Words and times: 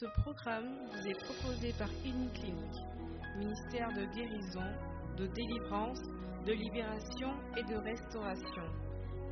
Ce 0.00 0.06
programme 0.22 0.78
vous 0.90 1.08
est 1.08 1.24
proposé 1.24 1.74
par 1.78 1.88
Clinic, 2.00 2.32
ministère 3.36 3.88
de 3.92 4.06
guérison, 4.14 4.64
de 5.18 5.26
délivrance, 5.26 6.00
de 6.46 6.54
libération 6.54 7.34
et 7.54 7.62
de 7.64 7.76
restauration. 7.76 8.62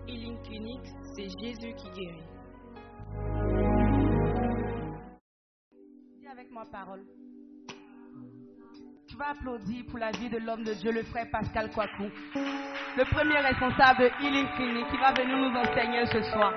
Healing 0.06 0.36
Clinic, 0.42 0.80
c'est 1.16 1.30
Jésus 1.40 1.74
qui 1.74 1.90
guérit. 1.96 2.22
Dis 6.20 6.28
avec 6.30 6.50
moi 6.50 6.64
parole. 6.70 7.06
Tu 9.08 9.16
vas 9.16 9.30
applaudir 9.30 9.86
pour 9.88 9.98
la 9.98 10.10
vie 10.10 10.28
de 10.28 10.36
l'homme 10.36 10.64
de 10.64 10.74
Dieu, 10.74 10.92
le 10.92 11.02
frère 11.04 11.30
Pascal 11.32 11.70
Kwaku, 11.70 12.10
le 12.34 13.04
premier 13.10 13.38
responsable 13.38 14.00
de 14.00 14.10
Healing 14.22 14.48
Clinic 14.56 14.86
qui 14.90 14.98
va 14.98 15.14
venir 15.14 15.34
nous 15.34 15.56
enseigner 15.60 16.04
ce 16.12 16.20
soir. 16.30 16.52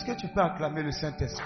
Est-ce 0.00 0.12
que 0.12 0.18
tu 0.18 0.28
peux 0.28 0.40
acclamer 0.40 0.82
le 0.82 0.92
Saint-Esprit? 0.92 1.44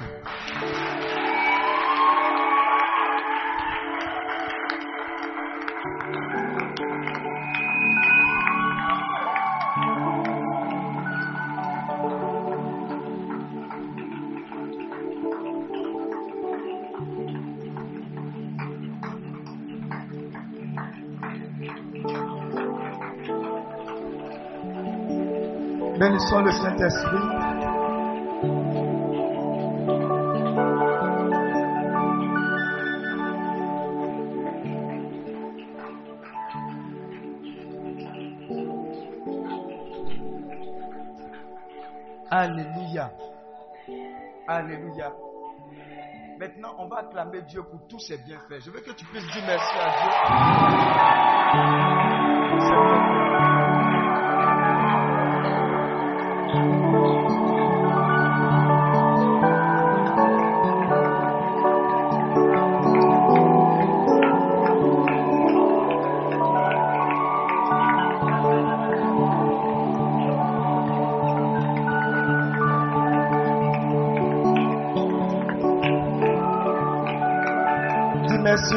Bénissons 25.98 26.39
le 26.43 26.53
Saint-Esprit. 26.53 27.44
Maintenant, 46.55 46.77
on 46.78 46.86
va 46.86 46.98
acclamer 46.98 47.42
Dieu 47.42 47.64
pour 47.64 47.88
tous 47.88 47.98
ses 47.98 48.16
bienfaits. 48.19 48.60
Je 48.64 48.70
veux 48.70 48.80
que 48.80 48.92
tu 48.92 49.05
puisses 49.06 49.27
dire 49.27 49.42
merci 49.44 49.77
à 49.77 49.91
Dieu. 57.28 57.34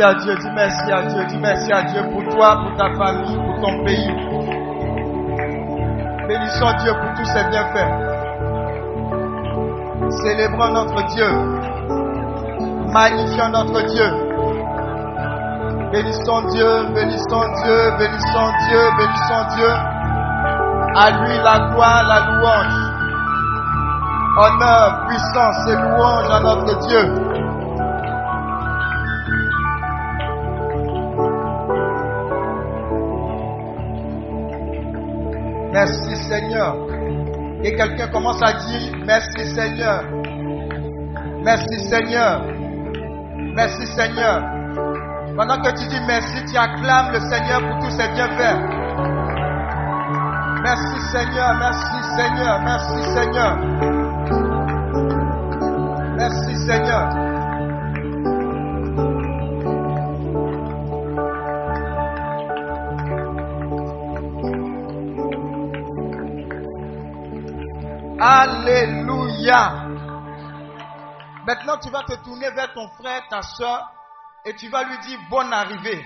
À 0.01 0.13
Dieu, 0.15 0.35
dis 0.35 0.49
merci 0.53 0.91
à 0.91 1.01
Dieu, 1.01 1.25
dis 1.25 1.37
merci 1.37 1.71
à 1.71 1.83
Dieu 1.83 2.01
pour 2.11 2.23
toi, 2.33 2.57
pour 2.63 2.75
ta 2.77 2.93
famille, 2.95 3.35
pour 3.35 3.61
ton 3.61 3.83
pays. 3.83 4.11
Bénissons 6.27 6.71
Dieu 6.79 6.91
pour 6.93 7.13
tous 7.15 7.25
ses 7.25 7.43
bienfaits. 7.49 8.17
Célébrons 10.09 10.73
notre 10.73 11.05
Dieu. 11.07 11.29
Magnifions 12.91 13.49
notre 13.49 13.81
Dieu. 13.87 14.27
Bénissons 15.91 16.41
Dieu, 16.49 16.83
bénissons 16.93 17.47
Dieu, 17.63 17.91
bénissons 17.97 18.51
Dieu, 18.67 18.81
bénissons 18.97 19.55
Dieu. 19.55 19.71
À 20.95 21.11
lui 21.11 21.37
la 21.43 21.59
gloire, 21.69 22.03
la 22.07 22.19
louange. 22.27 22.97
Honneur, 24.39 25.07
puissance 25.07 25.67
et 25.69 25.75
louange 25.75 26.29
à 26.29 26.39
notre 26.41 26.87
Dieu. 26.87 27.26
Quelqu'un 37.97 38.11
commence 38.11 38.41
à 38.41 38.53
dire 38.53 38.91
merci 39.05 39.55
Seigneur. 39.55 40.03
Merci 41.43 41.79
Seigneur. 41.89 42.43
Merci 43.55 43.85
Seigneur. 43.87 44.41
Pendant 45.35 45.57
que 45.61 45.69
tu 45.69 45.87
dis 45.87 45.99
merci, 46.07 46.43
tu 46.45 46.57
acclames 46.57 47.11
le 47.13 47.19
Seigneur 47.19 47.59
pour 47.61 47.79
tous 47.79 47.91
ses 47.91 48.07
bienfaits. 48.09 48.57
Merci 50.63 50.99
Seigneur, 51.11 51.55
merci 51.59 52.03
Seigneur, 52.15 52.61
merci 52.61 53.03
Seigneur. 53.13 53.96
Ton 72.77 72.87
frère, 72.89 73.27
ta 73.27 73.41
soeur, 73.41 73.91
et 74.45 74.55
tu 74.55 74.69
vas 74.69 74.83
lui 74.83 74.99
dire 74.99 75.19
bonne 75.31 75.51
arrivée. 75.51 76.05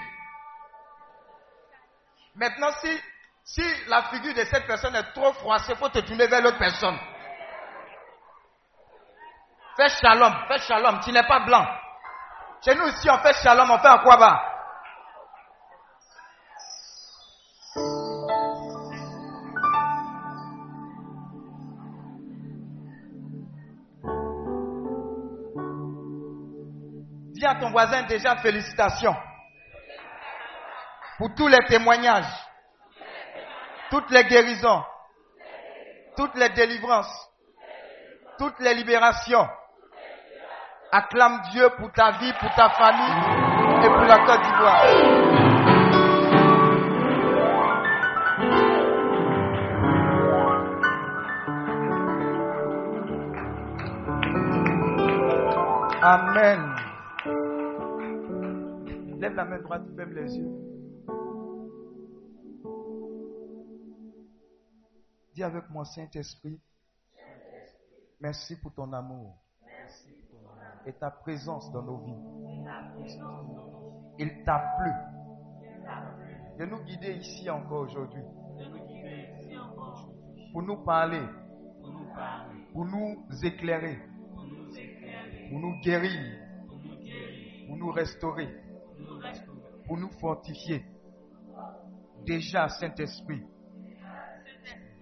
Maintenant, 2.33 2.71
si, 2.79 3.01
si 3.43 3.61
la 3.87 4.03
figure 4.03 4.33
de 4.33 4.45
cette 4.45 4.65
personne 4.65 4.95
est 4.95 5.11
trop 5.11 5.33
froissée, 5.33 5.75
faut 5.75 5.89
te 5.89 5.99
tourner 5.99 6.27
vers 6.27 6.41
l'autre 6.41 6.57
personne. 6.57 6.97
Fais 9.75 9.89
shalom, 9.89 10.33
fais 10.47 10.59
shalom, 10.59 11.01
tu 11.01 11.11
n'es 11.11 11.27
pas 11.27 11.41
blanc. 11.41 11.67
Chez 12.63 12.73
nous 12.75 12.87
ici, 12.87 13.09
on 13.09 13.17
fait 13.17 13.33
shalom, 13.43 13.69
on 13.69 13.79
fait 13.79 13.87
un 13.89 13.97
quoi 13.97 14.15
bas 14.15 14.50
ton 27.56 27.72
voisin 27.72 28.03
déjà 28.03 28.35
félicitations 28.38 29.16
pour 31.17 31.34
tous 31.35 31.47
les 31.47 31.63
témoignages, 31.67 32.34
toutes 33.89 34.09
les 34.09 34.23
guérisons, 34.23 34.84
toutes 36.17 36.35
les 36.35 36.50
délivrances, 36.50 37.29
toutes 38.38 38.59
les 38.59 38.73
libérations. 38.73 39.47
Acclame 40.91 41.41
Dieu 41.51 41.69
pour 41.78 41.91
ta 41.94 42.11
vie, 42.11 42.34
pour 42.40 42.53
ta 42.56 42.69
famille 42.72 43.85
et 43.85 43.88
pour 43.88 44.01
la 44.01 44.17
Côte 44.25 44.41
d'Ivoire. 44.41 45.51
Amen. 56.03 56.91
Lève 59.22 59.35
la 59.35 59.46
main 59.46 59.59
droite, 59.59 59.84
ferme 59.96 60.14
les 60.14 60.35
yeux. 60.35 60.52
Dis 65.35 65.44
avec 65.44 65.70
moi, 65.70 65.85
Saint-Esprit, 65.85 66.59
merci 68.20 68.59
pour 68.59 68.73
ton 68.73 68.91
amour 68.91 69.38
et 70.88 70.94
ta 70.94 71.12
présence 71.12 71.72
dans 71.72 71.84
nos 71.84 71.97
vies. 72.00 72.18
Il 74.18 74.44
t'a 74.44 74.73
plu 74.79 74.91
de 76.58 76.66
nous 76.66 76.84
guider 76.84 77.14
ici 77.18 77.47
encore 77.47 77.82
aujourd'hui. 77.82 78.23
Pour 80.52 80.64
nous 80.64 80.84
parler, 80.84 81.22
pour 82.73 82.85
nous 82.85 83.23
éclairer, 83.44 84.00
pour 85.52 85.59
nous 85.59 85.79
guérir, 85.82 86.40
pour 87.68 87.78
nous 87.78 87.91
restaurer, 87.91 88.71
pour 89.91 89.99
nous 89.99 90.11
fortifier. 90.22 90.85
Déjà, 92.26 92.70
Saint-Esprit, 92.70 93.43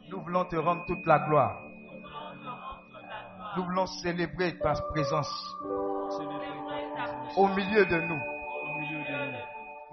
Nous 0.09 0.19
voulons 0.23 0.45
te 0.45 0.55
rendre 0.55 0.83
toute 0.87 1.05
la 1.05 1.19
gloire. 1.27 1.61
Nous 3.55 3.65
voulons 3.65 3.85
célébrer 3.85 4.57
ta 4.57 4.73
présence 4.89 5.55
au 7.37 7.47
milieu 7.49 7.85
de 7.85 7.97
nous. 8.01 8.19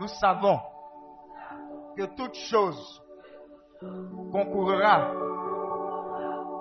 Nous 0.01 0.09
savons 0.09 0.61
que 1.95 2.05
toute 2.17 2.35
chose 2.35 3.03
concourra 4.33 5.11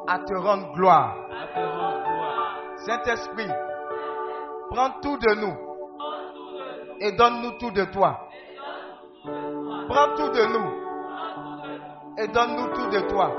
à 0.10 0.20
te 0.20 0.34
rendre 0.36 0.74
gloire. 0.74 1.16
Saint-Esprit, 2.86 3.52
prends 4.72 5.00
tout 5.00 5.18
de 5.20 5.36
nous 5.36 5.66
et 7.00 7.12
donne-nous 7.12 7.58
tout 7.58 7.72
de 7.72 7.86
toi. 7.86 8.25
Prends 9.88 10.16
tout 10.16 10.30
de 10.30 10.46
nous 10.46 10.86
et 12.18 12.28
donne-nous 12.28 12.68
tout 12.74 12.90
de 12.90 13.00
toi. 13.10 13.32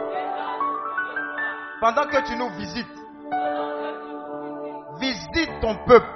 Pendant 1.81 2.05
que 2.05 2.27
tu 2.27 2.37
nous 2.37 2.51
visites, 2.51 2.87
visite 5.01 5.61
ton 5.61 5.77
peuple 5.85 6.09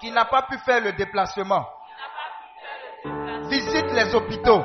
qui 0.00 0.10
n'a 0.10 0.24
pas 0.24 0.42
pu 0.42 0.58
faire 0.58 0.80
le 0.80 0.92
déplacement. 0.92 1.64
Visite 3.48 3.92
les 3.92 4.14
hôpitaux. 4.14 4.62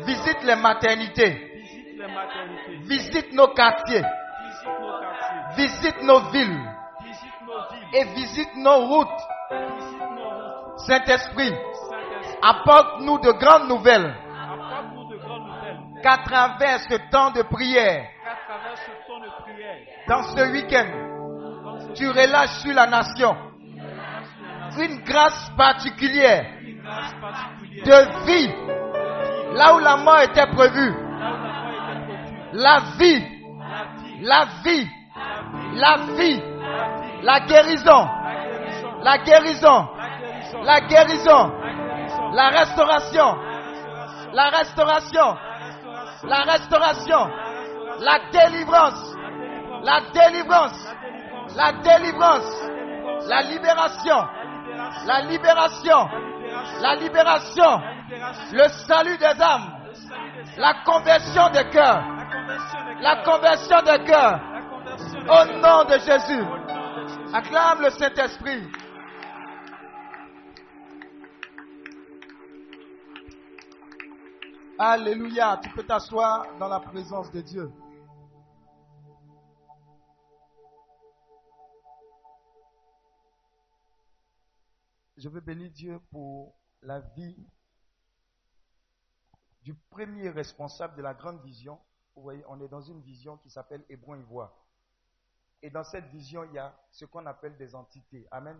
Visite 0.00 0.42
les 0.44 0.56
maternités. 0.56 1.64
Visite 2.82 3.32
nos 3.32 3.48
quartiers. 3.48 4.04
Visite 5.56 6.02
nos 6.02 6.20
villes. 6.30 6.70
Et 7.94 8.04
visite 8.14 8.54
nos 8.56 8.86
routes. 8.86 9.08
Saint-Esprit, 10.86 11.52
apporte-nous 12.42 13.18
de 13.18 13.32
grandes 13.32 13.68
nouvelles. 13.68 14.14
Qu'à 16.02 16.18
travers 16.18 16.80
ce 16.80 16.94
temps 17.10 17.30
de 17.30 17.42
prière, 17.42 18.06
dans 20.08 20.22
ce 20.22 20.50
week-end, 20.50 20.86
tu 21.94 22.08
relâches 22.08 22.60
sur 22.62 22.72
la 22.72 22.86
nation. 22.86 23.36
Une 24.78 25.02
grâce 25.02 25.50
particulière. 25.56 26.46
De 27.84 28.26
vie. 28.26 28.52
Là 29.54 29.74
où 29.74 29.78
la 29.78 29.96
mort 29.96 30.20
était 30.20 30.46
prévue. 30.46 30.94
La 32.52 32.78
vie, 32.98 33.24
la 34.22 34.44
vie, 34.64 34.88
la 35.74 35.96
vie, 36.16 36.42
la 37.22 37.40
guérison, 37.40 38.08
la 39.02 39.18
guérison, 39.18 39.88
la 40.64 40.80
guérison, 40.80 41.52
la 42.32 42.48
restauration, 42.48 43.36
la 44.32 44.50
restauration, 44.50 45.36
la 46.24 46.42
restauration, 46.42 47.30
la 48.00 48.18
délivrance, 48.32 49.16
la 49.82 50.00
délivrance, 50.12 50.88
la 51.56 51.72
délivrance, 51.72 52.70
la 53.28 53.42
libération, 53.42 54.26
la 55.06 55.20
libération, 55.22 56.08
la 56.80 56.94
libération, 56.96 57.80
le 58.52 58.68
salut 58.86 59.18
des 59.18 59.42
âmes, 59.42 59.72
la 60.56 60.74
conversion 60.84 61.48
des 61.50 61.68
cœurs, 61.70 62.02
la 63.00 63.16
conversion 63.24 63.82
des 63.82 64.04
cœurs, 64.04 64.40
au 65.28 65.44
nom 65.58 65.84
de 65.84 65.98
Jésus. 65.98 66.44
Acclame 67.32 67.82
le 67.82 67.90
Saint-Esprit. 67.90 68.68
Alléluia, 74.82 75.60
tu 75.62 75.68
peux 75.74 75.84
t'asseoir 75.84 76.56
dans 76.56 76.68
la 76.68 76.80
présence 76.80 77.30
de 77.32 77.42
Dieu. 77.42 77.70
Je 85.18 85.28
veux 85.28 85.42
bénir 85.42 85.70
Dieu 85.70 86.00
pour 86.10 86.58
la 86.80 87.00
vie 87.00 87.46
du 89.64 89.74
premier 89.74 90.30
responsable 90.30 90.96
de 90.96 91.02
la 91.02 91.12
grande 91.12 91.42
vision. 91.42 91.78
Vous 92.16 92.22
voyez, 92.22 92.42
on 92.48 92.58
est 92.62 92.68
dans 92.68 92.80
une 92.80 93.02
vision 93.02 93.36
qui 93.36 93.50
s'appelle 93.50 93.84
Hébron 93.90 94.14
Ivoire. 94.14 94.54
Et 95.60 95.68
dans 95.68 95.84
cette 95.84 96.06
vision, 96.06 96.42
il 96.44 96.54
y 96.54 96.58
a 96.58 96.74
ce 96.90 97.04
qu'on 97.04 97.26
appelle 97.26 97.58
des 97.58 97.74
entités. 97.74 98.26
Amen. 98.30 98.56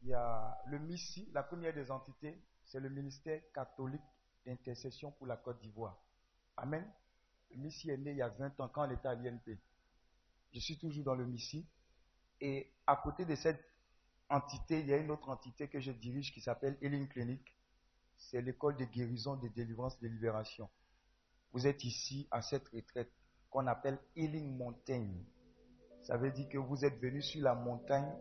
Il 0.00 0.08
y 0.08 0.14
a 0.14 0.56
le 0.68 0.78
MISI, 0.78 1.28
la 1.34 1.42
première 1.42 1.74
des 1.74 1.90
entités, 1.90 2.42
c'est 2.64 2.80
le 2.80 2.88
ministère 2.88 3.42
catholique 3.52 4.00
d'intercession 4.48 5.12
pour 5.12 5.26
la 5.26 5.36
Côte 5.36 5.60
d'Ivoire. 5.60 5.96
Amen. 6.56 6.84
Le 7.50 7.56
MISI 7.58 7.90
est 7.90 7.96
né 7.98 8.12
il 8.12 8.16
y 8.16 8.22
a 8.22 8.28
20 8.28 8.58
ans 8.60 8.68
quand 8.68 8.88
on 8.88 8.90
était 8.90 9.08
à 9.08 9.14
l'INP. 9.14 9.58
Je 10.52 10.60
suis 10.60 10.78
toujours 10.78 11.04
dans 11.04 11.14
le 11.14 11.26
MISI. 11.26 11.66
Et 12.40 12.72
à 12.86 12.96
côté 12.96 13.24
de 13.24 13.34
cette 13.34 13.62
entité, 14.30 14.80
il 14.80 14.86
y 14.86 14.94
a 14.94 14.96
une 14.96 15.10
autre 15.10 15.28
entité 15.28 15.68
que 15.68 15.80
je 15.80 15.92
dirige 15.92 16.32
qui 16.32 16.40
s'appelle 16.40 16.78
Healing 16.80 17.08
Clinic. 17.08 17.42
C'est 18.16 18.40
l'école 18.40 18.76
de 18.76 18.84
guérison, 18.84 19.36
de 19.36 19.48
délivrance, 19.48 19.98
de 20.00 20.08
libération. 20.08 20.68
Vous 21.52 21.66
êtes 21.66 21.84
ici 21.84 22.26
à 22.30 22.42
cette 22.42 22.68
retraite 22.68 23.12
qu'on 23.50 23.66
appelle 23.66 23.98
Healing 24.16 24.56
Mountain. 24.56 25.08
Ça 26.02 26.16
veut 26.16 26.30
dire 26.30 26.48
que 26.48 26.58
vous 26.58 26.84
êtes 26.84 26.98
venu 27.00 27.22
sur 27.22 27.42
la 27.42 27.54
montagne, 27.54 28.12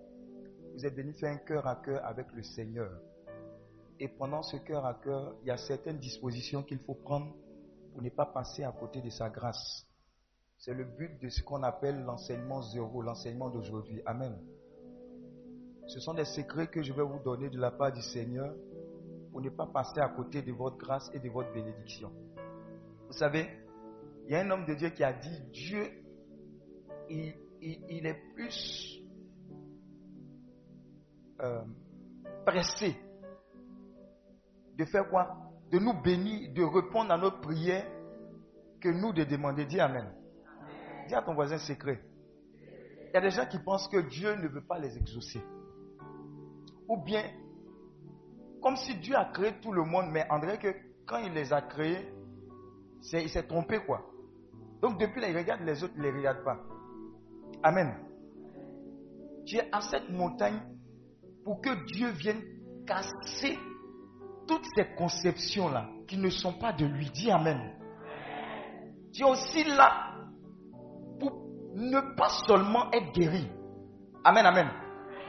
vous 0.74 0.86
êtes 0.86 0.96
venu 0.96 1.14
faire 1.14 1.34
un 1.34 1.38
cœur 1.38 1.66
à 1.68 1.76
cœur 1.78 2.04
avec 2.06 2.32
le 2.34 2.44
Seigneur. 2.44 2.92
Et 4.00 4.08
pendant 4.08 4.44
ce 4.44 4.58
cœur 4.58 4.86
à 4.86 4.94
cœur, 4.94 5.36
il 5.42 5.48
y 5.48 5.52
a 5.52 5.58
certaines 5.58 5.98
dispositions 5.98 6.64
qu'il 6.64 6.80
faut 6.80 6.94
prendre 6.94 7.36
pour 7.94 8.02
ne 8.02 8.10
pas 8.10 8.26
passer 8.28 8.64
à 8.64 8.72
côté 8.72 9.02
de 9.02 9.10
sa 9.10 9.30
grâce. 9.30 9.86
C'est 10.58 10.74
le 10.74 10.86
but 10.86 11.20
de 11.22 11.30
ce 11.30 11.42
qu'on 11.42 11.64
appelle 11.64 12.04
l'enseignement 12.04 12.62
zéro, 12.62 13.02
l'enseignement 13.02 13.50
d'aujourd'hui. 13.50 14.02
Amen. 14.06 14.38
Ce 15.88 16.00
sont 16.00 16.14
des 16.14 16.26
secrets 16.26 16.68
que 16.68 16.84
je 16.84 16.94
vais 16.94 17.04
vous 17.04 17.20
donner 17.24 17.50
de 17.50 17.60
la 17.60 17.72
part 17.72 17.92
du 17.92 18.02
Seigneur 18.02 18.54
pour 19.32 19.42
ne 19.42 19.50
pas 19.50 19.68
passer 19.68 20.00
à 20.00 20.10
côté 20.10 20.42
de 20.42 20.52
votre 20.52 20.78
grâce 20.78 21.10
et 21.14 21.20
de 21.20 21.30
votre 21.30 21.52
bénédiction. 21.54 22.12
Vous 23.08 23.14
savez, 23.14 23.48
il 24.26 24.34
y 24.34 24.36
a 24.36 24.42
un 24.42 24.52
homme 24.52 24.66
de 24.66 24.74
Dieu 24.74 24.90
qui 24.90 25.04
a 25.04 25.14
dit, 25.14 25.40
Dieu, 25.52 25.88
il, 27.10 28.06
est 28.06 28.34
plus 28.34 29.02
euh, 31.40 31.62
pressé 32.46 32.96
de 34.78 34.86
faire 34.86 35.10
quoi? 35.10 35.36
De 35.72 35.80
nous 35.80 35.94
bénir, 36.02 36.54
de 36.54 36.64
répondre 36.64 37.12
à 37.12 37.18
notre 37.18 37.42
prière 37.42 37.86
que 38.80 38.90
nous 38.90 39.12
de 39.12 39.24
demander. 39.24 39.66
Dis 39.66 39.80
Amen. 39.80 40.14
Dis 41.08 41.16
à 41.16 41.22
ton 41.22 41.34
voisin 41.34 41.58
secret. 41.58 42.02
Il 43.10 43.14
y 43.14 43.18
a 43.18 43.22
des 43.22 43.32
gens 43.32 43.46
qui 43.46 43.60
pensent 43.60 43.88
que 43.88 43.98
Dieu 43.98 44.36
ne 44.36 44.48
veut 44.48 44.66
pas 44.66 44.78
les 44.78 44.96
exaucer. 44.98 45.42
Ou 46.88 46.98
bien, 47.04 47.24
comme 48.62 48.76
si 48.76 48.96
Dieu 48.96 49.16
a 49.16 49.26
créé 49.26 49.54
tout 49.62 49.72
le 49.72 49.84
monde, 49.84 50.08
mais 50.12 50.26
André, 50.30 50.58
que 50.60 50.74
quand 51.06 51.18
il 51.18 51.34
les 51.34 51.52
a 51.52 51.62
créés, 51.62 52.14
il 53.14 53.30
s'est 53.30 53.48
trompé, 53.48 53.80
quoi. 53.80 54.06
Donc 54.82 55.00
depuis 55.00 55.22
là, 55.22 55.30
il 55.30 55.38
regarde 55.38 55.62
les 55.62 55.84
autres, 55.84 55.94
il 55.96 56.02
ne 56.02 56.08
les 56.10 56.18
regarde 56.18 56.44
pas. 56.44 56.60
Amen. 57.64 57.96
Tu 59.46 59.56
es 59.56 59.68
à 59.72 59.82
cette 59.82 60.10
montagne 60.10 60.60
pour 61.44 61.62
que 61.62 61.86
Dieu 61.94 62.10
vienne 62.10 62.42
casser 62.86 63.58
toutes 64.48 64.66
ces 64.76 64.86
conceptions-là 64.96 65.88
qui 66.08 66.18
ne 66.18 66.30
sont 66.30 66.54
pas 66.54 66.74
de 66.74 66.86
lui. 66.86 67.10
Dis 67.12 67.30
Amen. 67.32 67.74
Tu 69.14 69.22
es 69.22 69.26
aussi 69.26 69.64
là 69.64 70.14
pour 71.20 71.32
ne 71.74 72.16
pas 72.16 72.30
seulement 72.48 72.92
être 72.92 73.12
guéri. 73.14 73.50
Amen, 74.24 74.46
Amen. 74.46 74.70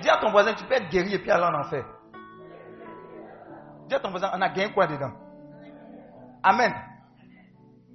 Dis 0.00 0.08
à 0.08 0.18
ton 0.18 0.30
voisin, 0.30 0.54
tu 0.54 0.64
peux 0.64 0.74
être 0.74 0.90
guéri 0.90 1.14
et 1.14 1.18
puis 1.18 1.30
aller 1.30 1.44
en 1.44 1.58
enfer. 1.58 1.84
Dis 3.88 3.94
à 3.94 4.00
ton 4.00 4.10
voisin, 4.10 4.30
on 4.34 4.40
a 4.40 4.48
gagné 4.48 4.72
quoi 4.72 4.86
dedans? 4.86 5.12
Amen. 6.42 6.72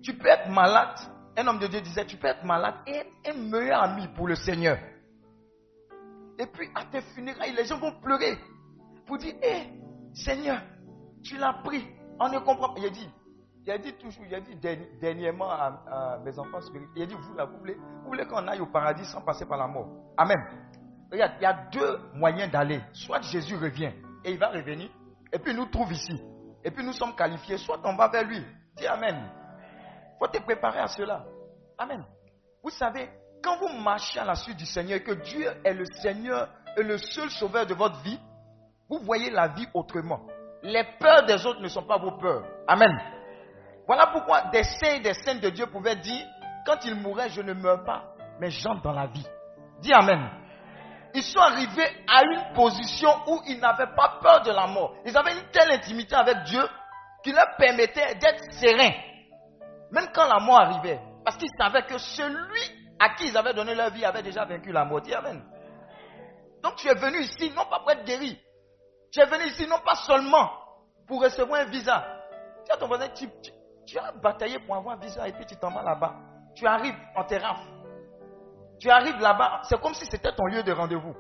Tu 0.02 0.14
peux 0.18 0.28
être 0.28 0.50
malade. 0.50 0.98
Un 1.38 1.48
homme 1.48 1.60
de 1.60 1.68
Dieu 1.68 1.82
disait, 1.82 2.06
tu 2.06 2.18
peux 2.18 2.28
être 2.28 2.44
malade 2.44 2.76
et 2.86 2.96
être 2.98 3.12
un 3.28 3.34
meilleur 3.34 3.82
ami 3.84 4.08
pour 4.10 4.28
le 4.28 4.36
Seigneur. 4.36 4.78
Et 6.38 6.46
puis 6.48 6.70
à 6.76 6.86
tes 6.86 7.02
funérailles, 7.02 7.54
les 7.54 7.66
gens 7.66 7.80
vont 7.80 7.94
pleurer 8.02 8.38
pour 9.06 9.18
dire, 9.18 9.34
hé, 9.42 9.70
Seigneur, 10.14 10.62
tu 11.24 11.38
l'as 11.38 11.54
pris. 11.64 11.88
On 12.20 12.30
ne 12.30 12.40
comprend 12.40 12.74
pas. 12.74 12.80
Il 12.80 12.86
a 12.86 12.90
dit, 12.90 13.10
il 13.66 13.72
a 13.72 13.78
dit 13.78 13.94
toujours, 13.94 14.26
il 14.28 14.36
a 14.36 14.42
dit 14.42 14.56
dernièrement 15.00 15.50
à, 15.50 16.20
mes 16.24 16.38
enfants 16.38 16.62
spirituels, 16.62 16.92
il 16.96 17.04
a 17.04 17.06
dit, 17.06 17.16
vous, 17.16 17.34
là, 17.34 17.46
vous 17.46 17.58
voulez, 17.58 17.76
vous 17.76 18.08
voulez 18.08 18.26
qu'on 18.26 18.48
aille 18.48 18.60
au 18.60 18.68
paradis 18.68 19.06
sans 19.06 19.22
passer 19.22 19.46
par 19.46 19.58
la 19.58 19.68
mort. 19.68 19.88
Amen. 20.18 20.38
Regarde, 21.12 21.34
il 21.40 21.44
y 21.44 21.46
a 21.46 21.54
deux 21.72 22.00
moyens 22.16 22.52
d'aller. 22.52 22.82
Soit 22.92 23.22
Jésus 23.22 23.56
revient 23.56 23.92
et 24.26 24.32
il 24.32 24.38
va 24.38 24.50
revenir, 24.50 24.90
et 25.32 25.40
puis 25.40 25.54
nous 25.54 25.66
trouve 25.68 25.92
ici. 25.92 26.22
Et 26.64 26.72
puis 26.72 26.84
nous 26.86 26.94
sommes 26.94 27.16
qualifiés, 27.16 27.58
soit 27.58 27.80
on 27.84 27.96
va 27.96 28.08
vers 28.08 28.24
lui. 28.24 28.44
Dis 28.76 28.88
Amen. 28.88 29.16
Il 29.18 30.18
faut 30.20 30.28
te 30.28 30.42
préparer 30.42 30.80
à 30.80 30.88
cela. 30.88 31.26
Amen. 31.78 32.04
Vous 32.64 32.70
savez, 32.70 33.10
quand 33.44 33.58
vous 33.58 33.70
marchez 33.80 34.20
à 34.20 34.26
la 34.26 34.36
suite 34.36 34.58
du 34.58 34.66
Seigneur 34.66 34.98
et 34.98 35.04
que 35.04 35.12
Dieu 35.12 35.46
est 35.64 35.74
le 35.74 35.86
Seigneur 35.86 36.50
et 36.78 36.84
le 36.84 36.98
seul 36.98 37.30
sauveur 37.30 37.66
de 37.66 37.74
votre 37.74 38.02
vie, 38.02 38.20
vous 38.90 39.00
voyez 39.00 39.30
la 39.30 39.48
vie 39.50 39.68
autrement. 39.74 40.26
Les 40.64 40.84
peurs 40.98 41.26
des 41.26 41.46
autres 41.46 41.62
ne 41.62 41.68
sont 41.68 41.84
pas 41.84 41.98
vos 41.98 42.12
peurs. 42.18 42.44
Amen. 42.68 42.92
Voilà 43.86 44.08
pourquoi 44.08 44.44
des 44.52 44.64
saints 44.64 44.96
et 44.96 45.00
des 45.02 45.14
saintes 45.14 45.42
de 45.42 45.50
Dieu 45.50 45.66
pouvaient 45.68 45.98
dire, 45.98 46.26
quand 46.66 46.78
ils 46.86 46.96
mouraient, 46.96 47.30
je 47.30 47.42
ne 47.42 47.54
meurs 47.54 47.84
pas, 47.84 48.16
mais 48.40 48.50
j'entre 48.50 48.82
dans 48.82 48.94
la 48.94 49.08
vie. 49.08 49.28
Dis 49.80 49.94
Amen. 49.94 50.30
Ils 51.14 51.24
sont 51.24 51.40
arrivés 51.40 51.90
à 52.08 52.24
une 52.24 52.54
position 52.56 53.10
où 53.28 53.42
ils 53.46 53.60
n'avaient 53.60 53.94
pas 53.96 54.20
peur 54.22 54.42
de 54.42 54.52
la 54.52 54.66
mort. 54.68 54.96
Ils 55.06 55.16
avaient 55.16 55.34
une 55.34 55.46
telle 55.52 55.72
intimité 55.72 56.16
avec 56.16 56.44
Dieu 56.46 56.64
qui 57.24 57.32
leur 57.32 57.56
permettait 57.58 58.16
d'être 58.16 58.44
sereins. 58.54 58.94
Même 59.92 60.08
quand 60.14 60.26
la 60.26 60.40
mort 60.40 60.62
arrivait. 60.62 61.00
Parce 61.24 61.38
qu'ils 61.38 61.52
savaient 61.60 61.84
que 61.84 61.98
celui 61.98 62.62
à 63.00 63.10
qui 63.16 63.28
ils 63.28 63.38
avaient 63.38 63.54
donné 63.54 63.76
leur 63.76 63.92
vie 63.92 64.06
avait 64.06 64.24
déjà 64.24 64.46
vaincu 64.46 64.72
la 64.72 64.86
mort. 64.86 65.02
Dis 65.02 65.14
Amen. 65.14 65.44
Donc 66.64 66.78
tu 66.78 66.88
es 66.88 66.96
venu 66.96 67.20
ici 67.20 67.52
non 67.56 67.66
pas 67.66 67.80
pour 67.80 67.92
être 67.92 68.06
guéri. 68.06 68.40
Tu 69.14 69.20
es 69.22 69.26
venu 69.26 69.46
ici 69.46 69.68
non 69.68 69.78
pas 69.86 69.96
seulement 69.96 70.50
pour 71.08 71.22
recevoir 71.22 71.62
un 71.62 71.66
visa. 71.66 72.04
Tu 72.66 72.72
as 72.72 72.78
ton 72.78 72.88
voisin, 72.88 73.10
tu, 73.10 73.30
tu 73.86 73.98
bataillé 74.22 74.58
pour 74.60 74.76
avoir 74.76 74.96
un 74.96 75.00
visa 75.00 75.28
et 75.28 75.34
puis 75.34 75.46
tu 75.46 75.56
t'en 75.56 75.70
vas 75.70 75.84
là-bas. 75.84 76.16
Tu 76.56 76.66
arrives 76.66 76.98
en 77.16 77.24
terrain. 77.24 77.56
Tu 78.80 78.90
arrives 78.90 79.20
là-bas, 79.20 79.62
c'est 79.70 79.80
comme 79.80 79.94
si 79.94 80.06
c'était 80.08 80.34
ton 80.34 80.46
lieu 80.48 80.64
de 80.64 80.72
rendez-vous. 80.72 81.14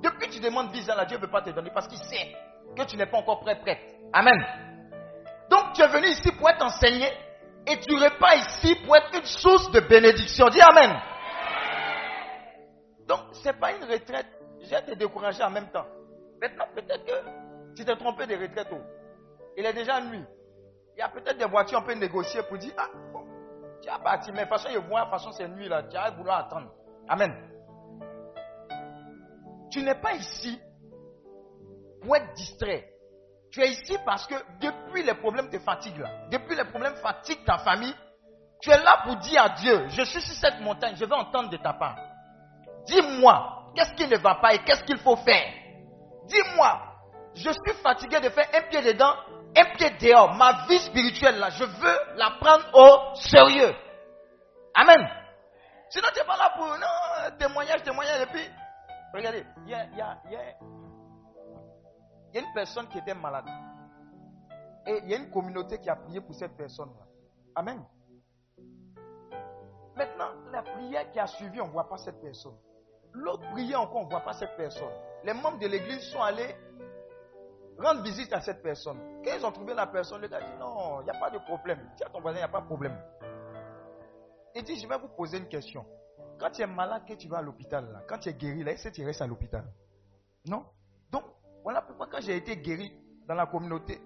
Depuis 0.00 0.28
que 0.28 0.34
tu 0.34 0.40
demandes 0.40 0.70
visa, 0.70 1.04
Dieu 1.06 1.16
ne 1.16 1.22
veut 1.22 1.30
pas 1.30 1.42
te 1.42 1.50
donner 1.50 1.70
parce 1.70 1.88
qu'il 1.88 1.98
sait 1.98 2.36
que 2.76 2.84
tu 2.84 2.96
n'es 2.96 3.06
pas 3.06 3.18
encore 3.18 3.40
prêt, 3.40 3.58
prête. 3.60 3.80
Amen. 4.12 4.38
Donc 5.50 5.72
tu 5.74 5.82
es 5.82 5.88
venu 5.88 6.06
ici 6.06 6.30
pour 6.30 6.48
être 6.48 6.64
enseigné 6.64 7.10
et 7.66 7.80
tu 7.80 7.96
n'es 7.96 8.10
pas 8.10 8.36
ici 8.36 8.76
pour 8.86 8.96
être 8.96 9.12
une 9.12 9.24
source 9.24 9.72
de 9.72 9.80
bénédiction. 9.80 10.48
Dis 10.50 10.60
Amen. 10.60 10.96
Donc 13.08 13.20
ce 13.32 13.48
n'est 13.48 13.58
pas 13.58 13.72
une 13.72 13.84
retraite. 13.90 14.28
J'ai 14.60 14.80
te 14.82 14.94
décourager 14.94 15.42
en 15.42 15.50
même 15.50 15.68
temps. 15.72 15.86
Maintenant, 16.40 16.66
peut-être 16.74 17.04
que 17.04 17.74
tu 17.74 17.84
t'es 17.84 17.96
trompé 17.96 18.26
de 18.26 18.34
retraite. 18.34 18.68
Oh. 18.72 18.80
Il 19.56 19.66
est 19.66 19.72
déjà 19.72 20.00
nuit. 20.00 20.24
Il 20.96 21.00
y 21.00 21.02
a 21.02 21.08
peut-être 21.08 21.38
des 21.38 21.44
voitures, 21.44 21.78
on 21.80 21.86
peut 21.86 21.94
négocier 21.94 22.42
pour 22.42 22.58
dire, 22.58 22.72
ah, 22.78 22.88
bon, 23.12 23.24
tu 23.82 23.88
as 23.88 23.98
parti, 23.98 24.32
mais 24.32 24.44
de 24.44 24.50
toute 24.50 24.58
façon, 24.58 24.68
je 24.72 24.78
vois, 24.78 25.00
de 25.00 25.04
toute 25.04 25.12
façon, 25.12 25.32
c'est 25.32 25.48
nuit 25.48 25.68
là, 25.68 25.82
tu 25.84 25.96
vas 25.96 26.10
vouloir 26.10 26.38
attendre. 26.38 26.70
Amen. 27.08 27.32
Tu 29.70 29.82
n'es 29.82 29.94
pas 29.94 30.14
ici 30.14 30.60
pour 32.02 32.16
être 32.16 32.32
distrait. 32.34 32.88
Tu 33.50 33.60
es 33.62 33.70
ici 33.70 33.96
parce 34.04 34.26
que 34.26 34.34
depuis 34.60 35.02
les 35.02 35.14
problèmes 35.14 35.50
te 35.50 35.58
fatiguent 35.58 35.98
là, 35.98 36.28
depuis 36.30 36.54
les 36.54 36.64
problèmes 36.64 36.94
fatiguent 36.96 37.44
ta 37.44 37.58
famille, 37.58 37.94
tu 38.60 38.70
es 38.70 38.82
là 38.82 39.02
pour 39.04 39.16
dire 39.16 39.42
à 39.42 39.48
Dieu, 39.50 39.88
je 39.88 40.02
suis 40.02 40.20
sur 40.20 40.34
cette 40.34 40.60
montagne, 40.60 40.94
je 40.96 41.04
vais 41.04 41.14
entendre 41.14 41.50
de 41.50 41.56
ta 41.56 41.72
part. 41.72 41.96
Dis-moi, 42.86 43.72
qu'est-ce 43.74 43.92
qui 43.94 44.06
ne 44.06 44.16
va 44.18 44.36
pas 44.36 44.54
et 44.54 44.58
qu'est-ce 44.58 44.84
qu'il 44.84 44.98
faut 44.98 45.16
faire? 45.16 45.59
Dis-moi, 46.24 46.80
je 47.34 47.50
suis 47.50 47.74
fatigué 47.82 48.20
de 48.20 48.30
faire 48.30 48.48
un 48.54 48.62
pied 48.68 48.82
dedans 48.82 49.14
un 49.56 49.64
pied 49.76 49.90
dehors, 50.00 50.34
ma 50.34 50.66
vie 50.66 50.78
spirituelle 50.78 51.38
là, 51.38 51.50
je 51.50 51.64
veux 51.64 52.16
la 52.16 52.30
prendre 52.40 52.64
au 52.74 53.14
sérieux. 53.16 53.74
Amen. 54.74 55.08
Sinon, 55.88 56.08
tu 56.14 56.20
n'es 56.20 56.26
pas 56.26 56.36
là 56.36 56.52
pour 56.56 56.66
non, 56.66 57.36
témoignage, 57.36 57.82
témoignage. 57.82 58.22
Et 58.22 58.26
puis, 58.26 58.48
regardez, 59.12 59.44
il 59.64 59.70
y 59.70 59.74
a, 59.74 59.84
y, 59.86 60.00
a, 60.00 60.18
y 60.30 60.36
a, 60.36 62.40
une 62.40 62.52
personne 62.54 62.86
qui 62.88 62.98
était 62.98 63.14
malade. 63.14 63.46
Et 64.86 65.00
il 65.02 65.10
y 65.10 65.14
a 65.14 65.16
une 65.16 65.30
communauté 65.30 65.78
qui 65.78 65.90
a 65.90 65.96
prié 65.96 66.20
pour 66.20 66.34
cette 66.34 66.56
personne-là. 66.56 67.04
Amen. 67.56 67.84
Maintenant, 69.96 70.30
la 70.52 70.62
prière 70.62 71.10
qui 71.10 71.18
a 71.18 71.26
suivi, 71.26 71.60
on 71.60 71.66
ne 71.66 71.72
voit 71.72 71.88
pas 71.88 71.98
cette 71.98 72.20
personne. 72.20 72.56
L'autre 73.12 73.48
prière 73.52 73.80
encore, 73.80 74.02
on 74.02 74.04
ne 74.04 74.10
voit 74.10 74.20
pas 74.20 74.32
cette 74.34 74.56
personne. 74.56 74.92
Les 75.24 75.34
membres 75.34 75.58
de 75.58 75.66
l'église 75.66 76.02
sont 76.10 76.22
allés 76.22 76.54
rendre 77.78 78.02
visite 78.02 78.32
à 78.32 78.40
cette 78.40 78.62
personne. 78.62 78.98
Quand 79.24 79.32
ils 79.36 79.44
ont 79.44 79.52
trouvé 79.52 79.74
la 79.74 79.86
personne, 79.86 80.20
le 80.20 80.28
gars 80.28 80.40
dit 80.40 80.58
non, 80.58 81.00
il 81.00 81.04
n'y 81.04 81.10
a 81.10 81.18
pas 81.18 81.30
de 81.30 81.38
problème. 81.38 81.78
Dis 81.96 82.04
à 82.04 82.08
ton 82.08 82.20
voisin, 82.20 82.38
il 82.38 82.40
n'y 82.40 82.44
a 82.44 82.48
pas 82.48 82.60
de 82.60 82.66
problème. 82.66 82.96
Il 84.54 84.64
dit, 84.64 84.76
je 84.80 84.86
vais 84.86 84.98
vous 84.98 85.08
poser 85.08 85.38
une 85.38 85.48
question. 85.48 85.84
Quand 86.38 86.50
tu 86.50 86.62
es 86.62 86.66
malade, 86.66 87.02
que 87.06 87.14
tu 87.14 87.28
vas 87.28 87.38
à 87.38 87.42
l'hôpital, 87.42 87.90
là, 87.92 88.02
quand 88.08 88.18
tu 88.18 88.30
es 88.30 88.34
guéri, 88.34 88.64
là, 88.64 88.72
est-ce 88.72 88.88
que 88.88 88.94
tu 88.94 89.04
restes 89.04 89.22
à 89.22 89.26
l'hôpital 89.26 89.64
Non? 90.46 90.64
Donc, 91.10 91.24
voilà 91.62 91.82
pourquoi 91.82 92.06
quand 92.06 92.20
j'ai 92.20 92.36
été 92.36 92.56
guéri 92.56 92.92
dans 93.26 93.34
la 93.34 93.46
communauté, 93.46 94.00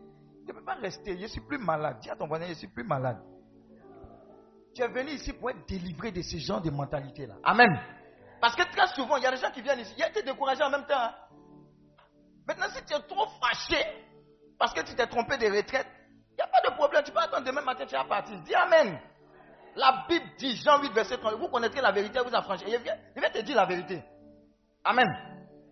je 0.46 0.52
ne 0.52 0.58
peux 0.58 0.64
pas 0.64 0.75
rester. 0.75 1.18
Je 1.18 1.26
suis 1.26 1.40
plus 1.40 1.58
malade. 1.58 1.99
Dis 2.00 2.11
à 2.11 2.16
ton 2.16 2.26
voisin, 2.26 2.46
je 2.49 2.54
suis 2.54 2.68
plus 2.68 2.84
malade. 2.84 3.18
Tu 4.75 4.82
es 4.82 4.88
venu 4.88 5.11
ici 5.11 5.32
pour 5.32 5.50
être 5.50 5.66
délivré 5.66 6.11
de 6.11 6.20
ce 6.20 6.37
genre 6.37 6.61
de 6.61 6.70
mentalité-là. 6.70 7.37
Amen. 7.44 7.78
Parce 8.44 8.56
que 8.56 8.62
très 8.64 8.88
souvent, 8.88 9.16
il 9.16 9.22
y 9.22 9.26
a 9.26 9.30
des 9.30 9.38
gens 9.38 9.50
qui 9.50 9.62
viennent 9.62 9.78
ici. 9.78 9.94
Il 9.96 10.00
y 10.00 10.02
a 10.02 10.10
été 10.10 10.22
découragé 10.22 10.62
en 10.62 10.68
même 10.68 10.84
temps. 10.84 11.00
Hein. 11.00 11.14
Maintenant, 12.46 12.66
si 12.74 12.84
tu 12.84 12.92
es 12.92 13.00
trop 13.00 13.26
fâché 13.40 13.82
parce 14.58 14.74
que 14.74 14.82
tu 14.82 14.94
t'es 14.94 15.06
trompé 15.06 15.38
de 15.38 15.46
retraite, 15.46 15.86
il 16.32 16.34
n'y 16.34 16.42
a 16.42 16.46
pas 16.48 16.60
de 16.60 16.74
problème. 16.74 17.02
Tu 17.04 17.10
peux 17.10 17.20
attendre 17.20 17.46
demain 17.46 17.62
matin, 17.62 17.86
tu 17.86 17.94
vas 17.94 18.04
partir. 18.04 18.38
Dis 18.42 18.54
Amen. 18.54 19.00
La 19.76 20.04
Bible 20.06 20.26
dit, 20.36 20.58
Jean 20.58 20.78
8, 20.78 20.92
verset 20.92 21.16
30, 21.16 21.36
vous 21.36 21.48
connaîtrez 21.48 21.80
la 21.80 21.90
vérité, 21.90 22.20
vous 22.20 22.34
affranchirez. 22.34 22.72
Il 22.72 22.82
vient, 22.82 22.96
il 23.16 23.20
vient 23.22 23.30
te 23.30 23.38
dire 23.38 23.56
la 23.56 23.64
vérité. 23.64 24.04
Amen. 24.84 25.08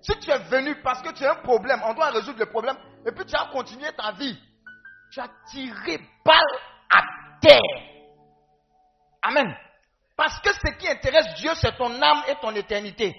Si 0.00 0.18
tu 0.20 0.30
es 0.30 0.38
venu 0.38 0.80
parce 0.80 1.02
que 1.02 1.12
tu 1.12 1.26
as 1.26 1.32
un 1.32 1.42
problème, 1.42 1.82
on 1.84 1.92
doit 1.92 2.08
résoudre 2.08 2.38
le 2.38 2.46
problème, 2.46 2.78
et 3.06 3.12
puis 3.12 3.26
tu 3.26 3.36
as 3.36 3.50
continué 3.52 3.92
ta 3.92 4.12
vie, 4.12 4.38
tu 5.12 5.20
as 5.20 5.28
tiré 5.50 6.00
balle 6.24 6.58
à 6.90 7.02
terre. 7.38 7.60
Amen. 9.24 9.54
Parce 10.16 10.40
que 10.40 10.52
ce 10.52 10.72
qui 10.78 10.88
intéresse 10.88 11.34
Dieu, 11.36 11.50
c'est 11.54 11.76
ton 11.76 11.90
âme 12.00 12.22
et 12.28 12.34
ton 12.40 12.54
éternité. 12.54 13.14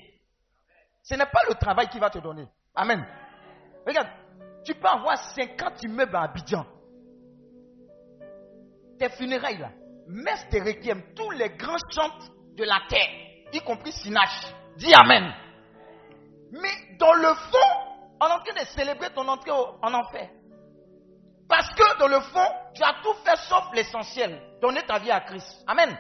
Ce 1.02 1.16
n'est 1.16 1.26
pas 1.26 1.42
le 1.50 1.56
travail 1.56 1.88
qui 1.90 2.00
va 2.00 2.10
te 2.10 2.20
donner. 2.20 2.48
Amen. 2.76 3.06
Regarde, 3.86 4.08
tu 4.64 4.74
peux 4.76 4.88
avoir 4.88 5.18
50 5.18 5.84
immeubles 5.84 6.16
à 6.16 6.24
Abidjan. 6.24 6.66
Tes 8.98 9.10
funérailles 9.10 9.58
là, 9.58 9.72
messe 10.08 10.48
tes 10.50 10.62
requiem, 10.62 11.02
tous 11.16 11.32
les 11.32 11.50
grands 11.50 11.78
chantent 11.90 12.32
de 12.56 12.64
la 12.64 12.80
terre, 12.88 13.10
y 13.52 13.60
compris 13.62 13.92
Sinache. 13.92 14.54
Dis 14.78 14.94
Amen. 14.94 15.34
Mais 16.52 16.98
dans 16.98 17.14
le 17.14 17.34
fond, 17.34 17.94
on 18.22 18.28
est 18.28 18.32
en 18.32 18.40
train 18.40 18.62
de 18.62 18.68
célébrer 18.68 19.10
ton 19.14 19.28
entrée 19.28 19.52
en 19.52 19.94
enfer. 19.94 20.30
Parce 21.50 21.70
que 21.74 22.00
dans 22.00 22.08
le 22.08 22.20
fond, 22.22 22.48
tu 22.74 22.84
as 22.84 22.96
tout 23.04 23.14
fait 23.26 23.36
sauf 23.48 23.66
l'essentiel, 23.74 24.42
donner 24.62 24.84
ta 24.84 25.00
vie 25.00 25.12
à 25.12 25.20
Christ. 25.22 25.64
Amen. 25.68 25.98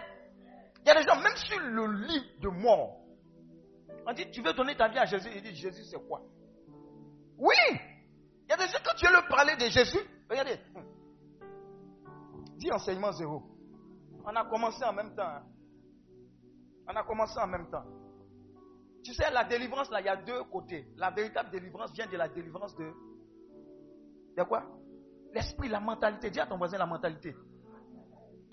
Il 0.83 0.87
y 0.87 0.91
a 0.91 0.95
des 0.95 1.07
gens, 1.07 1.15
même 1.21 1.35
sur 1.35 1.59
le 1.59 2.05
lit 2.05 2.39
de 2.41 2.49
mort, 2.49 2.99
on 4.05 4.13
dit, 4.13 4.29
tu 4.31 4.41
veux 4.41 4.51
donner 4.53 4.75
ta 4.75 4.89
vie 4.89 4.97
à 4.97 5.05
Jésus, 5.05 5.29
il 5.33 5.41
dit, 5.41 5.55
Jésus 5.55 5.83
c'est 5.85 6.07
quoi? 6.07 6.21
Oui. 7.37 7.55
Il 7.69 8.49
y 8.49 8.53
a 8.53 8.57
des 8.57 8.67
gens, 8.67 8.79
quand 8.83 8.95
tu 8.97 9.05
veux 9.05 9.13
leur 9.13 9.27
parler 9.27 9.55
de 9.55 9.69
Jésus, 9.69 9.99
regardez. 10.29 10.59
Dis 12.57 12.71
enseignement 12.71 13.13
zéro. 13.13 13.43
On 14.25 14.35
a 14.35 14.45
commencé 14.45 14.83
en 14.83 14.93
même 14.93 15.15
temps. 15.15 15.23
Hein. 15.23 15.43
On 16.87 16.95
a 16.95 17.03
commencé 17.03 17.39
en 17.39 17.47
même 17.47 17.69
temps. 17.69 17.85
Tu 19.03 19.13
sais, 19.13 19.29
la 19.31 19.43
délivrance, 19.43 19.89
là, 19.89 20.01
il 20.01 20.05
y 20.05 20.09
a 20.09 20.17
deux 20.17 20.43
côtés. 20.45 20.87
La 20.97 21.11
véritable 21.11 21.49
délivrance 21.49 21.91
vient 21.93 22.07
de 22.07 22.17
la 22.17 22.27
délivrance 22.29 22.75
de. 22.75 22.91
De 24.37 24.43
quoi? 24.43 24.63
L'esprit, 25.33 25.67
la 25.67 25.79
mentalité. 25.79 26.29
Dis 26.29 26.39
à 26.39 26.45
ton 26.45 26.57
voisin 26.57 26.77
la 26.77 26.85
mentalité. 26.85 27.35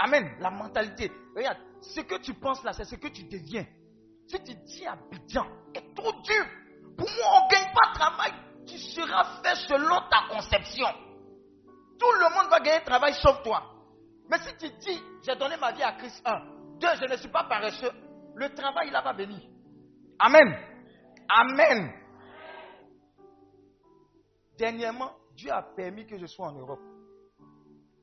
Amen. 0.00 0.37
La 0.40 0.50
mentalité. 0.50 1.11
Regarde, 1.37 1.59
ce 1.80 2.00
que 2.00 2.16
tu 2.16 2.35
penses 2.35 2.62
là, 2.64 2.73
c'est 2.73 2.85
ce 2.85 2.97
que 2.97 3.09
tu 3.09 3.25
deviens. 3.25 3.66
Si 4.26 4.42
tu 4.42 4.54
dis 4.54 4.87
Abidjan 4.87 5.47
est 5.75 5.95
trop 5.95 6.12
dur. 6.23 6.45
Pour 6.97 7.09
moi, 7.09 7.26
on 7.35 7.47
ne 7.47 7.50
gagne 7.50 7.73
pas 7.73 7.92
de 7.92 7.99
travail 7.99 8.33
tu 8.71 8.78
seras 8.78 9.42
fait 9.42 9.57
selon 9.66 9.97
ta 10.09 10.28
conception. 10.28 10.87
Tout 11.99 12.12
le 12.12 12.35
monde 12.35 12.50
va 12.50 12.61
gagner 12.61 12.85
travail 12.85 13.14
sauf 13.14 13.42
toi. 13.42 13.62
Mais 14.28 14.38
si 14.38 14.57
tu 14.57 14.69
dis, 14.78 15.02
j'ai 15.23 15.37
donné 15.37 15.57
ma 15.57 15.73
vie 15.73 15.83
à 15.83 15.92
Christ 15.92 16.23
1, 16.25 16.78
2, 16.78 16.87
je 17.00 17.12
ne 17.12 17.16
suis 17.16 17.28
pas 17.28 17.45
paresseux, 17.45 17.90
le 18.37 18.54
travail 18.54 18.90
là 18.90 19.02
va 19.02 19.12
venir. 19.12 19.40
Amen. 20.19 20.57
Amen. 21.28 21.92
Dernièrement, 24.57 25.12
Dieu 25.35 25.50
a 25.50 25.62
permis 25.62 26.07
que 26.07 26.16
je 26.16 26.26
sois 26.26 26.49
en 26.49 26.52
Europe. 26.52 26.80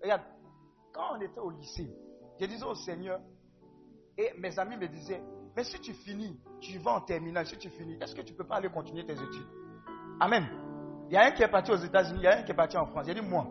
Regarde, 0.02 0.24
quand 0.98 1.16
on 1.16 1.22
était 1.22 1.40
au 1.40 1.52
lycée, 1.52 1.88
je 2.40 2.46
disais 2.48 2.66
au 2.66 2.74
Seigneur, 2.74 3.20
et 4.18 4.34
mes 4.40 4.58
amis 4.58 4.78
me 4.78 4.88
disaient, 4.88 5.22
mais 5.56 5.64
si 5.64 5.80
tu 5.80 5.94
finis, 5.94 6.40
tu 6.60 6.80
vas 6.80 6.94
en 6.94 7.02
terminale, 7.02 7.46
si 7.46 7.56
tu 7.58 7.70
finis, 7.70 7.98
est-ce 8.02 8.16
que 8.16 8.22
tu 8.22 8.34
ne 8.34 8.38
peux 8.38 8.48
pas 8.48 8.56
aller 8.56 8.70
continuer 8.70 9.06
tes 9.06 9.14
études? 9.14 9.48
Amen. 10.20 10.48
Il 11.10 11.14
y 11.14 11.18
a 11.18 11.26
un 11.26 11.32
qui 11.32 11.44
est 11.44 11.48
parti 11.48 11.72
aux 11.72 11.78
États-Unis, 11.78 12.20
il 12.20 12.24
y 12.24 12.28
a 12.28 12.40
un 12.40 12.44
qui 12.44 12.52
est 12.52 12.56
parti 12.56 12.78
en 12.78 12.88
France. 12.88 13.06
J'ai 13.06 13.14
dit, 13.14 13.22
moi, 13.22 13.48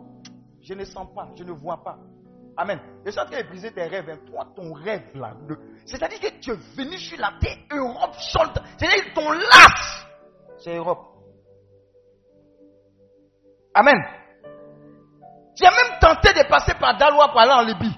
je 0.61 0.73
ne 0.73 0.83
sens 0.83 1.07
pas, 1.15 1.29
je 1.35 1.43
ne 1.43 1.53
vois 1.53 1.81
pas. 1.81 1.97
Amen. 2.57 2.79
Je 3.05 3.11
suis 3.11 3.19
en 3.19 3.25
train 3.25 3.41
de 3.41 3.47
briser 3.47 3.71
tes 3.71 3.83
rêves. 3.83 4.09
Hein. 4.09 4.19
Toi, 4.25 4.51
ton 4.55 4.73
rêve 4.73 5.15
là, 5.15 5.37
c'est-à-dire 5.85 6.19
que 6.19 6.39
tu 6.39 6.51
es 6.51 6.55
venu 6.75 6.97
sur 6.97 7.17
la 7.17 7.33
terre, 7.39 7.57
Europe, 7.71 8.15
c'est-à-dire 8.19 9.13
ton 9.15 9.31
lasse, 9.31 10.05
c'est 10.57 10.75
Europe. 10.75 11.05
Amen. 13.73 13.95
J'ai 15.59 15.65
même 15.65 15.99
tenté 15.99 16.33
de 16.33 16.47
passer 16.47 16.75
par 16.75 16.97
Dalois 16.97 17.29
pour 17.29 17.39
aller 17.39 17.51
en 17.51 17.61
Libye. 17.61 17.97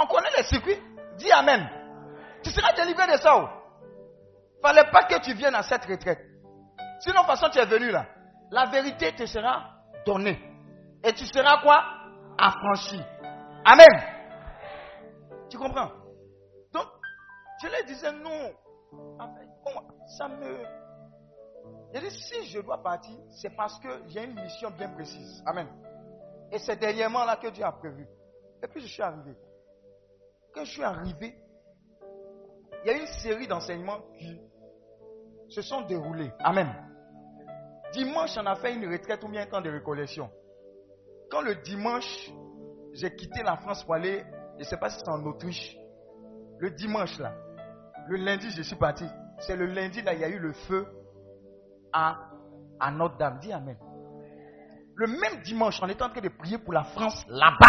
On 0.00 0.06
connaît 0.06 0.30
les 0.36 0.44
circuits. 0.44 0.78
Dis 1.16 1.32
Amen. 1.32 1.68
Tu 2.44 2.50
seras 2.50 2.72
délivré 2.72 3.06
de 3.06 3.16
ça. 3.18 3.34
Il 3.36 3.42
oh. 3.42 3.48
Fallait 4.62 4.88
pas 4.90 5.04
que 5.04 5.20
tu 5.20 5.34
viennes 5.34 5.54
à 5.54 5.62
cette 5.62 5.84
retraite. 5.84 6.20
Sinon, 7.00 7.22
de 7.22 7.26
toute 7.26 7.26
façon, 7.26 7.48
tu 7.50 7.58
es 7.58 7.64
venu 7.64 7.90
là. 7.90 8.06
La 8.50 8.66
vérité 8.66 9.12
te 9.12 9.26
sera 9.26 9.70
donnée. 10.06 10.40
Et 11.02 11.12
tu 11.12 11.24
seras 11.26 11.60
quoi? 11.62 11.82
Affranchi. 12.38 13.00
Amen. 13.64 13.86
comprends? 15.58 15.90
Donc, 16.72 16.86
je 17.62 17.68
leur 17.68 17.84
disais 17.84 18.12
non. 18.12 18.52
ça 20.16 20.28
me. 20.28 20.64
Je 21.94 22.00
dit, 22.00 22.10
si 22.10 22.46
je 22.46 22.60
dois 22.60 22.82
partir, 22.82 23.16
c'est 23.30 23.54
parce 23.56 23.78
y 24.14 24.18
a 24.18 24.22
une 24.22 24.40
mission 24.40 24.70
bien 24.70 24.88
précise. 24.90 25.42
Amen. 25.46 25.66
Et 26.52 26.58
c'est 26.58 26.76
dernièrement 26.76 27.24
là 27.24 27.36
que 27.36 27.48
Dieu 27.48 27.64
a 27.64 27.72
prévu. 27.72 28.06
Et 28.62 28.68
puis 28.68 28.82
je 28.82 28.86
suis 28.86 29.02
arrivé. 29.02 29.34
Quand 30.54 30.64
je 30.64 30.70
suis 30.70 30.82
arrivé, 30.82 31.34
il 32.84 32.86
y 32.86 32.90
a 32.90 32.98
une 32.98 33.06
série 33.06 33.46
d'enseignements 33.48 34.00
qui 34.18 34.38
se 35.48 35.62
sont 35.62 35.80
déroulés. 35.82 36.30
Amen. 36.40 36.68
Dimanche, 37.94 38.36
on 38.36 38.46
a 38.46 38.54
fait 38.56 38.74
une 38.74 38.90
retraite 38.90 39.24
ou 39.24 39.28
bien 39.28 39.42
un 39.42 39.46
temps 39.46 39.62
de 39.62 39.70
récollection. 39.70 40.30
Quand 41.30 41.40
le 41.40 41.56
dimanche, 41.56 42.30
j'ai 42.92 43.14
quitté 43.14 43.42
la 43.42 43.56
France 43.56 43.82
pour 43.84 43.94
aller, 43.94 44.22
je 44.54 44.58
ne 44.60 44.64
sais 44.64 44.76
pas 44.76 44.90
si 44.90 44.98
c'est 44.98 45.08
en 45.08 45.24
Autriche, 45.24 45.76
le 46.58 46.70
dimanche 46.70 47.18
là, 47.18 47.34
le 48.08 48.16
lundi, 48.16 48.50
je 48.50 48.62
suis 48.62 48.76
parti. 48.76 49.04
C'est 49.38 49.56
le 49.56 49.66
lundi 49.66 50.02
là, 50.02 50.12
il 50.12 50.20
y 50.20 50.24
a 50.24 50.28
eu 50.28 50.38
le 50.38 50.52
feu 50.52 50.86
à, 51.92 52.30
à 52.78 52.90
Notre-Dame. 52.90 53.38
Dis 53.40 53.52
Amen. 53.52 53.76
Le 55.02 55.08
même 55.08 55.42
dimanche, 55.42 55.80
on 55.82 55.88
était 55.88 56.04
en 56.04 56.10
train 56.10 56.20
de 56.20 56.28
prier 56.28 56.58
pour 56.58 56.72
la 56.72 56.84
France 56.84 57.24
là-bas. 57.26 57.66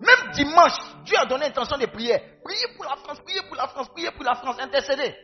Même 0.00 0.32
dimanche, 0.32 0.76
Dieu 1.02 1.16
a 1.18 1.24
donné 1.24 1.46
l'intention 1.46 1.78
de 1.78 1.86
prier. 1.86 2.18
Priez 2.44 2.76
pour 2.76 2.84
la 2.84 2.96
France, 2.96 3.18
priez 3.20 3.40
pour 3.48 3.56
la 3.56 3.66
France, 3.68 3.88
priez 3.88 4.10
pour 4.10 4.22
la 4.22 4.34
France, 4.34 4.56
intercédez. 4.60 5.14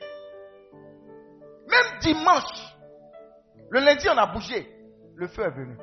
Même 1.67 1.99
dimanche, 2.01 2.77
le 3.69 3.81
lundi, 3.81 4.09
on 4.09 4.17
a 4.17 4.25
bougé. 4.33 4.67
Le 5.17 5.29
feu 5.29 5.43
est 5.43 5.51
venu. 5.51 5.77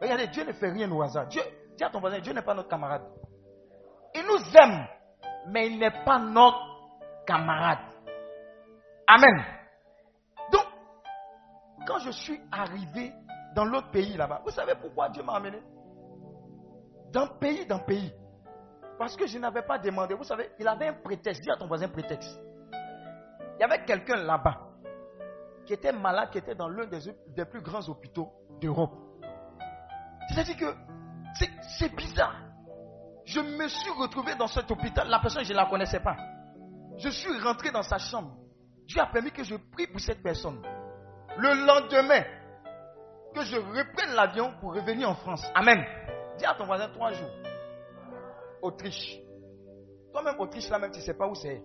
Regardez, 0.00 0.26
Dieu 0.26 0.42
ne 0.46 0.52
fait 0.52 0.70
rien 0.72 0.90
au 0.90 1.00
hasard. 1.00 1.28
Dieu, 1.28 1.42
dis 1.76 1.84
à 1.84 1.90
ton 1.90 2.00
voisin, 2.00 2.18
Dieu 2.18 2.32
n'est 2.32 2.42
pas 2.42 2.54
notre 2.54 2.68
camarade. 2.68 3.04
Il 4.16 4.24
nous 4.26 4.42
aime, 4.60 4.84
mais 5.46 5.68
il 5.68 5.78
n'est 5.78 6.02
pas 6.04 6.18
notre 6.18 6.58
camarade. 7.24 7.86
Amen. 9.06 9.44
Donc, 10.50 10.66
quand 11.86 12.00
je 12.00 12.10
suis 12.10 12.40
arrivé 12.50 13.12
dans 13.54 13.64
l'autre 13.64 13.90
pays 13.90 14.16
là-bas, 14.16 14.42
vous 14.44 14.50
savez 14.50 14.74
pourquoi 14.80 15.08
Dieu 15.10 15.22
m'a 15.22 15.34
amené? 15.34 15.58
D'un 17.10 17.26
pays, 17.26 17.66
d'un 17.66 17.78
pays. 17.80 18.12
Parce 18.98 19.16
que 19.16 19.26
je 19.26 19.38
n'avais 19.38 19.62
pas 19.62 19.78
demandé. 19.78 20.14
Vous 20.14 20.24
savez, 20.24 20.50
il 20.58 20.66
avait 20.66 20.88
un 20.88 20.94
prétexte. 20.94 21.42
Dis 21.42 21.50
à 21.50 21.56
ton 21.56 21.66
voisin 21.66 21.88
prétexte. 21.88 22.40
Il 23.56 23.60
y 23.60 23.64
avait 23.64 23.84
quelqu'un 23.84 24.16
là-bas 24.16 24.58
qui 25.66 25.74
était 25.74 25.92
malade, 25.92 26.30
qui 26.30 26.38
était 26.38 26.54
dans 26.54 26.68
l'un 26.68 26.86
des, 26.86 27.44
plus 27.44 27.60
grands 27.60 27.86
hôpitaux 27.88 28.30
d'Europe. 28.60 28.94
C'est-à-dire 30.28 30.56
que 30.56 30.74
c'est 31.78 31.94
bizarre. 31.94 32.36
Je 33.24 33.40
me 33.40 33.68
suis 33.68 33.90
retrouvé 33.90 34.34
dans 34.34 34.48
cet 34.48 34.70
hôpital. 34.70 35.08
La 35.08 35.20
personne, 35.20 35.44
je 35.44 35.52
ne 35.52 35.58
la 35.58 35.66
connaissais 35.66 36.00
pas. 36.00 36.16
Je 36.98 37.08
suis 37.08 37.40
rentré 37.40 37.70
dans 37.70 37.82
sa 37.82 37.98
chambre. 37.98 38.36
Dieu 38.86 39.00
a 39.00 39.06
permis 39.06 39.30
que 39.30 39.44
je 39.44 39.54
prie 39.54 39.86
pour 39.86 40.00
cette 40.00 40.22
personne. 40.22 40.60
Le 41.38 41.66
lendemain, 41.66 42.22
que 43.32 43.42
je 43.44 43.56
reprenne 43.56 44.14
l'avion 44.14 44.52
pour 44.60 44.74
revenir 44.74 45.08
en 45.10 45.14
France. 45.14 45.44
Amen. 45.54 45.84
Dis 46.38 46.44
à 46.44 46.54
ton 46.54 46.66
voisin 46.66 46.88
trois 46.88 47.12
jours. 47.12 47.30
Autriche. 48.60 49.18
Toi-même, 50.12 50.38
Autriche, 50.38 50.68
là 50.68 50.78
même, 50.78 50.90
tu 50.90 50.98
ne 50.98 51.04
sais 51.04 51.14
pas 51.14 51.26
où 51.26 51.34
c'est. 51.34 51.62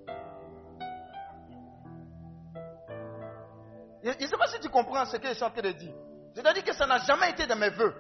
Je 4.04 4.10
ne 4.10 4.28
sais 4.28 4.38
pas 4.38 4.48
si 4.48 4.60
tu 4.60 4.70
comprends 4.70 5.06
ce 5.06 5.18
que 5.18 5.28
je 5.28 5.34
suis 5.34 5.44
en 5.44 5.50
train 5.50 5.62
de 5.62 5.72
dire. 5.72 5.94
C'est-à-dire 6.34 6.64
que 6.64 6.74
ça 6.74 6.86
n'a 6.86 7.00
jamais 7.00 7.32
été 7.32 7.46
de 7.46 7.54
mes 7.56 7.70
voeux. 7.70 7.94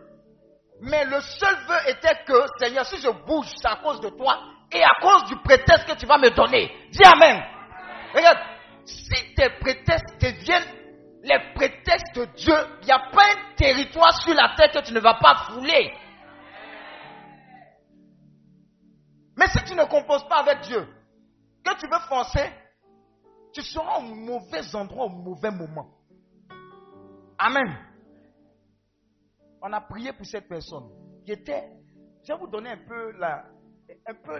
Mais 0.82 1.06
le 1.06 1.20
seul 1.22 1.56
vœu 1.68 1.90
était 1.90 2.24
que, 2.26 2.46
Seigneur, 2.60 2.86
si 2.86 3.02
je 3.02 3.10
bouge, 3.26 3.48
c'est 3.58 3.68
à 3.68 3.78
cause 3.78 4.00
de 4.00 4.10
toi 4.10 4.40
et 4.72 4.84
à 4.84 5.02
cause 5.02 5.26
du 5.26 5.36
prétexte 5.38 5.88
que 5.88 5.98
tu 5.98 6.06
vas 6.06 6.18
me 6.18 6.30
donner. 6.30 6.72
Dis 6.92 7.04
Amen. 7.04 7.44
Regarde, 8.14 8.38
si 8.86 9.34
tes 9.36 9.50
prétextes 9.60 10.22
deviennent 10.22 10.77
les 11.28 11.54
prétextes 11.54 12.16
de 12.16 12.26
Dieu, 12.36 12.56
il 12.82 12.86
n'y 12.86 12.92
a 12.92 13.10
pas 13.12 13.24
un 13.24 13.56
territoire 13.56 14.14
sur 14.22 14.34
la 14.34 14.54
terre 14.56 14.72
que 14.72 14.88
tu 14.88 14.94
ne 14.94 15.00
vas 15.00 15.16
pas 15.16 15.36
fouler. 15.48 15.94
Mais 19.36 19.48
si 19.48 19.64
tu 19.66 19.76
ne 19.76 19.84
composes 19.86 20.28
pas 20.28 20.40
avec 20.40 20.62
Dieu, 20.62 20.88
que 21.64 21.76
tu 21.80 21.88
veux 21.88 22.00
foncer, 22.08 22.50
tu 23.54 23.62
seras 23.62 24.00
au 24.00 24.02
mauvais 24.02 24.76
endroit 24.76 25.06
au 25.06 25.10
mauvais 25.10 25.52
moment. 25.52 25.90
Amen. 27.38 27.78
On 29.62 29.72
a 29.74 29.82
prié 29.82 30.14
pour 30.14 30.26
cette 30.26 30.48
personne 30.48 30.90
qui. 31.26 31.34
Je 31.36 32.34
vais 32.34 32.40
vous 32.40 32.48
donner 32.48 32.72
un 32.72 32.86
peu 32.88 33.12
la, 33.12 33.46
un 34.06 34.14
peu 34.16 34.40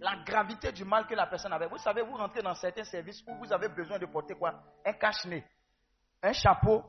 la 0.00 0.16
gravité 0.24 0.72
du 0.72 0.84
mal 0.84 1.06
que 1.06 1.14
la 1.14 1.26
personne 1.26 1.52
avait. 1.52 1.68
Vous 1.68 1.78
savez, 1.78 2.02
vous 2.02 2.16
rentrez 2.16 2.42
dans 2.42 2.54
certains 2.54 2.84
services 2.84 3.22
où 3.26 3.34
vous 3.34 3.52
avez 3.52 3.68
besoin 3.68 3.98
de 3.98 4.06
porter 4.06 4.34
quoi? 4.34 4.54
Un 4.84 4.92
cache-nez, 4.92 5.44
un 6.22 6.32
chapeau, 6.32 6.82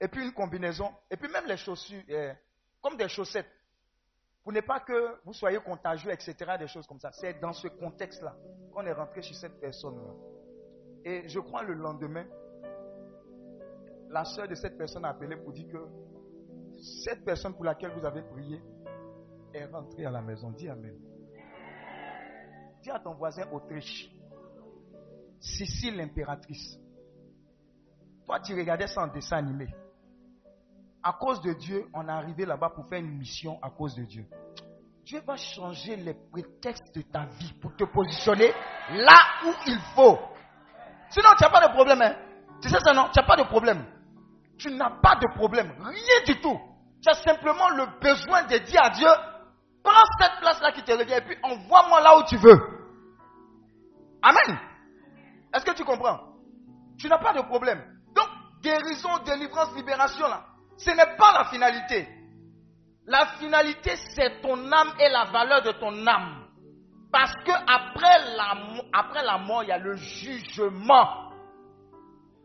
et 0.00 0.08
puis 0.08 0.24
une 0.24 0.32
combinaison, 0.32 0.90
et 1.10 1.16
puis 1.16 1.30
même 1.30 1.46
les 1.46 1.56
chaussures, 1.56 2.02
euh, 2.10 2.32
comme 2.80 2.96
des 2.96 3.08
chaussettes. 3.08 3.50
Pour 4.42 4.52
ne 4.52 4.60
pas 4.60 4.80
que 4.80 5.20
vous 5.24 5.34
soyez 5.34 5.58
contagieux, 5.58 6.10
etc., 6.10 6.34
des 6.58 6.68
choses 6.68 6.86
comme 6.86 7.00
ça. 7.00 7.10
C'est 7.12 7.38
dans 7.38 7.52
ce 7.52 7.68
contexte-là 7.68 8.34
qu'on 8.72 8.86
est 8.86 8.92
rentré 8.92 9.20
chez 9.20 9.34
cette 9.34 9.60
personne-là. 9.60 10.12
Et 11.04 11.28
je 11.28 11.40
crois 11.40 11.62
le 11.62 11.74
lendemain, 11.74 12.24
la 14.08 14.24
soeur 14.24 14.48
de 14.48 14.54
cette 14.54 14.78
personne 14.78 15.04
a 15.04 15.10
appelé 15.10 15.36
pour 15.36 15.52
dire 15.52 15.68
que 15.70 15.86
cette 17.04 17.24
personne 17.24 17.54
pour 17.54 17.64
laquelle 17.64 17.90
vous 17.90 18.06
avez 18.06 18.22
prié 18.22 18.62
est 19.52 19.66
rentrée 19.66 20.06
à 20.06 20.10
la 20.10 20.22
maison. 20.22 20.50
Dis 20.50 20.68
Amen. 20.68 20.96
Dis 22.82 22.90
à 22.90 23.00
ton 23.00 23.14
voisin 23.14 23.50
Autriche, 23.52 24.10
Cécile 25.40 25.96
l'impératrice. 25.96 26.78
Toi, 28.28 28.40
tu 28.40 28.54
regardais 28.54 28.86
ça 28.86 29.00
en 29.00 29.06
dessin 29.06 29.38
animé. 29.38 29.68
À 31.02 31.14
cause 31.14 31.40
de 31.40 31.54
Dieu, 31.54 31.86
on 31.94 32.06
est 32.06 32.12
arrivé 32.12 32.44
là-bas 32.44 32.68
pour 32.68 32.86
faire 32.86 32.98
une 32.98 33.16
mission 33.16 33.58
à 33.62 33.70
cause 33.70 33.94
de 33.94 34.02
Dieu. 34.02 34.26
Dieu 35.02 35.22
va 35.26 35.36
changer 35.36 35.96
les 35.96 36.12
prétextes 36.12 36.94
de 36.94 37.00
ta 37.00 37.24
vie 37.24 37.54
pour 37.54 37.74
te 37.74 37.84
positionner 37.84 38.52
là 38.90 39.18
où 39.46 39.52
il 39.66 39.78
faut. 39.94 40.18
Sinon, 41.08 41.30
tu 41.38 41.44
n'as 41.44 41.48
pas 41.48 41.66
de 41.66 41.72
problème. 41.72 42.02
Hein? 42.02 42.16
Tu 42.60 42.68
sais 42.68 42.78
ça, 42.84 42.92
non? 42.92 43.08
Tu 43.14 43.18
n'as 43.18 43.26
pas 43.26 43.36
de 43.36 43.44
problème. 43.44 43.86
Tu 44.58 44.70
n'as 44.72 44.90
pas 45.00 45.16
de 45.16 45.34
problème. 45.34 45.72
Rien 45.78 46.24
du 46.26 46.38
tout. 46.38 46.60
Tu 47.02 47.08
as 47.08 47.14
simplement 47.14 47.70
le 47.70 47.98
besoin 47.98 48.42
de 48.42 48.58
dire 48.58 48.82
à 48.82 48.90
Dieu, 48.90 49.08
prends 49.82 50.04
cette 50.20 50.38
place-là 50.40 50.72
qui 50.72 50.82
te 50.82 50.92
revient 50.92 51.14
et 51.14 51.22
puis 51.22 51.38
envoie-moi 51.42 52.02
là 52.02 52.18
où 52.18 52.24
tu 52.24 52.36
veux. 52.36 52.60
Amen. 54.20 54.58
Est-ce 55.54 55.64
que 55.64 55.74
tu 55.74 55.84
comprends? 55.84 56.20
Tu 56.98 57.08
n'as 57.08 57.16
pas 57.16 57.32
de 57.32 57.40
problème. 57.40 57.97
Guérison, 58.62 59.18
délivrance, 59.24 59.74
libération, 59.76 60.26
là, 60.28 60.44
ce 60.76 60.90
n'est 60.90 61.16
pas 61.16 61.32
la 61.32 61.44
finalité. 61.46 62.08
La 63.06 63.26
finalité, 63.38 63.92
c'est 64.14 64.40
ton 64.42 64.70
âme 64.70 64.92
et 65.00 65.08
la 65.08 65.24
valeur 65.24 65.62
de 65.62 65.72
ton 65.72 66.06
âme. 66.06 66.46
Parce 67.10 67.32
que 67.44 67.52
après 67.52 68.36
la, 68.36 68.54
après 68.92 69.24
la 69.24 69.38
mort, 69.38 69.62
il 69.62 69.68
y 69.68 69.72
a 69.72 69.78
le 69.78 69.94
jugement. 69.96 71.32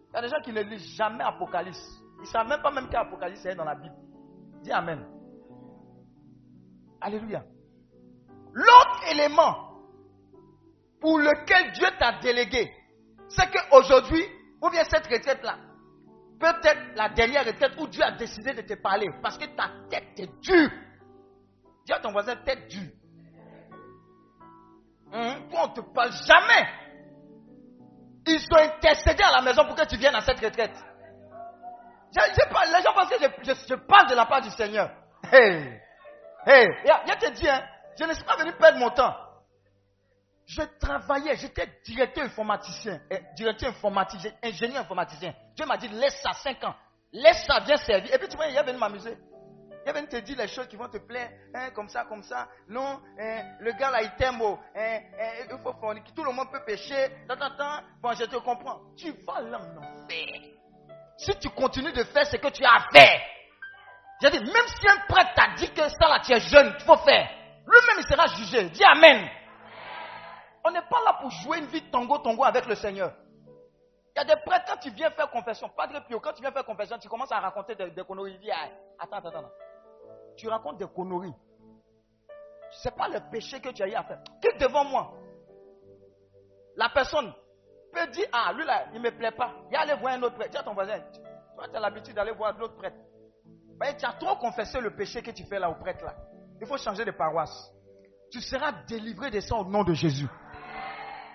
Il 0.09 0.15
y 0.15 0.17
a 0.17 0.21
des 0.21 0.29
gens 0.29 0.41
qui 0.43 0.53
ne 0.53 0.61
lisent 0.61 0.95
jamais 0.95 1.23
Apocalypse. 1.23 2.01
Ils 2.19 2.21
ne 2.21 2.25
savent 2.27 2.47
même 2.47 2.61
pas 2.61 2.71
même 2.71 2.87
qu'Apocalypse 2.89 3.45
est 3.45 3.55
dans 3.55 3.65
la 3.65 3.75
Bible. 3.75 3.95
Dis 4.61 4.71
Amen. 4.71 5.05
Alléluia. 7.01 7.43
L'autre 8.53 9.11
élément 9.11 9.73
pour 11.01 11.19
lequel 11.19 11.73
Dieu 11.73 11.87
t'a 11.99 12.19
délégué, 12.19 12.71
c'est 13.27 13.51
qu'aujourd'hui, 13.51 14.23
ou 14.61 14.69
bien 14.69 14.85
cette 14.85 15.07
retraite-là, 15.07 15.57
peut-être 16.43 16.95
la 16.95 17.09
dernière 17.09 17.45
retraite 17.45 17.71
où 17.77 17.87
Dieu 17.87 18.03
a 18.03 18.11
décidé 18.11 18.53
de 18.53 18.61
te 18.61 18.73
parler, 18.73 19.09
parce 19.21 19.37
que 19.37 19.45
ta 19.45 19.69
tête 19.89 20.19
est 20.19 20.41
dure. 20.41 20.69
Dis 21.85 21.93
à 21.93 21.99
ton 21.99 22.11
voisin, 22.11 22.35
tête 22.37 22.67
dure. 22.67 22.91
Hum, 25.13 25.47
on 25.53 25.67
ne 25.67 25.73
te 25.73 25.81
parle 25.93 26.11
jamais. 26.11 26.67
Ils 28.25 28.39
sont 28.39 28.55
intercédés 28.55 29.23
à 29.23 29.31
la 29.31 29.41
maison 29.41 29.65
pour 29.65 29.75
que 29.75 29.85
tu 29.85 29.97
viennes 29.97 30.15
à 30.15 30.21
cette 30.21 30.39
retraite. 30.39 30.75
les 32.15 32.83
gens 32.83 32.93
pensent 32.93 33.09
que 33.09 33.17
je, 33.19 33.75
parle 33.75 34.09
de 34.09 34.15
la 34.15 34.25
part 34.25 34.41
du 34.41 34.49
Seigneur. 34.51 34.89
Hey, 35.31 35.79
hey, 36.45 36.67
je 36.85 37.25
te 37.25 37.31
dis, 37.33 37.47
hein, 37.47 37.63
je 37.97 38.03
ne 38.05 38.13
suis 38.13 38.23
pas 38.23 38.35
venu 38.37 38.51
perdre 38.53 38.79
mon 38.79 38.89
temps. 38.89 39.15
Je 40.45 40.61
travaillais, 40.79 41.35
j'étais 41.37 41.67
directeur 41.85 42.25
informaticien, 42.25 42.99
eh, 43.09 43.19
directeur 43.35 43.69
informaticien, 43.69 44.31
ingénieur 44.43 44.81
informaticien. 44.81 45.33
Dieu 45.55 45.65
m'a 45.65 45.77
dit, 45.77 45.87
laisse 45.87 46.21
ça 46.21 46.33
5 46.33 46.63
ans. 46.65 46.75
Laisse 47.13 47.45
ça, 47.45 47.59
viens 47.59 47.77
servir. 47.77 48.13
Et 48.13 48.17
puis 48.17 48.27
tu 48.27 48.35
vois, 48.35 48.47
il 48.47 48.57
est 48.57 48.63
venu 48.63 48.77
m'amuser. 48.77 49.17
Il 49.85 49.91
vient 49.91 50.05
te 50.05 50.17
dire 50.17 50.37
les 50.37 50.47
choses 50.47 50.67
qui 50.67 50.75
vont 50.75 50.87
te 50.87 50.97
plaire, 50.97 51.29
hein, 51.53 51.69
comme 51.71 51.89
ça, 51.89 52.05
comme 52.05 52.23
ça. 52.23 52.47
Non, 52.69 53.01
hein, 53.19 53.43
le 53.59 53.71
gars 53.73 53.91
là, 53.91 54.01
il 54.01 54.11
t'aime, 54.15 54.41
oh, 54.41 54.57
hein, 54.75 54.99
il 55.49 55.57
faut 55.61 55.73
forniquer. 55.73 56.11
Tout 56.15 56.23
le 56.23 56.31
monde 56.31 56.51
peut 56.51 56.63
pécher. 56.65 57.09
Bon, 58.01 58.13
je 58.13 58.25
te 58.25 58.37
comprends. 58.37 58.79
Tu 58.97 59.11
vas 59.25 59.41
en 59.43 59.77
enfer. 59.77 60.25
Si 61.17 61.37
tu 61.39 61.49
continues 61.49 61.91
de 61.91 62.03
faire 62.05 62.25
ce 62.25 62.37
que 62.37 62.47
tu 62.47 62.63
as 62.65 62.87
fait, 62.91 63.21
j'ai 64.21 64.31
dit, 64.31 64.39
même 64.39 64.67
si 64.67 64.87
un 64.87 65.05
prêtre 65.07 65.31
t'a 65.35 65.53
dit 65.55 65.69
que 65.71 65.87
ça 65.89 66.07
là, 66.07 66.19
tu 66.25 66.33
es 66.33 66.39
jeune, 66.39 66.73
il 66.79 66.85
faut 66.85 66.97
faire. 66.97 67.29
Lui-même, 67.65 67.97
il 67.99 68.07
sera 68.07 68.27
jugé. 68.27 68.69
Dis 68.69 68.83
Amen. 68.83 69.29
On 70.65 70.71
n'est 70.71 70.81
pas 70.81 71.01
là 71.05 71.17
pour 71.19 71.29
jouer 71.29 71.59
une 71.59 71.65
vie 71.65 71.81
tango-tango 71.89 72.43
avec 72.43 72.65
le 72.65 72.75
Seigneur. 72.75 73.13
Il 74.15 74.19
y 74.19 74.21
a 74.21 74.35
des 74.35 74.41
prêtres, 74.41 74.65
quand 74.67 74.77
tu 74.77 74.91
viens 74.91 75.09
faire 75.11 75.29
confession, 75.29 75.69
Padre 75.69 76.05
Pio, 76.07 76.19
quand 76.19 76.33
tu 76.33 76.41
viens 76.41 76.51
faire 76.51 76.65
confession, 76.65 76.97
tu 76.99 77.09
commences 77.09 77.31
à 77.31 77.39
raconter 77.39 77.75
des, 77.75 78.03
conneries. 78.03 78.33
Il 78.33 78.39
dit, 78.39 78.51
ah, 78.51 78.69
attends, 78.99 79.17
attends, 79.17 79.29
attends. 79.29 79.51
Tu 80.37 80.47
racontes 80.47 80.77
des 80.77 80.87
conneries. 80.87 81.33
Ce 82.71 82.87
n'est 82.87 82.95
pas 82.95 83.07
le 83.07 83.19
péché 83.31 83.59
que 83.59 83.69
tu 83.69 83.83
as 83.83 83.87
eu 83.87 83.93
à 83.93 84.03
faire. 84.03 84.21
Quitte 84.41 84.59
devant 84.59 84.85
moi. 84.85 85.13
La 86.75 86.89
personne 86.89 87.33
peut 87.91 88.07
dire, 88.07 88.27
ah, 88.31 88.53
lui 88.53 88.65
là, 88.65 88.85
il 88.93 89.01
ne 89.01 89.09
me 89.09 89.17
plaît 89.17 89.31
pas. 89.31 89.51
Il 89.71 89.75
aller 89.75 89.95
voir 89.95 90.13
un 90.13 90.21
autre 90.23 90.35
prêtre. 90.35 90.51
Dis 90.51 90.57
à 90.57 90.63
ton 90.63 90.73
voisin, 90.73 90.99
toi, 91.55 91.67
tu 91.67 91.75
as 91.75 91.79
l'habitude 91.79 92.15
d'aller 92.15 92.31
voir 92.31 92.55
d'autres 92.55 92.75
prêtres. 92.75 92.97
tu 93.97 94.05
as 94.05 94.13
trop 94.13 94.35
confessé 94.37 94.79
le 94.79 94.95
péché 94.95 95.21
que 95.21 95.31
tu 95.31 95.43
fais 95.45 95.59
là 95.59 95.69
au 95.69 95.75
prêtre 95.75 96.05
là. 96.05 96.15
Il 96.61 96.67
faut 96.67 96.77
changer 96.77 97.03
de 97.03 97.11
paroisse. 97.11 97.71
Tu 98.31 98.41
seras 98.41 98.71
délivré 98.87 99.29
de 99.31 99.39
ça 99.39 99.55
au 99.55 99.65
nom 99.65 99.83
de 99.83 99.93
Jésus. 99.93 100.27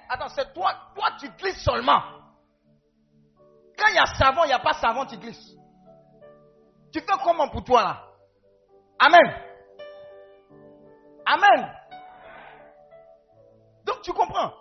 Attends, 0.09 0.29
c'est 0.29 0.53
toi, 0.53 0.75
toi 0.95 1.11
tu 1.19 1.29
glisses 1.31 1.63
seulement. 1.63 2.01
Quand 3.77 3.89
il 3.89 3.95
y 3.95 3.99
a 3.99 4.07
savon, 4.07 4.45
il 4.45 4.49
n'y 4.49 4.53
a 4.53 4.59
pas 4.59 4.75
savon, 4.75 5.07
tu 5.07 5.17
glisses. 5.19 5.55
Tu 6.93 7.01
fais 7.01 7.17
comment 7.23 7.49
pour 7.49 7.65
toi 7.65 7.83
là? 7.83 8.05
Amen. 8.99 9.35
Amen. 11.27 11.75
Donc 13.85 14.03
tu 14.03 14.13
comprends? 14.13 14.53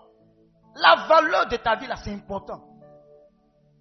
La 0.75 1.07
valeur 1.07 1.47
de 1.47 1.57
ta 1.57 1.75
vie 1.75 1.87
là, 1.87 1.95
c'est 1.95 2.13
important. 2.13 2.61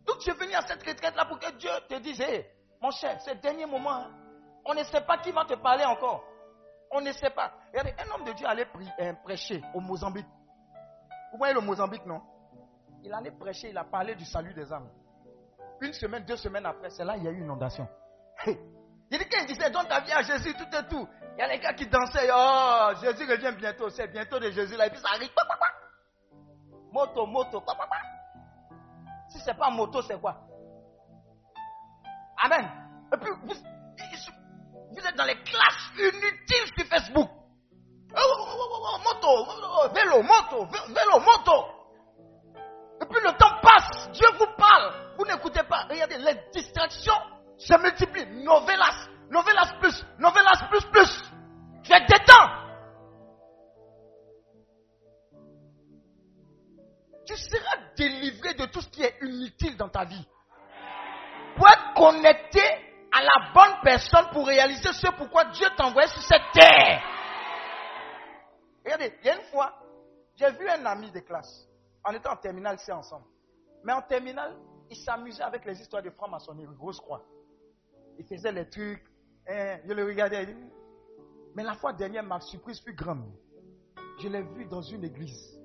Donc 0.06 0.18
tu 0.20 0.30
es 0.30 0.34
venu 0.34 0.54
à 0.54 0.62
cette 0.62 0.82
retraite 0.86 1.16
là 1.16 1.24
pour 1.24 1.38
que 1.38 1.50
Dieu 1.56 1.70
te 1.88 1.94
dise, 1.96 2.22
mon 2.80 2.90
cher, 2.90 3.20
c'est 3.20 3.34
le 3.34 3.40
dernier 3.40 3.66
moment. 3.66 3.90
Hein. 3.90 4.10
On 4.64 4.74
ne 4.74 4.82
sait 4.84 5.00
pas 5.00 5.18
qui 5.18 5.32
va 5.32 5.44
te 5.44 5.54
parler 5.54 5.84
encore. 5.84 6.22
On 6.90 7.00
ne 7.00 7.12
sait 7.12 7.30
pas. 7.30 7.52
Regardez, 7.68 7.94
un 7.98 8.14
homme 8.14 8.24
de 8.24 8.32
Dieu 8.32 8.46
allait 8.46 8.66
euh, 9.00 9.12
prêcher 9.24 9.62
au 9.74 9.80
Mozambique. 9.80 10.26
Vous 11.32 11.38
voyez 11.38 11.54
le 11.54 11.60
Mozambique, 11.60 12.06
non? 12.06 12.22
Il 13.02 13.12
allait 13.12 13.30
prêcher, 13.30 13.70
il 13.70 13.78
a 13.78 13.84
parlé 13.84 14.14
du 14.14 14.24
salut 14.24 14.54
des 14.54 14.72
âmes. 14.72 14.88
Une 15.80 15.92
semaine, 15.92 16.24
deux 16.24 16.36
semaines 16.36 16.66
après, 16.66 16.90
c'est 16.90 17.04
là 17.04 17.16
il 17.16 17.24
y 17.24 17.28
a 17.28 17.30
eu 17.30 17.36
une 17.36 17.44
inondation. 17.44 17.86
Il 18.46 19.18
dit 19.18 19.28
qu'il 19.28 19.46
disait, 19.46 19.70
donne 19.70 19.86
ta 19.86 20.00
vie 20.00 20.12
à 20.12 20.22
Jésus, 20.22 20.54
tout 20.54 20.76
et 20.76 20.88
tout? 20.88 21.08
Il 21.36 21.40
y 21.40 21.42
a 21.42 21.46
les 21.46 21.60
gars 21.60 21.74
qui 21.74 21.86
dansaient, 21.86 22.28
oh, 22.34 22.90
Jésus 23.00 23.30
revient 23.30 23.54
bientôt, 23.56 23.88
c'est 23.90 24.08
bientôt 24.08 24.38
de 24.38 24.50
Jésus 24.50 24.76
là, 24.76 24.86
et 24.86 24.90
puis 24.90 24.98
ça 24.98 25.10
arrive. 25.14 25.30
Moto, 26.90 27.26
moto, 27.26 27.62
Si 29.28 29.38
c'est 29.40 29.54
pas 29.54 29.70
moto, 29.70 30.00
c'est 30.02 30.18
quoi? 30.18 30.40
Amen. 32.42 32.68
Et 33.12 33.16
puis, 33.18 33.30
vous, 33.42 33.54
vous, 33.54 35.06
êtes 35.06 35.16
dans 35.16 35.24
les 35.24 35.42
classes 35.42 35.90
inutiles 35.98 36.74
sur 36.76 36.86
Facebook. 36.86 37.30
Oh, 38.16 38.45
oh, 38.86 38.94
oh, 38.94 38.98
moto, 39.04 39.90
vélo, 39.92 40.22
moto, 40.22 40.66
vélo, 40.88 41.20
moto. 41.20 41.66
Et 43.00 43.04
puis 43.04 43.20
le 43.22 43.32
temps 43.36 43.60
passe, 43.60 44.10
Dieu 44.12 44.26
vous 44.38 44.46
parle, 44.56 44.92
vous 45.18 45.24
n'écoutez 45.26 45.62
pas. 45.64 45.86
Regardez, 45.90 46.18
les 46.18 46.34
distractions 46.52 47.20
se 47.58 47.74
multiplient. 47.80 48.44
Novelas, 48.44 49.08
novelas 49.30 49.74
plus, 49.80 50.04
novelas 50.18 50.68
plus 50.70 50.84
plus. 50.86 51.22
Es 51.88 52.00
détends. 52.00 52.50
Tu 57.26 57.36
seras 57.36 57.76
délivré 57.96 58.54
de 58.54 58.66
tout 58.66 58.80
ce 58.80 58.88
qui 58.88 59.02
est 59.02 59.16
inutile 59.22 59.76
dans 59.76 59.88
ta 59.88 60.04
vie. 60.04 60.26
Pour 61.56 61.68
être 61.68 61.94
connecté 61.94 62.60
à 63.12 63.22
la 63.22 63.52
bonne 63.52 63.76
personne 63.82 64.28
pour 64.32 64.46
réaliser 64.46 64.92
ce 64.92 65.08
pourquoi 65.16 65.44
Dieu 65.46 65.66
t'a 65.76 65.86
envoyé 65.86 66.08
sur 66.08 66.22
cette 66.22 66.52
terre. 66.52 67.02
Regardez, 68.86 69.12
il 69.20 69.26
y 69.26 69.30
a 69.30 69.34
une 69.34 69.42
fois, 69.46 69.74
j'ai 70.36 70.48
vu 70.52 70.68
un 70.68 70.86
ami 70.86 71.10
de 71.10 71.18
classe. 71.18 71.68
On 72.04 72.12
était 72.12 72.28
en 72.28 72.36
terminale, 72.36 72.78
c'est 72.78 72.92
ensemble. 72.92 73.26
Mais 73.82 73.92
en 73.92 74.00
terminale, 74.02 74.56
il 74.88 74.96
s'amusait 74.96 75.42
avec 75.42 75.64
les 75.64 75.80
histoires 75.80 76.04
de 76.04 76.10
franc-maçonnerie, 76.10 76.72
grosse 76.76 77.00
croix. 77.00 77.24
Il 78.16 78.24
faisait 78.26 78.52
les 78.52 78.68
trucs. 78.70 79.04
Hein, 79.48 79.80
je 79.84 79.92
le 79.92 80.04
regardais. 80.04 80.56
Mais 81.56 81.64
la 81.64 81.74
fois 81.74 81.92
dernière, 81.94 82.22
ma 82.22 82.38
surprise 82.38 82.80
fut 82.80 82.94
grande. 82.94 83.28
Je 84.20 84.28
l'ai 84.28 84.42
vu 84.42 84.66
dans 84.66 84.82
une 84.82 85.02
église. 85.02 85.60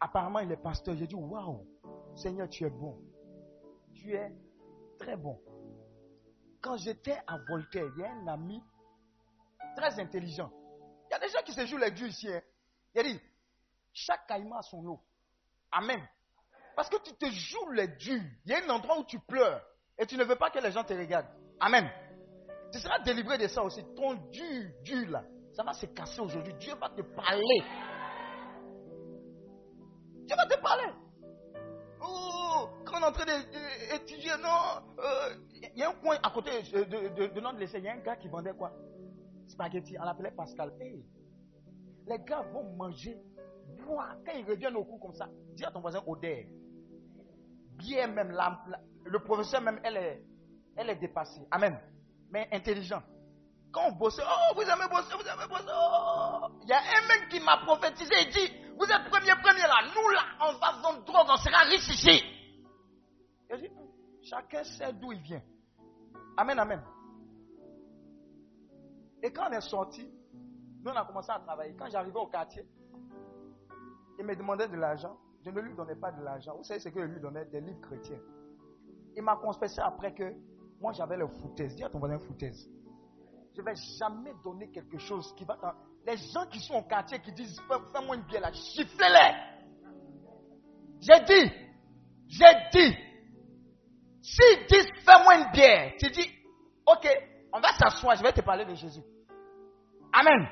Apparemment, 0.00 0.38
il 0.38 0.50
est 0.50 0.56
pasteur. 0.56 0.96
J'ai 0.96 1.06
dit, 1.06 1.14
waouh, 1.14 1.66
Seigneur, 2.14 2.48
tu 2.48 2.64
es 2.64 2.70
bon. 2.70 2.98
Tu 3.92 4.14
es 4.14 4.34
très 4.98 5.16
bon. 5.16 5.38
Quand 6.62 6.78
j'étais 6.78 7.18
à 7.26 7.36
Voltaire, 7.48 7.92
il 7.96 8.00
y 8.00 8.04
a 8.04 8.12
un 8.12 8.26
ami 8.28 8.62
très 9.76 10.00
intelligent. 10.00 10.50
Il 11.16 11.22
y 11.22 11.24
a 11.24 11.28
des 11.28 11.32
gens 11.32 11.42
qui 11.44 11.52
se 11.52 11.64
jouent 11.64 11.78
les 11.78 11.90
dieux 11.92 12.08
ici. 12.08 12.28
Hein. 12.30 12.42
Il 12.94 13.00
a 13.00 13.02
dit, 13.04 13.20
chaque 13.92 14.26
caïman 14.26 14.58
a 14.58 14.62
son 14.62 14.82
lot. 14.82 15.00
Amen. 15.72 16.06
Parce 16.74 16.90
que 16.90 16.96
tu 17.02 17.14
te 17.14 17.26
joues 17.30 17.70
les 17.72 17.88
dieux. 17.88 18.20
Il 18.44 18.52
y 18.52 18.54
a 18.54 18.62
un 18.62 18.68
endroit 18.68 18.98
où 18.98 19.04
tu 19.04 19.18
pleures 19.20 19.62
et 19.96 20.04
tu 20.04 20.16
ne 20.18 20.24
veux 20.24 20.36
pas 20.36 20.50
que 20.50 20.58
les 20.58 20.70
gens 20.72 20.84
te 20.84 20.92
regardent. 20.92 21.30
Amen. 21.58 21.88
Tu 22.70 22.78
seras 22.78 22.98
délivré 22.98 23.38
de 23.38 23.46
ça 23.48 23.62
aussi. 23.62 23.82
Ton 23.94 24.14
Dieu, 24.30 24.74
Dieu 24.82 25.06
là, 25.06 25.24
ça 25.54 25.62
va 25.62 25.72
se 25.72 25.86
casser 25.86 26.20
aujourd'hui. 26.20 26.52
Dieu 26.54 26.74
va 26.74 26.90
te 26.90 27.00
parler. 27.00 27.62
Dieu 30.26 30.36
va 30.36 30.46
te 30.46 30.60
parler. 30.60 30.92
Oh, 32.02 32.68
quand 32.84 32.98
on 32.98 33.00
est 33.00 33.06
en 33.06 33.12
train 33.12 33.24
d'étudier, 33.24 34.32
non, 34.42 34.82
euh, 34.98 35.34
il 35.62 35.78
y 35.78 35.82
a 35.82 35.88
un 35.88 35.94
coin 35.94 36.18
à 36.22 36.30
côté 36.30 36.62
de, 36.62 36.84
de, 36.84 37.26
de 37.28 37.40
notre 37.40 37.58
lycée, 37.58 37.78
il 37.78 37.84
y 37.84 37.88
a 37.88 37.92
un 37.92 38.00
gars 38.00 38.16
qui 38.16 38.28
vendait 38.28 38.52
quoi? 38.52 38.72
Spaghetti, 39.56 39.96
on 39.98 40.04
l'appelait 40.04 40.32
Pascal. 40.32 40.70
les 40.78 42.18
gars 42.26 42.42
vont 42.52 42.76
manger, 42.76 43.18
boire. 43.86 44.16
Quand 44.24 44.32
ils 44.36 44.44
reviennent 44.44 44.76
au 44.76 44.84
cours 44.84 45.00
comme 45.00 45.14
ça, 45.14 45.28
dis 45.54 45.64
à 45.64 45.70
ton 45.70 45.80
voisin 45.80 46.02
odeur. 46.06 46.44
Bien 47.78 48.06
même, 48.08 48.36
le 49.04 49.18
professeur 49.20 49.62
même, 49.62 49.80
elle 49.82 49.96
est, 49.96 50.22
elle 50.76 50.90
est 50.90 50.96
dépassée. 50.96 51.40
Amen. 51.50 51.78
Mais 52.30 52.48
intelligent. 52.52 53.02
Quand 53.72 53.88
on 53.88 53.92
bosse, 53.92 54.20
oh, 54.22 54.54
vous 54.54 54.62
aimez 54.62 54.88
bosser, 54.90 55.14
vous 55.14 55.26
aimez 55.26 55.48
bosser. 55.48 55.72
Oh. 55.72 56.48
Il 56.62 56.68
y 56.68 56.72
a 56.72 56.78
un 56.78 57.08
mec 57.08 57.28
qui 57.30 57.40
m'a 57.40 57.56
prophétisé 57.64 58.14
et 58.20 58.26
dit, 58.26 58.52
vous 58.76 58.84
êtes 58.84 59.10
premier, 59.10 59.32
premier 59.42 59.62
là. 59.62 59.88
Nous 59.94 60.08
là, 60.10 60.22
on 60.40 60.52
va 60.58 60.72
vendre 60.82 61.04
drogue, 61.04 61.26
on 61.30 61.36
sera 61.36 61.62
riche 61.64 61.88
ici. 61.88 62.22
Dit, 63.58 63.70
chacun 64.22 64.64
sait 64.64 64.92
d'où 64.92 65.12
il 65.12 65.20
vient. 65.20 65.42
Amen, 66.36 66.58
amen. 66.58 66.82
Et 69.22 69.32
quand 69.32 69.48
on 69.48 69.52
est 69.52 69.60
sorti, 69.60 70.08
nous 70.84 70.90
on 70.90 70.96
a 70.96 71.04
commencé 71.04 71.30
à 71.30 71.38
travailler. 71.40 71.74
Quand 71.74 71.88
j'arrivais 71.90 72.18
au 72.18 72.26
quartier, 72.26 72.64
il 74.18 74.24
me 74.24 74.34
demandait 74.34 74.68
de 74.68 74.76
l'argent. 74.76 75.16
Je 75.44 75.50
ne 75.50 75.60
lui 75.60 75.74
donnais 75.74 75.96
pas 75.96 76.12
de 76.12 76.22
l'argent. 76.22 76.56
Vous 76.56 76.64
savez 76.64 76.80
ce 76.80 76.88
que 76.88 77.00
je 77.00 77.06
lui 77.06 77.20
donnais? 77.20 77.44
Des 77.46 77.60
livres 77.60 77.80
chrétiens. 77.80 78.20
Il 79.14 79.22
m'a 79.22 79.36
confessé 79.36 79.80
après 79.80 80.12
que 80.12 80.34
moi 80.80 80.92
j'avais 80.92 81.16
le 81.16 81.28
foutaise. 81.28 81.74
Dis 81.76 81.84
à 81.84 81.88
ton 81.88 81.98
voisin 81.98 82.18
foutaise. 82.18 82.68
Je 83.54 83.62
ne 83.62 83.66
vais 83.66 83.74
jamais 83.98 84.34
donner 84.44 84.70
quelque 84.70 84.98
chose 84.98 85.34
qui 85.36 85.44
va. 85.44 85.56
Les 86.04 86.16
gens 86.16 86.46
qui 86.46 86.60
sont 86.60 86.74
au 86.74 86.82
quartier 86.82 87.18
qui 87.20 87.32
disent 87.32 87.60
fais-moi 87.92 88.16
une 88.16 88.22
bière 88.22 88.42
là, 88.42 88.52
chifflez-les. 88.52 89.56
J'ai 91.00 91.24
dit, 91.24 91.52
j'ai 92.28 92.54
dit, 92.72 92.96
s'ils 94.22 94.66
disent 94.66 94.90
fais-moi 95.04 95.38
une 95.38 95.52
bière, 95.52 95.92
tu 95.98 96.10
dis 96.10 96.28
ok, 96.86 97.06
on 97.56 97.60
va 97.60 97.72
s'asseoir, 97.72 98.16
je 98.16 98.22
vais 98.22 98.32
te 98.32 98.42
parler 98.42 98.66
de 98.66 98.74
Jésus. 98.74 99.02
Amen. 100.12 100.46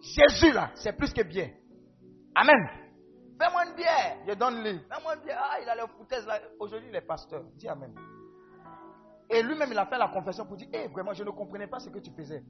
Jésus 0.00 0.52
là, 0.52 0.72
c'est 0.74 0.96
plus 0.96 1.12
que 1.12 1.22
bien. 1.22 1.50
Amen. 2.34 2.58
Fais-moi 3.40 3.66
une 3.66 3.74
bière. 3.76 4.18
Je 4.26 4.34
donne 4.34 4.62
lui. 4.64 4.80
Fais-moi 4.92 5.14
une 5.14 5.22
bière. 5.22 5.40
Ah, 5.40 5.60
il 5.62 5.68
a 5.68 5.76
le 5.76 5.86
foutaise 5.96 6.26
là. 6.26 6.40
Aujourd'hui, 6.58 6.88
il 6.90 6.96
est 6.96 7.06
pasteur. 7.06 7.44
Dis 7.54 7.68
Amen. 7.68 7.94
Et 9.30 9.42
lui-même, 9.42 9.70
il 9.70 9.78
a 9.78 9.86
fait 9.86 9.96
la 9.96 10.08
confession 10.08 10.44
pour 10.44 10.56
dire, 10.56 10.68
eh, 10.72 10.88
vraiment, 10.88 11.12
je 11.12 11.22
ne 11.22 11.30
comprenais 11.30 11.68
pas 11.68 11.78
ce 11.78 11.88
que 11.88 12.00
tu 12.00 12.10
faisais. 12.10 12.42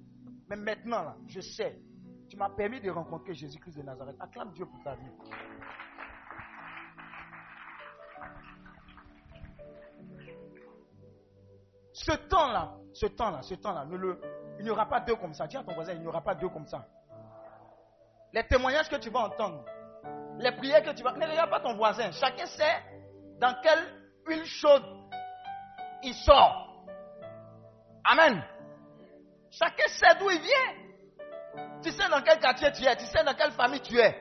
Mais 0.48 0.56
maintenant, 0.56 1.02
là, 1.02 1.16
je 1.26 1.40
sais. 1.40 1.78
Tu 2.28 2.37
m'as 2.38 2.48
permis 2.48 2.80
de 2.80 2.90
rencontrer 2.90 3.35
Jésus-Christ 3.35 3.76
de 3.76 3.83
Nazareth. 3.83 4.16
Acclame 4.18 4.52
Dieu 4.52 4.64
pour 4.64 4.83
ta 4.83 4.94
vie. 4.94 5.11
Ce 12.03 12.13
temps-là, 12.13 12.73
ce 12.95 13.07
temps-là, 13.07 13.43
ce 13.43 13.55
temps-là, 13.57 13.85
il 14.59 14.65
n'y 14.65 14.71
aura 14.71 14.87
pas 14.87 15.01
deux 15.01 15.17
comme 15.17 15.35
ça. 15.35 15.47
Dis 15.47 15.59
à 15.59 15.63
ton 15.63 15.75
voisin, 15.75 15.93
il 15.93 16.01
n'y 16.01 16.07
aura 16.07 16.23
pas 16.23 16.35
deux 16.35 16.49
comme 16.49 16.67
ça. 16.67 16.83
Les 18.33 18.47
témoignages 18.47 18.89
que 18.89 18.97
tu 18.97 19.11
vas 19.11 19.21
entendre, 19.21 19.65
les 20.39 20.53
prières 20.53 20.83
que 20.83 20.93
tu 20.93 21.03
vas. 21.03 21.13
Ne 21.13 21.27
regarde 21.27 21.51
pas 21.51 21.61
ton 21.61 21.77
voisin. 21.77 22.11
Chacun 22.13 22.47
sait 22.47 22.83
dans 23.39 23.55
quelle 23.63 23.85
huile 24.27 24.47
chaude 24.47 24.85
il 26.03 26.15
sort. 26.15 26.87
Amen. 28.05 28.43
Chacun 29.51 29.89
sait 29.89 30.19
d'où 30.19 30.31
il 30.31 30.41
vient. 30.41 31.69
Tu 31.83 31.91
sais 31.91 32.09
dans 32.09 32.23
quel 32.23 32.39
quartier 32.39 32.73
tu 32.73 32.83
es. 32.83 32.97
Tu 32.97 33.05
sais 33.05 33.23
dans 33.25 33.35
quelle 33.35 33.53
famille 33.53 33.83
tu 33.83 33.99
es. 33.99 34.17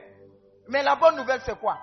Mais 0.68 0.82
la 0.82 0.96
bonne 0.96 1.16
nouvelle, 1.16 1.40
c'est 1.46 1.58
quoi? 1.58 1.78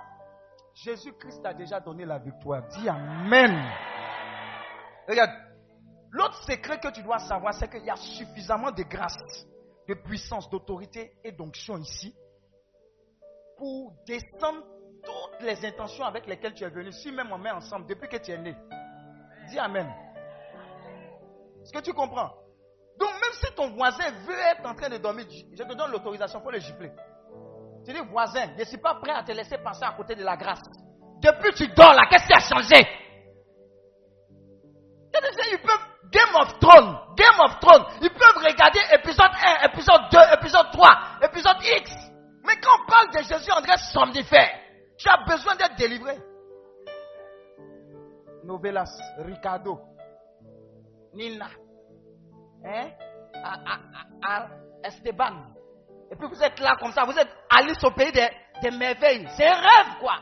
Jésus-Christ 0.74 1.44
a 1.44 1.54
déjà 1.54 1.80
donné 1.80 2.04
la 2.04 2.18
victoire. 2.18 2.62
Dis 2.68 2.88
Amen. 2.88 3.68
Regarde. 5.08 5.47
L'autre 6.10 6.42
secret 6.44 6.78
que 6.78 6.88
tu 6.88 7.02
dois 7.02 7.18
savoir, 7.18 7.54
c'est 7.54 7.68
qu'il 7.68 7.84
y 7.84 7.90
a 7.90 7.96
suffisamment 7.96 8.70
de 8.70 8.82
grâce, 8.82 9.46
de 9.88 9.94
puissance, 9.94 10.48
d'autorité 10.48 11.12
et 11.24 11.32
d'onction 11.32 11.76
ici 11.78 12.14
pour 13.56 13.92
descendre 14.06 14.64
toutes 15.02 15.42
les 15.42 15.64
intentions 15.66 16.04
avec 16.04 16.26
lesquelles 16.26 16.54
tu 16.54 16.64
es 16.64 16.70
venu, 16.70 16.92
si 16.92 17.10
même 17.12 17.30
on 17.32 17.38
met 17.38 17.50
ensemble 17.50 17.86
depuis 17.86 18.08
que 18.08 18.16
tu 18.16 18.30
es 18.30 18.38
né. 18.38 18.56
Dis 19.48 19.58
Amen. 19.58 19.88
Est-ce 21.62 21.72
que 21.72 21.80
tu 21.80 21.92
comprends? 21.92 22.30
Donc 22.98 23.10
même 23.10 23.32
si 23.32 23.54
ton 23.54 23.70
voisin 23.70 24.10
veut 24.26 24.38
être 24.52 24.66
en 24.66 24.74
train 24.74 24.88
de 24.88 24.96
dormir, 24.98 25.26
je 25.28 25.62
te 25.62 25.74
donne 25.74 25.90
l'autorisation 25.90 26.40
pour 26.40 26.50
le 26.50 26.58
gifler. 26.58 26.90
Tu 27.84 27.92
dis, 27.92 28.00
voisin, 28.10 28.48
je 28.54 28.60
ne 28.60 28.64
suis 28.64 28.78
pas 28.78 28.96
prêt 28.96 29.12
à 29.12 29.22
te 29.22 29.32
laisser 29.32 29.58
passer 29.58 29.84
à 29.84 29.92
côté 29.92 30.14
de 30.14 30.24
la 30.24 30.36
grâce. 30.36 30.62
Depuis 31.20 31.54
tu 31.54 31.68
dors 31.68 31.92
là, 31.92 32.02
qu'est-ce 32.10 32.26
qui 32.26 32.32
a 32.32 32.40
changé? 32.40 32.86
Game 36.10 36.34
of 36.36 36.58
Thrones, 36.58 36.98
Game 37.16 37.40
of 37.40 37.60
Thrones, 37.60 37.84
ils 38.00 38.10
peuvent 38.10 38.42
regarder 38.42 38.80
épisode 38.92 39.30
1, 39.62 39.66
épisode 39.66 40.00
2, 40.10 40.18
épisode 40.34 40.70
3, 40.72 40.88
épisode 41.22 41.56
X. 41.62 41.92
Mais 42.44 42.54
quand 42.62 42.70
on 42.80 42.86
parle 42.86 43.10
de 43.10 43.18
Jésus, 43.18 43.50
dirait 43.62 43.76
somnifère. 43.92 44.50
Tu 44.96 45.08
as 45.08 45.18
besoin 45.26 45.54
d'être 45.56 45.76
délivré. 45.76 46.18
Novelas, 48.44 48.98
Ricardo, 49.18 49.78
Nina, 51.12 51.48
hein? 52.64 52.88
Esteban. 54.82 55.54
Et 56.10 56.16
puis 56.16 56.26
vous 56.26 56.42
êtes 56.42 56.58
là 56.60 56.74
comme 56.80 56.92
ça, 56.92 57.04
vous 57.04 57.18
êtes 57.18 57.28
Alice 57.50 57.84
au 57.84 57.90
pays 57.90 58.12
des, 58.12 58.28
des 58.62 58.70
merveilles. 58.70 59.28
C'est 59.36 59.46
un 59.46 59.54
rêve, 59.54 59.98
quoi. 60.00 60.14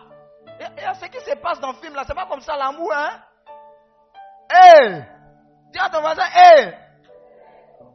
Et, 0.59 0.95
ce 0.95 1.07
qui 1.07 1.21
se 1.21 1.37
passe 1.37 1.61
dans 1.61 1.73
le 1.73 1.77
film 1.77 1.95
là, 1.95 2.03
c'est 2.07 2.15
pas 2.15 2.27
comme 2.27 2.41
ça 2.41 2.57
l'amour, 2.57 2.93
hein? 2.93 3.23
Hé! 4.51 5.16
Dis 5.73 5.79
à 5.79 5.91
ton 5.91 6.01
voisin, 6.01 6.25
hé! 6.25 6.73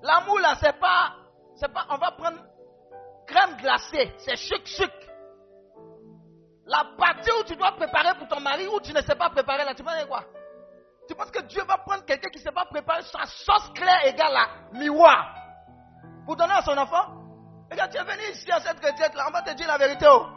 L'amour 0.01 0.39
là, 0.39 0.55
c'est 0.59 0.79
pas, 0.79 1.13
c'est 1.55 1.71
pas, 1.71 1.85
on 1.89 1.97
va 1.97 2.11
prendre 2.11 2.39
crème 3.27 3.55
glacée, 3.57 4.13
c'est 4.17 4.35
chic 4.35 4.65
chic. 4.65 4.91
La 6.65 6.85
partie 6.97 7.31
où 7.39 7.43
tu 7.43 7.55
dois 7.55 7.71
préparer 7.73 8.17
pour 8.17 8.27
ton 8.27 8.39
mari, 8.39 8.67
où 8.67 8.79
tu 8.79 8.93
ne 8.93 9.01
sais 9.01 9.15
pas 9.15 9.29
préparer 9.29 9.65
là, 9.65 9.73
tu 9.73 9.83
penses 9.83 10.05
quoi? 10.05 10.23
Tu 11.07 11.15
penses 11.15 11.31
que 11.31 11.41
Dieu 11.43 11.63
va 11.63 11.77
prendre 11.79 12.05
quelqu'un 12.05 12.29
qui 12.29 12.39
ne 12.39 12.43
sait 12.43 12.51
pas 12.51 12.65
préparer 12.65 13.01
sa 13.03 13.25
sauce 13.25 13.71
claire 13.73 14.05
égale 14.05 14.35
à 14.35 14.77
miroir 14.77 15.35
pour 16.25 16.35
donner 16.35 16.53
à 16.53 16.61
son 16.61 16.77
enfant? 16.77 17.21
Et 17.71 17.75
quand 17.75 17.87
tu 17.87 17.97
es 17.97 18.03
venu 18.03 18.23
ici 18.31 18.51
à 18.51 18.59
cette 18.59 18.77
retraite 18.77 19.15
là, 19.15 19.25
on 19.27 19.31
va 19.31 19.41
te 19.41 19.53
dire 19.53 19.67
la 19.67 19.77
vérité. 19.77 20.05
Oh. 20.09 20.27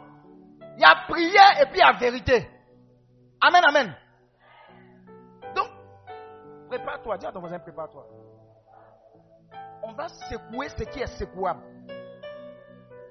Il 0.77 0.81
y 0.81 0.85
a 0.85 0.95
prière 1.07 1.61
et 1.61 1.65
puis 1.67 1.75
il 1.75 1.79
y 1.79 1.81
a 1.81 1.93
vérité. 1.93 2.49
Amen, 3.41 3.61
amen. 3.67 3.95
Prépare-toi. 6.77 7.17
Dis 7.17 7.25
à 7.25 7.31
ton 7.31 7.39
voisin, 7.39 7.59
prépare-toi. 7.59 8.05
On 9.83 9.93
va 9.93 10.07
secouer 10.09 10.67
ce 10.69 10.83
qui 10.83 10.99
est 10.99 11.17
secouable. 11.17 11.63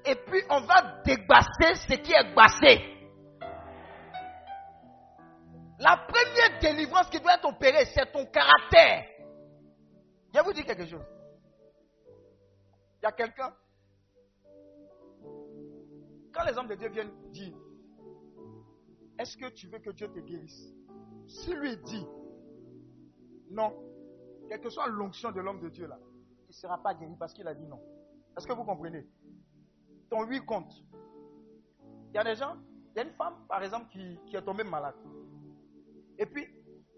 Et 0.05 0.15
puis, 0.15 0.43
on 0.49 0.61
va 0.61 1.01
débasser 1.03 1.75
ce 1.87 1.95
qui 1.95 2.13
est 2.13 2.35
bassé. 2.35 2.91
La 5.79 5.97
première 6.07 6.59
délivrance 6.61 7.09
qui 7.09 7.19
doit 7.19 7.35
être 7.35 7.45
opérée, 7.45 7.85
c'est 7.85 8.11
ton 8.11 8.25
caractère. 8.25 9.05
Je 10.33 10.41
vous 10.41 10.53
dire 10.53 10.65
quelque 10.65 10.85
chose. 10.85 11.05
Il 13.01 13.03
y 13.03 13.07
a 13.07 13.11
quelqu'un 13.11 13.53
quand 16.33 16.43
les 16.43 16.57
hommes 16.57 16.67
de 16.67 16.75
Dieu 16.75 16.89
viennent 16.89 17.31
dire, 17.31 17.55
est-ce 19.17 19.37
que 19.37 19.49
tu 19.53 19.67
veux 19.67 19.79
que 19.79 19.91
Dieu 19.91 20.07
te 20.09 20.19
guérisse? 20.19 20.73
Si 21.25 21.53
lui 21.53 21.77
dit 21.77 22.05
non, 23.51 23.73
quelle 24.49 24.61
que 24.61 24.69
soit 24.69 24.87
l'onction 24.87 25.31
de 25.31 25.41
l'homme 25.41 25.61
de 25.61 25.69
Dieu 25.69 25.87
là, 25.87 25.97
il 26.43 26.49
ne 26.49 26.53
sera 26.53 26.81
pas 26.81 26.93
guéri 26.93 27.15
parce 27.17 27.33
qu'il 27.33 27.47
a 27.47 27.53
dit 27.53 27.65
non. 27.65 27.79
Est-ce 28.37 28.47
que 28.47 28.53
vous 28.53 28.63
comprenez? 28.63 29.05
Ton 30.09 30.25
oui 30.27 30.43
compte. 30.45 30.71
Il 32.09 32.15
y 32.15 32.17
a 32.17 32.23
des 32.23 32.35
gens, 32.35 32.55
il 32.93 32.97
y 32.97 32.99
a 32.99 33.03
une 33.03 33.13
femme 33.15 33.45
par 33.47 33.63
exemple 33.63 33.87
qui, 33.89 34.19
qui 34.27 34.35
est 34.35 34.43
tombée 34.43 34.63
malade. 34.63 34.95
Et 36.17 36.25
puis, 36.25 36.45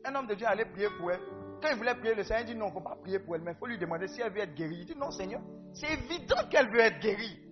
un 0.06 0.16
homme 0.16 0.28
de 0.28 0.36
Dieu 0.36 0.46
allait 0.48 0.66
prier 0.66 0.90
pour 0.98 1.12
elle. 1.12 1.22
Quand 1.62 1.70
il 1.72 1.78
voulait 1.78 1.96
prier, 1.96 2.16
le 2.16 2.24
Seigneur 2.24 2.46
dit 2.46 2.56
non, 2.56 2.68
il 2.68 2.70
ne 2.70 2.74
faut 2.74 2.82
pas 2.82 2.96
prier 2.96 3.20
pour 3.20 3.36
elle, 3.36 3.42
mais 3.42 3.52
il 3.52 3.58
faut 3.58 3.66
lui 3.66 3.78
demander 3.78 4.08
si 4.08 4.22
elle 4.22 4.32
veut 4.32 4.40
être 4.40 4.54
guérie. 4.54 4.80
Il 4.82 4.86
dit 4.86 4.96
non, 4.96 5.12
Seigneur, 5.12 5.42
c'est 5.74 5.92
évident 5.94 6.48
qu'elle 6.50 6.70
veut 6.70 6.80
être 6.80 7.00
guérie. 7.00 7.44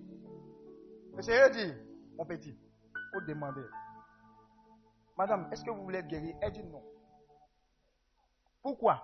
Le 1.16 1.22
Seigneur 1.22 1.50
dit, 1.50 1.74
mon 2.18 2.26
petit, 2.26 2.50
il 2.50 3.10
faut 3.14 3.26
demander. 3.26 3.64
Madame, 5.18 5.48
est-ce 5.52 5.64
que 5.64 5.72
vous 5.72 5.84
voulez 5.84 6.00
être 6.00 6.08
guérie? 6.08 6.34
Elle 6.42 6.52
dit 6.52 6.64
non. 6.64 6.84
Pourquoi? 8.66 9.00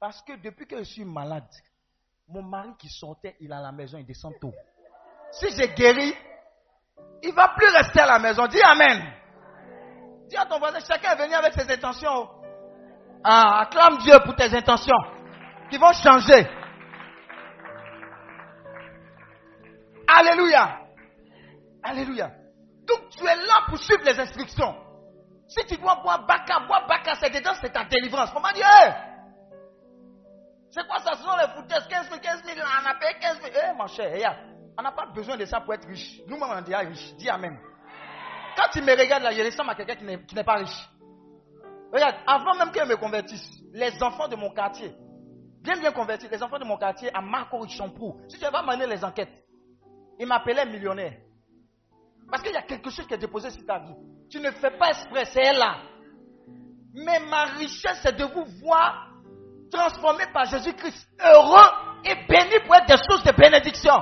Parce 0.00 0.22
que 0.22 0.32
depuis 0.40 0.66
que 0.66 0.78
je 0.78 0.84
suis 0.84 1.04
malade, 1.04 1.46
mon 2.28 2.42
mari 2.42 2.70
qui 2.78 2.88
sortait, 2.88 3.36
il 3.40 3.50
est 3.50 3.54
à 3.54 3.60
la 3.60 3.70
maison, 3.70 3.98
il 3.98 4.06
descend 4.06 4.32
tôt. 4.40 4.54
Si 5.32 5.54
j'ai 5.54 5.68
guéri, 5.74 6.14
il 7.22 7.28
ne 7.28 7.34
va 7.34 7.48
plus 7.54 7.68
rester 7.68 8.00
à 8.00 8.06
la 8.06 8.18
maison. 8.18 8.46
Dis 8.46 8.62
Amen. 8.62 9.02
Dis 10.30 10.36
à 10.38 10.46
ton 10.46 10.58
voisin, 10.58 10.78
chacun 10.80 11.12
est 11.12 11.22
venu 11.22 11.34
avec 11.34 11.52
ses 11.52 11.70
intentions. 11.70 12.26
Ah, 13.22 13.64
acclame 13.64 13.98
Dieu 13.98 14.14
pour 14.24 14.34
tes 14.34 14.56
intentions 14.56 14.96
qui 15.68 15.76
vont 15.76 15.92
changer. 15.92 16.48
Alléluia. 20.08 20.86
Alléluia. 21.82 22.30
Donc 22.86 23.10
tu 23.10 23.22
es 23.26 23.36
là 23.36 23.66
pour 23.68 23.76
suivre 23.76 24.04
les 24.06 24.18
instructions. 24.18 24.74
Si 25.54 25.66
tu 25.66 25.76
dois 25.76 25.96
boire 25.96 26.24
baka, 26.26 26.60
boire 26.60 26.86
baka, 26.86 27.14
c'est 27.16 27.30
dedans, 27.30 27.52
c'est 27.60 27.70
ta 27.70 27.84
délivrance. 27.84 28.30
Comment 28.32 28.52
dire, 28.52 28.66
c'est 30.70 30.86
quoi 30.86 30.98
ça? 31.00 31.12
Ce 31.14 31.22
sont 31.22 31.36
les 31.36 31.48
foutaises, 31.48 31.86
15 31.88 32.08
000, 32.08 32.20
15 32.20 32.42
000, 32.44 32.56
on 32.60 32.86
a 32.86 32.94
payé 32.94 33.14
15 33.20 33.40
000. 33.42 33.52
Eh, 33.54 33.76
mon 33.76 33.86
cher, 33.88 34.10
regarde, 34.10 34.38
on 34.78 34.82
n'a 34.82 34.92
pas 34.92 35.06
besoin 35.06 35.36
de 35.36 35.44
ça 35.44 35.60
pour 35.60 35.74
être 35.74 35.86
riche. 35.86 36.20
Nous-mêmes, 36.26 36.48
on 36.50 36.70
est 36.70 36.76
riche. 36.76 37.14
Dis 37.16 37.28
Amen. 37.28 37.58
Quand 38.56 38.68
tu 38.72 38.80
me 38.80 38.98
regardes 38.98 39.22
là, 39.22 39.32
je 39.32 39.42
ressemble 39.42 39.70
à 39.70 39.74
quelqu'un 39.74 39.96
qui 39.96 40.34
n'est 40.34 40.44
pas 40.44 40.54
riche. 40.54 40.88
Regarde, 41.92 42.16
avant 42.26 42.54
même 42.54 42.72
qu'ils 42.72 42.84
me 42.86 42.96
convertissent, 42.96 43.60
les 43.72 44.02
enfants 44.02 44.28
de 44.28 44.36
mon 44.36 44.50
quartier, 44.54 44.94
bien 45.62 45.78
bien 45.78 45.92
convertis, 45.92 46.28
les 46.28 46.42
enfants 46.42 46.58
de 46.58 46.64
mon 46.64 46.78
quartier 46.78 47.10
à 47.14 47.20
Marco 47.20 47.58
Richamprou, 47.58 48.20
si 48.28 48.38
tu 48.38 48.44
vas 48.44 48.62
mener 48.62 48.86
les 48.86 49.04
enquêtes, 49.04 49.44
ils 50.18 50.26
m'appelaient 50.26 50.66
millionnaire. 50.66 51.18
Parce 52.32 52.42
qu'il 52.42 52.54
y 52.54 52.56
a 52.56 52.62
quelque 52.62 52.88
chose 52.88 53.06
qui 53.06 53.12
est 53.12 53.18
déposé 53.18 53.50
sur 53.50 53.66
ta 53.66 53.78
vie. 53.78 53.94
Tu 54.30 54.40
ne 54.40 54.50
fais 54.52 54.70
pas 54.70 54.88
exprès, 54.88 55.26
c'est 55.26 55.52
là. 55.52 55.82
Mais 56.94 57.20
ma 57.28 57.42
richesse, 57.58 58.00
c'est 58.02 58.16
de 58.16 58.24
vous 58.24 58.46
voir 58.62 59.10
transformé 59.70 60.24
par 60.32 60.46
Jésus-Christ, 60.46 61.10
heureux 61.20 61.68
et 62.06 62.14
béni 62.26 62.58
pour 62.64 62.74
être 62.74 62.86
des 62.86 62.96
sources 63.06 63.22
de 63.24 63.32
bénédiction. 63.32 63.92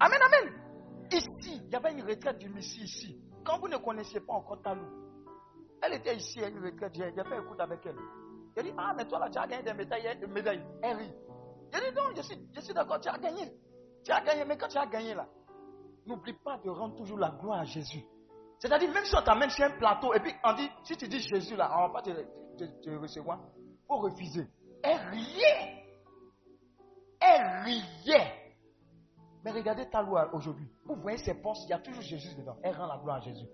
Amen, 0.00 0.18
amen. 0.26 0.54
Ici, 1.12 1.62
il 1.64 1.70
y 1.70 1.76
avait 1.76 1.92
une 1.92 2.02
retraite 2.02 2.38
du 2.38 2.48
Messie 2.48 2.82
ici. 2.82 3.20
Quand 3.44 3.60
vous 3.60 3.68
ne 3.68 3.76
connaissiez 3.76 4.18
pas 4.18 4.34
encore 4.34 4.60
Talou, 4.62 4.86
elle 5.82 5.94
était 5.94 6.16
ici 6.16 6.42
à 6.42 6.48
une 6.48 6.64
retraite. 6.64 6.94
J'ai 6.96 7.12
fait 7.12 7.38
écoute 7.38 7.60
avec 7.60 7.78
elle. 7.86 7.94
Elle 8.56 8.64
dit, 8.64 8.72
ah, 8.76 8.92
mais 8.96 9.04
toi 9.04 9.20
là, 9.20 9.30
tu 9.30 9.38
as 9.38 9.46
gagné 9.46 9.62
des 9.62 9.74
médailles. 9.74 10.18
Des 10.18 10.26
médailles. 10.26 10.66
Elle 10.82 10.96
rit. 10.96 11.12
Je 11.72 11.78
dit, 11.78 11.94
non, 11.94 12.10
je 12.16 12.22
suis, 12.22 12.38
je 12.56 12.60
suis 12.60 12.74
d'accord, 12.74 12.98
tu 12.98 13.08
as 13.08 13.18
gagné. 13.18 13.52
Tu 14.04 14.10
as 14.10 14.20
gagné, 14.20 14.44
mais 14.44 14.56
quand 14.56 14.66
tu 14.66 14.78
as 14.78 14.86
gagné 14.86 15.14
là, 15.14 15.28
n'oublie 16.06 16.34
pas 16.34 16.58
de 16.58 16.70
rendre 16.70 16.96
toujours 16.96 17.18
la 17.18 17.30
gloire 17.30 17.60
à 17.60 17.64
Jésus. 17.64 18.04
C'est-à-dire, 18.58 18.90
même 18.92 19.04
si 19.04 19.14
on 19.14 19.22
t'amène 19.22 19.50
sur 19.50 19.64
un 19.64 19.70
plateau, 19.70 20.14
et 20.14 20.20
puis 20.20 20.32
on 20.44 20.54
dit, 20.54 20.68
si 20.84 20.96
tu 20.96 21.08
dis 21.08 21.20
Jésus 21.20 21.56
là, 21.56 21.70
on 21.78 21.88
ne 21.88 21.92
va 21.92 22.00
pas 22.00 22.02
te, 22.02 22.90
recevoir, 22.96 23.40
il 23.56 23.86
faut 23.86 23.98
refuser. 23.98 24.46
Elle 24.82 24.98
riait. 25.08 25.84
Elle 27.20 27.46
riait. 27.64 28.46
Mais 29.44 29.50
regardez 29.52 29.88
ta 29.90 30.02
loi 30.02 30.30
aujourd'hui. 30.34 30.68
Vous 30.84 30.96
voyez 30.96 31.18
ses 31.18 31.34
postes, 31.34 31.64
il 31.64 31.70
y 31.70 31.72
a 31.72 31.78
toujours 31.78 32.02
Jésus 32.02 32.34
dedans. 32.34 32.56
Elle 32.62 32.74
rend 32.74 32.86
la 32.86 32.98
gloire 32.98 33.16
à 33.16 33.20
Jésus. 33.20 33.46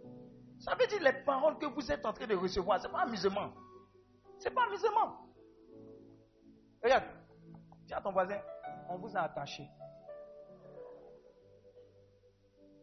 Ça 0.60 0.74
veut 0.76 0.86
dire 0.86 1.02
les 1.02 1.24
paroles 1.24 1.58
que 1.58 1.66
vous 1.66 1.90
êtes 1.90 2.04
en 2.06 2.12
train 2.12 2.26
de 2.26 2.36
recevoir, 2.36 2.80
ce 2.80 2.86
n'est 2.86 2.92
pas 2.92 3.02
amusement. 3.02 3.50
Ce 4.38 4.48
n'est 4.48 4.54
pas 4.54 4.64
amusement. 4.64 5.26
Regarde, 6.82 7.04
dis 7.84 7.92
à 7.92 8.00
ton 8.00 8.12
voisin, 8.12 8.38
on 8.88 8.98
vous 8.98 9.16
a 9.16 9.20
attaché. 9.22 9.68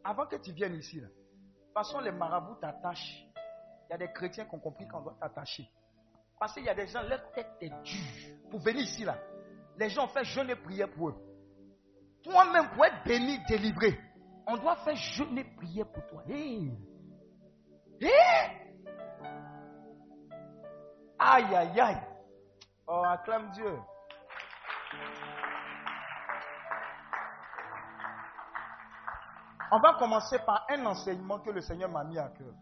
Avant 0.03 0.25
que 0.25 0.35
tu 0.37 0.51
viennes 0.51 0.75
ici, 0.75 0.99
là, 0.99 1.07
de 1.75 1.99
les 2.03 2.11
marabouts 2.11 2.55
t'attachent. 2.55 3.25
Il 3.87 3.91
y 3.91 3.93
a 3.93 3.97
des 3.97 4.11
chrétiens 4.11 4.45
qui 4.45 4.55
ont 4.55 4.59
compris 4.59 4.87
qu'on 4.87 5.01
doit 5.01 5.17
t'attacher. 5.19 5.69
Parce 6.39 6.53
qu'il 6.53 6.63
y 6.63 6.69
a 6.69 6.75
des 6.75 6.87
gens, 6.87 7.01
leur 7.03 7.31
tête 7.31 7.51
est 7.59 7.69
dure. 7.69 8.39
Pour 8.49 8.59
venir 8.59 8.83
ici, 8.83 9.03
là, 9.03 9.17
les 9.77 9.89
gens 9.89 10.05
ont 10.05 10.09
fait 10.09 10.23
jeûner 10.23 10.55
prier 10.55 10.87
pour 10.87 11.09
eux. 11.09 11.15
Toi-même, 12.23 12.69
pour 12.71 12.85
être 12.85 13.03
béni, 13.05 13.39
délivré, 13.47 13.99
on 14.47 14.57
doit 14.57 14.75
faire 14.77 14.95
jeûner 14.95 15.43
prier 15.55 15.85
pour 15.85 16.05
toi. 16.07 16.23
Aïe, 21.19 21.55
aïe, 21.55 21.79
aïe. 21.79 22.01
Oh, 22.87 23.03
acclame 23.05 23.51
Dieu. 23.51 23.77
On 29.71 29.79
va 29.79 29.93
commencer 29.99 30.39
par 30.39 30.65
un 30.69 30.85
enseignement 30.85 31.39
que 31.39 31.51
le 31.51 31.61
Seigneur 31.61 31.89
m'a 31.89 32.03
mis 32.03 32.17
à 32.17 32.29
cœur. 32.29 32.53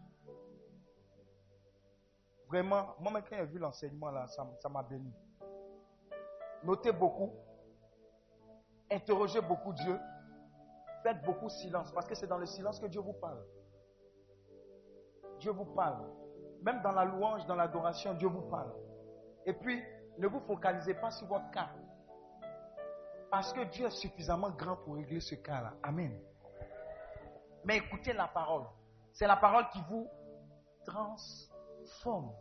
Vraiment, 2.48 2.94
moi, 3.00 3.20
quand 3.22 3.36
j'ai 3.36 3.44
vu 3.44 3.58
l'enseignement 3.58 4.10
là, 4.10 4.26
ça 4.26 4.68
m'a 4.68 4.82
béni. 4.82 5.12
Notez 6.64 6.92
beaucoup, 6.92 7.32
interrogez 8.90 9.40
beaucoup 9.40 9.72
Dieu, 9.72 9.98
faites 11.02 11.22
beaucoup 11.24 11.48
silence 11.48 11.92
parce 11.92 12.06
que 12.06 12.14
c'est 12.14 12.26
dans 12.26 12.38
le 12.38 12.46
silence 12.46 12.80
que 12.80 12.86
Dieu 12.86 13.00
vous 13.00 13.12
parle. 13.14 13.42
Dieu 15.38 15.52
vous 15.52 15.66
parle. 15.66 16.04
Même 16.62 16.82
dans 16.82 16.92
la 16.92 17.04
louange, 17.04 17.46
dans 17.46 17.54
l'adoration, 17.54 18.14
Dieu 18.14 18.28
vous 18.28 18.48
parle. 18.48 18.72
Et 19.46 19.52
puis, 19.52 19.80
ne 20.18 20.26
vous 20.26 20.40
focalisez 20.40 20.94
pas 20.94 21.10
sur 21.12 21.28
votre 21.28 21.48
cas. 21.52 21.70
Parce 23.30 23.52
que 23.52 23.62
Dieu 23.64 23.86
est 23.86 23.90
suffisamment 23.90 24.50
grand 24.50 24.76
pour 24.76 24.96
régler 24.96 25.20
ce 25.20 25.36
cas-là. 25.36 25.74
Amen. 25.82 26.18
Mais 27.68 27.76
écoutez 27.76 28.14
la 28.14 28.28
parole. 28.28 28.62
C'est 29.12 29.26
la 29.26 29.36
parole 29.36 29.68
qui 29.68 29.78
vous 29.90 30.08
transforme. 30.86 32.32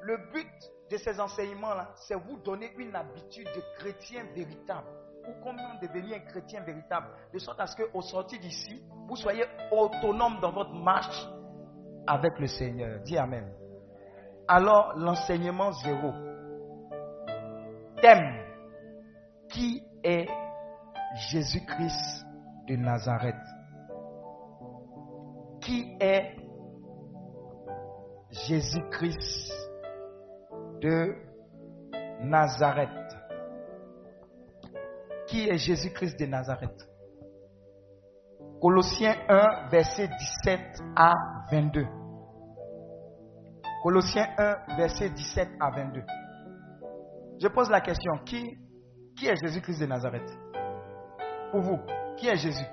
Le 0.00 0.16
but 0.32 0.48
de 0.90 0.96
ces 0.96 1.20
enseignements-là, 1.20 1.90
c'est 1.96 2.14
vous 2.14 2.38
donner 2.38 2.72
une 2.78 2.96
habitude 2.96 3.46
de 3.54 3.62
chrétien 3.76 4.24
véritable. 4.34 4.88
Ou 5.28 5.32
comment 5.44 5.74
devenir 5.82 6.16
un 6.16 6.30
chrétien 6.30 6.62
véritable. 6.62 7.08
De 7.34 7.38
sorte 7.38 7.60
à 7.60 7.66
ce 7.66 7.76
qu'au 7.82 8.00
sortir 8.00 8.40
d'ici, 8.40 8.82
vous 9.06 9.16
soyez 9.16 9.44
autonome 9.70 10.40
dans 10.40 10.52
votre 10.52 10.72
marche 10.72 11.28
avec 12.06 12.38
le 12.38 12.46
Seigneur. 12.46 13.00
Dis 13.00 13.18
Amen. 13.18 13.52
Alors, 14.48 14.94
l'enseignement 14.96 15.72
zéro. 15.72 16.10
Thème. 18.00 18.46
Qui 19.50 19.84
est 20.02 20.26
Jésus-Christ? 21.30 22.29
De 22.70 22.76
Nazareth. 22.76 23.34
Qui 25.60 25.96
est 26.00 26.36
Jésus-Christ 28.30 29.52
de 30.80 31.16
Nazareth? 32.22 32.88
Qui 35.26 35.48
est 35.48 35.58
Jésus-Christ 35.58 36.18
de 36.18 36.26
Nazareth? 36.26 36.88
Colossiens 38.60 39.16
1, 39.28 39.68
verset 39.70 40.08
17 40.44 40.60
à 40.94 41.12
22. 41.50 41.86
Colossiens 43.82 44.28
1, 44.38 44.76
verset 44.76 45.10
17 45.10 45.48
à 45.58 45.70
22. 45.70 46.02
Je 47.42 47.48
pose 47.48 47.70
la 47.70 47.80
question, 47.80 48.12
qui, 48.24 48.44
qui 49.16 49.26
est 49.26 49.36
Jésus-Christ 49.36 49.80
de 49.80 49.86
Nazareth? 49.86 50.30
Pour 51.50 51.62
vous, 51.62 51.78
qui 52.20 52.28
est 52.28 52.36
Jésus? 52.36 52.66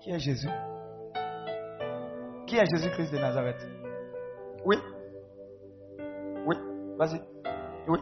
Qui 0.00 0.10
est 0.10 0.18
Jésus? 0.18 0.48
Qui 2.46 2.56
est 2.56 2.66
Jésus-Christ 2.66 3.12
de 3.12 3.18
Nazareth? 3.18 3.64
Oui 4.64 4.76
Oui, 6.44 6.56
vas-y. 6.98 7.22
Oui. 7.86 7.98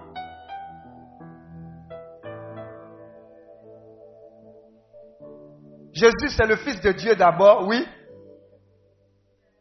Jésus, 5.92 6.30
c'est 6.30 6.46
le 6.46 6.56
Fils 6.56 6.80
de 6.80 6.92
Dieu 6.92 7.14
d'abord, 7.14 7.66
oui. 7.68 7.86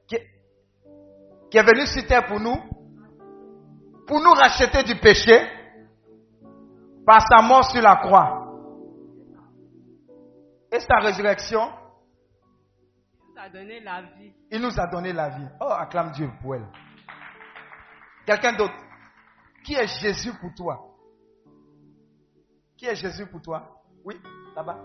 Qui, 0.08 1.58
est 1.58 1.64
venu 1.64 1.86
sur 1.86 2.06
terre 2.08 2.28
pour 2.28 2.40
nous, 2.40 2.56
pour 4.08 4.22
nous 4.22 4.32
racheter 4.32 4.84
du 4.84 4.96
péché 4.96 5.38
par 7.06 7.22
sa 7.28 7.42
mort 7.42 7.66
sur 7.66 7.82
la 7.82 7.98
croix. 7.98 8.39
Et 10.72 10.80
sa 10.80 11.00
résurrection, 11.00 11.72
Il 13.18 13.34
nous 13.34 13.40
a 13.42 13.50
donné 13.50 13.80
la 13.80 14.02
vie. 14.02 14.34
il 14.52 14.62
nous 14.62 14.80
a 14.80 14.88
donné 14.88 15.14
la 15.14 15.30
vie. 15.30 15.48
Oh, 15.60 15.72
acclame 15.72 16.12
Dieu 16.12 16.30
pour 16.42 16.56
elle. 16.56 16.68
Quelqu'un 18.26 18.54
d'autre? 18.54 18.76
Qui 19.64 19.74
est 19.74 19.88
Jésus 20.02 20.32
pour 20.40 20.54
toi? 20.56 20.86
Qui 22.78 22.86
est 22.86 22.96
Jésus 22.96 23.26
pour 23.26 23.42
toi? 23.42 23.82
Oui, 24.06 24.16
là-bas. 24.56 24.78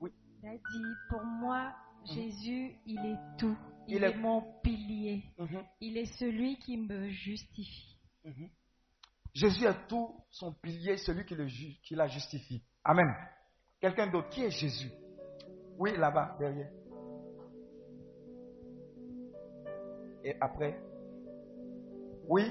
Oui. 0.00 0.12
Il 0.42 0.48
a 0.48 0.52
dit, 0.52 0.84
pour 1.08 1.22
moi, 1.24 1.72
Jésus, 2.04 2.76
il 2.86 3.04
est 3.06 3.18
tout. 3.38 3.56
Il, 3.88 3.96
Il 3.96 4.04
est... 4.04 4.10
est- 4.10 4.16
mon 4.16 4.42
pilier. 4.62 5.24
Mhm, 5.38 5.64
Il 5.80 5.96
est 5.96 6.12
celui 6.18 6.58
qui 6.58 6.76
me 6.76 7.08
justifie. 7.08 7.98
mhm. 8.24 8.48
Jésus 9.34 9.64
est 9.66 9.86
tout 9.88 10.14
son 10.30 10.52
pilier, 10.54 10.96
celui 10.98 11.24
qui, 11.24 11.34
le 11.34 11.46
ju- 11.46 11.76
qui 11.82 11.94
la 11.94 12.06
justifie. 12.06 12.62
Amen. 12.84 13.06
Quelqu'un 13.80 14.06
d'autre. 14.08 14.28
Qui 14.30 14.42
est 14.44 14.50
Jésus? 14.50 14.90
Oui, 15.78 15.96
là-bas, 15.96 16.36
derrière. 16.38 16.70
Et 20.24 20.34
après? 20.40 20.78
Oui 22.28 22.42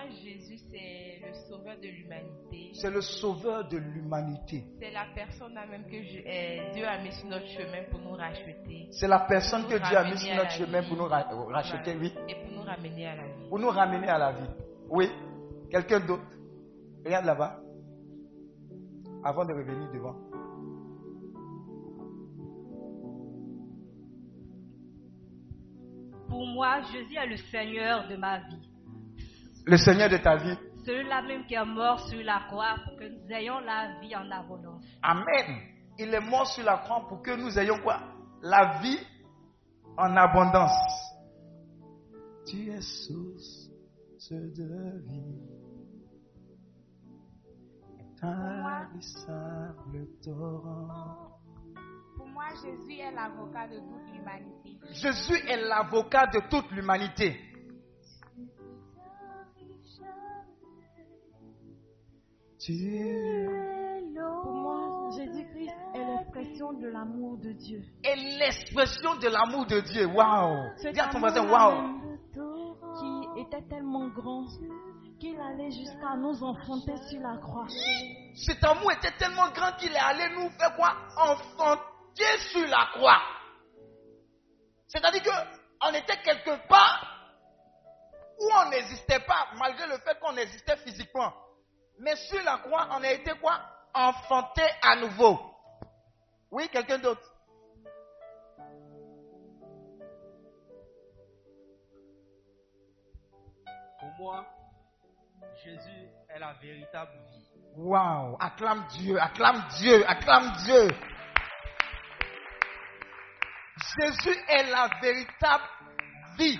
moi, 0.00 0.16
Jésus, 0.22 0.58
c'est 0.70 1.20
le 1.26 1.32
sauveur 1.48 1.76
de 1.80 1.88
l'humanité. 1.88 2.70
C'est 2.74 2.90
le 2.90 3.00
sauveur 3.00 3.68
de 3.68 3.76
l'humanité. 3.78 4.64
C'est 4.78 4.90
la 4.92 5.06
personne 5.14 5.54
même 5.54 5.84
que 5.86 6.02
je- 6.02 6.18
euh, 6.26 6.72
Dieu 6.72 6.86
a 6.86 6.98
mis 7.02 7.12
sur 7.12 7.28
notre 7.28 7.46
chemin 7.46 7.84
pour 7.90 8.00
nous 8.00 8.12
racheter. 8.12 8.88
C'est 8.90 9.08
la 9.08 9.20
personne 9.20 9.64
que 9.64 9.76
Dieu 9.76 9.96
a 9.96 10.04
mis 10.04 10.18
sur 10.18 10.34
notre 10.34 10.50
chemin 10.52 10.80
vie. 10.80 10.88
pour 10.88 10.96
nous 10.96 11.04
ra- 11.04 11.28
racheter, 11.52 11.94
Voilà. 11.94 12.00
oui. 12.00 12.12
Et 12.28 12.34
pour 12.34 12.50
nous 12.52 12.62
ramener 12.62 13.06
à 13.06 13.16
la 13.16 13.22
vie. 13.26 13.48
Pour 13.48 13.58
nous 13.58 13.68
ramener 13.70 14.08
à 14.08 14.18
la 14.18 14.32
vie. 14.32 14.50
Oui. 14.88 15.08
Quelqu'un 15.70 16.00
d'autre? 16.00 16.24
Regarde 17.04 17.26
là-bas. 17.26 17.60
Avant 19.24 19.44
de 19.44 19.52
revenir 19.52 19.90
devant. 19.92 20.16
Pour 26.28 26.46
moi, 26.46 26.80
Jésus 26.92 27.16
est 27.16 27.26
le 27.26 27.36
Seigneur 27.36 28.06
de 28.08 28.16
ma 28.16 28.38
vie. 28.38 28.69
Le 29.66 29.76
Seigneur 29.76 30.08
de 30.08 30.16
ta 30.16 30.36
vie. 30.36 30.56
Celui-là 30.84 31.22
même 31.22 31.44
qui 31.46 31.54
est 31.54 31.64
mort 31.64 32.00
sur 32.08 32.22
la 32.22 32.40
croix 32.48 32.76
pour 32.84 32.96
que 32.96 33.04
nous 33.04 33.30
ayons 33.30 33.60
la 33.60 34.00
vie 34.00 34.16
en 34.16 34.30
abondance. 34.30 34.84
Amen. 35.02 35.60
Il 35.98 36.14
est 36.14 36.20
mort 36.20 36.46
sur 36.46 36.64
la 36.64 36.78
croix 36.78 37.06
pour 37.06 37.22
que 37.22 37.36
nous 37.36 37.58
ayons 37.58 37.78
quoi? 37.82 38.00
La 38.42 38.78
vie 38.80 38.98
en 39.96 40.16
abondance. 40.16 40.72
Tu 42.46 42.70
es 42.70 42.80
source 42.80 43.70
de 44.30 45.02
vie. 45.06 45.50
Intarissable 48.22 50.08
torrent. 50.22 51.38
Pour 52.16 52.26
moi, 52.28 52.46
Jésus 52.62 52.98
est 52.98 53.12
l'avocat 53.12 53.68
de 53.68 53.78
toute 53.78 54.12
l'humanité. 54.12 54.78
Jésus 54.92 55.38
est 55.48 55.56
l'avocat 55.68 56.26
de 56.26 56.40
toute 56.48 56.70
l'humanité. 56.72 57.49
Pour 62.66 64.52
moi, 64.52 65.08
Jésus-Christ 65.16 65.70
est 65.94 66.04
l'expression 66.04 66.74
de 66.74 66.88
l'amour 66.88 67.38
de 67.38 67.52
Dieu. 67.52 67.82
es 68.04 68.16
l'expression 68.38 69.14
de 69.16 69.28
l'amour 69.28 69.64
de 69.64 69.80
Dieu. 69.80 70.04
Waouh. 70.04 70.68
Dis 70.92 71.00
à 71.00 71.08
ton 71.08 71.20
voisin, 71.20 71.48
waouh. 71.48 72.00
Qui 72.98 73.40
était 73.40 73.62
tellement 73.62 74.08
grand 74.08 74.44
qu'il 75.18 75.40
allait 75.40 75.70
jusqu'à 75.70 76.16
nous 76.18 76.42
enfanter 76.42 76.96
sur 77.08 77.20
la 77.20 77.38
croix. 77.38 77.66
Cet 78.34 78.62
amour 78.62 78.92
était 78.92 79.16
tellement 79.16 79.48
grand 79.52 79.72
qu'il 79.78 79.92
est 79.92 79.98
allé 79.98 80.28
nous 80.34 80.50
faire 80.50 80.76
quoi? 80.76 80.94
Enfanter 81.16 82.38
sur 82.52 82.66
la 82.66 82.88
croix. 82.92 83.22
C'est-à-dire 84.86 85.22
qu'on 85.22 85.94
était 85.94 86.20
quelque 86.22 86.68
part 86.68 87.06
où 88.38 88.48
on 88.66 88.70
n'existait 88.70 89.20
pas, 89.20 89.48
malgré 89.58 89.86
le 89.86 89.98
fait 89.98 90.18
qu'on 90.20 90.36
existait 90.36 90.76
physiquement. 90.76 91.32
Mais 92.00 92.16
sur 92.16 92.42
la 92.42 92.56
croix, 92.58 92.88
on 92.92 93.02
a 93.02 93.12
été 93.12 93.30
quoi? 93.38 93.60
Enfanté 93.92 94.62
à 94.82 94.96
nouveau. 94.96 95.38
Oui, 96.50 96.66
quelqu'un 96.72 96.98
d'autre? 96.98 97.20
Pour 103.98 104.08
moi, 104.18 104.46
Jésus 105.62 106.08
est 106.30 106.38
la 106.38 106.54
véritable 106.54 107.12
vie. 107.30 107.46
Waouh 107.76 108.36
Acclame 108.40 108.86
Dieu, 108.92 109.20
acclame 109.20 109.62
Dieu, 109.78 110.02
acclame 110.08 110.52
Dieu. 110.64 110.88
Jésus 113.98 114.38
est 114.48 114.70
la 114.70 114.88
véritable 115.02 115.64
vie. 116.38 116.58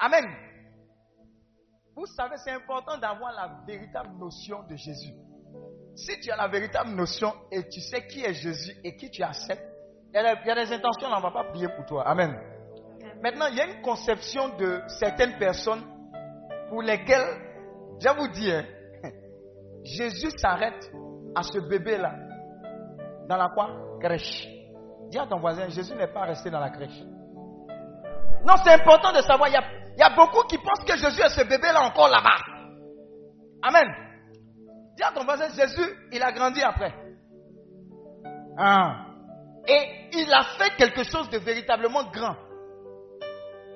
Amen. 0.00 0.47
Vous 1.98 2.06
savez, 2.06 2.36
c'est 2.36 2.52
important 2.52 2.96
d'avoir 2.96 3.32
la 3.32 3.50
véritable 3.66 4.10
notion 4.20 4.62
de 4.70 4.76
Jésus. 4.76 5.14
Si 5.96 6.20
tu 6.20 6.30
as 6.30 6.36
la 6.36 6.46
véritable 6.46 6.90
notion 6.90 7.34
et 7.50 7.68
tu 7.68 7.80
sais 7.80 8.06
qui 8.06 8.24
est 8.24 8.34
Jésus 8.34 8.76
et 8.84 8.94
qui 8.94 9.10
tu 9.10 9.20
acceptes, 9.20 9.64
il 10.14 10.14
y, 10.14 10.50
a 10.50 10.54
des 10.54 10.72
intentions, 10.72 11.08
on 11.08 11.16
ne 11.16 11.20
va 11.20 11.32
pas 11.32 11.42
prier 11.50 11.66
pour 11.74 11.84
toi. 11.86 12.06
Amen. 12.06 12.38
Maintenant, 13.20 13.46
il 13.50 13.56
y 13.56 13.60
a 13.60 13.66
une 13.66 13.82
conception 13.82 14.56
de 14.58 14.80
certaines 14.86 15.38
personnes 15.38 15.82
pour 16.68 16.82
lesquelles, 16.82 17.26
je 18.00 18.08
vous 18.16 18.28
dis, 18.28 18.48
Jésus 19.82 20.30
s'arrête 20.38 20.92
à 21.34 21.42
ce 21.42 21.58
bébé-là, 21.58 22.14
dans 23.28 23.36
la 23.36 23.48
quoi? 23.48 23.70
Crèche. 24.00 24.46
Dis 25.10 25.18
à 25.18 25.26
ton 25.26 25.40
voisin, 25.40 25.68
Jésus 25.68 25.96
n'est 25.96 26.12
pas 26.12 26.22
resté 26.22 26.48
dans 26.48 26.60
la 26.60 26.70
crèche. 26.70 27.02
Non, 28.46 28.54
c'est 28.64 28.70
important 28.70 29.12
de 29.12 29.20
savoir, 29.22 29.48
il 29.48 29.54
y 29.54 29.56
a 29.56 29.77
il 29.98 30.00
y 30.00 30.04
a 30.04 30.10
beaucoup 30.10 30.46
qui 30.46 30.56
pensent 30.58 30.84
que 30.86 30.96
Jésus 30.96 31.20
est 31.20 31.28
ce 31.30 31.42
bébé-là 31.42 31.82
encore 31.82 32.08
là-bas. 32.08 32.38
Amen. 33.64 33.88
Dis 34.96 35.02
à 35.02 35.10
ton 35.10 35.24
voisin, 35.24 35.48
Jésus, 35.48 35.92
il 36.12 36.22
a 36.22 36.30
grandi 36.30 36.62
après. 36.62 36.94
Ah. 38.56 39.06
Et 39.66 40.08
il 40.12 40.32
a 40.32 40.44
fait 40.56 40.76
quelque 40.76 41.02
chose 41.02 41.28
de 41.30 41.38
véritablement 41.38 42.04
grand. 42.12 42.36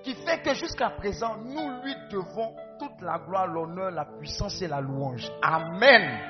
Qui 0.05 0.15
fait 0.15 0.41
que 0.43 0.55
jusqu'à 0.55 0.91
présent, 0.91 1.39
nous 1.39 1.83
lui 1.83 1.95
devons 2.09 2.55
toute 2.79 3.01
la 3.01 3.19
gloire, 3.19 3.49
l'honneur, 3.49 3.91
la 3.91 4.05
puissance 4.05 4.63
et 4.63 4.69
la 4.69 4.81
louange. 4.81 5.29
Amen. 5.43 6.21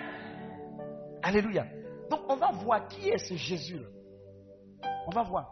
Alléluia. 1.22 1.66
Donc 2.11 2.20
on 2.30 2.36
va 2.36 2.51
voir 2.51 2.88
qui 2.88 3.11
est 3.11 3.18
ce 3.18 3.34
Jésus-là. 3.34 3.88
On 5.07 5.11
va 5.11 5.22
voir. 5.22 5.51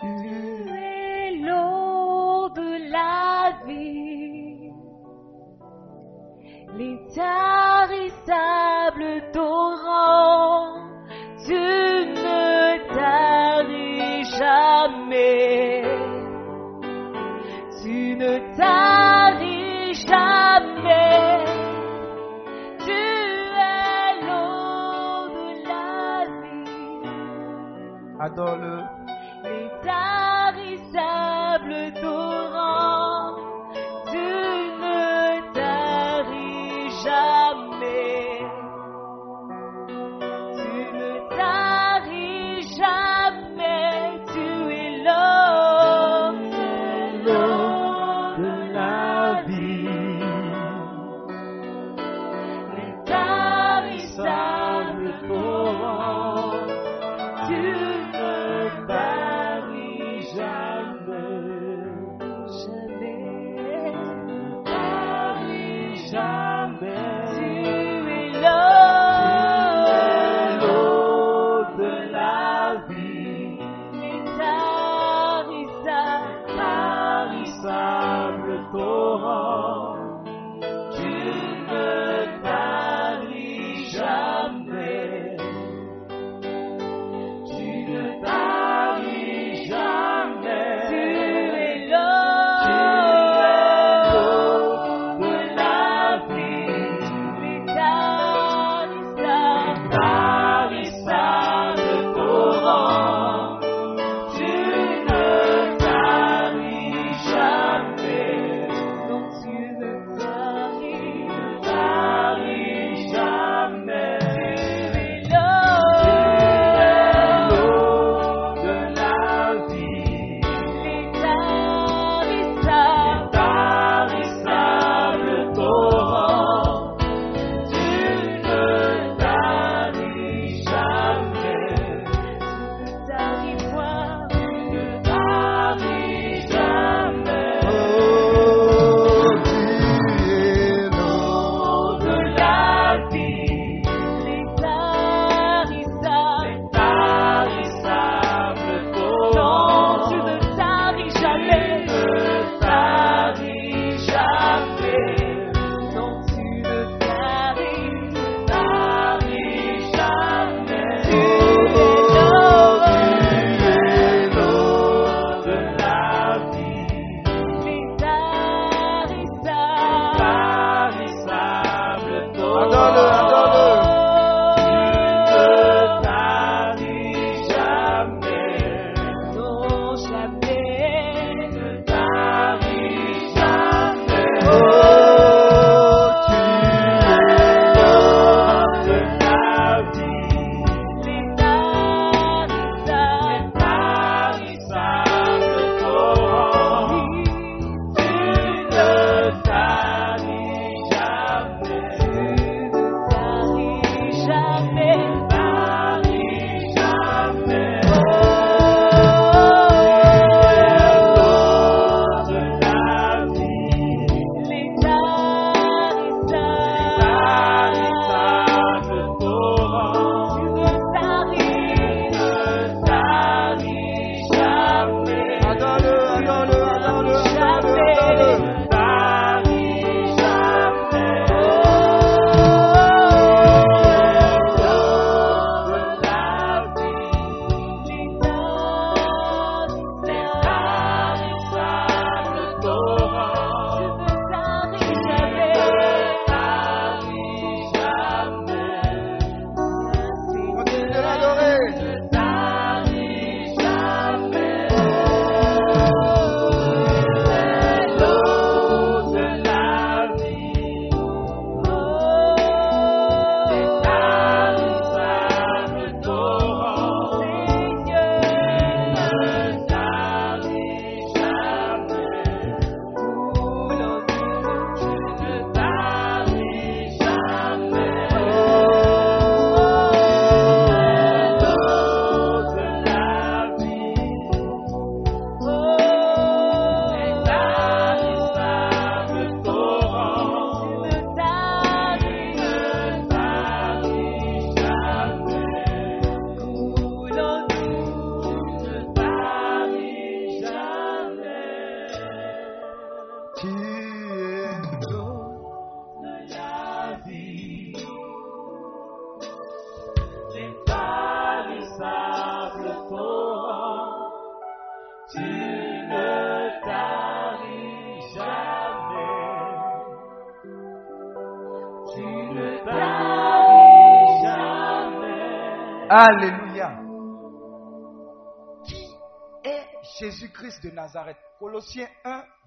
Tu 0.00 0.06
es 0.06 1.36
l'eau 1.36 2.48
de 2.48 2.90
la 2.90 3.52
vie, 3.64 4.72
l'intarissable 6.76 9.30
torrent. 9.32 10.74
Tu 11.46 11.54
ne 11.54 12.78
taris 12.92 14.24
jamais, 14.36 15.84
tu 17.80 18.16
ne 18.16 18.38
taris 18.56 19.94
jamais. 20.08 21.44
Tu 22.84 22.90
es 22.90 24.20
l'eau 24.26 25.28
de 25.36 25.46
la 25.68 26.24
vie. 26.42 27.06
Adore-le. 28.18 28.76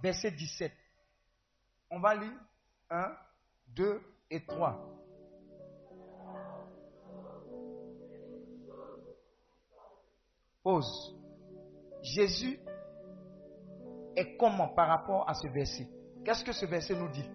Verset 0.07 0.31
17. 0.31 0.71
On 1.91 1.99
va 1.99 2.15
lire 2.15 2.39
1, 2.89 3.11
2 3.75 4.01
et 4.31 4.45
3. 4.45 4.79
Pause. 10.63 11.15
Jésus 12.01 12.57
est 14.15 14.37
comment 14.37 14.69
par 14.69 14.87
rapport 14.87 15.29
à 15.29 15.33
ce 15.33 15.47
verset? 15.49 15.89
Qu'est-ce 16.23 16.43
que 16.45 16.53
ce 16.53 16.65
verset 16.65 16.95
nous 16.95 17.09
dit? 17.09 17.29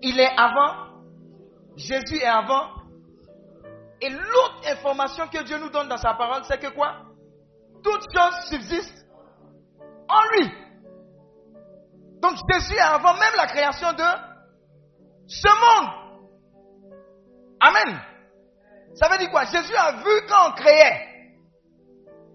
Il 0.00 0.18
est 0.18 0.36
avant. 0.38 1.02
Jésus 1.76 2.16
est 2.16 2.24
avant. 2.24 2.76
Et 4.00 4.08
l'autre 4.08 4.62
information 4.70 5.26
que 5.28 5.42
Dieu 5.44 5.58
nous 5.58 5.70
donne 5.70 5.88
dans 5.88 5.98
sa 5.98 6.14
parole, 6.14 6.44
c'est 6.44 6.58
que 6.58 6.72
quoi? 6.74 7.04
Toutes 7.82 8.06
choses 8.14 8.48
subsistent 8.48 9.06
en 10.08 10.22
lui. 10.32 10.67
Donc 12.20 12.36
Jésus 12.50 12.74
est 12.74 12.80
avant 12.80 13.14
même 13.14 13.34
la 13.36 13.46
création 13.46 13.92
de 13.92 14.04
ce 15.26 15.48
monde. 15.48 15.90
Amen. 17.60 18.00
Ça 18.94 19.08
veut 19.08 19.18
dire 19.18 19.30
quoi? 19.30 19.44
Jésus 19.44 19.74
a 19.74 19.92
vu 20.02 20.26
quand 20.28 20.50
on 20.50 20.52
créait. 20.54 21.08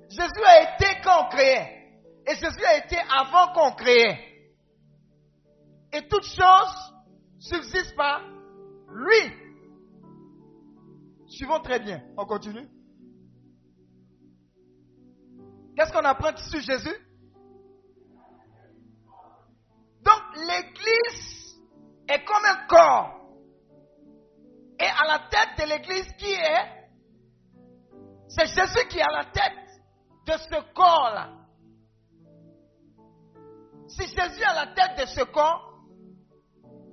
Jésus 0.09 0.43
a 0.45 0.61
été 0.61 1.01
quand 1.03 1.25
on 1.25 1.29
créait. 1.29 1.83
Et 2.27 2.35
Jésus 2.35 2.63
a 2.65 2.77
été 2.77 2.97
avant 3.09 3.53
qu'on 3.53 3.71
créait. 3.71 4.19
Et 5.91 6.07
toutes 6.07 6.25
choses 6.25 6.93
subsistent 7.39 7.95
par 7.95 8.21
lui. 8.89 9.33
Suivons 11.27 11.59
très 11.59 11.79
bien. 11.79 12.01
On 12.17 12.25
continue. 12.25 12.67
Qu'est-ce 15.75 15.91
qu'on 15.91 16.05
apprend 16.05 16.35
sur 16.37 16.61
Jésus? 16.61 16.95
Donc 20.03 20.21
l'église 20.35 21.55
est 22.07 22.23
comme 22.25 22.45
un 22.45 22.67
corps. 22.67 23.19
Et 24.79 24.85
à 24.85 25.05
la 25.07 25.19
tête 25.29 25.57
de 25.59 25.69
l'église, 25.69 26.11
qui 26.17 26.31
est 26.31 26.89
C'est 28.27 28.47
Jésus 28.47 28.87
qui 28.89 28.97
est 28.97 29.03
à 29.03 29.11
la 29.11 29.25
tête 29.25 29.53
de 30.25 30.33
ce 30.33 30.73
corps-là. 30.73 31.29
Si 33.87 34.07
Jésus 34.07 34.41
est 34.41 34.45
à 34.45 34.65
la 34.65 34.73
tête 34.73 34.99
de 34.99 35.05
ce 35.05 35.23
corps, 35.25 35.73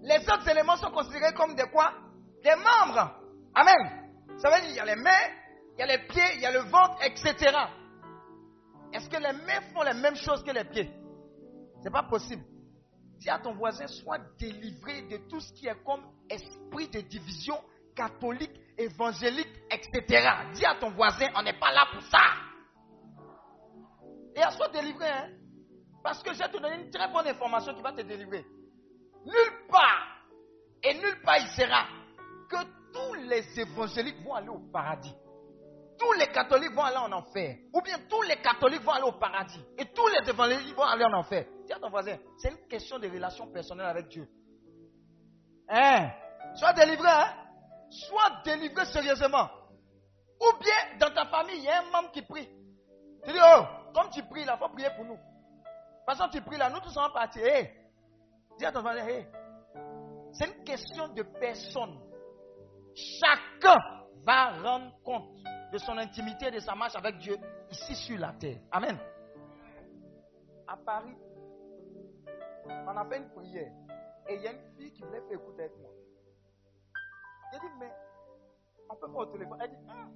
les 0.03 0.19
autres 0.19 0.49
éléments 0.49 0.77
sont 0.77 0.91
considérés 0.91 1.33
comme 1.35 1.55
des 1.55 1.69
quoi? 1.71 1.93
Des 2.43 2.55
membres. 2.55 3.15
Amen. 3.55 4.11
Ça 4.39 4.51
veut 4.51 4.61
dire 4.63 4.71
il 4.71 4.77
y 4.77 4.81
a 4.81 4.85
les 4.85 4.97
mains, 4.97 5.29
il 5.77 5.81
y 5.81 5.83
a 5.83 5.87
les 5.87 6.07
pieds, 6.07 6.35
il 6.37 6.41
y 6.41 6.47
a 6.47 6.53
le 6.53 6.61
ventre, 6.71 6.97
etc. 7.03 7.57
Est-ce 8.93 9.09
que 9.09 9.17
les 9.17 9.33
mains 9.33 9.61
font 9.73 9.83
les 9.83 9.95
mêmes 9.95 10.17
choses 10.17 10.43
que 10.43 10.51
les 10.51 10.65
pieds? 10.65 10.91
C'est 11.83 11.91
pas 11.91 12.03
possible. 12.05 12.43
Dis 13.21 13.29
à 13.29 13.39
ton 13.39 13.53
voisin, 13.53 13.87
sois 13.87 14.19
délivré 14.39 15.03
de 15.03 15.19
tout 15.29 15.41
ce 15.41 15.53
qui 15.53 15.67
est 15.67 15.85
comme 15.85 16.03
esprit 16.31 16.89
de 16.89 17.01
division 17.03 17.55
catholique, 17.95 18.59
évangélique, 18.79 19.63
etc. 19.71 20.27
Dis 20.55 20.65
à 20.65 20.77
ton 20.77 20.91
voisin, 20.91 21.27
on 21.37 21.43
n'est 21.43 21.59
pas 21.59 21.71
là 21.71 21.87
pour 21.93 22.03
ça. 22.05 22.19
Et 24.35 24.41
sois 24.57 24.69
délivré, 24.69 25.07
hein. 25.07 25.29
Parce 26.03 26.23
que 26.23 26.33
je 26.33 26.39
vais 26.39 26.49
te 26.49 26.57
donner 26.57 26.83
une 26.83 26.91
très 26.91 27.13
bonne 27.13 27.27
information 27.27 27.75
qui 27.75 27.83
va 27.83 27.93
te 27.93 28.01
délivrer. 28.01 28.43
Nulle 29.27 29.67
part, 29.69 30.25
et 30.83 30.95
nulle 30.95 31.21
part 31.23 31.37
il 31.41 31.49
sera, 31.49 31.87
que 32.49 32.65
tous 32.91 33.15
les 33.29 33.61
évangéliques 33.61 34.25
vont 34.25 34.33
aller 34.33 34.49
au 34.49 34.61
paradis. 34.73 35.15
Tous 36.01 36.13
les 36.15 36.29
catholiques 36.29 36.73
vont 36.73 36.83
aller 36.83 36.97
en 36.97 37.13
enfer. 37.13 37.59
Ou 37.75 37.83
bien 37.83 37.99
tous 38.09 38.23
les 38.23 38.37
catholiques 38.37 38.81
vont 38.81 38.93
aller 38.93 39.05
au 39.05 39.13
paradis. 39.13 39.63
Et 39.77 39.85
tous 39.93 40.07
les 40.09 40.31
évangéliques 40.31 40.75
vont 40.75 40.85
aller 40.85 41.05
en 41.05 41.13
enfer. 41.13 41.45
Dis 41.67 41.75
à 41.75 41.79
ton 41.79 41.91
voisin, 41.91 42.17
c'est 42.39 42.51
une 42.51 42.67
question 42.69 42.99
de 42.99 43.07
relation 43.07 43.47
personnelle 43.49 43.85
avec 43.87 44.09
Dieu. 44.09 44.27
Hein? 45.69 46.11
Sois 46.55 46.73
délivré, 46.73 47.07
hein? 47.07 47.35
Sois 47.91 48.41
délivré 48.47 48.87
sérieusement. 48.87 49.47
Ou 50.41 50.59
bien 50.59 50.99
dans 50.99 51.15
ta 51.15 51.27
famille, 51.27 51.59
il 51.59 51.65
y 51.65 51.69
a 51.69 51.81
un 51.81 51.91
membre 51.91 52.13
qui 52.13 52.23
prie. 52.23 52.49
Tu 53.23 53.33
dis, 53.33 53.39
oh, 53.39 53.65
comme 53.95 54.09
tu 54.09 54.23
pries 54.23 54.47
là, 54.47 54.57
il 54.57 54.59
faut 54.59 54.73
prier 54.73 54.89
pour 54.97 55.05
nous. 55.05 55.19
Parce 56.07 56.19
que 56.19 56.31
tu 56.31 56.41
pries 56.41 56.57
là, 56.57 56.71
nous 56.71 56.81
tous 56.81 56.89
sommes 56.89 57.13
partis. 57.13 57.41
Hey, 57.41 57.71
dis 58.59 58.65
à 58.65 58.73
ton 58.73 58.81
voisin, 58.81 59.07
hey, 59.07 59.27
c'est 60.33 60.47
une 60.47 60.65
question 60.65 61.09
de 61.09 61.23
personne. 61.39 62.01
Chacun 62.95 63.77
va 64.25 64.51
rendre 64.63 64.93
compte 65.03 65.29
de 65.73 65.79
son 65.79 65.97
intimité, 65.99 66.51
de 66.51 66.59
sa 66.61 66.75
marche 66.75 66.97
avec 66.97 67.19
Dieu 67.19 67.37
ici 67.71 67.95
sur 67.95 68.19
la 68.19 68.33
terre. 68.33 68.59
Amen. 68.71 68.99
À 70.67 70.77
Paris, 70.77 71.17
on 72.67 72.97
a 72.97 73.05
fait 73.07 73.19
une 73.19 73.31
prière. 73.31 73.73
Et 74.29 74.37
il 74.37 74.43
y 74.43 74.47
a 74.47 74.53
une 74.53 74.77
fille 74.77 74.93
qui 74.93 75.03
voulait 75.03 75.21
faire 75.23 75.41
écouter 75.41 75.63
avec 75.63 75.77
moi. 75.79 75.91
J'ai 77.53 77.59
dit, 77.59 77.67
mais 77.79 77.93
on 78.89 78.97
peut 78.97 79.13
pas 79.13 79.19
au 79.21 79.27
téléphone. 79.27 79.59
Elle 79.61 79.71
dit, 79.71 79.77
ah, 79.89 80.09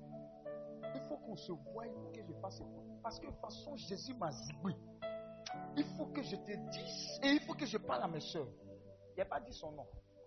il 0.95 1.01
faut 1.09 1.17
qu'on 1.17 1.37
se 1.37 1.53
voie, 1.53 1.87
il 1.87 1.93
faut 1.93 2.11
que 2.13 2.21
je 2.23 2.33
fasse 2.41 2.61
écouter. 2.61 2.93
Parce 3.03 3.19
que 3.19 3.27
de 3.27 3.31
toute 3.33 3.41
façon, 3.41 3.77
Jésus 3.77 4.15
m'a 4.15 4.31
ziboué. 4.31 4.75
Il 5.77 5.85
faut 5.97 6.07
que 6.07 6.23
je 6.23 6.37
te 6.37 6.53
dise 6.71 7.21
et 7.23 7.29
il 7.29 7.41
faut 7.41 7.55
que 7.55 7.67
je 7.67 7.79
parle 7.79 8.03
à 8.03 8.09
mes 8.09 8.21
soeurs. 8.21 8.49
Il 9.17 9.19
n'a 9.19 9.25
pas 9.25 9.41
dit 9.41 9.53
son 9.53 9.73
nom. 9.73 9.87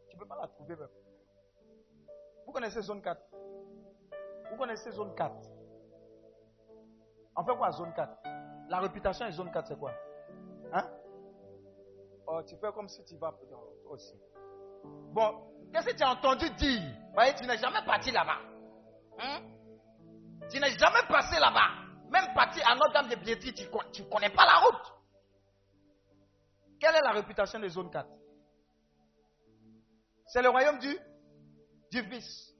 Tu 0.09 0.15
ne 0.15 0.21
peux 0.21 0.27
pas 0.27 0.37
la 0.41 0.47
trouver 0.47 0.75
même. 0.75 0.89
Vous 2.45 2.51
connaissez 2.51 2.81
zone 2.81 3.01
4 3.01 3.21
Vous 4.49 4.57
connaissez 4.57 4.91
zone 4.91 5.13
4 5.15 5.33
On 7.35 7.43
fait 7.43 7.55
quoi 7.55 7.71
zone 7.71 7.93
4 7.93 8.17
La 8.69 8.79
réputation 8.79 9.25
est 9.25 9.31
zone 9.31 9.51
4, 9.51 9.67
c'est 9.67 9.77
quoi? 9.79 9.91
Hein? 10.73 10.89
Oh, 12.27 12.41
tu 12.43 12.55
fais 12.57 12.71
comme 12.73 12.89
si 12.89 13.03
tu 13.05 13.15
vas 13.17 13.33
aussi. 13.89 14.15
Bon, 15.13 15.41
qu'est-ce 15.71 15.87
que 15.87 15.95
tu 15.95 16.03
as 16.03 16.11
entendu 16.11 16.49
dire? 16.51 16.81
Voyez, 17.13 17.33
tu 17.35 17.45
n'es 17.45 17.57
jamais 17.57 17.83
parti 17.85 18.11
là-bas. 18.11 18.39
Hein? 19.19 19.41
Tu 20.49 20.59
n'es 20.59 20.77
jamais 20.77 21.07
passé 21.07 21.39
là-bas. 21.39 21.87
Même 22.09 22.33
parti 22.33 22.61
à 22.61 22.75
Notre-Dame 22.75 23.09
de 23.09 23.15
Billetterie, 23.15 23.53
tu 23.53 24.01
ne 24.03 24.09
connais 24.09 24.29
pas 24.29 24.45
la 24.45 24.59
route. 24.59 24.93
Quelle 26.79 26.95
est 26.95 27.01
la 27.01 27.11
réputation 27.11 27.59
de 27.59 27.67
zone 27.67 27.89
4 27.89 28.07
C'est 30.27 30.41
le 30.41 30.49
royaume 30.49 30.79
du, 30.79 30.97
du 31.91 32.01
vice. 32.09 32.53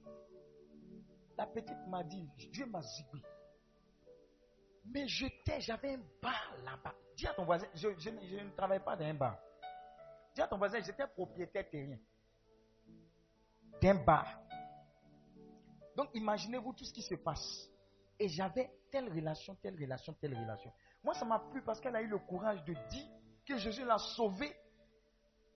La 1.38 1.46
petite 1.46 1.86
m'a 1.86 2.02
dit, 2.02 2.28
Dieu 2.52 2.66
m'a 2.66 2.82
zigoué. 2.82 3.22
Mais 4.86 5.06
j'étais, 5.06 5.60
j'avais 5.60 5.94
un 5.94 6.00
bar 6.20 6.56
là-bas. 6.64 6.94
Dis 7.16 7.28
à 7.28 7.34
ton 7.34 7.44
voisin, 7.44 7.68
je, 7.74 7.88
je 7.96 8.10
ne 8.10 8.50
travaille 8.56 8.82
pas 8.82 8.96
dans 8.96 9.04
un 9.04 9.14
bar. 9.14 9.38
Dis 10.34 10.42
à 10.42 10.48
ton 10.48 10.58
voisin, 10.58 10.80
j'étais 10.80 11.06
propriétaire 11.06 11.70
terrien. 11.70 11.98
D'un 13.80 14.02
bar. 14.04 14.26
Donc 15.96 16.10
imaginez-vous 16.14 16.72
tout 16.72 16.84
ce 16.84 16.92
qui 16.92 17.02
se 17.02 17.14
passe. 17.14 17.70
Et 18.18 18.28
j'avais 18.28 18.68
telle 18.90 19.08
relation, 19.08 19.54
telle 19.62 19.76
relation, 19.80 20.14
telle 20.14 20.36
relation. 20.36 20.72
Moi, 21.04 21.14
ça 21.14 21.24
m'a 21.24 21.38
plu 21.38 21.62
parce 21.62 21.80
qu'elle 21.80 21.94
a 21.94 22.02
eu 22.02 22.08
le 22.08 22.18
courage 22.18 22.64
de 22.64 22.74
dire 22.90 23.06
que 23.46 23.56
Jésus 23.58 23.84
l'a 23.84 23.98
sauvée. 23.98 24.52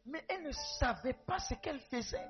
Mais 0.07 0.25
elle 0.29 0.45
ne 0.45 0.53
savait 0.79 1.19
pas 1.27 1.41
ce 1.41 1.55
qu'elle 1.55 1.81
faisait. 1.81 2.29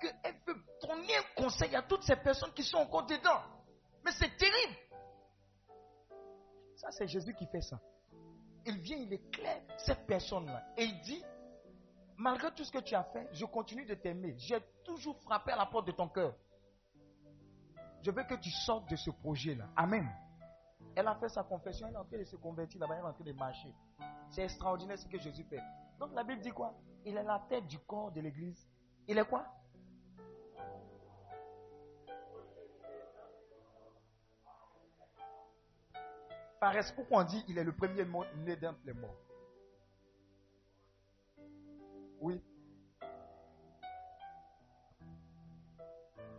Qu'elle 0.00 0.36
veut 0.46 0.56
donner 0.82 1.16
un 1.16 1.42
conseil 1.42 1.74
à 1.74 1.82
toutes 1.82 2.02
ces 2.02 2.16
personnes 2.16 2.52
qui 2.52 2.62
sont 2.62 2.78
encore 2.78 3.06
dedans. 3.06 3.42
Mais 4.04 4.12
c'est 4.12 4.36
terrible. 4.36 4.76
Ça, 6.76 6.90
c'est 6.92 7.08
Jésus 7.08 7.34
qui 7.34 7.46
fait 7.46 7.60
ça. 7.60 7.80
Il 8.64 8.78
vient, 8.78 8.96
il 8.96 9.12
éclaire 9.12 9.62
cette 9.78 10.06
personne-là. 10.06 10.62
Et 10.76 10.84
il 10.84 11.00
dit, 11.00 11.24
malgré 12.16 12.52
tout 12.52 12.64
ce 12.64 12.70
que 12.70 12.78
tu 12.78 12.94
as 12.94 13.04
fait, 13.04 13.28
je 13.32 13.44
continue 13.46 13.84
de 13.84 13.94
t'aimer. 13.94 14.34
J'ai 14.38 14.60
toujours 14.84 15.18
frappé 15.22 15.52
à 15.52 15.56
la 15.56 15.66
porte 15.66 15.86
de 15.86 15.92
ton 15.92 16.08
cœur. 16.08 16.34
Je 18.02 18.10
veux 18.10 18.22
que 18.24 18.34
tu 18.34 18.50
sortes 18.50 18.88
de 18.90 18.96
ce 18.96 19.10
projet-là. 19.10 19.66
Amen. 19.76 20.08
Elle 20.94 21.06
a 21.08 21.14
fait 21.16 21.28
sa 21.28 21.42
confession, 21.42 21.86
elle 21.88 21.94
est 21.94 21.98
en 21.98 22.04
train 22.04 22.18
de 22.18 22.24
se 22.24 22.36
convertir 22.36 22.80
là-bas, 22.80 22.94
elle 22.96 23.04
est 23.04 23.08
en 23.08 23.12
train 23.12 23.24
de 23.24 23.32
marcher. 23.32 23.74
C'est 24.30 24.42
extraordinaire 24.42 24.98
ce 24.98 25.06
que 25.06 25.18
Jésus 25.18 25.44
fait. 25.44 25.60
Donc 25.98 26.12
la 26.14 26.22
Bible 26.22 26.40
dit 26.40 26.50
quoi? 26.50 26.74
Il 27.04 27.16
est 27.16 27.22
la 27.22 27.40
tête 27.48 27.66
du 27.66 27.78
corps 27.80 28.12
de 28.12 28.20
l'église. 28.20 28.68
Il 29.06 29.18
est 29.18 29.24
quoi? 29.24 29.46
Par 36.60 36.72
pourquoi 36.94 37.20
on 37.20 37.24
dit 37.24 37.44
il 37.48 37.58
est 37.58 37.64
le 37.64 37.74
premier 37.74 38.04
né 38.36 38.56
d'entre 38.56 38.80
les 38.84 38.92
morts? 38.92 39.16
Oui. 42.20 42.42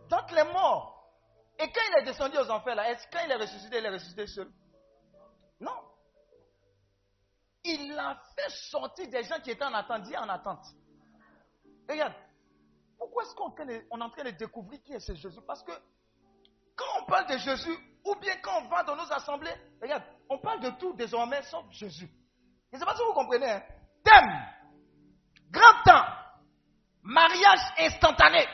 Donc 0.10 0.32
les 0.32 0.44
morts. 0.44 0.96
Et 1.58 1.72
quand 1.72 1.82
il 1.90 2.02
est 2.02 2.06
descendu 2.06 2.38
aux 2.38 2.50
enfers, 2.50 2.76
là, 2.76 2.92
est-ce 2.92 3.08
quand 3.12 3.20
il 3.24 3.32
est 3.32 3.36
ressuscité, 3.36 3.78
il 3.80 3.86
est 3.86 3.90
ressuscité 3.90 4.28
seul? 4.28 4.52
Non. 5.60 5.76
Il 7.64 7.98
a 7.98 8.22
fait 8.36 8.50
sortir 8.72 9.10
des 9.10 9.24
gens 9.24 9.40
qui 9.40 9.52
étaient 9.52 9.66
en 9.66 9.74
attente. 9.74 10.08
En 10.16 10.30
attente. 10.30 10.66
Regarde. 11.88 12.14
Pourquoi 12.98 13.24
est-ce 13.24 13.36
qu'on 13.36 13.56
est 13.70 13.88
en 13.92 14.10
train 14.10 14.24
de 14.24 14.32
découvrir 14.32 14.82
qui 14.84 14.94
est 14.94 15.00
ce 15.00 15.14
Jésus? 15.14 15.40
Parce 15.48 15.64
que 15.64 15.72
quand 16.76 17.02
on 17.02 17.06
parle 17.06 17.28
de 17.28 17.38
Jésus, 17.38 17.78
ou 18.10 18.16
bien 18.20 18.36
quand 18.42 18.62
on 18.64 18.68
va 18.68 18.84
dans 18.84 18.96
nos 18.96 19.12
assemblées, 19.12 19.54
regarde, 19.82 20.04
on 20.30 20.40
parle 20.40 20.62
de 20.62 20.70
tout 20.72 20.94
désormais 20.94 21.42
sauf 21.44 21.66
Jésus. 21.72 22.10
Je 22.72 22.76
ne 22.76 22.80
sais 22.80 22.86
pas 22.86 22.96
si 22.96 23.04
vous 23.04 23.14
comprenez. 23.14 23.50
Hein? 23.50 23.62
Thème, 24.04 24.46
grand 25.52 25.84
temps, 25.84 26.06
mariage 27.04 27.60
instantané, 27.80 28.46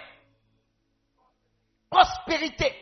prospérité. 1.90 2.74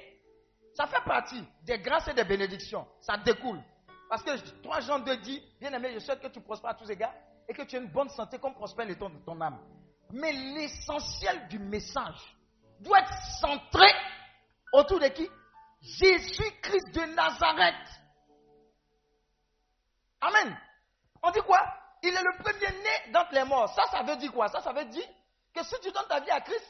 Ça 0.76 0.88
fait 0.88 1.04
partie 1.06 1.44
des 1.62 1.78
grâces 1.80 2.08
et 2.08 2.14
des 2.14 2.24
bénédictions. 2.24 2.88
Ça 3.02 3.18
découle. 3.18 3.62
Parce 4.10 4.24
que 4.24 4.62
3 4.62 4.80
Jean 4.82 5.00
2 5.00 5.18
dit, 5.18 5.44
bien 5.60 5.72
aimé, 5.74 5.92
je 5.94 6.00
souhaite 6.00 6.22
que 6.22 6.28
tu 6.28 6.42
prospères 6.42 6.72
à 6.72 6.76
tous 6.76 6.90
égards 6.90 7.14
et 7.48 7.54
que 7.54 7.62
tu 7.64 7.76
aies 7.76 7.80
une 7.80 7.92
bonne 7.92 8.10
santé 8.10 8.40
comme 8.40 8.54
prospère 8.56 8.88
ton 8.98 9.42
âme. 9.42 9.60
Mais 10.12 10.32
l'essentiel 10.32 11.48
du 11.48 11.60
message 11.60 12.36
doit 12.80 13.00
être 13.00 13.14
centré 13.40 13.88
autour 14.72 15.00
de 15.00 15.08
qui? 15.08 15.30
Jésus-Christ 15.84 16.96
de 16.96 17.14
Nazareth. 17.14 17.90
Amen. 20.22 20.58
On 21.22 21.32
dit 21.32 21.42
quoi? 21.42 21.60
Il 22.02 22.14
est 22.14 22.24
le 22.24 22.38
premier 22.42 22.72
né 22.84 23.12
d'entre 23.12 23.34
les 23.34 23.44
morts. 23.44 23.74
Ça, 23.76 23.84
ça 23.92 24.02
veut 24.04 24.16
dire 24.16 24.32
quoi? 24.32 24.48
Ça, 24.48 24.62
ça 24.62 24.72
veut 24.72 24.86
dire 24.86 25.08
que 25.54 25.64
si 25.64 25.76
tu 25.82 25.92
donnes 25.92 26.08
ta 26.08 26.22
vie 26.22 26.32
à 26.32 26.40
Christ, 26.42 26.66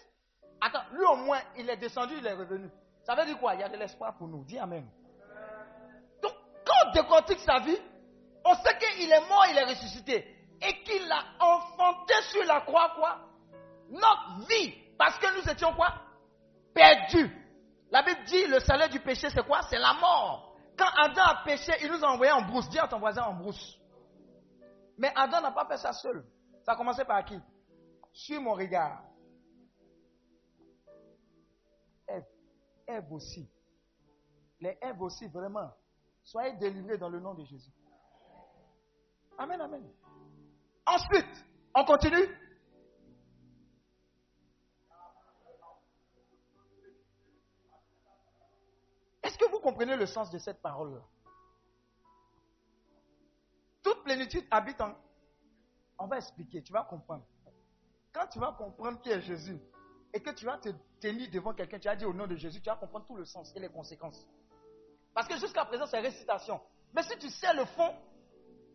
attends, 0.60 0.84
lui 0.92 1.06
au 1.06 1.16
moins, 1.18 1.42
il 1.56 1.70
est 1.70 1.78
descendu, 1.78 2.16
il 2.18 2.26
est 2.26 2.34
revenu. 2.34 2.70
Ça 3.04 3.14
veut 3.16 3.26
dire 3.26 3.38
quoi? 3.38 3.54
Il 3.54 3.62
y 3.62 3.64
a 3.64 3.70
de 3.70 3.78
l'espoir 3.78 4.18
pour 4.18 4.28
nous. 4.28 4.44
Dis 4.46 4.58
Amen. 4.58 4.90
Donc, 6.22 6.34
quand 6.66 6.88
on 6.88 6.92
décortique 6.92 7.40
sa 7.40 7.60
vie, 7.60 7.78
on 8.46 8.56
sait 8.56 8.78
qu'il 8.80 9.12
est 9.12 9.30
mort, 9.30 9.46
il 9.50 9.58
est 9.58 9.66
ressuscité. 9.66 10.28
Et 10.62 10.84
qu'il 10.84 11.12
a 11.12 11.24
enfanté 11.40 12.14
sur 12.32 12.44
la 12.46 12.62
croix, 12.62 12.94
quoi? 12.96 13.20
Notre 13.90 14.48
vie. 14.48 14.74
Parce 14.98 15.20
que 15.20 15.40
nous 15.40 15.52
étions 15.52 15.74
quoi? 15.74 15.94
Perdus. 16.74 17.43
La 17.94 18.02
Bible 18.02 18.24
dit, 18.26 18.48
le 18.48 18.60
salaire 18.60 18.90
du 18.90 19.00
péché, 19.00 19.30
c'est 19.30 19.46
quoi? 19.46 19.62
C'est 19.70 19.78
la 19.78 19.94
mort. 19.94 20.58
Quand 20.76 20.90
Adam 20.98 21.22
a 21.22 21.44
péché, 21.46 21.74
il 21.80 21.92
nous 21.92 22.04
a 22.04 22.08
envoyé 22.08 22.32
en 22.32 22.42
brousse. 22.42 22.68
Dis 22.70 22.80
à 22.80 22.88
ton 22.88 22.98
voisin 22.98 23.22
en 23.22 23.36
brousse. 23.36 23.80
Mais 24.98 25.14
Adam 25.16 25.42
n'a 25.42 25.52
pas 25.52 25.68
fait 25.68 25.78
ça 25.78 25.94
seul. 25.94 26.26
Ça 26.64 26.72
a 26.72 26.76
commencé 26.76 27.06
par 27.06 27.24
qui? 27.24 27.40
Suis 28.12 28.40
mon 28.40 28.54
regard. 28.56 29.04
Ève, 32.08 32.26
Ève 32.88 33.12
aussi. 33.14 33.48
Les 34.60 34.76
Ève 34.82 35.00
aussi, 35.00 35.28
vraiment. 35.28 35.70
Soyez 36.24 36.54
délivrés 36.54 36.98
dans 36.98 37.10
le 37.10 37.20
nom 37.20 37.36
de 37.36 37.44
Jésus. 37.46 37.72
Amen, 39.38 39.62
amen. 39.62 39.88
Ensuite, 40.88 41.46
on 41.76 41.86
continue. 41.86 42.28
Est-ce 49.34 49.40
que 49.40 49.50
vous 49.50 49.60
comprenez 49.62 49.96
le 49.96 50.06
sens 50.06 50.30
de 50.30 50.38
cette 50.38 50.62
parole-là? 50.62 51.02
Toute 53.82 54.04
plénitude 54.04 54.46
habite 54.52 54.80
en... 54.80 54.94
On 55.98 56.06
va 56.06 56.18
expliquer, 56.18 56.62
tu 56.62 56.72
vas 56.72 56.84
comprendre. 56.84 57.26
Quand 58.14 58.28
tu 58.28 58.38
vas 58.38 58.52
comprendre 58.52 59.02
qui 59.02 59.10
est 59.10 59.22
Jésus 59.22 59.60
et 60.14 60.22
que 60.22 60.30
tu 60.30 60.46
vas 60.46 60.60
te 60.60 60.70
tenir 61.02 61.32
devant 61.32 61.52
quelqu'un, 61.52 61.80
tu 61.80 61.88
vas 61.88 61.96
dire 61.96 62.10
au 62.10 62.14
nom 62.14 62.28
de 62.28 62.36
Jésus, 62.36 62.62
tu 62.62 62.70
vas 62.70 62.76
comprendre 62.76 63.08
tout 63.08 63.16
le 63.16 63.26
sens 63.26 63.52
et 63.56 63.60
les 63.60 63.70
conséquences. 63.70 64.24
Parce 65.16 65.28
que 65.28 65.36
jusqu'à 65.38 65.66
présent, 65.66 65.88
c'est 65.88 66.00
récitation. 66.00 66.62
Mais 66.94 67.02
si 67.02 67.18
tu 67.18 67.32
sais 67.32 67.56
le 67.56 67.66
fond 67.66 67.92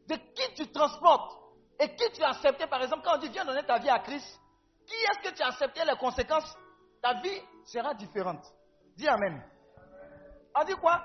de 0.09 0.17
qui 0.17 0.55
tu 0.57 0.73
transportes 0.73 1.39
et 1.79 1.95
qui 1.95 2.11
tu 2.15 2.23
as 2.25 2.31
accepté, 2.31 2.67
par 2.67 2.83
exemple, 2.83 3.03
quand 3.05 3.15
on 3.15 3.21
dit 3.21 3.29
viens 3.29 3.45
donner 3.45 3.65
ta 3.65 3.79
vie 3.79 3.91
à 3.91 4.01
Christ, 4.01 4.41
qui 4.85 4.95
est-ce 4.95 5.31
que 5.31 5.37
tu 5.37 5.41
as 5.41 5.51
accepté 5.51 5.85
les 5.85 5.97
conséquences? 5.97 6.53
Ta 7.01 7.21
vie 7.21 7.41
sera 7.65 7.95
différente. 7.95 8.45
Dis 8.97 9.07
Amen. 9.07 9.41
On 10.59 10.65
dit 10.65 10.75
quoi? 10.75 11.05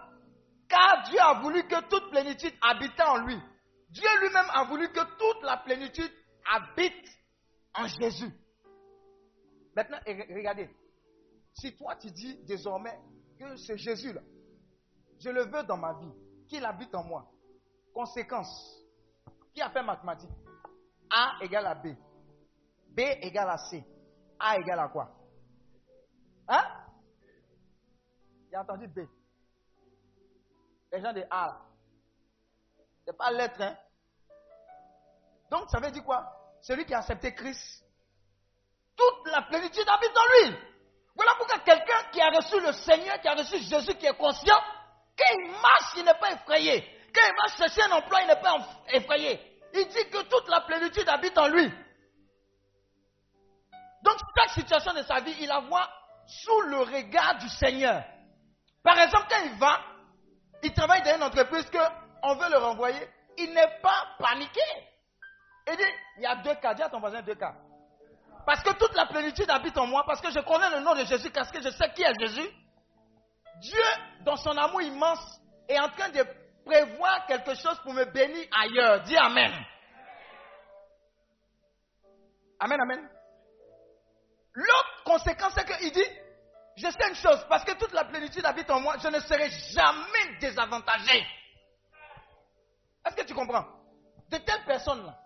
Car 0.67 1.03
Dieu 1.09 1.19
a 1.19 1.39
voulu 1.41 1.67
que 1.67 1.87
toute 1.87 2.09
plénitude 2.09 2.53
habite 2.61 2.99
en 3.01 3.17
lui. 3.17 3.39
Dieu 3.89 4.09
lui-même 4.21 4.47
a 4.51 4.63
voulu 4.63 4.91
que 4.91 4.99
toute 4.99 5.43
la 5.43 5.57
plénitude 5.57 6.11
habite 6.51 7.07
en 7.75 7.85
Jésus. 7.85 8.31
Maintenant, 9.75 9.99
regardez. 10.07 10.69
Si 11.53 11.75
toi 11.75 11.95
tu 11.97 12.09
dis 12.09 12.43
désormais 12.45 12.99
que 13.39 13.55
c'est 13.57 13.77
Jésus-là, 13.77 14.21
je 15.19 15.29
le 15.29 15.43
veux 15.43 15.63
dans 15.63 15.77
ma 15.77 15.93
vie, 15.99 16.11
qu'il 16.47 16.65
habite 16.65 16.95
en 16.95 17.03
moi. 17.03 17.31
Conséquence. 17.93 18.81
Qui 19.53 19.61
a 19.61 19.69
fait 19.69 19.83
mathématiques? 19.83 20.31
A 21.11 21.37
égale 21.41 21.67
à 21.67 21.75
B. 21.75 21.89
B 22.89 22.99
égale 23.21 23.51
à 23.51 23.57
C. 23.57 23.85
A 24.39 24.57
égale 24.57 24.79
à 24.79 24.87
quoi? 24.87 25.15
Hein? 26.47 26.63
J'ai 28.49 28.57
entendu 28.57 28.87
B. 28.87 29.01
Les 30.93 31.01
gens 31.01 31.11
de 31.11 31.25
A. 31.27 31.47
là. 31.47 31.61
C'est 33.03 33.17
pas 33.17 33.31
lettre, 33.31 33.59
hein 33.61 33.75
Donc 35.49 35.67
ça 35.69 35.79
veut 35.79 35.89
dire 35.89 36.03
quoi? 36.03 36.23
Celui 36.61 36.85
qui 36.85 36.93
a 36.93 36.99
accepté 36.99 37.33
Christ, 37.33 37.83
toute 38.95 39.27
la 39.31 39.41
plénitude 39.41 39.89
habite 39.89 40.15
en 40.15 40.49
lui. 40.49 40.55
Voilà 41.15 41.33
pourquoi 41.37 41.59
quelqu'un 41.59 42.03
qui 42.11 42.21
a 42.21 42.29
reçu 42.29 42.59
le 42.61 42.71
Seigneur, 42.73 43.19
qui 43.19 43.27
a 43.27 43.33
reçu 43.33 43.57
Jésus, 43.57 43.95
qui 43.95 44.05
est 44.05 44.15
conscient, 44.15 44.59
quand 45.17 45.25
il 45.33 45.51
marche, 45.51 45.93
il 45.97 46.05
n'est 46.05 46.13
pas 46.13 46.31
effrayé. 46.31 46.87
Quand 47.13 47.21
il 47.27 47.35
va 47.35 47.57
chercher 47.57 47.91
un 47.91 47.97
emploi, 47.97 48.21
il 48.21 48.27
n'est 48.27 48.41
pas 48.41 48.57
effrayé. 48.89 49.61
Il 49.73 49.87
dit 49.87 50.09
que 50.11 50.21
toute 50.21 50.47
la 50.47 50.61
plénitude 50.61 51.09
habite 51.09 51.37
en 51.39 51.47
lui. 51.47 51.71
Donc, 54.03 54.17
chaque 54.37 54.51
situation 54.51 54.93
de 54.93 55.01
sa 55.03 55.21
vie, 55.21 55.35
il 55.39 55.47
la 55.47 55.59
voit 55.61 55.89
sous 56.27 56.61
le 56.61 56.81
regard 56.81 57.39
du 57.39 57.49
Seigneur. 57.49 58.03
Par 58.83 58.99
exemple, 58.99 59.25
quand 59.29 59.43
il 59.43 59.57
va, 59.57 59.79
il 60.63 60.73
travaille 60.73 61.01
dans 61.03 61.15
une 61.15 61.23
entreprise 61.23 61.69
qu'on 61.69 62.35
veut 62.35 62.49
le 62.49 62.57
renvoyer, 62.57 63.07
il 63.37 63.53
n'est 63.53 63.79
pas 63.81 64.07
paniqué. 64.17 64.61
Il 65.67 65.77
dit, 65.77 65.83
il 66.17 66.23
y 66.23 66.25
a 66.25 66.35
deux 66.37 66.55
cas, 66.55 66.73
dis 66.73 66.81
à 66.81 66.89
ton 66.89 66.99
voisin 66.99 67.21
deux 67.21 67.35
cas. 67.35 67.53
Parce 68.45 68.61
que 68.61 68.73
toute 68.73 68.93
la 68.95 69.05
plénitude 69.05 69.49
habite 69.49 69.77
en 69.77 69.87
moi, 69.87 70.03
parce 70.05 70.21
que 70.21 70.29
je 70.29 70.39
connais 70.39 70.69
le 70.69 70.81
nom 70.81 70.93
de 70.95 71.05
Jésus, 71.05 71.29
parce 71.31 71.51
que 71.51 71.61
je 71.61 71.69
sais 71.69 71.89
qui 71.93 72.03
est 72.03 72.19
Jésus. 72.19 72.49
Dieu, 73.61 73.83
dans 74.21 74.35
son 74.35 74.57
amour 74.57 74.81
immense, 74.81 75.39
est 75.67 75.79
en 75.79 75.89
train 75.89 76.09
de 76.09 76.25
prévoir 76.65 77.25
quelque 77.25 77.55
chose 77.55 77.79
pour 77.83 77.93
me 77.93 78.05
bénir 78.05 78.45
ailleurs. 78.51 79.03
Dis 79.03 79.17
Amen. 79.17 79.51
Amen, 82.59 82.79
Amen. 82.81 83.09
L'autre 84.53 85.03
conséquence, 85.05 85.53
c'est 85.55 85.65
qu'il 85.65 85.91
dit, 85.91 86.05
je 86.75 86.89
sais 86.89 87.09
une 87.09 87.15
chose, 87.15 87.45
parce 87.47 87.63
que 87.63 87.77
toute 87.77 87.91
la 87.93 88.05
plénitude 88.05 88.45
habite 88.45 88.69
en 88.71 88.79
moi, 88.79 88.97
je 88.97 89.07
ne 89.07 89.19
serai 89.19 89.49
jamais 89.49 90.37
désavantagé. 90.39 91.25
Est-ce 93.05 93.15
que 93.15 93.25
tu 93.25 93.33
comprends? 93.33 93.65
De 94.29 94.37
telles 94.37 94.65
personnes-là, 94.65 95.19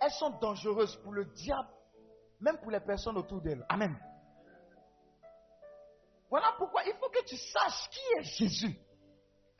elles 0.00 0.10
sont 0.10 0.30
dangereuses 0.30 0.96
pour 1.02 1.12
le 1.12 1.24
diable, 1.24 1.68
même 2.40 2.58
pour 2.58 2.70
les 2.70 2.80
personnes 2.80 3.16
autour 3.16 3.40
d'elles. 3.40 3.64
Amen. 3.68 3.96
Voilà 6.28 6.52
pourquoi 6.58 6.82
il 6.84 6.94
faut 6.94 7.08
que 7.08 7.24
tu 7.24 7.36
saches 7.36 7.88
qui 7.90 8.00
est 8.18 8.22
Jésus. 8.22 8.78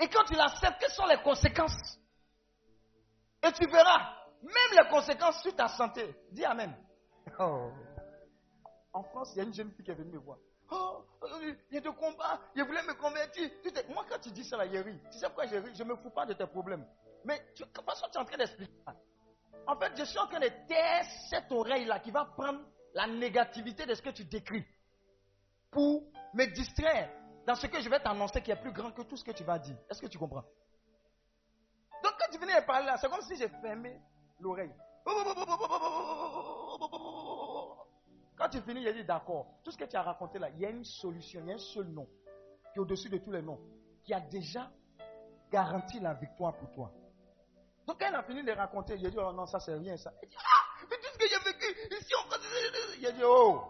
Et 0.00 0.08
quand 0.08 0.24
tu 0.24 0.34
l'acceptes, 0.34 0.78
quelles 0.80 0.90
sont 0.90 1.06
les 1.06 1.22
conséquences? 1.22 1.98
Et 3.42 3.52
tu 3.52 3.66
verras, 3.66 4.14
même 4.42 4.82
les 4.82 4.88
conséquences 4.90 5.40
sur 5.40 5.54
ta 5.54 5.68
santé. 5.68 6.14
Dis 6.32 6.44
Amen. 6.44 6.74
Oh. 7.38 7.70
En 8.92 9.02
France, 9.04 9.32
il 9.34 9.38
y 9.38 9.40
a 9.40 9.44
une 9.44 9.54
jeune 9.54 9.70
fille 9.72 9.84
qui 9.84 9.90
est 9.90 9.94
venue 9.94 10.12
me 10.12 10.18
voir. 10.18 10.38
Oh, 10.70 11.04
il 11.42 11.56
y 11.72 11.76
a 11.78 11.80
des 11.80 11.88
combats, 11.88 12.40
je 12.54 12.62
me 12.62 12.94
convertir. 12.94 13.50
Moi, 13.90 14.04
quand 14.08 14.18
tu 14.18 14.30
dis 14.30 14.44
ça, 14.44 14.56
là, 14.56 14.66
je 14.66 14.78
ris. 14.78 14.98
Tu 15.10 15.18
sais 15.18 15.26
pourquoi 15.26 15.46
je 15.46 15.56
ris 15.56 15.74
Je 15.74 15.82
ne 15.82 15.90
me 15.90 15.96
fous 15.96 16.10
pas 16.10 16.26
de 16.26 16.32
tes 16.32 16.46
problèmes. 16.46 16.86
Mais 17.24 17.40
tu, 17.54 17.64
comment 17.72 17.92
est-ce 17.92 18.02
que 18.02 18.10
tu 18.10 18.16
es 18.16 18.20
en 18.20 18.24
train 18.24 18.36
d'expliquer 18.36 18.72
ça 18.84 18.94
En 19.66 19.76
fait, 19.76 19.92
je 19.96 20.04
suis 20.04 20.18
en 20.18 20.26
train 20.26 20.40
de 20.40 20.50
taire 20.68 21.04
cette 21.30 21.50
oreille-là 21.50 22.00
qui 22.00 22.10
va 22.10 22.24
prendre 22.24 22.60
la 22.94 23.06
négativité 23.06 23.86
de 23.86 23.94
ce 23.94 24.02
que 24.02 24.10
tu 24.10 24.24
décris 24.24 24.64
pour 25.70 26.04
me 26.34 26.46
distraire 26.46 27.10
dans 27.46 27.54
ce 27.54 27.66
que 27.66 27.80
je 27.80 27.88
vais 27.88 28.00
t'annoncer 28.00 28.40
qui 28.40 28.50
est 28.50 28.56
plus 28.56 28.72
grand 28.72 28.90
que 28.92 29.02
tout 29.02 29.16
ce 29.16 29.24
que 29.24 29.32
tu 29.32 29.44
vas 29.44 29.58
dire. 29.58 29.76
Est-ce 29.90 30.00
que 30.00 30.06
tu 30.06 30.18
comprends 30.18 30.44
Donc, 32.02 32.12
quand 32.18 32.30
tu 32.30 32.38
venais 32.38 32.60
de 32.60 32.66
parler 32.66 32.86
là, 32.86 32.96
c'est 32.96 33.08
comme 33.08 33.22
si 33.22 33.36
j'ai 33.36 33.48
fermé 33.48 34.00
l'oreille. 34.40 34.74
Quand 38.36 38.48
tu 38.48 38.60
finis, 38.62 38.82
j'ai 38.82 38.92
dit 38.92 39.04
d'accord. 39.04 39.46
Tout 39.62 39.70
ce 39.70 39.78
que 39.78 39.84
tu 39.84 39.96
as 39.96 40.02
raconté 40.02 40.38
là, 40.38 40.50
il 40.50 40.60
y 40.60 40.66
a 40.66 40.70
une 40.70 40.84
solution, 40.84 41.40
il 41.40 41.48
y 41.48 41.52
a 41.52 41.54
un 41.54 41.58
seul 41.58 41.86
nom 41.86 42.06
qui 42.72 42.78
est 42.78 42.80
au-dessus 42.80 43.08
de 43.08 43.18
tous 43.18 43.30
les 43.30 43.42
noms, 43.42 43.60
qui 44.02 44.12
a 44.12 44.20
déjà 44.20 44.70
garanti 45.50 46.00
la 46.00 46.14
victoire 46.14 46.56
pour 46.56 46.70
toi. 46.72 46.90
Donc 47.86 48.00
quand 48.00 48.06
elle 48.08 48.14
a 48.14 48.22
fini 48.22 48.42
de 48.42 48.52
raconter, 48.52 48.98
j'ai 48.98 49.10
dit 49.10 49.18
oh 49.18 49.32
non, 49.32 49.46
ça 49.46 49.60
c'est 49.60 49.74
rien 49.74 49.96
ça. 49.96 50.12
Elle 50.22 50.28
dit 50.28 50.36
ah, 50.38 50.86
mais 50.90 50.96
tout 50.96 51.08
ce 51.12 51.18
que 51.18 51.26
j'ai 51.28 51.52
vécu 51.52 51.94
ici 51.94 52.14
en 52.14 52.28
France, 52.28 52.40
j'ai 53.00 53.12
dit 53.12 53.22
oh. 53.24 53.62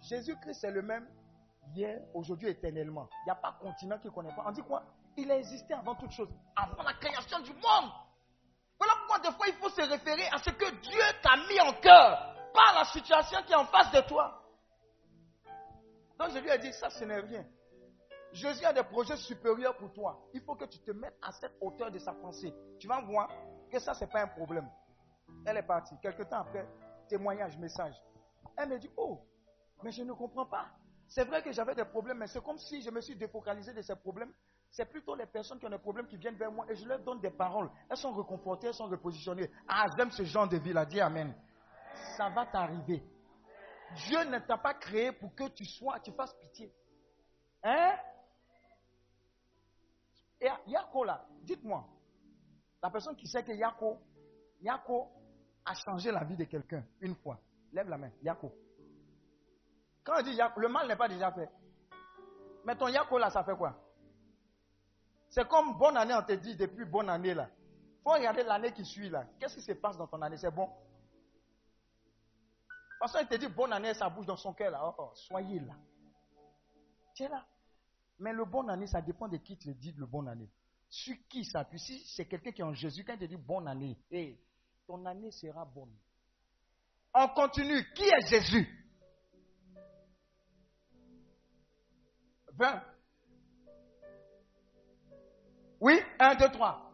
Jésus-Christ 0.00 0.60
c'est 0.60 0.70
le 0.70 0.82
même 0.82 1.08
hier, 1.74 2.00
aujourd'hui, 2.12 2.48
éternellement. 2.48 3.08
Il 3.22 3.26
n'y 3.26 3.30
a 3.30 3.36
pas 3.36 3.52
de 3.52 3.58
continent 3.58 3.98
qu'il 3.98 4.10
ne 4.10 4.14
connaît 4.14 4.34
pas. 4.34 4.44
On 4.46 4.50
dit 4.52 4.62
quoi? 4.62 4.82
Il 5.16 5.30
a 5.30 5.38
existé 5.38 5.74
avant 5.74 5.94
toute 5.94 6.10
chose, 6.10 6.28
avant 6.56 6.82
la 6.82 6.94
création 6.94 7.40
du 7.40 7.52
monde. 7.52 7.90
Voilà 8.78 8.94
pourquoi 8.98 9.18
des 9.20 9.36
fois 9.36 9.46
il 9.48 9.54
faut 9.54 9.68
se 9.68 9.82
référer 9.82 10.26
à 10.32 10.38
ce 10.38 10.50
que 10.50 10.70
Dieu 10.80 11.00
t'a 11.22 11.36
mis 11.48 11.60
en 11.60 11.72
cœur, 11.80 12.31
pas 12.52 12.72
la 12.74 12.84
situation 12.84 13.42
qui 13.44 13.52
est 13.52 13.56
en 13.56 13.66
face 13.66 13.92
de 13.92 14.00
toi. 14.08 14.42
Donc 16.18 16.30
je 16.30 16.38
lui 16.38 16.50
ai 16.50 16.58
dit, 16.58 16.72
ça 16.72 16.90
ce 16.90 17.04
n'est 17.04 17.20
rien. 17.20 17.44
Jésus 18.32 18.64
a 18.64 18.72
des 18.72 18.82
projets 18.82 19.16
supérieurs 19.16 19.76
pour 19.76 19.92
toi. 19.92 20.18
Il 20.32 20.40
faut 20.40 20.54
que 20.54 20.64
tu 20.64 20.78
te 20.78 20.90
mettes 20.90 21.18
à 21.20 21.32
cette 21.32 21.52
hauteur 21.60 21.90
de 21.90 21.98
sa 21.98 22.12
pensée. 22.12 22.52
Tu 22.78 22.88
vas 22.88 23.00
voir 23.02 23.28
que 23.70 23.78
ça, 23.78 23.92
ce 23.92 24.04
n'est 24.04 24.10
pas 24.10 24.22
un 24.22 24.28
problème. 24.28 24.68
Elle 25.44 25.58
est 25.58 25.62
partie. 25.62 25.94
Quelque 26.00 26.22
temps 26.22 26.38
après, 26.40 26.66
témoignage, 27.08 27.58
message. 27.58 27.94
Elle 28.56 28.70
me 28.70 28.78
dit, 28.78 28.90
oh, 28.96 29.20
mais 29.82 29.92
je 29.92 30.02
ne 30.02 30.12
comprends 30.12 30.46
pas. 30.46 30.66
C'est 31.08 31.24
vrai 31.24 31.42
que 31.42 31.52
j'avais 31.52 31.74
des 31.74 31.84
problèmes, 31.84 32.18
mais 32.18 32.26
c'est 32.26 32.42
comme 32.42 32.56
si 32.56 32.80
je 32.80 32.90
me 32.90 33.00
suis 33.02 33.16
défocalisé 33.16 33.74
de 33.74 33.82
ces 33.82 33.96
problèmes. 33.96 34.32
C'est 34.70 34.86
plutôt 34.86 35.14
les 35.14 35.26
personnes 35.26 35.58
qui 35.58 35.66
ont 35.66 35.70
des 35.70 35.78
problèmes 35.78 36.06
qui 36.06 36.16
viennent 36.16 36.36
vers 36.36 36.50
moi 36.50 36.64
et 36.70 36.74
je 36.74 36.86
leur 36.88 37.00
donne 37.00 37.20
des 37.20 37.30
paroles. 37.30 37.70
Elles 37.90 37.98
sont 37.98 38.12
reconfortées, 38.12 38.68
elles 38.68 38.74
sont 38.74 38.86
repositionnées. 38.86 39.50
Ah, 39.68 39.86
j'aime 39.94 40.10
ce 40.10 40.22
genre 40.22 40.48
de 40.48 40.56
vie-là. 40.56 40.86
Dis 40.86 41.02
Amen. 41.02 41.34
Ça 42.16 42.28
va 42.28 42.46
t'arriver. 42.46 43.02
Dieu 43.94 44.24
ne 44.24 44.38
t'a 44.38 44.58
pas 44.58 44.74
créé 44.74 45.12
pour 45.12 45.34
que 45.34 45.48
tu 45.48 45.64
sois, 45.64 46.00
tu 46.00 46.12
fasses 46.12 46.34
pitié. 46.34 46.72
Hein? 47.62 47.96
Et 50.40 50.48
Yako 50.66 51.04
là, 51.04 51.24
dites-moi, 51.42 51.86
la 52.82 52.90
personne 52.90 53.16
qui 53.16 53.26
sait 53.26 53.44
que 53.44 53.52
Yako, 53.52 53.98
Yako 54.60 55.08
a 55.64 55.74
changé 55.74 56.10
la 56.10 56.24
vie 56.24 56.36
de 56.36 56.44
quelqu'un 56.44 56.84
une 57.00 57.14
fois. 57.14 57.38
Lève 57.72 57.88
la 57.88 57.96
main, 57.98 58.10
Yako. 58.22 58.52
Quand 60.04 60.14
on 60.18 60.22
dit 60.22 60.34
Yako, 60.34 60.60
le 60.60 60.68
mal 60.68 60.88
n'est 60.88 60.96
pas 60.96 61.08
déjà 61.08 61.30
fait. 61.32 61.48
Mais 62.64 62.76
ton 62.76 62.88
Yako 62.88 63.18
là, 63.18 63.30
ça 63.30 63.44
fait 63.44 63.56
quoi? 63.56 63.78
C'est 65.28 65.48
comme 65.48 65.78
bonne 65.78 65.96
année, 65.96 66.14
on 66.14 66.22
te 66.22 66.32
dit 66.32 66.56
depuis 66.56 66.84
bonne 66.84 67.08
année 67.08 67.34
là. 67.34 67.48
faut 68.02 68.10
regarder 68.10 68.42
l'année 68.42 68.72
qui 68.72 68.84
suit 68.84 69.08
là. 69.08 69.24
Qu'est-ce 69.38 69.54
qui 69.54 69.62
se 69.62 69.72
passe 69.72 69.96
dans 69.96 70.06
ton 70.06 70.20
année? 70.20 70.36
C'est 70.36 70.50
bon? 70.50 70.68
Parce 73.02 73.18
qu'il 73.18 73.26
te 73.26 73.34
dit 73.34 73.48
bonne 73.48 73.72
année, 73.72 73.92
ça 73.94 74.08
bouge 74.08 74.26
dans 74.26 74.36
son 74.36 74.54
cœur 74.54 74.70
là. 74.70 74.80
Oh, 74.84 74.94
oh, 74.96 75.10
soyez 75.12 75.58
là. 75.58 75.74
Tu 77.16 77.24
es 77.24 77.28
là. 77.28 77.44
Mais 78.20 78.32
le 78.32 78.44
bon 78.44 78.68
année, 78.68 78.86
ça 78.86 79.02
dépend 79.02 79.26
de 79.26 79.38
qui 79.38 79.58
te 79.58 79.70
dit 79.70 79.92
le 79.98 80.06
bon 80.06 80.24
année. 80.28 80.48
Sur 80.88 81.16
qui 81.28 81.44
ça 81.44 81.60
appuie. 81.60 81.80
Si 81.80 81.98
c'est 82.14 82.26
quelqu'un 82.26 82.52
qui 82.52 82.60
est 82.60 82.64
en 82.64 82.72
Jésus, 82.72 83.02
quand 83.02 83.14
il 83.14 83.18
te 83.18 83.24
dit 83.24 83.36
bonne 83.36 83.66
année, 83.66 83.98
ton 84.86 85.04
année 85.04 85.32
sera 85.32 85.64
bonne. 85.64 85.92
On 87.12 87.26
continue. 87.30 87.92
Qui 87.92 88.04
est 88.04 88.28
Jésus? 88.28 88.68
20. 92.52 92.84
Oui, 95.80 95.98
1, 96.20 96.36
2, 96.36 96.52
3. 96.52 96.91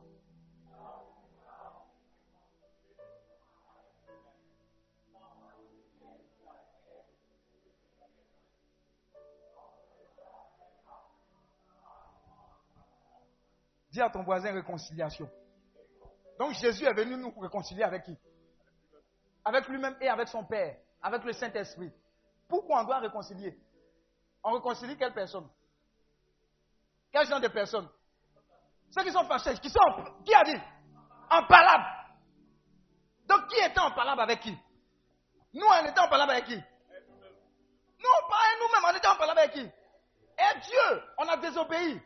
À 14.00 14.10
ton 14.10 14.22
voisin 14.22 14.52
réconciliation. 14.52 15.28
Donc 16.38 16.52
Jésus 16.52 16.84
est 16.84 16.94
venu 16.94 17.16
nous 17.16 17.32
réconcilier 17.40 17.82
avec 17.82 18.04
qui? 18.04 18.16
Avec 19.44 19.66
lui-même 19.66 19.96
et 20.00 20.08
avec 20.08 20.28
son 20.28 20.44
Père, 20.44 20.76
avec 21.02 21.24
le 21.24 21.32
Saint-Esprit. 21.32 21.92
Pourquoi 22.48 22.82
on 22.82 22.84
doit 22.84 22.98
réconcilier? 22.98 23.58
On 24.44 24.52
réconcilie 24.52 24.96
quelle 24.96 25.12
personne? 25.12 25.48
Quel 27.10 27.26
genre 27.26 27.40
de 27.40 27.48
personnes 27.48 27.88
Ceux 28.90 29.02
qui 29.02 29.10
sont 29.10 29.24
fâchés, 29.24 29.58
qui 29.58 29.68
sont, 29.68 30.22
qui 30.24 30.32
a 30.34 30.44
dit? 30.44 30.60
En 31.30 31.44
palabre. 31.46 31.86
Donc 33.26 33.48
qui 33.48 33.60
était 33.60 33.80
en 33.80 33.90
palabre 33.90 34.22
avec 34.22 34.40
qui? 34.40 34.56
Nous, 35.54 35.66
on 35.66 35.86
était 35.86 36.00
en 36.00 36.08
palabre 36.08 36.32
avec 36.32 36.44
qui? 36.44 36.56
Non, 36.56 38.28
pas 38.28 38.36
nous-mêmes, 38.60 38.94
on 38.94 38.96
était 38.96 39.08
en 39.08 39.16
palabre 39.16 39.40
avec 39.40 39.52
qui? 39.52 39.60
Et 39.60 40.60
Dieu, 40.60 41.02
on 41.18 41.28
a 41.28 41.36
désobéi. 41.36 42.00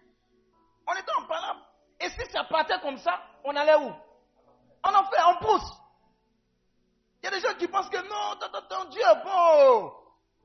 On 0.86 0.94
était 0.94 1.12
en 1.18 1.26
palabre. 1.26 1.71
Et 2.02 2.10
si 2.10 2.30
ça 2.30 2.44
partait 2.44 2.80
comme 2.80 2.98
ça, 2.98 3.20
on 3.44 3.54
allait 3.54 3.76
où? 3.76 3.92
On 4.84 4.94
en 4.94 5.04
fait, 5.04 5.22
on 5.28 5.36
pousse. 5.44 5.72
Il 7.22 7.26
y 7.26 7.28
a 7.28 7.30
des 7.30 7.40
gens 7.40 7.54
qui 7.54 7.68
pensent 7.68 7.88
que 7.88 7.98
non, 7.98 8.90
Dieu 8.90 9.00
est 9.00 9.24
bon. 9.24 9.92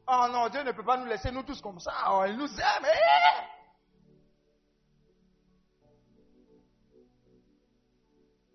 Oh 0.09 0.27
non, 0.31 0.47
Dieu 0.49 0.63
ne 0.63 0.71
peut 0.71 0.85
pas 0.85 0.97
nous 0.97 1.05
laisser 1.05 1.31
nous 1.31 1.43
tous 1.43 1.59
comme 1.61 1.79
ça. 1.79 1.91
Oh, 2.09 2.23
il 2.27 2.37
nous 2.37 2.47
aime. 2.59 2.85
Eh! 2.85 3.43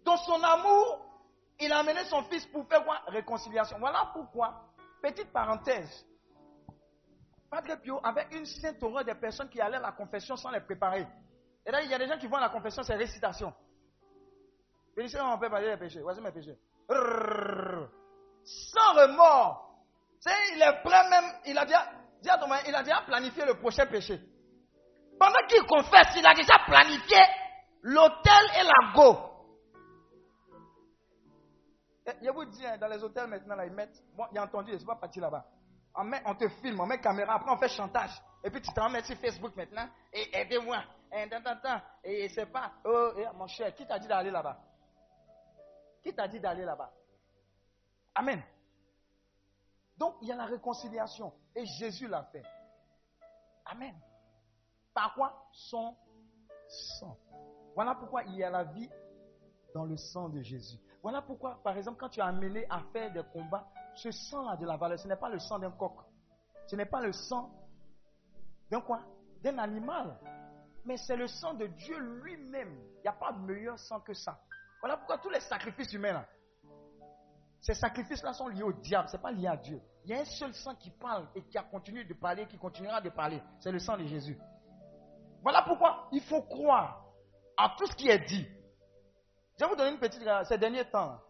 Dans 0.04 0.16
son 0.18 0.42
amour, 0.42 1.04
il 1.58 1.72
a 1.72 1.78
amené 1.78 2.04
son 2.04 2.22
fils 2.24 2.46
pour 2.46 2.66
faire 2.68 2.84
quoi? 2.84 3.00
Réconciliation. 3.08 3.78
Voilà 3.78 4.10
pourquoi, 4.12 4.64
petite 5.00 5.32
parenthèse, 5.32 6.06
Padre 7.50 7.76
Pio 7.80 8.00
avait 8.02 8.28
une 8.32 8.46
sainte 8.46 8.82
horreur 8.82 9.04
des 9.04 9.14
personnes 9.14 9.48
qui 9.48 9.60
allaient 9.60 9.76
à 9.76 9.80
la 9.80 9.92
confession 9.92 10.36
sans 10.36 10.50
les 10.50 10.60
préparer. 10.60 11.06
Et 11.66 11.70
là, 11.70 11.82
il 11.82 11.90
y 11.90 11.94
a 11.94 11.98
des 11.98 12.06
gens 12.06 12.18
qui 12.18 12.26
vont 12.26 12.36
à 12.36 12.40
la 12.40 12.48
confession, 12.48 12.82
c'est 12.82 12.94
récitation. 12.94 13.52
Bénissez 14.96 15.18
mon 15.20 15.38
père, 15.38 15.58
les 15.60 15.76
péchés. 15.76 16.00
Voici 16.02 16.20
mes 16.20 16.32
péchés. 16.32 16.58
Sans 18.44 18.92
remords. 18.94 19.70
C'est, 20.20 20.54
il 20.54 20.62
est 20.62 20.82
prêt 20.82 21.08
même, 21.10 21.32
il 21.46 21.58
a 21.58 21.64
déjà, 21.64 21.90
il 22.66 22.74
a 22.74 22.82
déjà 22.82 23.02
planifié 23.02 23.44
le 23.44 23.54
prochain 23.54 23.86
péché. 23.86 24.20
Pendant 25.18 25.46
qu'il 25.48 25.62
confesse, 25.64 26.14
il 26.16 26.26
a 26.26 26.34
déjà 26.34 26.58
planifié 26.66 27.18
l'hôtel 27.82 28.44
et 28.60 28.64
la 28.64 28.92
go. 28.94 29.32
Je 32.06 32.30
vous 32.30 32.44
dis, 32.46 32.66
hein, 32.66 32.76
dans 32.78 32.88
les 32.88 33.02
hôtels 33.02 33.28
maintenant, 33.28 33.54
là, 33.54 33.66
ils 33.66 33.72
mettent, 33.72 34.02
bon, 34.16 34.24
a 34.24 34.42
entendu, 34.42 34.68
je 34.68 34.74
ne 34.74 34.78
suis 34.78 34.86
pas 34.86 34.96
parti 34.96 35.20
là-bas. 35.20 35.44
On, 35.94 36.04
met, 36.04 36.22
on 36.26 36.34
te 36.34 36.48
filme, 36.48 36.80
on 36.80 36.86
met 36.86 37.00
caméra, 37.00 37.34
après 37.34 37.50
on 37.50 37.56
fait 37.56 37.68
chantage. 37.68 38.10
Et 38.42 38.50
puis 38.50 38.60
tu 38.60 38.72
t'en 38.72 38.88
mets 38.90 39.02
sur 39.02 39.16
Facebook 39.16 39.54
maintenant, 39.54 39.88
et 40.12 40.36
aidez-moi. 40.36 40.82
Et, 41.12 42.24
et 42.24 42.28
c'est 42.30 42.46
pas, 42.46 42.72
oh, 42.84 43.12
eh, 43.16 43.26
mon 43.36 43.46
cher, 43.46 43.74
qui 43.74 43.86
t'a 43.86 43.98
dit 43.98 44.08
d'aller 44.08 44.30
là-bas? 44.30 44.58
Qui 46.02 46.14
t'a 46.14 46.26
dit 46.26 46.40
d'aller 46.40 46.64
là-bas? 46.64 46.92
Amen. 48.14 48.42
Donc 49.96 50.16
il 50.22 50.28
y 50.28 50.32
a 50.32 50.36
la 50.36 50.46
réconciliation. 50.46 51.32
Et 51.54 51.64
Jésus 51.66 52.08
l'a 52.08 52.24
fait. 52.24 52.42
Amen. 53.66 53.94
Par 54.94 55.14
quoi? 55.14 55.48
Son 55.52 55.96
sang. 56.68 57.16
Voilà 57.74 57.94
pourquoi 57.94 58.24
il 58.24 58.36
y 58.36 58.44
a 58.44 58.50
la 58.50 58.64
vie 58.64 58.90
dans 59.74 59.84
le 59.84 59.96
sang 59.96 60.28
de 60.28 60.42
Jésus. 60.42 60.78
Voilà 61.02 61.22
pourquoi, 61.22 61.62
par 61.62 61.76
exemple, 61.76 61.98
quand 61.98 62.08
tu 62.08 62.20
es 62.20 62.22
amené 62.22 62.66
à 62.70 62.80
faire 62.92 63.12
des 63.12 63.22
combats, 63.32 63.68
ce 63.94 64.10
sang-là 64.10 64.56
de 64.56 64.66
la 64.66 64.76
valeur, 64.76 64.98
ce 64.98 65.08
n'est 65.08 65.16
pas 65.16 65.28
le 65.28 65.38
sang 65.38 65.58
d'un 65.58 65.70
coq. 65.70 65.94
Ce 66.66 66.76
n'est 66.76 66.86
pas 66.86 67.00
le 67.00 67.12
sang 67.12 67.50
d'un 68.70 68.80
quoi? 68.80 69.00
D'un 69.42 69.58
animal. 69.58 70.18
Mais 70.84 70.96
c'est 70.96 71.16
le 71.16 71.26
sang 71.26 71.54
de 71.54 71.66
Dieu 71.66 71.98
lui-même. 71.98 72.76
Il 72.96 73.02
n'y 73.02 73.08
a 73.08 73.12
pas 73.12 73.32
de 73.32 73.38
meilleur 73.38 73.78
sang 73.78 74.00
que 74.00 74.14
ça. 74.14 74.40
Voilà 74.80 74.96
pourquoi 74.96 75.18
tous 75.18 75.30
les 75.30 75.40
sacrifices 75.40 75.92
humains, 75.92 76.24
ces 77.60 77.74
sacrifices-là 77.74 78.32
sont 78.32 78.48
liés 78.48 78.64
au 78.64 78.72
diable, 78.72 79.08
ce 79.08 79.16
n'est 79.16 79.22
pas 79.22 79.30
lié 79.30 79.46
à 79.46 79.56
Dieu. 79.56 79.80
Il 80.04 80.10
y 80.10 80.14
a 80.14 80.20
un 80.20 80.24
seul 80.24 80.52
sang 80.52 80.74
qui 80.74 80.90
parle 80.90 81.28
et 81.36 81.42
qui 81.42 81.56
a 81.56 81.62
continué 81.62 82.04
de 82.04 82.14
parler, 82.14 82.46
qui 82.46 82.58
continuera 82.58 83.00
de 83.00 83.08
parler. 83.08 83.40
C'est 83.60 83.70
le 83.70 83.78
sang 83.78 83.96
de 83.96 84.04
Jésus. 84.04 84.36
Voilà 85.42 85.62
pourquoi 85.62 86.08
il 86.10 86.20
faut 86.22 86.42
croire 86.42 87.04
à 87.56 87.74
tout 87.78 87.86
ce 87.86 87.94
qui 87.94 88.08
est 88.08 88.18
dit. 88.26 88.48
Je 89.56 89.64
vais 89.64 89.70
vous 89.70 89.76
donner 89.76 89.92
une 89.92 90.00
petite. 90.00 90.22
Ces 90.48 90.58
derniers 90.58 90.84
temps, 90.86 91.20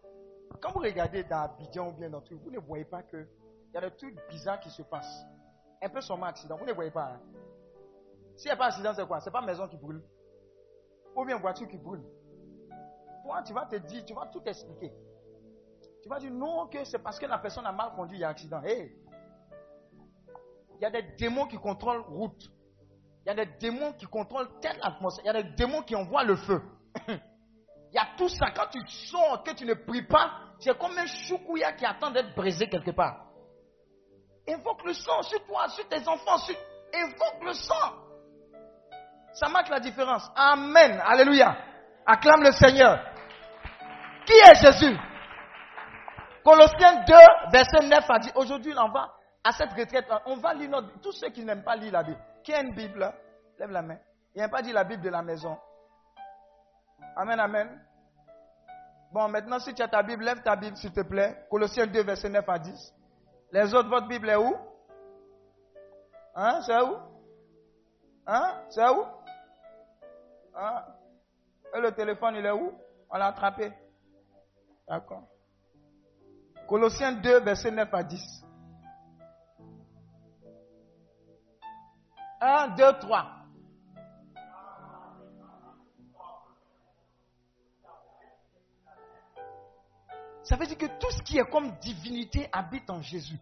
quand 0.59 0.71
vous 0.71 0.79
regardez 0.79 1.23
dans 1.23 1.43
Abidjan 1.43 1.89
ou 1.89 1.91
bien 1.93 2.09
dans 2.09 2.21
tout, 2.21 2.39
vous 2.39 2.49
ne 2.49 2.59
voyez 2.59 2.85
pas 2.85 3.03
qu'il 3.03 3.27
y 3.71 3.77
a 3.77 3.81
des 3.81 3.95
trucs 3.95 4.17
bizarres 4.29 4.59
qui 4.59 4.71
se 4.71 4.81
passent. 4.81 5.23
Un 5.83 5.89
peu 5.89 6.01
son 6.01 6.23
accident, 6.23 6.57
vous 6.57 6.65
ne 6.65 6.73
voyez 6.73 6.91
pas. 6.91 7.11
Hein? 7.11 7.21
S'il 8.35 8.49
n'y 8.49 8.51
a 8.51 8.57
pas 8.57 8.67
accident, 8.67 8.93
c'est 8.93 9.07
quoi? 9.07 9.19
C'est 9.19 9.31
pas 9.31 9.41
maison 9.41 9.67
qui 9.67 9.77
brûle. 9.77 10.03
Ou 11.15 11.25
bien 11.25 11.37
voiture 11.37 11.67
qui 11.67 11.77
brûle. 11.77 12.03
Toi, 13.23 13.41
tu 13.43 13.53
vas 13.53 13.65
te 13.65 13.75
dire, 13.77 14.03
tu 14.05 14.13
vas 14.13 14.27
tout 14.27 14.41
expliquer. 14.45 14.91
Tu 16.01 16.09
vas 16.09 16.19
dire 16.19 16.31
non, 16.31 16.67
que 16.67 16.83
c'est 16.83 16.99
parce 16.99 17.17
que 17.17 17.25
la 17.25 17.37
personne 17.37 17.65
a 17.65 17.71
mal 17.71 17.93
conduit, 17.95 18.17
il 18.17 18.21
y 18.21 18.23
a 18.23 18.29
accident. 18.29 18.61
Hey. 18.63 18.93
Il 20.75 20.81
y 20.81 20.85
a 20.85 20.91
des 20.91 21.03
démons 21.17 21.47
qui 21.47 21.57
contrôlent 21.57 22.01
route. 22.01 22.51
Il 23.25 23.29
y 23.29 23.31
a 23.31 23.45
des 23.45 23.51
démons 23.57 23.93
qui 23.93 24.05
contrôlent 24.05 24.49
telle 24.59 24.77
atmosphère. 24.81 25.23
Il 25.23 25.27
y 25.27 25.29
a 25.29 25.43
des 25.43 25.55
démons 25.55 25.81
qui 25.83 25.95
envoient 25.95 26.25
le 26.25 26.35
feu. 26.35 26.61
il 27.07 27.93
y 27.93 27.97
a 27.97 28.07
tout 28.17 28.27
ça. 28.27 28.51
Quand 28.53 28.67
tu 28.69 28.85
sors, 28.87 29.43
que 29.43 29.51
tu 29.51 29.65
ne 29.65 29.75
pries 29.75 30.05
pas, 30.05 30.31
c'est 30.59 30.77
comme 30.77 30.97
un 30.97 31.05
choukouya 31.05 31.71
qui 31.73 31.85
attend 31.85 32.11
d'être 32.11 32.35
brisé 32.35 32.67
quelque 32.67 32.91
part. 32.91 33.27
Invoque 34.49 34.83
le 34.83 34.93
sang 34.93 35.21
sur 35.21 35.41
toi, 35.45 35.69
sur 35.69 35.87
tes 35.87 36.05
enfants. 36.05 36.37
Sur... 36.39 36.55
Invoque 36.93 37.45
le 37.45 37.53
sang. 37.53 38.02
Ça 39.33 39.49
marque 39.49 39.69
la 39.69 39.79
différence. 39.79 40.29
Amen. 40.35 41.01
Alléluia. 41.05 41.55
Acclame 42.05 42.43
le 42.43 42.51
Seigneur. 42.51 42.99
Qui 44.25 44.33
est 44.33 44.55
Jésus? 44.55 44.97
Colossiens 46.43 47.03
2, 47.05 47.13
verset 47.51 47.87
9 47.87 48.09
a 48.09 48.19
dit, 48.19 48.31
aujourd'hui, 48.35 48.73
on 48.77 48.89
va 48.89 49.13
à 49.43 49.51
cette 49.51 49.73
retraite, 49.73 50.05
on 50.25 50.37
va 50.37 50.53
lire 50.53 50.69
notre... 50.69 50.99
Tous 51.01 51.11
ceux 51.13 51.29
qui 51.29 51.43
n'aiment 51.43 51.63
pas 51.63 51.75
lire 51.75 51.91
la 51.91 52.03
Bible. 52.03 52.19
Qui 52.43 52.53
a 52.53 52.61
une 52.61 52.73
Bible 52.73 53.11
Lève 53.59 53.71
la 53.71 53.81
main. 53.81 53.97
Il 54.35 54.41
n'a 54.41 54.49
pas 54.49 54.61
dit 54.61 54.71
la 54.71 54.83
Bible 54.83 55.03
de 55.03 55.09
la 55.09 55.21
maison. 55.21 55.57
Amen, 57.15 57.39
amen. 57.39 57.81
Bon, 59.11 59.27
maintenant, 59.27 59.59
si 59.59 59.73
tu 59.73 59.81
as 59.81 59.87
ta 59.87 60.01
Bible, 60.01 60.23
lève 60.23 60.41
ta 60.41 60.55
Bible, 60.55 60.75
s'il 60.77 60.91
te 60.91 61.01
plaît. 61.01 61.45
Colossiens 61.49 61.85
2, 61.85 62.03
verset 62.03 62.29
9 62.29 62.43
à 62.47 62.59
10. 62.59 62.93
Les 63.51 63.73
autres, 63.75 63.89
votre 63.89 64.07
Bible 64.07 64.29
est 64.29 64.35
où? 64.35 64.55
Hein, 66.35 66.61
c'est 66.65 66.81
où? 66.81 66.97
Hein, 68.25 68.61
c'est 68.69 68.89
où? 68.89 69.05
Hein 70.55 70.85
Et 71.75 71.79
le 71.79 71.91
téléphone, 71.91 72.35
il 72.35 72.45
est 72.45 72.51
où? 72.51 72.73
On 73.09 73.17
l'a 73.17 73.27
attrapé. 73.27 73.71
D'accord. 74.87 75.23
Colossiens 76.67 77.13
2, 77.13 77.39
verset 77.41 77.71
9 77.71 77.93
à 77.93 78.03
10. 78.03 78.45
1, 82.41 82.67
2, 82.75 82.99
3. 82.99 83.43
Ça 90.43 90.57
veut 90.57 90.65
dire 90.65 90.77
que 90.77 90.85
tout 90.99 91.09
ce 91.11 91.21
qui 91.23 91.37
est 91.37 91.49
comme 91.49 91.71
divinité 91.79 92.49
habite 92.51 92.89
en 92.89 93.01
Jésus. 93.01 93.39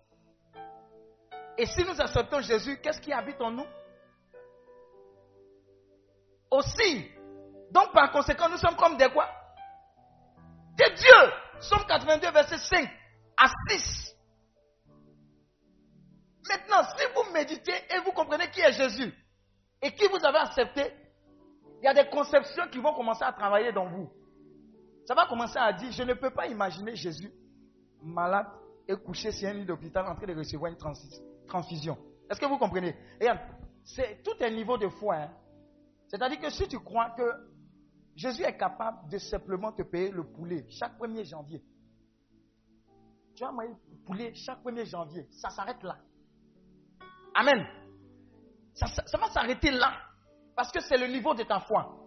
Et 1.57 1.66
si 1.66 1.84
nous 1.84 1.99
acceptons 1.99 2.41
Jésus, 2.41 2.78
qu'est-ce 2.78 3.01
qui 3.01 3.12
habite 3.12 3.41
en 3.41 3.51
nous? 3.51 3.66
Aussi. 6.52 7.10
Donc 7.72 7.91
par 7.93 8.12
conséquent, 8.12 8.49
nous 8.49 8.58
sommes 8.58 8.76
comme 8.76 8.97
des 8.97 9.10
quoi? 9.10 9.28
Des 10.78 10.93
dieux. 10.93 11.32
Somme 11.62 11.86
82, 11.88 12.32
verset 12.32 12.58
5 12.58 12.89
à 13.38 13.47
6. 13.70 14.16
Maintenant, 16.49 16.84
si 16.97 17.06
vous 17.16 17.32
méditez 17.34 17.74
et 17.95 17.99
vous 18.04 18.12
comprenez 18.12 18.49
qui 18.49 18.62
est 18.62 18.74
Jésus 18.74 19.14
et 19.82 19.91
qui 19.93 20.08
vous 20.08 20.26
avez 20.26 20.39
accepté, 20.39 20.91
il 21.82 21.86
y 21.86 21.88
a 21.88 21.93
des 21.93 22.10
conceptions 22.10 22.68
qui 22.72 22.80
vont 22.80 22.93
commencer 22.93 23.24
à 23.24 23.32
travailler 23.32 23.72
dans 23.72 23.88
vous. 23.88 24.12
Ça 25.06 25.14
va 25.16 25.26
commencer 25.28 25.58
à 25.58 25.72
dire, 25.74 25.91
je 25.91 26.04
ne 26.04 26.14
peux 26.14 26.32
pas 26.32 26.47
imaginer 26.47 26.95
Jésus 26.95 27.32
malade 28.04 28.47
et 28.88 28.95
couché 28.95 29.32
sur 29.32 29.47
un 29.49 29.54
lit 29.54 29.66
d'hôpital 29.66 30.06
en 30.08 30.16
train 30.16 30.26
de 30.28 30.36
recevoir 30.36 30.72
une 30.72 30.78
transfusion. 31.47 31.97
Est-ce 32.30 32.39
que 32.39 32.45
vous 32.45 32.58
comprenez? 32.58 32.95
Regarde, 33.20 33.39
c'est 33.84 34.22
tout 34.24 34.36
un 34.41 34.49
niveau 34.49 34.78
de 34.78 34.88
foi. 34.89 35.16
hein. 35.16 35.30
C'est-à-dire 36.12 36.41
que 36.41 36.49
si 36.49 36.68
tu 36.68 36.78
crois 36.78 37.12
que 37.12 37.24
Jésus 38.18 38.43
est 38.43 38.57
capable 38.57 39.09
de 39.09 39.18
simplement 39.18 39.72
te 39.72 39.82
payer 39.82 40.12
le 40.12 40.26
poulet 40.26 40.66
chaque 40.70 40.99
1er 40.99 41.24
janvier, 41.24 41.64
tu 43.34 43.45
vas 43.45 43.53
manger 43.53 43.70
le 43.89 44.05
poulet 44.05 44.34
chaque 44.36 44.62
1er 44.62 44.84
janvier, 44.84 45.26
ça 45.32 45.49
s'arrête 45.49 45.82
là. 45.84 45.97
Amen. 47.34 47.66
Ça 48.74 49.18
va 49.18 49.30
s'arrêter 49.30 49.72
là. 49.72 49.93
Parce 50.53 50.70
que 50.70 50.82
c'est 50.82 50.97
le 50.97 51.07
niveau 51.07 51.34
de 51.34 51.43
ta 51.43 51.62
foi. 51.62 51.97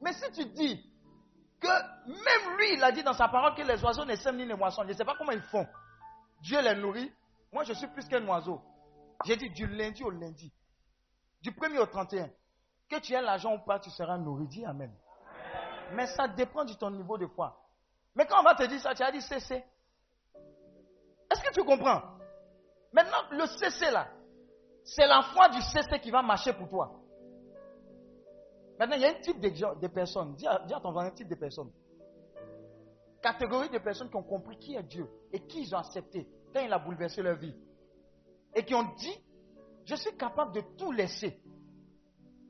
Mais 0.00 0.12
si 0.12 0.28
tu 0.32 0.44
dis 0.46 0.92
que 1.60 1.68
même 2.08 2.58
lui, 2.58 2.74
il 2.74 2.82
a 2.82 2.90
dit 2.90 3.04
dans 3.04 3.12
sa 3.12 3.28
parole 3.28 3.54
que 3.54 3.62
les 3.62 3.80
oiseaux 3.84 4.04
ne 4.04 4.16
sèment 4.16 4.38
ni 4.38 4.46
ne 4.46 4.56
moissonnent, 4.56 4.88
je 4.88 4.92
ne 4.92 4.96
sais 4.96 5.04
pas 5.04 5.14
comment 5.16 5.30
ils 5.30 5.40
font. 5.40 5.66
Dieu 6.42 6.60
les 6.62 6.74
nourrit. 6.74 7.12
Moi, 7.52 7.62
je 7.62 7.74
suis 7.74 7.86
plus 7.86 8.08
qu'un 8.08 8.26
oiseau. 8.26 8.60
J'ai 9.24 9.36
dit 9.36 9.50
du 9.50 9.68
lundi 9.68 10.02
au 10.02 10.10
lundi, 10.10 10.52
du 11.40 11.52
1er 11.52 11.78
au 11.78 11.86
31. 11.86 12.28
Que 12.88 13.00
tu 13.00 13.14
aies 13.14 13.22
l'argent 13.22 13.54
ou 13.54 13.58
pas, 13.58 13.80
tu 13.80 13.90
seras 13.90 14.16
nourri. 14.16 14.46
Dis 14.46 14.64
Amen. 14.64 14.92
Mais 15.92 16.06
ça 16.06 16.28
dépend 16.28 16.64
de 16.64 16.72
ton 16.74 16.90
niveau 16.90 17.18
de 17.18 17.26
foi. 17.26 17.60
Mais 18.14 18.26
quand 18.26 18.40
on 18.40 18.42
va 18.42 18.54
te 18.54 18.64
dire 18.64 18.80
ça, 18.80 18.94
tu 18.94 19.02
as 19.02 19.12
dit 19.12 19.20
cesser. 19.22 19.64
Est-ce 21.30 21.42
que 21.42 21.52
tu 21.52 21.64
comprends? 21.64 22.02
Maintenant, 22.92 23.28
le 23.30 23.46
cesser 23.46 23.90
là, 23.90 24.08
c'est 24.84 25.06
la 25.06 25.22
foi 25.22 25.48
du 25.48 25.60
cesser 25.60 26.00
qui 26.00 26.10
va 26.10 26.22
marcher 26.22 26.52
pour 26.52 26.68
toi. 26.68 27.00
Maintenant, 28.78 28.96
il 28.96 29.02
y 29.02 29.06
a 29.06 29.10
un 29.10 29.20
type 29.20 29.40
de, 29.40 29.88
personnes. 29.88 30.34
Dis 30.36 30.46
à, 30.46 30.60
dis 30.66 30.74
à 30.74 30.80
ton 30.80 30.92
voisin 30.92 31.08
un 31.08 31.14
type 31.14 31.28
de 31.28 31.34
personnes. 31.34 31.72
Catégorie 33.22 33.70
de 33.70 33.78
personnes 33.78 34.08
qui 34.08 34.16
ont 34.16 34.22
compris 34.22 34.58
qui 34.58 34.74
est 34.74 34.82
Dieu 34.82 35.08
et 35.32 35.40
qui 35.46 35.62
ils 35.62 35.74
ont 35.74 35.78
accepté 35.78 36.28
quand 36.52 36.60
il 36.60 36.72
a 36.72 36.78
bouleversé 36.78 37.22
leur 37.22 37.36
vie. 37.36 37.54
Et 38.54 38.64
qui 38.64 38.74
ont 38.74 38.94
dit, 38.94 39.24
je 39.84 39.94
suis 39.94 40.16
capable 40.16 40.52
de 40.52 40.62
tout 40.78 40.92
laisser 40.92 41.40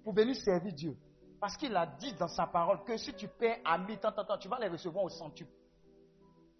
pour 0.07 0.15
venir 0.15 0.37
servir 0.37 0.73
Dieu. 0.73 0.97
Parce 1.41 1.57
qu'il 1.57 1.75
a 1.75 1.85
dit 1.85 2.13
dans 2.13 2.29
sa 2.29 2.47
parole 2.47 2.85
que 2.85 2.97
si 2.97 3.13
tu 3.15 3.27
paies 3.27 3.61
à 3.65 3.77
mi 3.77 3.99
tant, 3.99 4.13
tant, 4.13 4.25
tant, 4.25 4.39
tu 4.39 4.47
vas 4.47 4.61
les 4.61 4.69
recevoir 4.69 5.03
au 5.03 5.09
centuple. 5.09 5.51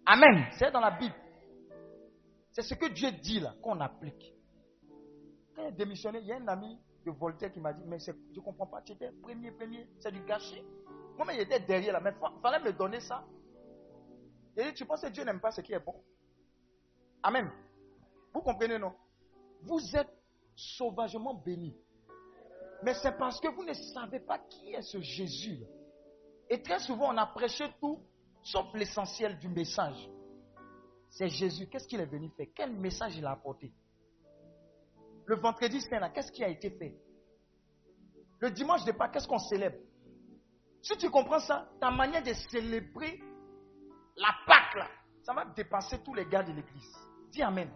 Amen. 0.05 0.47
C'est 0.59 0.69
dans 0.69 0.81
la 0.81 0.91
Bible. 0.91 1.15
C'est 2.51 2.63
ce 2.63 2.73
que 2.73 2.87
Dieu 2.87 3.09
dit 3.23 3.39
là, 3.39 3.53
qu'on 3.63 3.79
applique. 3.79 4.33
Quand 5.55 5.61
il 5.61 5.67
a 5.67 5.71
démissionné, 5.71 6.19
il 6.19 6.25
y 6.25 6.33
a 6.33 6.35
un 6.35 6.47
ami 6.49 6.77
de 7.05 7.11
Voltaire 7.11 7.49
qui 7.53 7.61
m'a 7.61 7.71
dit, 7.71 7.83
mais 7.85 7.99
je 7.99 8.11
ne 8.11 8.41
comprends 8.41 8.67
pas, 8.67 8.81
tu 8.81 8.91
étais 8.91 9.13
premier, 9.13 9.51
premier, 9.53 9.87
c'est 10.01 10.11
du 10.11 10.19
gâchis. 10.25 10.61
Moi, 11.17 11.33
il 11.33 11.39
était 11.39 11.61
derrière 11.61 11.93
là, 11.93 12.01
mais 12.01 12.11
il 12.11 12.41
fallait 12.41 12.59
me 12.65 12.73
donner 12.73 12.99
ça. 12.99 13.23
Il 14.57 14.63
a 14.63 14.71
dit, 14.71 14.73
tu 14.73 14.85
penses 14.85 15.03
que 15.03 15.07
Dieu 15.07 15.23
n'aime 15.23 15.39
pas 15.39 15.51
ce 15.51 15.61
qui 15.61 15.71
est 15.71 15.79
bon? 15.79 15.95
Amen. 17.23 17.49
Vous 18.33 18.41
comprenez, 18.41 18.77
non? 18.77 18.93
Vous 19.61 19.79
êtes 19.95 20.13
sauvagement 20.53 21.33
bénis. 21.33 21.77
Mais 22.83 22.93
c'est 22.95 23.17
parce 23.17 23.39
que 23.39 23.47
vous 23.47 23.63
ne 23.63 23.73
savez 23.73 24.19
pas 24.19 24.39
qui 24.39 24.73
est 24.73 24.81
ce 24.81 24.99
Jésus. 25.01 25.63
Et 26.49 26.61
très 26.61 26.79
souvent, 26.79 27.13
on 27.13 27.17
a 27.17 27.25
prêché 27.25 27.65
tout, 27.79 27.99
sauf 28.43 28.73
l'essentiel 28.73 29.37
du 29.39 29.49
message. 29.49 30.09
C'est 31.09 31.29
Jésus. 31.29 31.67
Qu'est-ce 31.67 31.87
qu'il 31.87 31.99
est 31.99 32.05
venu 32.05 32.29
faire? 32.37 32.47
Quel 32.55 32.71
message 32.73 33.17
il 33.17 33.25
a 33.25 33.31
apporté? 33.31 33.73
Le 35.25 35.35
vendredi 35.35 35.81
saint, 35.81 36.09
qu'est-ce 36.09 36.31
qui 36.31 36.43
a 36.43 36.49
été 36.49 36.69
fait? 36.69 36.95
Le 38.39 38.51
dimanche 38.51 38.85
de 38.85 38.91
Pâques, 38.91 39.13
qu'est-ce 39.13 39.27
qu'on 39.27 39.39
célèbre? 39.39 39.77
Si 40.81 40.95
tu 40.97 41.09
comprends 41.09 41.39
ça, 41.39 41.67
ta 41.81 41.91
manière 41.91 42.23
de 42.23 42.33
célébrer 42.33 43.19
la 44.15 44.33
Pâques, 44.45 44.75
là, 44.75 44.87
ça 45.23 45.33
va 45.33 45.45
dépasser 45.45 46.01
tous 46.03 46.13
les 46.13 46.25
gars 46.25 46.43
de 46.43 46.53
l'église. 46.53 46.95
Dis 47.31 47.41
Amen. 47.41 47.69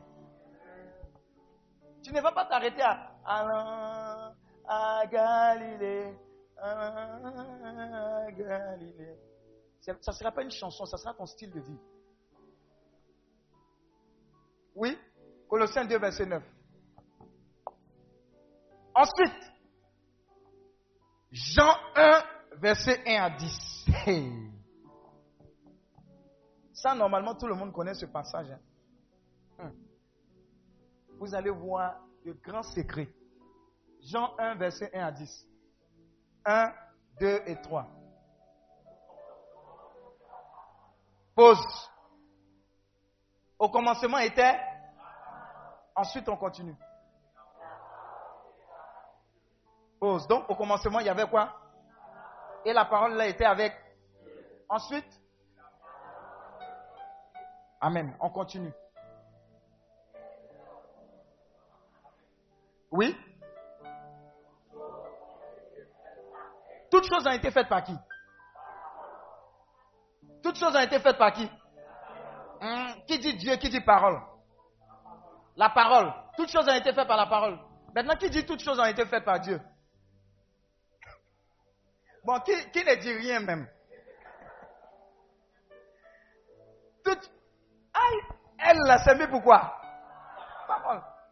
Tu 2.04 2.14
ne 2.14 2.22
vas 2.22 2.32
pas 2.32 2.46
t'arrêter 2.46 2.82
à, 2.82 4.34
à 4.68 5.06
Galilée. 5.08 6.14
À 6.58 8.28
Galilée. 8.32 9.18
Ça 9.80 9.94
ne 9.94 10.16
sera 10.16 10.32
pas 10.32 10.44
une 10.44 10.52
chanson, 10.52 10.86
ça 10.86 10.98
sera 10.98 11.14
ton 11.14 11.26
style 11.26 11.52
de 11.52 11.60
vie. 11.60 11.80
Oui? 14.76 14.98
Colossiens 15.50 15.86
2, 15.86 15.98
verset 15.98 16.26
9. 16.26 16.44
Ensuite, 18.94 19.52
Jean 21.32 21.74
1, 21.96 22.24
verset 22.58 23.02
1 23.06 23.24
à 23.24 23.30
10. 23.32 23.86
Hey. 24.06 24.32
Ça, 26.74 26.94
normalement, 26.96 27.36
tout 27.36 27.48
le 27.48 27.56
monde 27.56 27.74
connaît 27.74 27.94
ce 27.94 28.06
passage. 28.06 28.52
hein. 28.52 28.60
Hum. 29.60 29.74
Vous 31.20 31.34
allez 31.36 31.52
voir 31.52 32.02
de 32.26 32.34
grands 32.34 32.64
secrets. 32.64 33.10
Jean 34.02 34.34
1, 34.38 34.56
verset 34.56 34.92
1 34.94 35.06
à 35.06 35.12
10. 35.12 35.48
1, 36.46 36.74
2 37.20 37.44
et 37.46 37.62
3. 37.62 37.88
Pause. 41.36 41.90
Au 43.60 43.70
commencement 43.70 44.18
était. 44.18 44.60
Ensuite, 45.96 46.28
on 46.30 46.38
continue. 46.38 46.76
Pause. 50.00 50.28
Donc, 50.28 50.50
au 50.50 50.56
commencement, 50.56 51.00
il 51.00 51.06
y 51.06 51.10
avait 51.10 51.30
quoi? 51.30 51.56
Et 52.66 52.74
la 52.74 52.86
parole 52.86 53.14
là 53.14 53.28
était 53.28 53.46
avec. 53.46 53.74
Ensuite. 54.68 55.22
Amen. 57.80 58.16
On 58.20 58.30
continue. 58.30 58.74
Oui? 62.92 63.16
Toutes 66.92 67.08
choses 67.08 67.26
ont 67.26 67.32
été 67.32 67.50
faites 67.50 67.70
par 67.70 67.84
qui? 67.84 67.96
Toutes 70.44 70.58
choses 70.58 70.76
ont 70.76 70.80
été 70.82 71.00
faites 71.00 71.18
par 71.18 71.32
qui? 71.32 71.50
Hum, 72.62 72.94
Qui 73.08 73.18
dit 73.20 73.38
Dieu, 73.38 73.56
qui 73.56 73.70
dit 73.70 73.82
parole? 73.82 74.22
La 75.56 75.70
parole. 75.70 76.14
Toutes 76.38 76.50
choses 76.52 76.68
ont 76.68 76.76
été 76.76 76.94
faites 76.94 77.08
par 77.08 77.18
la 77.18 77.28
parole. 77.28 77.58
Maintenant, 77.96 78.16
qui 78.16 78.30
dit 78.30 78.46
toutes 78.46 78.64
choses 78.64 78.80
ont 78.80 78.86
été 78.86 79.06
faites 79.06 79.24
par 79.26 79.40
Dieu? 79.40 79.62
Bon, 82.24 82.40
qui, 82.42 82.52
ne 82.52 82.96
dit 82.96 83.14
rien 83.14 83.40
même? 83.40 83.68
Elle 88.64 88.78
l'a 88.86 89.00
semé 89.00 89.28
pourquoi. 89.28 89.76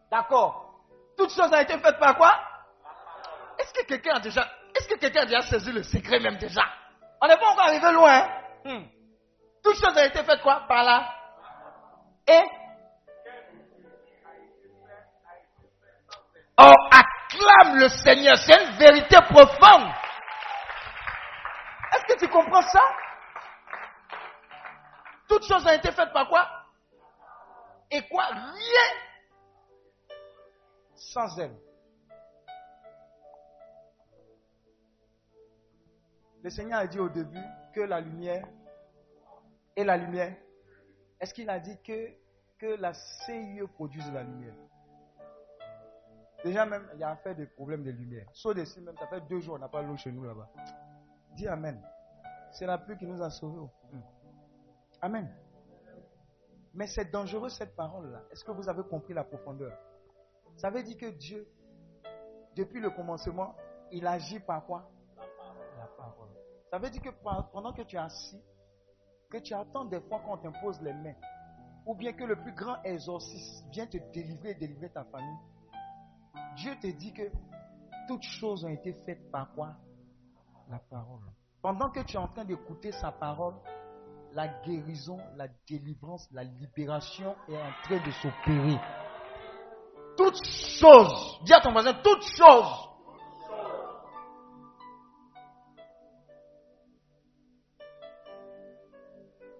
D'accord. 0.09 0.81
Toutes 1.15 1.31
choses 1.31 1.51
ont 1.51 1.59
été 1.59 1.77
faites 1.77 1.99
par 1.99 2.17
quoi? 2.17 2.33
Est-ce 3.59 3.73
que 3.73 3.85
quelqu'un 3.85 4.15
a 4.15 4.19
déjà... 4.19 4.49
Est-ce 4.75 4.87
que 4.87 4.95
quelqu'un 4.99 5.21
a 5.21 5.25
déjà 5.25 5.41
saisi 5.41 5.71
le 5.71 5.83
secret 5.83 6.19
même 6.19 6.37
déjà 6.37 6.61
On 7.21 7.27
n'est 7.27 7.37
pas 7.37 7.47
encore 7.49 7.65
arrivé 7.67 7.91
loin. 7.91 8.11
hein? 8.13 8.29
Hmm. 8.65 8.85
Toutes 9.63 9.75
choses 9.75 9.95
ont 9.97 10.03
été 10.03 10.23
faites 10.23 10.41
quoi? 10.41 10.65
Par 10.67 10.83
là. 10.83 11.13
Et? 12.27 12.43
Oh, 16.61 16.73
acclame 16.91 17.77
le 17.77 17.89
Seigneur. 17.89 18.37
C'est 18.37 18.63
une 18.63 18.77
vérité 18.77 19.17
profonde. 19.29 19.89
Est-ce 21.93 22.13
que 22.13 22.19
tu 22.19 22.27
comprends 22.29 22.61
ça? 22.61 22.81
Toutes 25.27 25.45
choses 25.47 25.65
ont 25.65 25.71
été 25.73 25.91
faites 25.91 26.11
par 26.13 26.27
quoi? 26.27 26.47
Et 27.91 28.07
quoi? 28.07 28.25
Rien 28.25 28.89
sans 30.95 31.39
elle. 31.39 31.55
Le 36.41 36.49
Seigneur 36.49 36.79
a 36.79 36.87
dit 36.87 36.99
au 36.99 37.09
début 37.09 37.43
que 37.73 37.81
la 37.81 37.99
lumière 37.99 38.47
et 39.75 39.83
la 39.83 39.97
lumière. 39.97 40.35
Est-ce 41.19 41.33
qu'il 41.33 41.49
a 41.49 41.59
dit 41.59 41.77
que, 41.83 42.13
que 42.57 42.79
la 42.79 42.93
CIE 42.93 43.61
produise 43.73 44.09
la 44.11 44.23
lumière? 44.23 44.55
Déjà 46.43 46.65
même, 46.65 46.87
il 46.93 46.99
y 46.99 47.03
a 47.03 47.15
fait 47.17 47.35
des 47.35 47.45
problèmes 47.45 47.83
de 47.83 47.91
lumière. 47.91 48.27
Sauf 48.33 48.55
dessus 48.55 48.79
même, 48.79 48.97
ça 48.97 49.07
fait 49.07 49.21
deux 49.27 49.41
jours, 49.41 49.55
on 49.55 49.59
n'a 49.59 49.67
pas 49.67 49.81
l'eau 49.81 49.97
chez 49.97 50.11
nous 50.11 50.23
là-bas. 50.23 50.49
Dis 51.35 51.47
Amen. 51.47 51.81
C'est 52.51 52.65
la 52.65 52.77
pluie 52.77 52.97
qui 52.97 53.05
nous 53.05 53.21
a 53.21 53.29
sauvés. 53.29 53.67
Amen. 55.01 55.29
Mais 56.73 56.87
c'est 56.87 57.11
dangereux 57.11 57.49
cette 57.49 57.75
parole-là. 57.75 58.23
Est-ce 58.31 58.43
que 58.43 58.51
vous 58.51 58.69
avez 58.69 58.83
compris 58.83 59.13
la 59.13 59.23
profondeur? 59.23 59.77
Ça 60.55 60.69
veut 60.69 60.83
dire 60.83 60.97
que 60.97 61.09
Dieu, 61.11 61.47
depuis 62.55 62.79
le 62.79 62.89
commencement, 62.89 63.55
il 63.91 64.07
agit 64.07 64.39
par 64.39 64.65
quoi? 64.65 64.89
Ça 66.69 66.77
veut 66.77 66.89
dire 66.89 67.01
que 67.01 67.09
pendant 67.51 67.73
que 67.73 67.81
tu 67.81 67.95
es 67.95 67.99
assis, 67.99 68.41
que 69.29 69.37
tu 69.37 69.53
attends 69.53 69.85
des 69.85 70.01
fois 70.01 70.19
qu'on 70.19 70.37
t'impose 70.37 70.79
les 70.81 70.93
mains, 70.93 71.15
ou 71.85 71.95
bien 71.95 72.13
que 72.13 72.23
le 72.23 72.35
plus 72.35 72.53
grand 72.53 72.81
exorciste 72.83 73.65
vient 73.71 73.87
te 73.87 73.97
délivrer 74.13 74.51
et 74.51 74.55
délivrer 74.55 74.89
ta 74.89 75.03
famille, 75.05 75.39
Dieu 76.55 76.75
te 76.81 76.87
dit 76.87 77.13
que 77.13 77.31
toutes 78.07 78.23
choses 78.23 78.63
ont 78.65 78.69
été 78.69 78.93
faites 79.05 79.31
par 79.31 79.51
quoi? 79.53 79.75
La 80.69 80.79
parole. 80.79 81.23
Pendant 81.61 81.89
que 81.89 82.01
tu 82.01 82.15
es 82.15 82.19
en 82.19 82.27
train 82.27 82.45
d'écouter 82.45 82.91
sa 82.91 83.11
parole, 83.11 83.55
la 84.33 84.47
guérison, 84.63 85.17
la 85.35 85.47
délivrance, 85.67 86.27
la 86.31 86.43
libération 86.43 87.35
est 87.47 87.57
en 87.57 87.71
train 87.83 88.05
de 88.05 88.11
s'opérer. 88.11 88.79
Toutes 90.15 90.45
choses, 90.45 91.39
dis 91.43 91.53
à 91.53 91.61
ton 91.61 91.71
voisin, 91.71 91.93
toutes 92.03 92.23
choses. 92.23 92.88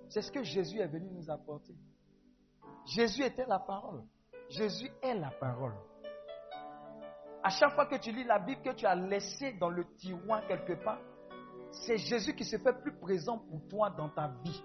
C'est 0.10 0.22
ce 0.24 0.32
que 0.32 0.44
Jésus 0.44 0.80
est 0.80 0.88
venu 0.88 1.10
nous 1.12 1.30
apporter. 1.30 1.76
Jésus 2.86 3.24
était 3.24 3.46
la 3.46 3.60
parole. 3.60 4.04
Jésus 4.50 4.90
est 5.04 5.14
la 5.14 5.30
parole. 5.30 5.76
À 7.44 7.50
chaque 7.50 7.74
fois 7.74 7.86
que 7.86 7.96
tu 7.96 8.12
lis 8.12 8.24
la 8.24 8.40
Bible 8.40 8.62
que 8.62 8.74
tu 8.74 8.86
as 8.86 8.96
laissé 8.96 9.54
dans 9.54 9.70
le 9.70 9.86
tiroir 9.96 10.46
quelque 10.48 10.74
part, 10.84 11.00
c'est 11.72 11.98
Jésus 11.98 12.36
qui 12.36 12.44
se 12.44 12.58
fait 12.58 12.74
plus 12.82 12.98
présent 12.98 13.38
pour 13.38 13.62
toi 13.70 13.92
dans 13.92 14.10
ta 14.10 14.30
vie. 14.44 14.64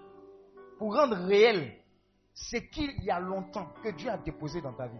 Pour 0.79 0.95
rendre 0.95 1.15
réel 1.15 1.73
ce 2.33 2.57
qu'il 2.57 3.03
y 3.03 3.11
a 3.11 3.19
longtemps 3.19 3.67
que 3.83 3.89
Dieu 3.89 4.09
a 4.09 4.17
déposé 4.17 4.61
dans 4.61 4.73
ta 4.73 4.87
vie. 4.87 4.99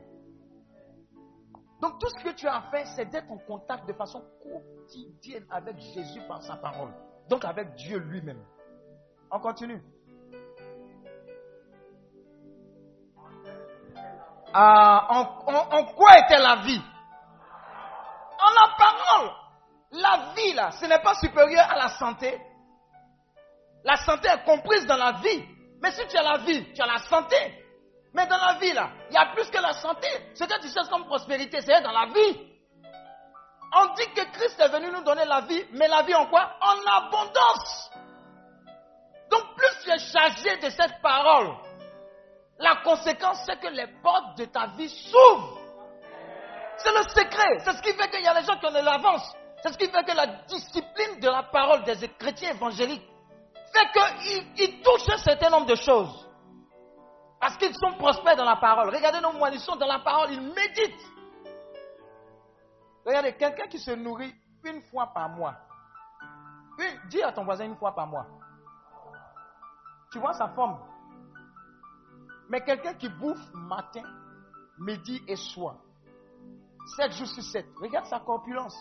Donc 1.82 2.00
tout 2.00 2.08
ce 2.08 2.24
que 2.24 2.34
tu 2.36 2.48
as 2.48 2.62
fait, 2.72 2.86
c'est 2.96 3.06
d'être 3.06 3.30
en 3.30 3.40
contact 3.40 3.88
de 3.88 3.94
façon 3.94 4.24
quotidienne 4.42 5.46
avec 5.50 5.78
Jésus 5.80 6.22
par 6.28 6.42
sa 6.44 6.56
parole. 6.56 6.94
Donc 7.28 7.44
avec 7.44 7.74
Dieu 7.76 7.98
lui-même. 7.98 8.42
On 9.32 9.40
continue. 9.40 9.82
Ah, 14.58 15.08
en 15.10 15.84
quoi 15.96 16.18
était 16.20 16.40
la 16.40 16.56
vie? 16.58 16.82
En 18.40 18.54
la 18.54 18.76
parole. 18.78 19.32
La 19.92 20.34
vie, 20.34 20.54
là, 20.54 20.72
ce 20.72 20.86
n'est 20.86 21.00
pas 21.00 21.16
supérieur 21.16 21.70
à 21.70 21.76
la 21.76 21.90
santé. 21.90 22.40
La 23.84 23.98
santé 23.98 24.30
est 24.30 24.46
comprise 24.46 24.86
dans 24.86 24.96
la 24.96 25.12
vie. 25.14 25.46
Mais 25.82 25.92
si 25.92 26.08
tu 26.08 26.18
as 26.18 26.24
la 26.24 26.38
vie, 26.38 26.74
tu 26.74 26.82
as 26.82 26.86
la 26.86 27.00
santé. 27.00 27.36
Mais 28.14 28.26
dans 28.28 28.38
la 28.38 28.54
vie, 28.54 28.72
là, 28.72 28.92
il 29.10 29.14
y 29.14 29.18
a 29.18 29.26
plus 29.34 29.50
que 29.50 29.62
la 29.62 29.74
santé. 29.74 30.08
Ce 30.36 30.46
que 30.46 30.62
tu 30.62 30.70
cherches 30.70 30.90
comme 30.90 31.06
prospérité, 31.06 31.60
c'est 31.62 31.82
dans 31.82 31.92
la 31.92 32.06
vie. 32.06 32.56
On 33.74 33.94
dit 33.94 34.08
que 34.14 34.24
Christ 34.32 34.58
est 34.60 34.70
venu 34.70 34.90
nous 34.90 35.04
donner 35.04 35.26
la 35.26 35.42
vie, 35.42 35.66
mais 35.74 35.90
la 35.90 36.04
vie 36.04 36.16
en 36.16 36.28
quoi? 36.28 36.50
En 36.62 36.78
abondance. 36.98 37.92
Donc 39.30 39.56
plus 39.58 39.84
tu 39.84 39.90
es 39.92 40.00
chargé 40.00 40.58
de 40.58 40.70
cette 40.70 41.02
parole, 41.02 41.58
la 42.58 42.78
conséquence, 42.84 43.44
c'est 43.46 43.60
que 43.60 43.68
les 43.68 43.88
portes 44.02 44.38
de 44.38 44.46
ta 44.46 44.68
vie 44.68 44.90
s'ouvrent. 44.90 45.60
C'est 46.78 46.92
le 46.92 47.04
secret. 47.04 47.60
C'est 47.60 47.74
ce 47.74 47.82
qui 47.82 47.94
fait 47.94 48.10
qu'il 48.10 48.24
y 48.24 48.28
a 48.28 48.34
les 48.40 48.46
gens 48.46 48.58
qui 48.58 48.66
ont 48.66 48.72
de 48.72 48.84
l'avance. 48.84 49.36
C'est 49.62 49.74
ce 49.74 49.78
qui 49.78 49.88
fait 49.88 50.04
que 50.04 50.16
la 50.16 50.28
discipline 50.46 51.20
de 51.20 51.30
la 51.30 51.44
parole 51.44 51.84
des 51.84 52.08
chrétiens 52.10 52.52
évangéliques 52.52 53.08
fait 53.74 54.56
qu'ils 54.56 54.82
touchent 54.82 55.10
un 55.10 55.18
certain 55.18 55.50
nombre 55.50 55.66
de 55.66 55.76
choses. 55.76 56.30
Parce 57.40 57.58
qu'ils 57.58 57.76
sont 57.76 57.94
prospères 57.98 58.36
dans 58.36 58.46
la 58.46 58.56
parole. 58.56 58.90
Regardez 58.90 59.20
nos 59.20 59.34
moines, 59.34 59.54
ils 59.54 59.60
sont 59.60 59.76
dans 59.76 59.88
la 59.88 60.00
parole, 60.00 60.32
ils 60.32 60.42
méditent. 60.42 61.06
Regardez, 63.06 63.34
quelqu'un 63.36 63.68
qui 63.68 63.80
se 63.80 63.92
nourrit 63.92 64.34
une 64.64 64.82
fois 64.84 65.08
par 65.14 65.30
mois. 65.30 65.56
dis 67.10 67.22
à 67.22 67.32
ton 67.32 67.44
voisin 67.44 67.66
une 67.66 67.76
fois 67.76 67.94
par 67.94 68.08
mois. 68.08 68.26
Tu 70.12 70.20
vois 70.20 70.34
sa 70.34 70.48
forme. 70.50 70.80
Mais 72.50 72.62
quelqu'un 72.64 72.94
qui 72.94 73.10
bouffe 73.10 73.54
matin, 73.54 74.04
midi 74.80 75.22
et 75.28 75.36
soir, 75.36 75.78
7 76.98 77.12
jours 77.14 77.28
sur 77.28 77.44
7, 77.44 77.66
regarde 77.82 78.06
sa 78.06 78.20
corpulence. 78.20 78.78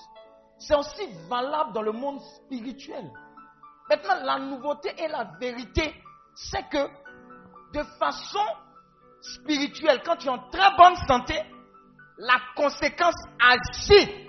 C'est 0.59 0.75
aussi 0.75 1.07
valable 1.29 1.73
dans 1.73 1.83
le 1.83 1.93
monde 1.93 2.21
spirituel. 2.21 3.11
Maintenant, 3.89 4.23
la 4.23 4.39
nouveauté 4.39 4.95
et 5.03 5.09
la 5.09 5.25
vérité, 5.41 5.95
c'est 6.35 6.69
que 6.69 6.89
de 7.73 7.83
façon 7.99 8.45
spirituelle, 9.21 10.03
quand 10.05 10.17
tu 10.17 10.27
es 10.27 10.31
en 10.31 10.51
très 10.51 10.77
bonne 10.77 10.97
santé, 11.09 11.35
la 12.19 12.37
conséquence 12.55 13.17
agit 13.41 14.29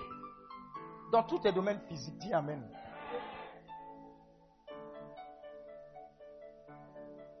dans 1.12 1.22
tous 1.22 1.38
tes 1.38 1.52
domaines 1.52 1.80
physiques. 1.88 2.18
Dis 2.18 2.32
Amen. 2.32 2.68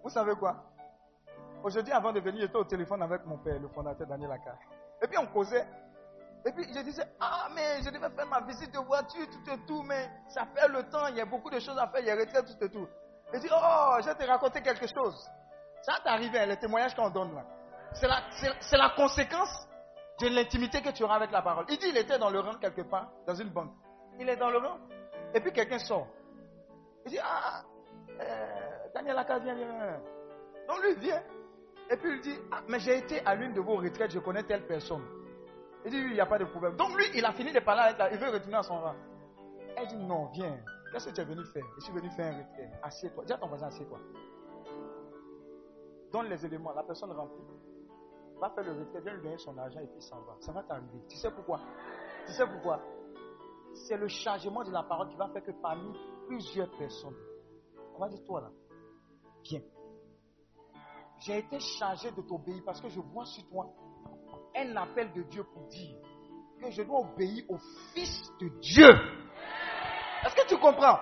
Vous 0.02 0.10
savez 0.10 0.34
quoi? 0.36 0.65
Aujourd'hui, 1.62 1.92
avant 1.92 2.12
de 2.12 2.20
venir, 2.20 2.42
j'étais 2.42 2.56
au 2.56 2.64
téléphone 2.64 3.02
avec 3.02 3.24
mon 3.26 3.38
père, 3.38 3.58
le 3.58 3.68
fondateur 3.68 4.06
Daniel 4.06 4.30
Aka. 4.32 4.56
Et 5.02 5.06
puis 5.08 5.18
on 5.18 5.26
causait 5.26 5.66
et 6.46 6.52
puis 6.52 6.64
je 6.72 6.80
disais, 6.80 7.02
ah 7.18 7.48
mais 7.52 7.82
je 7.82 7.90
devais 7.90 8.08
faire 8.10 8.26
ma 8.26 8.40
visite 8.42 8.72
de 8.72 8.78
voiture, 8.78 9.26
tout 9.30 9.50
et 9.50 9.66
tout, 9.66 9.82
mais 9.82 10.08
ça 10.28 10.46
fait 10.54 10.68
le 10.68 10.84
temps, 10.84 11.08
il 11.08 11.16
y 11.16 11.20
a 11.20 11.24
beaucoup 11.24 11.50
de 11.50 11.58
choses 11.58 11.76
à 11.76 11.88
faire, 11.88 12.00
il 12.00 12.06
y 12.06 12.10
a 12.10 12.14
retraite, 12.14 12.46
tout 12.46 12.64
et 12.64 12.70
tout. 12.70 12.86
Il 13.34 13.40
dit, 13.40 13.48
oh, 13.52 13.96
je 14.00 14.06
vais 14.06 14.14
te 14.14 14.24
raconter 14.24 14.62
quelque 14.62 14.86
chose. 14.86 15.28
Ça 15.82 15.94
t'est 16.04 16.08
arrivé, 16.08 16.46
le 16.46 16.56
témoignage 16.56 16.94
qu'on 16.94 17.10
donne 17.10 17.34
là. 17.34 17.44
C'est 17.94 18.06
la, 18.06 18.20
la 18.78 18.90
conséquence 18.90 19.66
de 20.20 20.28
l'intimité 20.28 20.80
que 20.80 20.90
tu 20.90 21.02
auras 21.02 21.16
avec 21.16 21.32
la 21.32 21.42
parole. 21.42 21.64
Il 21.68 21.78
dit, 21.78 21.88
il 21.88 21.96
était 21.96 22.18
dans 22.18 22.30
le 22.30 22.38
rang 22.38 22.54
quelque 22.60 22.82
part, 22.82 23.10
dans 23.26 23.34
une 23.34 23.50
banque. 23.50 23.72
Il 24.20 24.28
est 24.28 24.36
dans 24.36 24.50
le 24.50 24.58
rang, 24.58 24.78
et 25.34 25.40
puis 25.40 25.52
quelqu'un 25.52 25.78
sort. 25.78 26.06
Il 27.06 27.10
dit, 27.10 27.18
ah, 27.20 27.62
euh, 28.20 28.88
Daniel 28.94 29.18
Aka, 29.18 29.40
viens, 29.40 29.54
viens. 29.54 30.00
Donc 30.68 30.80
lui 30.84 30.94
vient, 30.94 31.22
et 31.90 31.96
puis 31.96 32.14
il 32.16 32.20
dit, 32.20 32.38
ah, 32.50 32.62
mais 32.68 32.80
j'ai 32.80 32.98
été 32.98 33.24
à 33.24 33.34
l'une 33.34 33.52
de 33.52 33.60
vos 33.60 33.76
retraites, 33.76 34.10
je 34.10 34.18
connais 34.18 34.42
telle 34.42 34.66
personne. 34.66 35.02
Il 35.84 35.90
dit, 35.90 35.98
oui, 35.98 36.08
il 36.10 36.14
n'y 36.14 36.20
a 36.20 36.26
pas 36.26 36.38
de 36.38 36.44
problème. 36.44 36.76
Donc 36.76 36.96
lui, 36.96 37.04
il 37.14 37.24
a 37.24 37.32
fini 37.32 37.52
de 37.52 37.60
parler 37.60 37.82
avec 37.82 37.96
elle, 38.00 38.14
il 38.14 38.18
veut 38.18 38.32
retourner 38.32 38.56
à 38.56 38.62
son 38.62 38.80
rang. 38.80 38.96
Elle 39.76 39.86
dit, 39.86 39.96
non, 39.96 40.26
viens. 40.32 40.58
Qu'est-ce 40.90 41.08
que 41.08 41.14
tu 41.14 41.20
es 41.20 41.24
venu 41.24 41.44
faire? 41.44 41.64
Je 41.76 41.84
suis 41.84 41.92
venu 41.92 42.10
faire 42.10 42.34
un 42.34 42.38
retrait. 42.38 42.70
Assieds-toi. 42.82 43.24
Dis 43.24 43.32
à 43.32 43.38
ton 43.38 43.48
voisin, 43.48 43.66
assieds-toi. 43.66 43.98
Donne 46.12 46.26
les 46.26 46.46
éléments. 46.46 46.72
La 46.72 46.82
personne 46.82 47.12
remplit. 47.12 47.44
Va 48.40 48.50
faire 48.50 48.64
le 48.64 48.72
retrait, 48.72 49.00
viens 49.00 49.14
lui 49.14 49.22
donner 49.22 49.38
son 49.38 49.56
argent 49.58 49.80
et 49.80 49.86
puis 49.86 50.00
s'en 50.02 50.20
va. 50.22 50.36
Ça 50.40 50.52
va 50.52 50.62
t'arriver. 50.62 51.02
Tu 51.08 51.16
sais 51.16 51.30
pourquoi? 51.30 51.60
Tu 52.26 52.32
sais 52.32 52.46
pourquoi? 52.46 52.80
C'est 53.74 53.96
le 53.96 54.08
chargement 54.08 54.64
de 54.64 54.70
la 54.70 54.82
parole 54.82 55.08
qui 55.08 55.16
va 55.16 55.28
faire 55.28 55.42
que 55.42 55.52
parmi 55.52 55.92
plusieurs 56.26 56.70
personnes, 56.76 57.16
on 57.94 57.98
va 57.98 58.08
dire 58.08 58.22
toi 58.24 58.40
là, 58.40 58.50
viens. 59.42 59.60
J'ai 61.20 61.38
été 61.38 61.58
chargé 61.60 62.10
de 62.10 62.22
t'obéir 62.22 62.62
parce 62.64 62.80
que 62.80 62.88
je 62.88 63.00
vois 63.00 63.24
sur 63.24 63.46
toi 63.48 63.66
un 64.54 64.76
appel 64.76 65.12
de 65.12 65.22
Dieu 65.22 65.44
pour 65.44 65.62
dire 65.68 65.96
que 66.60 66.70
je 66.70 66.82
dois 66.82 67.00
obéir 67.00 67.44
au 67.48 67.58
Fils 67.92 68.30
de 68.40 68.48
Dieu. 68.60 68.90
Est-ce 70.24 70.34
que 70.34 70.48
tu 70.48 70.56
comprends? 70.58 70.98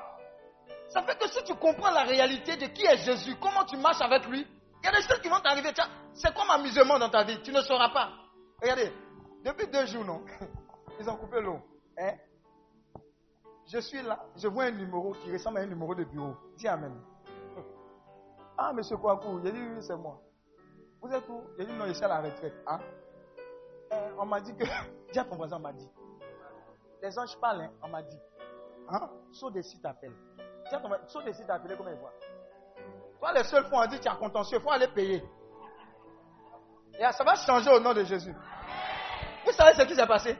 Ça 0.89 1.03
fait 1.03 1.19
que 1.19 1.29
si 1.29 1.43
tu 1.45 1.55
comprends 1.55 1.91
la 1.91 2.03
réalité 2.03 2.57
de 2.57 2.67
qui 2.67 2.85
est 2.85 2.97
Jésus, 2.99 3.35
comment 3.41 3.65
tu 3.65 3.77
marches 3.77 4.01
avec 4.01 4.27
lui, 4.29 4.47
il 4.83 4.87
y 4.87 4.89
a 4.89 4.93
des 4.93 5.03
choses 5.03 5.21
qui 5.21 5.29
vont 5.29 5.41
t'arriver. 5.41 5.71
C'est 6.13 6.35
comme 6.35 6.51
amusement 6.51 6.99
dans 6.99 7.09
ta 7.09 7.25
vie, 7.25 7.41
tu 7.43 7.53
ne 7.53 7.61
sauras 7.63 7.89
pas. 7.89 8.11
Regardez, 8.61 8.93
depuis 9.45 9.67
deux 9.67 9.87
jours, 9.87 10.05
non, 10.05 10.25
ils 11.01 11.09
ont 11.09 11.17
coupé 11.17 11.41
l'eau. 11.41 11.59
Hein? 11.99 12.13
Je 13.67 13.79
suis 13.79 14.03
là, 14.03 14.25
je 14.37 14.47
vois 14.47 14.65
un 14.65 14.71
numéro 14.73 15.13
qui 15.15 15.33
ressemble 15.33 15.59
à 15.59 15.61
un 15.63 15.67
numéro 15.67 15.95
de 15.95 16.05
bureau. 16.05 16.35
Dis 16.57 16.69
Amen. 16.69 17.01
Ah, 18.57 18.73
monsieur 18.73 18.97
Kouakou, 18.97 19.41
il 19.41 19.49
a 19.49 19.51
dit 19.51 19.61
oui, 19.61 19.83
c'est 19.83 19.97
moi. 19.97 20.21
Vous 21.01 21.13
êtes 21.13 21.29
où? 21.29 21.43
Il 21.59 21.63
a 21.63 21.67
dit 21.67 21.73
non, 21.73 21.87
je 21.87 21.93
suis 21.93 22.05
à 22.05 22.09
la 22.09 22.21
retraite. 22.21 22.55
Hein? 22.67 22.79
Euh, 23.93 24.11
on 24.19 24.27
m'a 24.27 24.41
dit 24.41 24.55
que. 24.55 24.65
Dis 25.13 25.19
à 25.19 25.25
ton 25.25 25.37
voisin, 25.37 25.59
m'a 25.59 25.73
dit. 25.73 25.89
Les 27.03 27.19
anges 27.19 27.37
parlent, 27.41 27.63
hein, 27.63 27.71
on 27.83 27.89
m'a 27.89 28.03
dit. 28.03 28.19
Hein? 28.89 29.09
Saut 29.33 29.51
des 29.51 29.63
sites 29.63 29.83
t'appelle. 29.83 30.15
Dis 30.69 30.75
à 30.75 30.81
ton 30.81 30.89
voisin, 30.89 31.07
saut 31.07 31.23
des 31.23 31.33
sites 31.33 31.47
t'appelle, 31.47 31.77
comment 31.77 31.91
il 31.91 31.97
voit 31.97 32.13
Toi, 33.21 33.33
les 33.33 33.45
seuls 33.45 33.67
fois, 33.67 33.85
on 33.85 33.87
dit 33.89 34.01
tu 34.01 34.09
as 34.09 34.17
contentieux, 34.17 34.59
il 34.59 34.63
faut 34.63 34.71
aller 34.71 34.89
payer. 34.89 35.23
Et 36.99 37.13
ça 37.13 37.25
va 37.25 37.35
changer 37.35 37.71
au 37.71 37.81
nom 37.81 37.93
de 37.93 38.05
Jésus. 38.05 38.35
Vous 39.45 39.53
savez 39.53 39.75
ce 39.75 39.83
qui 39.83 39.95
s'est 39.95 40.07
passé? 40.07 40.37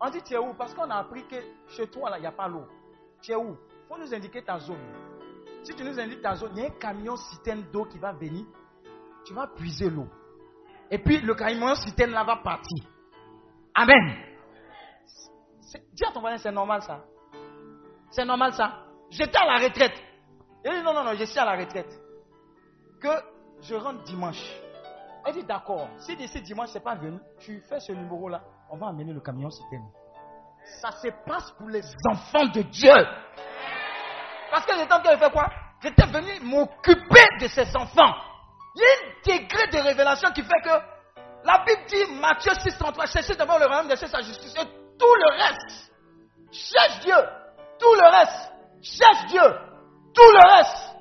On 0.00 0.10
dit 0.10 0.22
tu 0.22 0.34
es 0.34 0.38
où? 0.38 0.54
Parce 0.54 0.74
qu'on 0.74 0.88
a 0.90 0.96
appris 0.96 1.26
que 1.26 1.36
chez 1.68 1.88
toi, 1.88 2.12
il 2.16 2.20
n'y 2.20 2.26
a 2.26 2.32
pas 2.32 2.46
l'eau. 2.46 2.66
Tu 3.22 3.32
es 3.32 3.36
où? 3.36 3.56
Faut 3.88 3.96
nous 3.96 4.14
indiquer 4.14 4.44
ta 4.44 4.58
zone. 4.58 4.76
Si 5.62 5.74
tu 5.74 5.84
nous 5.84 5.98
indiques 5.98 6.22
ta 6.22 6.34
zone, 6.34 6.52
il 6.56 6.62
y 6.62 6.66
a 6.66 6.68
un 6.68 6.78
camion 6.78 7.16
citerne 7.16 7.64
d'eau 7.72 7.84
qui 7.84 7.98
va 7.98 8.12
venir. 8.12 8.44
Tu 9.24 9.34
vas 9.34 9.46
puiser 9.48 9.90
l'eau. 9.90 10.08
Et 10.90 10.98
puis 10.98 11.20
le 11.20 11.34
camion 11.34 11.74
citerne 11.74 12.12
là 12.12 12.24
va 12.24 12.36
partir. 12.36 12.84
Amen. 13.74 14.16
Dis 15.92 16.04
à 16.04 16.12
ton 16.12 16.20
voisin, 16.20 16.38
c'est 16.38 16.52
normal 16.52 16.82
ça. 16.82 17.04
C'est 18.10 18.24
normal 18.24 18.54
ça. 18.54 18.84
J'étais 19.10 19.36
à 19.36 19.44
la 19.46 19.64
retraite. 19.66 20.02
Il 20.64 20.70
dit 20.70 20.82
non, 20.82 20.94
non, 20.94 21.04
non, 21.04 21.14
je 21.14 21.24
suis 21.24 21.38
à 21.38 21.44
la 21.44 21.56
retraite. 21.56 21.92
Que 23.00 23.08
je 23.62 23.74
rentre 23.74 24.02
dimanche. 24.04 24.42
Elle 25.26 25.34
dit 25.34 25.44
d'accord. 25.44 25.88
Si 25.98 26.16
d'ici 26.16 26.40
dimanche 26.40 26.70
c'est 26.72 26.82
pas 26.82 26.94
venu, 26.94 27.18
tu 27.40 27.60
fais 27.60 27.80
ce 27.80 27.92
numéro 27.92 28.28
là, 28.28 28.42
on 28.70 28.76
va 28.76 28.88
amener 28.88 29.12
le 29.12 29.20
camion 29.20 29.50
citerne. 29.50 29.90
Ça 30.80 30.90
se 30.92 31.08
passe 31.26 31.50
pour 31.52 31.68
les 31.68 31.82
enfants 32.10 32.46
de 32.46 32.62
Dieu. 32.62 32.92
Parce 34.50 34.66
que 34.66 34.76
j'étais 34.76 34.92
en 34.92 35.00
train 35.00 35.14
de 35.14 35.18
faire 35.18 35.32
quoi? 35.32 35.50
J'étais 35.82 36.06
venu 36.06 36.40
m'occuper 36.40 37.26
de 37.40 37.48
ces 37.48 37.76
enfants. 37.76 38.14
Il 38.74 38.80
y 38.80 38.84
a 38.84 39.34
un 39.34 39.38
degré 39.38 39.66
de 39.68 39.78
révélation 39.78 40.30
qui 40.32 40.42
fait 40.42 40.60
que 40.64 40.70
la 41.44 41.64
Bible 41.64 41.82
dit, 41.88 42.20
Matthieu 42.20 42.52
6, 42.54 42.76
33, 42.78 43.06
cherchez 43.06 43.34
d'abord 43.36 43.58
le 43.58 43.66
royaume 43.66 43.88
de 43.88 43.96
sa 43.96 44.20
justice, 44.20 44.54
et 44.56 44.66
tout 44.98 45.14
le 45.14 45.42
reste. 45.42 45.92
Cherche 46.50 47.00
Dieu. 47.00 47.16
Tout 47.78 47.94
le 47.94 48.10
reste. 48.10 48.52
Cherche 48.82 49.26
Dieu. 49.26 49.42
Tout 50.14 50.30
le 50.32 50.56
reste. 50.56 50.96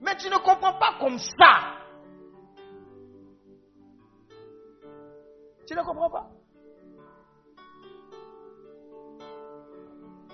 Mais 0.00 0.16
tu 0.16 0.28
ne 0.28 0.36
comprends 0.36 0.74
pas 0.74 0.94
comme 0.98 1.18
ça. 1.18 1.76
Tu 5.66 5.74
ne 5.74 5.82
comprends 5.82 6.10
pas? 6.10 6.26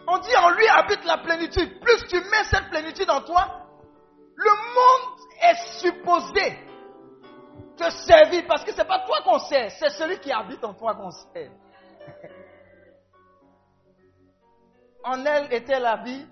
On 0.08 0.18
dit 0.18 0.36
en 0.36 0.50
lui 0.50 0.68
habite 0.68 1.04
la 1.04 1.18
plénitude. 1.18 1.80
Plus 1.80 2.06
tu 2.08 2.16
mets 2.16 2.44
cette 2.50 2.68
plénitude 2.70 3.10
en 3.10 3.22
toi, 3.22 3.66
le 4.36 4.50
monde 4.50 5.18
est 5.42 5.56
supposé 5.80 6.58
te 7.76 7.90
servir 7.90 8.44
parce 8.46 8.64
que 8.64 8.72
c'est 8.72 8.86
pas 8.86 9.04
toi 9.06 9.20
qu'on 9.24 9.38
sert, 9.38 9.70
c'est 9.72 9.90
celui 9.90 10.18
qui 10.20 10.32
habite 10.32 10.64
en 10.64 10.74
toi 10.74 10.94
qu'on 10.94 11.10
sert. 11.10 11.50
en 15.04 15.24
elle 15.24 15.52
était 15.52 15.80
la 15.80 15.96
vie 15.96 16.26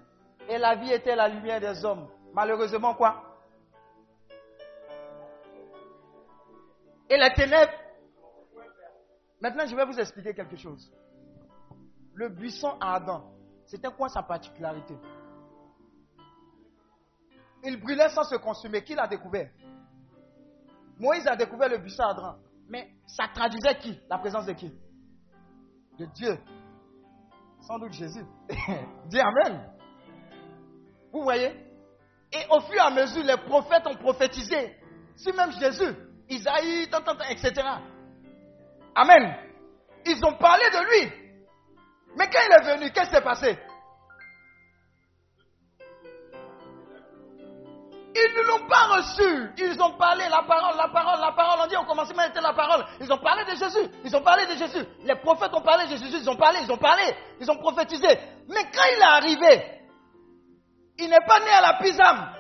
et 0.49 0.59
la 0.59 0.75
vie 0.77 0.93
était 0.93 1.17
la 1.17 1.29
lumière 1.29 1.61
des 1.61 1.85
hommes. 1.85 2.09
Malheureusement 2.33 2.95
quoi? 2.95 3.23
Et 7.09 7.17
les 7.17 7.33
ténèbres 7.35 7.73
Maintenant, 9.45 9.67
je 9.67 9.77
vais 9.77 9.85
vous 9.85 10.01
expliquer 10.01 10.33
quelque 10.33 10.57
chose. 10.57 10.91
Le 12.15 12.31
buisson 12.31 12.79
ardent, 12.81 13.34
c'était 13.67 13.91
quoi 13.91 14.09
sa 14.09 14.23
particularité? 14.23 14.95
Il 17.65 17.81
brûlait 17.81 18.09
sans 18.11 18.25
se 18.25 18.37
consumer. 18.37 18.83
Qui 18.85 18.95
l'a 18.95 19.07
découvert? 19.07 19.51
Moïse 20.99 21.27
a 21.27 21.35
découvert 21.35 21.69
le 21.69 21.79
buisson. 21.79 22.05
Mais 22.69 22.91
ça 23.07 23.29
traduisait 23.35 23.79
qui? 23.79 23.99
La 24.09 24.19
présence 24.19 24.47
de 24.47 24.53
qui? 24.53 24.73
De 25.99 26.07
Dieu. 26.07 26.39
Sans 27.63 27.79
doute 27.79 27.93
Jésus. 27.93 28.25
Dis 29.07 29.21
Amen. 29.21 29.71
Vous 31.13 31.23
voyez? 31.23 31.53
Et 32.33 32.47
au 32.51 32.61
fur 32.61 32.75
et 32.75 32.79
à 32.81 32.91
mesure, 32.91 33.23
les 33.25 33.37
prophètes 33.37 33.87
ont 33.87 33.97
prophétisé. 33.97 34.77
Si 35.17 35.33
même 35.33 35.53
Jésus, 35.53 35.95
Isaïe, 36.29 36.89
tant, 36.91 37.01
etc. 37.31 37.53
Amen. 38.95 39.37
Ils 40.05 40.25
ont 40.25 40.37
parlé 40.37 40.65
de 40.65 40.85
lui. 40.91 41.24
Mais 42.17 42.29
quand 42.31 42.41
il 42.47 42.53
est 42.53 42.77
venu, 42.77 42.91
qu'est-ce 42.93 43.09
qui 43.09 43.15
s'est 43.15 43.21
passé? 43.21 43.59
Ils 48.17 48.35
ne 48.37 48.43
l'ont 48.43 48.69
pas 48.69 48.87
reçu. 48.97 49.51
Ils 49.59 49.83
ont 49.83 49.99
parlé 49.99 50.29
la 50.29 50.43
parole, 50.43 50.77
la 50.77 50.89
parole, 50.89 51.21
la 51.21 51.33
parole. 51.33 51.59
On 51.65 51.67
dit 51.67 51.77
au 51.77 51.85
commencement 51.85 52.23
était 52.23 52.41
la 52.41 52.53
parole. 52.53 52.85
Ils 53.01 53.13
ont 53.13 53.19
parlé 53.19 53.45
de 53.45 53.57
Jésus. 53.57 53.91
Ils 54.05 54.17
ont 54.17 54.23
parlé 54.23 54.47
de 54.47 54.55
Jésus. 54.55 54.87
Les 55.03 55.17
prophètes 55.17 55.53
ont 55.53 55.63
parlé 55.63 55.87
de 55.87 55.97
Jésus. 55.97 56.19
Ils 56.21 56.31
ont 56.31 56.37
parlé, 56.37 56.61
ils 56.63 56.71
ont 56.71 56.77
parlé. 56.77 57.03
Ils 57.41 57.51
ont 57.51 57.57
prophétisé. 57.57 58.07
Mais 58.49 58.63
quand 58.73 58.85
il 58.93 58.99
est 58.99 59.03
arrivé, 59.03 59.81
il 60.99 61.11
n'est 61.11 61.27
pas 61.27 61.41
né 61.41 61.51
à 61.51 61.61
la 61.61 61.75
Pisam. 61.75 62.35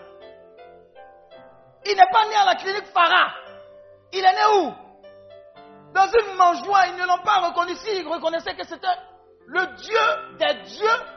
Il 1.87 1.97
n'est 1.97 2.11
pas 2.11 2.25
né 2.29 2.37
à 2.37 2.45
la 2.45 2.55
clinique 2.55 2.87
Farah. 2.95 3.35
Il 4.13 4.25
est 4.25 4.33
né 4.33 4.45
où? 4.55 4.73
Dans 5.93 6.07
une 6.07 6.37
mangeoire. 6.37 6.87
Ils 6.87 6.97
ne 7.03 7.07
l'ont 7.07 7.25
pas 7.25 7.49
reconnu. 7.49 7.75
S'ils 7.75 8.07
reconnaissaient 8.07 8.55
que 8.55 8.65
c'était 8.65 8.87
le 9.47 9.67
Dieu 9.77 10.37
des 10.39 10.63
dieux, 10.63 11.15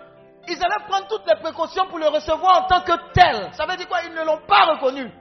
ils 0.50 0.64
allaient 0.64 0.86
prendre 0.88 1.08
toutes 1.08 1.28
les 1.28 1.40
précautions 1.42 1.88
pour 1.88 2.00
le 2.00 2.08
recevoir 2.08 2.64
en 2.64 2.68
tant 2.68 2.82
que 2.82 3.12
tel. 3.14 3.54
Ça 3.54 3.66
veut 3.66 3.76
dire 3.76 3.88
quoi? 3.88 4.04
Ils 4.04 4.14
ne 4.14 4.24
l'ont 4.24 4.46
pas 4.48 4.66
reconnu. 4.66 5.12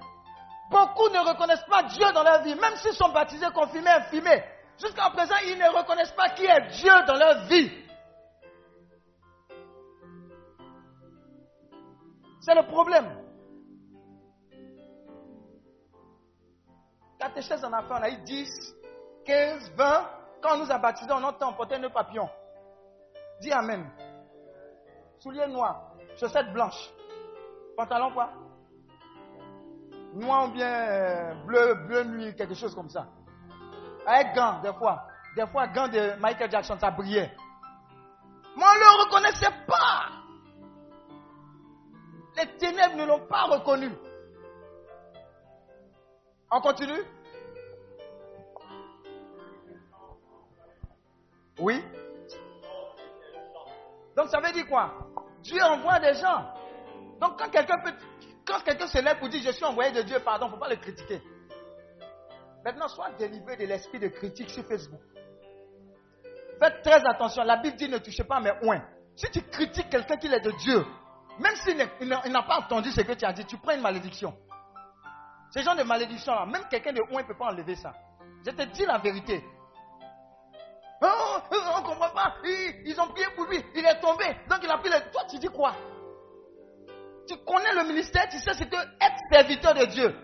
Beaucoup 0.70 1.08
ne 1.08 1.18
reconnaissent 1.18 1.64
pas 1.68 1.84
Dieu 1.84 2.06
dans 2.12 2.22
leur 2.22 2.42
vie, 2.42 2.54
même 2.54 2.76
s'ils 2.76 2.94
sont 2.94 3.10
baptisés, 3.10 3.46
confirmés, 3.54 3.90
infirmés. 3.90 4.44
Jusqu'à 4.78 5.10
présent, 5.10 5.36
ils 5.46 5.58
ne 5.58 5.78
reconnaissent 5.78 6.12
pas 6.12 6.30
qui 6.30 6.44
est 6.44 6.60
Dieu 6.78 6.92
dans 7.06 7.14
leur 7.14 7.44
vie. 7.44 7.70
C'est 12.40 12.54
le 12.54 12.62
problème. 12.62 13.22
Catéchèse 17.18 17.64
en 17.64 17.72
a 17.72 17.82
fait, 17.82 17.92
on 17.92 18.02
a 18.02 18.10
eu 18.10 18.18
10, 18.18 18.76
15, 19.24 19.72
20. 19.74 20.10
Quand 20.42 20.54
on 20.54 20.58
nous 20.58 20.70
a 20.70 20.78
baptisés, 20.78 21.10
on 21.12 21.24
entend 21.24 21.52
porter 21.54 21.78
nos 21.78 21.90
papillons. 21.90 22.28
Dis 23.40 23.52
Amen. 23.52 23.90
Souliers 25.18 25.48
noirs, 25.48 25.92
chaussettes 26.18 26.52
blanches, 26.52 26.90
pantalon 27.76 28.12
quoi? 28.12 28.30
Noir 30.14 30.48
ou 30.48 30.52
bien 30.52 30.72
euh, 30.72 31.34
bleu, 31.44 31.74
bleu 31.86 32.04
nuit, 32.04 32.34
quelque 32.36 32.54
chose 32.54 32.74
comme 32.74 32.88
ça. 32.88 33.06
Avec 34.06 34.34
gants, 34.34 34.60
des 34.60 34.72
fois. 34.72 35.06
Des 35.34 35.46
fois, 35.48 35.66
gants 35.66 35.88
de 35.88 36.18
Michael 36.18 36.50
Jackson, 36.50 36.78
ça 36.78 36.90
brillait. 36.90 37.30
Mais 38.56 38.62
on 38.64 38.74
ne 38.74 38.80
le 38.80 39.04
reconnaissait 39.04 39.52
pas. 39.66 40.12
Les 42.36 42.56
ténèbres 42.56 42.96
ne 42.96 43.04
l'ont 43.04 43.26
pas 43.26 43.44
reconnu. 43.44 43.90
On 46.50 46.60
continue? 46.60 47.02
Oui 51.58 51.82
donc 54.16 54.28
ça 54.30 54.40
veut 54.40 54.52
dire 54.52 54.66
quoi? 54.66 54.94
Dieu 55.42 55.62
envoie 55.62 56.00
des 56.00 56.14
gens. 56.14 56.48
Donc 57.20 57.38
quand 57.38 57.50
quelqu'un 57.50 57.76
peut, 57.84 57.92
quand 58.46 58.60
quelqu'un 58.60 58.86
se 58.86 58.98
lève 58.98 59.18
pour 59.18 59.28
dire 59.28 59.42
je 59.42 59.50
suis 59.50 59.64
envoyé 59.64 59.92
de 59.92 60.02
Dieu, 60.02 60.18
pardon, 60.20 60.46
il 60.46 60.48
ne 60.48 60.54
faut 60.54 60.60
pas 60.60 60.68
le 60.68 60.76
critiquer. 60.76 61.22
Maintenant, 62.64 62.88
sois 62.88 63.10
délivré 63.12 63.56
de 63.56 63.64
l'esprit 63.64 64.00
de 64.00 64.08
critique 64.08 64.50
sur 64.50 64.64
Facebook. 64.64 65.00
Faites 66.58 66.82
très 66.82 67.06
attention. 67.06 67.44
La 67.44 67.58
Bible 67.58 67.76
dit 67.76 67.88
ne 67.88 67.98
touchez 67.98 68.24
pas 68.24 68.40
mes 68.40 68.52
oins. 68.62 68.82
Si 69.14 69.30
tu 69.30 69.42
critiques 69.42 69.88
quelqu'un 69.90 70.16
qui 70.16 70.26
est 70.26 70.40
de 70.40 70.50
Dieu, 70.50 70.84
même 71.38 71.54
s'il 71.56 71.76
n'a 71.76 72.42
pas 72.42 72.58
entendu 72.58 72.90
ce 72.90 73.02
que 73.02 73.12
tu 73.12 73.24
as 73.24 73.32
dit, 73.32 73.44
tu 73.44 73.58
prends 73.58 73.74
une 73.74 73.82
malédiction. 73.82 74.34
Ce 75.50 75.60
genre 75.60 75.76
de 75.76 75.84
malédiction 75.84 76.34
là, 76.34 76.46
même 76.46 76.64
quelqu'un 76.68 76.92
de 76.92 77.02
oint 77.12 77.22
ne 77.22 77.26
peut 77.26 77.36
pas 77.36 77.52
enlever 77.52 77.76
ça. 77.76 77.92
Je 78.44 78.50
te 78.50 78.62
dis 78.62 78.84
la 78.84 78.98
vérité. 78.98 79.44
Oh, 81.02 81.06
oh, 81.50 81.56
on 81.74 81.80
ne 81.80 81.86
comprend 81.86 82.10
pas. 82.10 82.36
Ils, 82.44 82.98
ont 83.00 83.08
prié 83.08 83.26
pour 83.34 83.44
lui. 83.46 83.62
Il 83.74 83.84
est 83.84 84.00
tombé. 84.00 84.24
Donc 84.48 84.60
il 84.62 84.70
a 84.70 84.78
pris 84.78 84.88
le. 84.88 85.10
Toi, 85.10 85.22
tu 85.28 85.38
dis 85.38 85.48
quoi? 85.48 85.74
Tu 87.28 87.36
connais 87.44 87.74
le 87.74 87.88
ministère, 87.88 88.28
tu 88.30 88.38
sais 88.38 88.54
ce 88.54 88.64
que 88.64 88.76
être 88.76 89.20
serviteur 89.30 89.74
de 89.74 89.84
Dieu. 89.86 90.14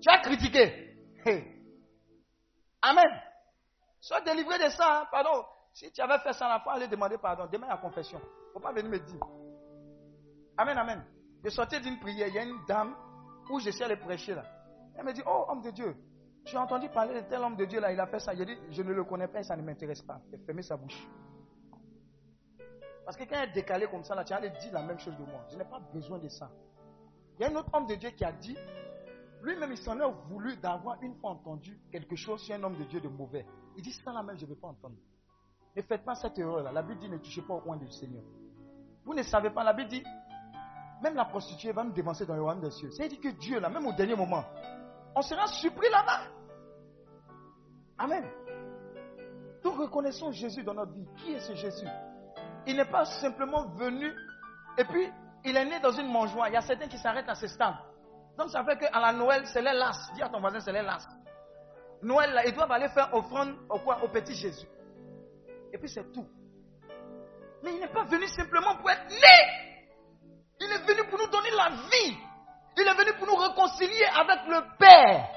Tu 0.00 0.10
as 0.10 0.18
critiqué. 0.18 0.94
Amen. 2.82 3.22
Sois 4.00 4.20
délivré 4.20 4.58
de 4.58 4.68
ça. 4.68 5.00
Hein. 5.00 5.08
Pardon. 5.10 5.44
Si 5.72 5.90
tu 5.90 6.00
avais 6.00 6.18
fait 6.18 6.34
ça 6.34 6.48
la 6.48 6.60
fois, 6.60 6.74
allez 6.74 6.86
demander 6.86 7.18
pardon. 7.18 7.48
Demain, 7.50 7.66
la 7.66 7.78
confession. 7.78 8.20
Il 8.20 8.48
ne 8.48 8.52
faut 8.52 8.60
pas 8.60 8.72
venir 8.72 8.90
me 8.90 8.98
dire. 8.98 9.20
Amen, 10.56 10.78
amen. 10.78 11.04
Je 11.42 11.50
sortais 11.50 11.80
d'une 11.80 11.98
prière. 11.98 12.28
Il 12.28 12.34
y 12.34 12.38
a 12.38 12.44
une 12.44 12.64
dame 12.66 12.94
où 13.50 13.58
je 13.58 13.70
suis 13.70 13.82
allé 13.82 13.96
prêcher 13.96 14.34
là. 14.34 14.44
Elle 14.96 15.04
me 15.04 15.12
dit 15.12 15.22
Oh, 15.26 15.46
homme 15.48 15.62
de 15.62 15.70
Dieu, 15.70 15.96
tu 16.44 16.56
as 16.56 16.62
entendu 16.62 16.88
parler 16.88 17.14
de 17.14 17.26
tel 17.26 17.40
homme 17.40 17.56
de 17.56 17.64
Dieu 17.64 17.80
là, 17.80 17.92
il 17.92 17.98
a 17.98 18.06
fait 18.06 18.18
ça. 18.18 18.34
J'ai 18.34 18.44
dit, 18.44 18.56
je 18.70 18.82
ne 18.82 18.92
le 18.92 19.04
connais 19.04 19.28
pas 19.28 19.40
et 19.40 19.44
ça 19.44 19.56
ne 19.56 19.62
m'intéresse 19.62 20.02
pas. 20.02 20.20
Il 20.30 20.36
a 20.36 20.38
fermé 20.44 20.62
sa 20.62 20.76
bouche. 20.76 21.06
Parce 23.04 23.16
que 23.16 23.24
quand 23.24 23.36
elle 23.36 23.50
est 23.50 23.52
décalée 23.52 23.86
comme 23.86 24.04
ça, 24.04 24.14
là, 24.14 24.24
tu 24.24 24.32
allais 24.32 24.50
dire 24.50 24.72
la 24.72 24.82
même 24.82 24.98
chose 24.98 25.16
de 25.16 25.24
moi. 25.24 25.44
Je 25.50 25.56
n'ai 25.56 25.64
pas 25.64 25.80
besoin 25.92 26.18
de 26.18 26.28
ça. 26.28 26.50
Il 27.38 27.42
y 27.42 27.44
a 27.44 27.50
un 27.50 27.56
autre 27.56 27.70
homme 27.72 27.86
de 27.86 27.94
Dieu 27.94 28.10
qui 28.10 28.24
a 28.24 28.32
dit, 28.32 28.56
lui-même, 29.42 29.72
il 29.72 29.78
s'en 29.78 29.98
est 29.98 30.12
voulu 30.28 30.56
d'avoir 30.56 31.02
une 31.02 31.14
fois 31.16 31.30
entendu 31.30 31.78
quelque 31.90 32.16
chose 32.16 32.40
sur 32.42 32.54
un 32.54 32.62
homme 32.62 32.76
de 32.76 32.84
Dieu 32.84 33.00
de 33.00 33.08
mauvais. 33.08 33.46
Il 33.76 33.82
dit, 33.82 33.92
ça 33.92 34.12
là 34.12 34.22
même, 34.22 34.38
je 34.38 34.44
ne 34.44 34.50
veux 34.50 34.56
pas 34.56 34.68
entendre. 34.68 34.96
Ne 35.76 35.82
faites 35.82 36.04
pas 36.04 36.14
cette 36.14 36.38
erreur 36.38 36.62
là. 36.62 36.72
La 36.72 36.82
Bible 36.82 37.00
dit, 37.00 37.08
ne 37.08 37.18
touchez 37.18 37.42
pas 37.42 37.54
au 37.54 37.60
coin 37.60 37.76
du 37.76 37.90
Seigneur. 37.90 38.22
Vous 39.04 39.12
ne 39.12 39.22
savez 39.22 39.50
pas, 39.50 39.64
la 39.64 39.72
Bible 39.72 39.90
dit, 39.90 40.02
même 41.02 41.14
la 41.14 41.24
prostituée 41.26 41.72
va 41.72 41.84
nous 41.84 41.92
dévancer 41.92 42.24
dans 42.24 42.34
le 42.34 42.42
royaume 42.42 42.62
des 42.62 42.70
cieux. 42.70 42.90
C'est-à-dire 42.90 43.20
que 43.20 43.28
Dieu, 43.28 43.60
là, 43.60 43.68
même 43.68 43.86
au 43.86 43.92
dernier 43.92 44.14
moment, 44.14 44.44
on 45.14 45.20
sera 45.20 45.46
surpris 45.46 45.90
là-bas. 45.90 46.33
Amen. 47.98 48.24
Donc 49.62 49.76
reconnaissons 49.76 50.32
Jésus 50.32 50.62
dans 50.62 50.74
notre 50.74 50.92
vie. 50.92 51.06
Qui 51.18 51.34
est 51.34 51.40
ce 51.40 51.54
Jésus? 51.54 51.86
Il 52.66 52.76
n'est 52.76 52.84
pas 52.84 53.04
simplement 53.04 53.66
venu 53.76 54.12
et 54.78 54.84
puis 54.84 55.10
Il 55.44 55.56
est 55.56 55.64
né 55.64 55.78
dans 55.80 55.92
une 55.92 56.08
mangeoire. 56.08 56.48
Il 56.48 56.54
y 56.54 56.56
a 56.56 56.62
certains 56.62 56.88
qui 56.88 56.98
s'arrêtent 56.98 57.28
à 57.28 57.34
ce 57.34 57.46
stade. 57.46 57.74
Donc 58.38 58.48
ça 58.50 58.64
fait 58.64 58.78
qu'à 58.78 58.98
la 58.98 59.12
Noël, 59.12 59.46
c'est 59.46 59.60
les. 59.60 59.70
Dis 60.14 60.22
à 60.22 60.28
ton 60.28 60.40
voisin, 60.40 60.58
c'est 60.60 60.72
les. 60.72 60.82
Noël, 62.02 62.32
là, 62.32 62.46
ils 62.46 62.54
doivent 62.54 62.72
aller 62.72 62.88
faire 62.88 63.12
offrande 63.14 63.54
au 63.68 64.08
petit 64.08 64.34
Jésus. 64.34 64.66
Et 65.72 65.78
puis 65.78 65.88
c'est 65.88 66.10
tout. 66.12 66.26
Mais 67.62 67.74
il 67.74 67.80
n'est 67.80 67.92
pas 67.92 68.04
venu 68.04 68.26
simplement 68.28 68.76
pour 68.76 68.90
être 68.90 69.08
né. 69.08 69.86
Il 70.60 70.70
est 70.70 70.86
venu 70.86 71.08
pour 71.08 71.18
nous 71.18 71.28
donner 71.28 71.50
la 71.50 71.70
vie. 71.70 72.16
Il 72.76 72.86
est 72.86 72.94
venu 72.94 73.12
pour 73.18 73.26
nous 73.26 73.36
réconcilier 73.36 74.04
avec 74.18 74.46
le 74.48 74.76
Père. 74.78 75.28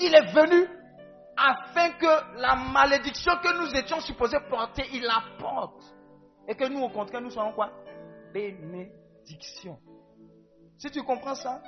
Il 0.00 0.14
est 0.14 0.32
venu 0.32 0.68
afin 1.38 1.92
que 1.92 2.40
la 2.40 2.56
malédiction 2.56 3.32
que 3.42 3.56
nous 3.58 3.74
étions 3.74 4.00
supposés 4.00 4.38
porter, 4.50 4.84
il 4.92 5.02
la 5.02 5.22
porte. 5.38 5.82
Et 6.48 6.54
que 6.54 6.64
nous, 6.68 6.80
au 6.80 6.88
contraire, 6.88 7.20
nous 7.20 7.30
soyons 7.30 7.52
quoi? 7.52 7.70
Bénédiction. 8.32 9.78
Si 10.78 10.90
tu 10.90 11.02
comprends 11.02 11.34
ça, 11.34 11.62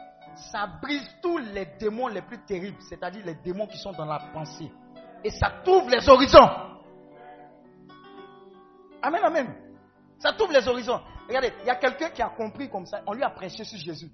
ça 0.53 0.67
brise 0.83 1.09
tous 1.23 1.39
les 1.39 1.67
démons 1.79 2.09
les 2.09 2.23
plus 2.23 2.45
terribles, 2.45 2.81
c'est-à-dire 2.89 3.25
les 3.25 3.35
démons 3.37 3.67
qui 3.67 3.79
sont 3.79 3.93
dans 3.93 4.05
la 4.05 4.19
pensée. 4.33 4.71
Et 5.23 5.31
ça 5.31 5.51
t'ouvre 5.65 5.91
les 5.91 6.09
horizons. 6.09 6.49
Amen, 9.03 9.23
amen. 9.23 9.55
Ça 10.19 10.33
t'ouvre 10.33 10.53
les 10.53 10.67
horizons. 10.67 11.01
Regardez, 11.29 11.53
il 11.61 11.67
y 11.67 11.71
a 11.71 11.77
quelqu'un 11.77 12.11
qui 12.11 12.23
a 12.23 12.29
compris 12.29 12.69
comme 12.69 12.87
ça. 12.87 13.03
On 13.07 13.13
lui 13.13 13.23
a 13.23 13.31
prêché 13.31 13.65
sur 13.65 13.79
Jésus. 13.79 14.11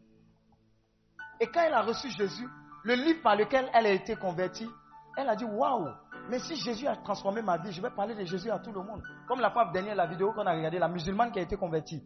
Et 1.41 1.47
quand 1.47 1.61
elle 1.61 1.75
a 1.75 1.83
reçu 1.83 2.11
Jésus, 2.11 2.49
le 2.85 2.95
livre 2.95 3.23
par 3.23 3.37
lequel 3.37 3.71
elle 3.75 3.87
a 3.87 3.91
été 3.91 4.17
convertie, 4.17 4.69
elle 5.17 5.29
a 5.29 5.37
dit 5.37 5.45
Waouh, 5.45 5.89
mais 6.29 6.39
si 6.39 6.57
Jésus 6.57 6.87
a 6.87 6.97
transformé 6.97 7.43
ma 7.43 7.57
vie, 7.59 7.73
je 7.73 7.81
vais 7.81 7.91
parler 7.91 8.15
de 8.15 8.25
Jésus 8.25 8.51
à 8.51 8.59
tout 8.59 8.73
le 8.73 8.83
monde. 8.83 9.03
Comme 9.27 9.41
la 9.41 9.51
fois 9.51 9.71
dernière, 9.73 9.95
la 9.95 10.07
vidéo 10.07 10.33
qu'on 10.33 10.47
a 10.47 10.55
regardée, 10.55 10.79
la 10.79 10.89
musulmane 10.89 11.33
qui 11.33 11.39
a 11.39 11.43
été 11.43 11.57
convertie. 11.57 12.03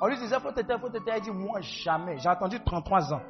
On 0.00 0.08
lui 0.08 0.16
disait 0.16 0.38
Faut 0.40 0.52
t'aider, 0.52 0.76
faut 0.80 0.90
t'aider. 0.90 1.10
Elle 1.14 1.22
dit 1.22 1.30
Moi, 1.30 1.60
jamais. 1.60 2.18
J'ai 2.18 2.28
attendu 2.28 2.60
33 2.60 3.14
ans. 3.14 3.22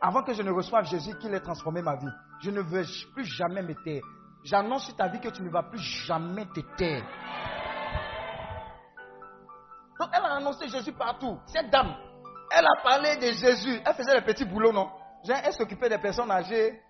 Avant 0.00 0.22
que 0.22 0.32
je 0.32 0.42
ne 0.42 0.50
reçoive 0.50 0.84
Jésus, 0.86 1.16
qu'il 1.18 1.32
ait 1.32 1.40
transformé 1.40 1.82
ma 1.82 1.96
vie. 1.96 2.10
Je 2.40 2.50
ne 2.50 2.60
veux 2.60 2.82
plus 3.14 3.24
jamais 3.24 3.62
me 3.62 3.74
taire. 3.84 4.02
J'annonce 4.44 4.86
sur 4.86 4.96
ta 4.96 5.06
vie 5.06 5.20
que 5.20 5.28
tu 5.28 5.42
ne 5.42 5.50
vas 5.50 5.62
plus 5.62 5.78
jamais 5.78 6.46
te 6.46 6.60
taire. 6.76 7.04
Donc 10.00 10.08
elle 10.12 10.24
a 10.24 10.36
annoncé 10.36 10.66
Jésus 10.68 10.92
partout. 10.92 11.38
Cette 11.46 11.70
dame, 11.70 11.94
elle 12.50 12.64
a 12.64 12.82
parlé 12.82 13.16
de 13.18 13.32
Jésus. 13.32 13.80
Elle 13.84 13.94
faisait 13.94 14.14
les 14.14 14.22
petits 14.22 14.44
boulots, 14.44 14.72
non? 14.72 14.90
Elle 15.28 15.52
s'occupait 15.52 15.88
des 15.88 15.98
personnes 15.98 16.30
âgées. 16.30 16.82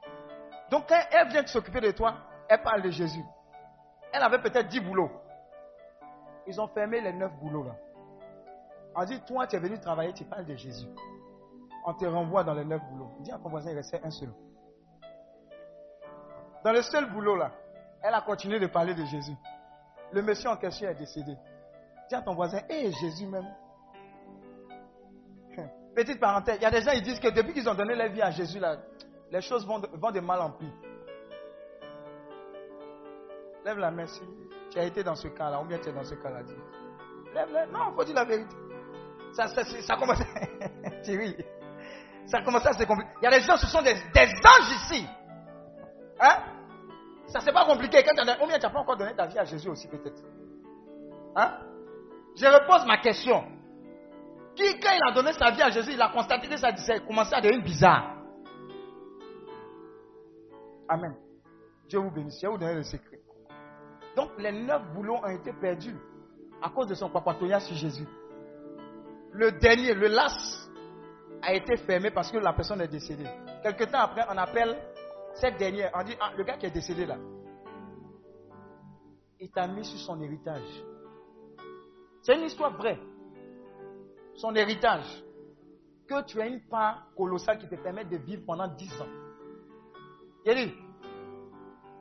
Donc 0.72 0.88
quand 0.88 1.02
elle 1.10 1.28
vient 1.28 1.46
s'occuper 1.46 1.82
de 1.82 1.90
toi, 1.90 2.14
elle 2.48 2.62
parle 2.62 2.80
de 2.80 2.88
Jésus. 2.88 3.22
Elle 4.10 4.22
avait 4.22 4.40
peut-être 4.40 4.68
10 4.68 4.80
boulots. 4.80 5.10
Ils 6.46 6.58
ont 6.58 6.66
fermé 6.68 6.98
les 7.02 7.12
9 7.12 7.30
boulots 7.34 7.64
là. 7.64 7.76
On 8.96 9.04
dit, 9.04 9.20
toi 9.26 9.46
tu 9.46 9.56
es 9.56 9.58
venu 9.58 9.78
travailler, 9.78 10.14
tu 10.14 10.24
parles 10.24 10.46
de 10.46 10.56
Jésus. 10.56 10.86
On 11.84 11.92
te 11.92 12.06
renvoie 12.06 12.42
dans 12.42 12.54
les 12.54 12.64
9 12.64 12.80
boulots. 12.90 13.10
Dis 13.20 13.30
à 13.30 13.36
ton 13.36 13.50
voisin, 13.50 13.70
il 13.70 13.76
restait 13.76 14.00
un 14.02 14.10
seul. 14.10 14.30
Dans 16.64 16.72
le 16.72 16.80
seul 16.80 17.12
boulot 17.12 17.36
là, 17.36 17.50
elle 18.02 18.14
a 18.14 18.22
continué 18.22 18.58
de 18.58 18.66
parler 18.66 18.94
de 18.94 19.04
Jésus. 19.04 19.36
Le 20.10 20.22
monsieur 20.22 20.48
en 20.48 20.56
question 20.56 20.88
est 20.88 20.94
décédé. 20.94 21.36
Dis 22.08 22.14
à 22.14 22.22
ton 22.22 22.34
voisin, 22.34 22.60
hé 22.70 22.90
Jésus 22.92 23.26
même. 23.26 23.46
Petite 25.94 26.18
parenthèse, 26.18 26.56
il 26.56 26.62
y 26.62 26.66
a 26.66 26.70
des 26.70 26.80
gens 26.80 26.92
qui 26.92 27.02
disent 27.02 27.20
que 27.20 27.28
depuis 27.28 27.52
qu'ils 27.52 27.68
ont 27.68 27.74
donné 27.74 27.94
leur 27.94 28.08
vie 28.08 28.22
à 28.22 28.30
Jésus, 28.30 28.58
là, 28.58 28.78
les 29.32 29.40
choses 29.40 29.66
vont 29.66 29.78
de, 29.78 30.20
mal 30.20 30.40
en 30.42 30.50
pis. 30.50 30.70
Lève 33.64 33.78
la 33.78 33.90
main 33.90 34.06
si 34.06 34.20
tu 34.70 34.78
as 34.78 34.84
été 34.84 35.02
dans 35.02 35.14
ce 35.14 35.28
cas-là, 35.28 35.62
ou 35.62 35.64
bien 35.64 35.78
tu 35.78 35.88
es 35.88 35.92
dans 35.92 36.04
ce 36.04 36.14
cas-là. 36.16 36.42
dis. 36.42 36.52
Lève 37.34 37.50
la 37.50 37.66
Non, 37.66 37.90
il 37.90 37.94
faut 37.96 38.04
dire 38.04 38.14
la 38.14 38.24
vérité. 38.24 38.54
Ça, 39.32 39.48
ça, 39.48 39.64
ça 39.64 39.96
commence. 39.96 40.18
ris. 41.06 41.36
Ça 42.26 42.42
commence 42.42 42.66
à 42.66 42.74
se 42.74 42.84
compliquer. 42.84 43.10
Il 43.22 43.24
y 43.24 43.26
a 43.26 43.30
des 43.30 43.40
gens, 43.40 43.56
ce 43.56 43.66
sont 43.66 43.80
des, 43.80 43.94
anges 43.94 44.72
ici. 44.82 45.06
Hein? 46.20 46.36
Ça, 47.28 47.40
c'est 47.40 47.52
pas 47.52 47.64
compliqué. 47.64 48.04
Quand 48.04 48.22
ou 48.22 48.46
bien 48.46 48.58
tu 48.58 48.66
n'as 48.66 48.70
pas 48.70 48.80
encore 48.80 48.98
donné 48.98 49.14
ta 49.14 49.26
vie 49.26 49.38
à 49.38 49.44
Jésus 49.44 49.68
aussi, 49.70 49.88
peut-être. 49.88 50.22
Hein? 51.36 51.58
Je 52.36 52.46
repose 52.46 52.84
ma 52.86 52.98
question. 52.98 53.44
Qui, 54.54 54.78
quand 54.78 54.92
il 54.92 55.10
a 55.10 55.14
donné 55.14 55.32
sa 55.32 55.50
vie 55.52 55.62
à 55.62 55.70
Jésus, 55.70 55.92
il 55.94 56.02
a 56.02 56.10
constaté 56.10 56.48
que 56.48 56.56
ça, 56.58 56.76
ça 56.76 56.92
a 56.92 57.00
commencé 57.00 57.34
à 57.34 57.40
devenir 57.40 57.64
bizarre. 57.64 58.11
Amen. 60.92 61.14
Dieu 61.88 62.00
vous 62.00 62.10
bénisse. 62.10 62.38
Je 62.38 62.46
vais 62.46 62.52
vous 62.52 62.58
donner 62.58 62.74
le 62.74 62.82
secret. 62.82 63.18
Donc, 64.14 64.30
les 64.38 64.52
neuf 64.52 64.82
boulots 64.92 65.16
ont 65.16 65.28
été 65.28 65.50
perdus 65.54 65.96
à 66.60 66.68
cause 66.68 66.86
de 66.86 66.94
son 66.94 67.08
papatoya 67.08 67.60
sur 67.60 67.74
Jésus. 67.74 68.06
Le 69.32 69.52
dernier, 69.52 69.94
le 69.94 70.08
las, 70.08 70.68
a 71.40 71.54
été 71.54 71.78
fermé 71.78 72.10
parce 72.10 72.30
que 72.30 72.36
la 72.36 72.52
personne 72.52 72.82
est 72.82 72.88
décédée. 72.88 73.26
Quelque 73.62 73.84
temps 73.84 74.00
après, 74.00 74.26
on 74.28 74.36
appelle 74.36 74.76
cette 75.34 75.56
dernière. 75.56 75.90
On 75.94 76.04
dit, 76.04 76.14
ah, 76.20 76.32
le 76.36 76.44
gars 76.44 76.58
qui 76.58 76.66
est 76.66 76.70
décédé 76.70 77.06
là, 77.06 77.16
il 79.40 79.50
t'a 79.50 79.66
mis 79.66 79.84
sur 79.86 79.98
son 79.98 80.20
héritage. 80.20 80.84
C'est 82.20 82.36
une 82.36 82.44
histoire 82.44 82.76
vraie. 82.76 83.00
Son 84.34 84.54
héritage. 84.54 85.24
Que 86.06 86.22
tu 86.26 86.38
as 86.38 86.46
une 86.46 86.60
part 86.68 87.06
colossale 87.16 87.58
qui 87.58 87.66
te 87.66 87.76
permet 87.76 88.04
de 88.04 88.18
vivre 88.18 88.42
pendant 88.46 88.68
10 88.68 89.00
ans. 89.00 89.06
Il 90.44 90.54
dit, 90.54 90.74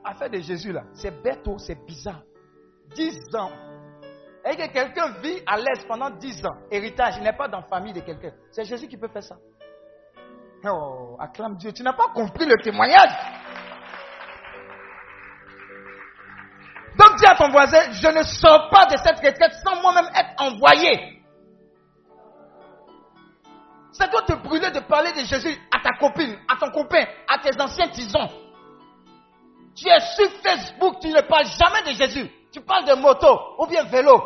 affaire 0.04 0.30
de 0.30 0.38
Jésus 0.38 0.72
là, 0.72 0.84
c'est 0.94 1.22
bête, 1.22 1.48
c'est 1.58 1.84
bizarre? 1.86 2.22
10 2.94 3.34
ans. 3.36 3.52
Et 4.44 4.56
que 4.56 4.72
quelqu'un 4.72 5.12
vit 5.20 5.40
à 5.46 5.56
l'aise 5.56 5.84
pendant 5.86 6.10
10 6.10 6.44
ans. 6.46 6.56
Héritage, 6.70 7.14
il 7.18 7.22
n'est 7.22 7.36
pas 7.36 7.48
dans 7.48 7.60
la 7.60 7.66
famille 7.66 7.92
de 7.92 8.00
quelqu'un. 8.00 8.32
C'est 8.50 8.64
Jésus 8.64 8.88
qui 8.88 8.96
peut 8.96 9.08
faire 9.08 9.22
ça. 9.22 9.36
Oh, 10.64 11.16
acclame 11.18 11.56
Dieu. 11.56 11.72
Tu 11.72 11.82
n'as 11.82 11.92
pas 11.92 12.08
compris 12.14 12.46
le 12.46 12.56
témoignage. 12.62 13.10
Donc 16.98 17.16
dis 17.16 17.26
à 17.26 17.34
ton 17.34 17.50
voisin, 17.50 17.90
je 17.92 18.08
ne 18.08 18.22
sors 18.22 18.68
pas 18.70 18.86
de 18.86 18.96
cette 18.98 19.16
retraite 19.16 19.54
sans 19.64 19.80
moi-même 19.80 20.10
être 20.14 20.42
envoyé. 20.42 21.22
Ça 23.92 24.06
doit 24.08 24.22
te 24.22 24.34
brûler 24.34 24.70
de 24.70 24.80
parler 24.80 25.12
de 25.12 25.24
Jésus 25.24 25.56
à 25.70 25.80
ta 25.82 25.96
copine, 25.98 26.36
à 26.48 26.56
ton 26.56 26.70
copain, 26.70 27.04
à 27.28 27.38
tes 27.38 27.60
anciens 27.60 27.88
tisons. 27.88 28.41
Tu 29.74 29.88
es 29.88 30.00
sur 30.00 30.30
Facebook, 30.42 31.00
tu 31.00 31.08
ne 31.08 31.20
parles 31.22 31.46
jamais 31.46 31.82
de 31.82 31.96
Jésus. 31.96 32.30
Tu 32.52 32.60
parles 32.60 32.84
de 32.84 32.94
moto 32.94 33.56
ou 33.58 33.66
bien 33.66 33.84
vélo. 33.84 34.20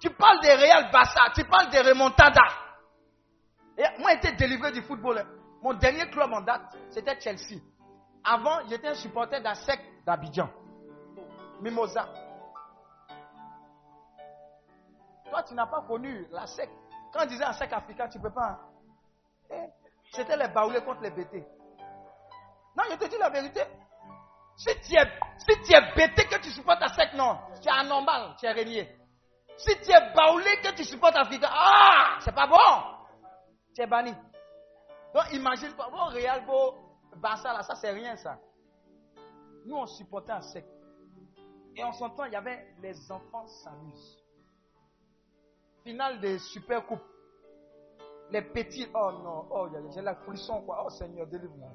Tu 0.00 0.10
parles 0.10 0.40
de 0.40 0.48
Real 0.48 0.90
Bassa, 0.90 1.22
tu 1.34 1.44
parles 1.44 1.70
de 1.70 1.88
remontada. 1.88 2.42
Et 3.76 3.84
moi, 3.98 4.10
j'étais 4.14 4.32
délivré 4.32 4.72
du 4.72 4.82
football. 4.82 5.24
Mon 5.62 5.74
dernier 5.74 6.08
club 6.10 6.32
en 6.32 6.40
date, 6.40 6.76
c'était 6.90 7.18
Chelsea. 7.20 7.60
Avant, 8.24 8.66
j'étais 8.68 8.88
un 8.88 8.94
supporter 8.94 9.40
d'ASEC 9.40 9.80
d'Abidjan. 10.04 10.48
Mimosa. 11.60 12.06
Toi, 15.30 15.42
tu 15.44 15.54
n'as 15.54 15.66
pas 15.66 15.82
connu 15.82 16.26
la. 16.30 16.44
Quand 17.12 17.22
on 17.22 17.26
disait 17.26 17.44
ASEC 17.44 17.72
Africa, 17.72 18.08
tu 18.08 18.18
ne 18.18 18.22
peux 18.22 18.32
pas. 18.32 18.58
Eh, 19.50 19.66
C'était 20.12 20.36
les 20.36 20.48
baoulés 20.48 20.80
contre 20.82 21.02
les 21.02 21.10
BT. 21.10 21.44
Non, 22.76 22.84
je 22.90 22.96
te 22.96 23.04
dis 23.06 23.18
la 23.18 23.30
vérité. 23.30 23.62
Si 24.60 24.68
tu 24.82 24.94
es, 24.94 25.08
si 25.38 25.62
tu 25.62 25.74
es 25.74 25.94
bêté 25.96 26.26
que 26.26 26.38
tu 26.38 26.50
supportes 26.50 26.82
ASEC, 26.82 27.14
non. 27.14 27.38
Tu 27.62 27.68
es 27.68 27.72
anormal, 27.72 28.36
tu 28.38 28.44
es 28.44 28.52
régné. 28.52 28.94
Si 29.56 29.74
tu 29.80 29.90
es 29.90 30.12
baoulé 30.14 30.60
que 30.62 30.74
tu 30.76 30.84
supportes 30.84 31.16
Africa, 31.16 31.48
ah, 31.50 32.18
c'est 32.20 32.34
pas 32.34 32.46
bon. 32.46 33.16
Tu 33.74 33.80
es 33.80 33.86
banni. 33.86 34.12
Donc 35.14 35.32
imagine 35.32 35.72
toi, 35.72 35.88
bon, 35.90 36.04
Real, 36.10 36.44
bon, 36.44 36.74
Barça, 37.16 37.54
là, 37.54 37.62
ça 37.62 37.74
c'est 37.74 37.90
rien 37.90 38.16
ça. 38.16 38.38
Nous 39.64 39.76
on 39.76 39.86
supportait 39.86 40.32
ASEC. 40.32 40.66
Et 41.76 41.82
en 41.82 41.92
son 41.92 42.10
temps, 42.10 42.24
il 42.24 42.32
y 42.34 42.36
avait 42.36 42.74
les 42.82 43.10
enfants 43.10 43.46
s'amusent. 43.46 44.18
Finale 45.84 46.20
des 46.20 46.38
super 46.38 46.84
coupes. 46.84 47.00
Les 48.30 48.42
petits, 48.42 48.86
oh 48.92 49.12
non, 49.24 49.48
oh, 49.50 49.68
j'ai 49.94 50.02
la 50.02 50.16
frisson 50.16 50.60
quoi. 50.66 50.84
Oh 50.84 50.90
Seigneur, 50.90 51.26
délivre-moi. 51.26 51.70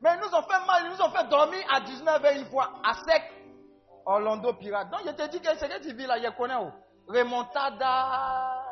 Mais 0.00 0.10
ils 0.14 0.20
nous 0.20 0.34
ont 0.34 0.42
fait 0.42 0.66
mal, 0.66 0.82
ils 0.84 0.90
nous 0.90 1.02
ont 1.02 1.10
fait 1.10 1.28
dormir 1.28 1.64
à 1.70 1.80
19h 1.80 2.38
une 2.38 2.46
fois, 2.46 2.72
à 2.84 2.94
sec. 2.94 3.22
Orlando 4.06 4.54
Pirate. 4.54 4.90
Donc 4.90 5.00
je 5.04 5.10
te 5.10 5.28
dis 5.28 5.40
que 5.40 5.54
c'est 5.58 5.68
que 5.68 5.82
tu 5.82 5.92
vis 5.94 6.06
là, 6.06 6.18
je 6.22 6.30
connais. 6.30 6.54
Oh. 6.58 6.70
Remontada. 7.08 8.62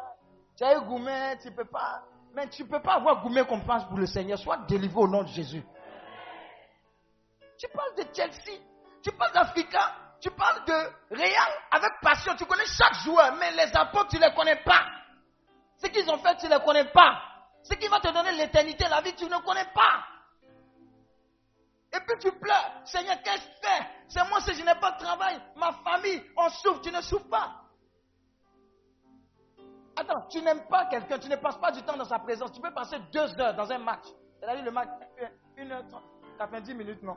Tu 0.57 0.65
as 0.65 0.77
eu 0.77 0.81
Goumet, 0.83 1.39
tu 1.39 1.51
peux 1.53 1.67
pas. 1.67 2.03
Mais 2.35 2.49
tu 2.49 2.65
peux 2.67 2.81
pas 2.81 2.95
avoir 2.95 3.23
Goumet 3.23 3.45
comme 3.47 3.65
pense 3.65 3.85
pour 3.85 3.99
le 3.99 4.07
Seigneur. 4.07 4.39
Sois 4.39 4.59
délivré 4.69 5.01
au 5.01 5.09
nom 5.09 5.23
de 5.23 5.29
Jésus. 5.29 5.63
Tu 7.59 7.69
parles 7.69 7.95
de 7.97 8.05
Chelsea. 8.15 8.61
Tu 9.03 9.13
parles 9.13 9.33
d'Africa, 9.33 9.95
tu 10.21 10.31
parles 10.31 10.65
de 10.65 11.17
Real 11.17 11.53
avec 11.71 11.93
passion. 12.03 12.35
Tu 12.37 12.45
connais 12.45 12.67
chaque 12.67 12.95
joueur, 13.05 13.35
mais 13.39 13.53
les 13.53 13.77
apôtres, 13.77 14.09
tu 14.09 14.17
ne 14.17 14.27
les 14.27 14.35
connais 14.35 14.57
pas. 14.57 14.85
Ce 15.77 15.87
qu'ils 15.87 16.11
ont 16.11 16.19
fait, 16.19 16.37
tu 16.39 16.47
ne 16.47 16.55
les 16.55 16.65
connais 16.65 16.87
pas. 16.87 17.23
Ce 17.63 17.75
qui 17.75 17.87
va 17.89 18.01
te 18.01 18.13
donner 18.13 18.33
l'éternité, 18.33 18.87
la 18.89 19.01
vie, 19.03 19.15
tu 19.15 19.27
ne 19.27 19.37
connais 19.45 19.69
pas. 19.75 20.05
Et 21.95 22.01
puis 22.01 22.19
tu 22.21 22.33
pleures. 22.33 22.83
Seigneur, 22.85 23.17
qu'est-ce 23.23 23.47
que 23.47 23.53
je 23.53 23.69
fais 23.69 23.87
C'est 24.09 24.29
moi 24.29 24.39
je 24.41 24.65
n'ai 24.65 24.81
pas 24.81 24.93
de 24.93 24.99
travail. 24.99 25.41
Ma 25.57 25.73
famille, 25.73 26.23
on 26.37 26.49
souffre. 26.51 26.81
Tu 26.83 26.91
ne 26.91 27.01
souffres 27.01 27.29
pas. 27.29 27.63
Attends, 29.97 30.27
tu 30.29 30.43
n'aimes 30.43 30.67
pas 30.69 30.87
quelqu'un, 30.87 31.19
tu 31.19 31.29
ne 31.29 31.37
passes 31.37 31.57
pas 31.57 31.73
du 31.73 31.83
temps 31.83 31.97
dans 31.97 32.05
sa 32.05 32.19
présence. 32.19 32.53
Tu 32.53 32.61
peux 32.61 32.73
passer 32.73 32.99
deux 33.13 33.41
heures 33.41 33.55
dans 33.55 33.71
un 33.73 33.79
match. 33.79 34.05
C'est-à-dire 34.39 34.65
le 34.65 34.71
match, 34.71 34.89
une 35.57 35.73
heure 35.73 35.87
trente, 35.89 36.05
90 36.39 36.75
minutes, 36.75 37.03
non. 37.03 37.17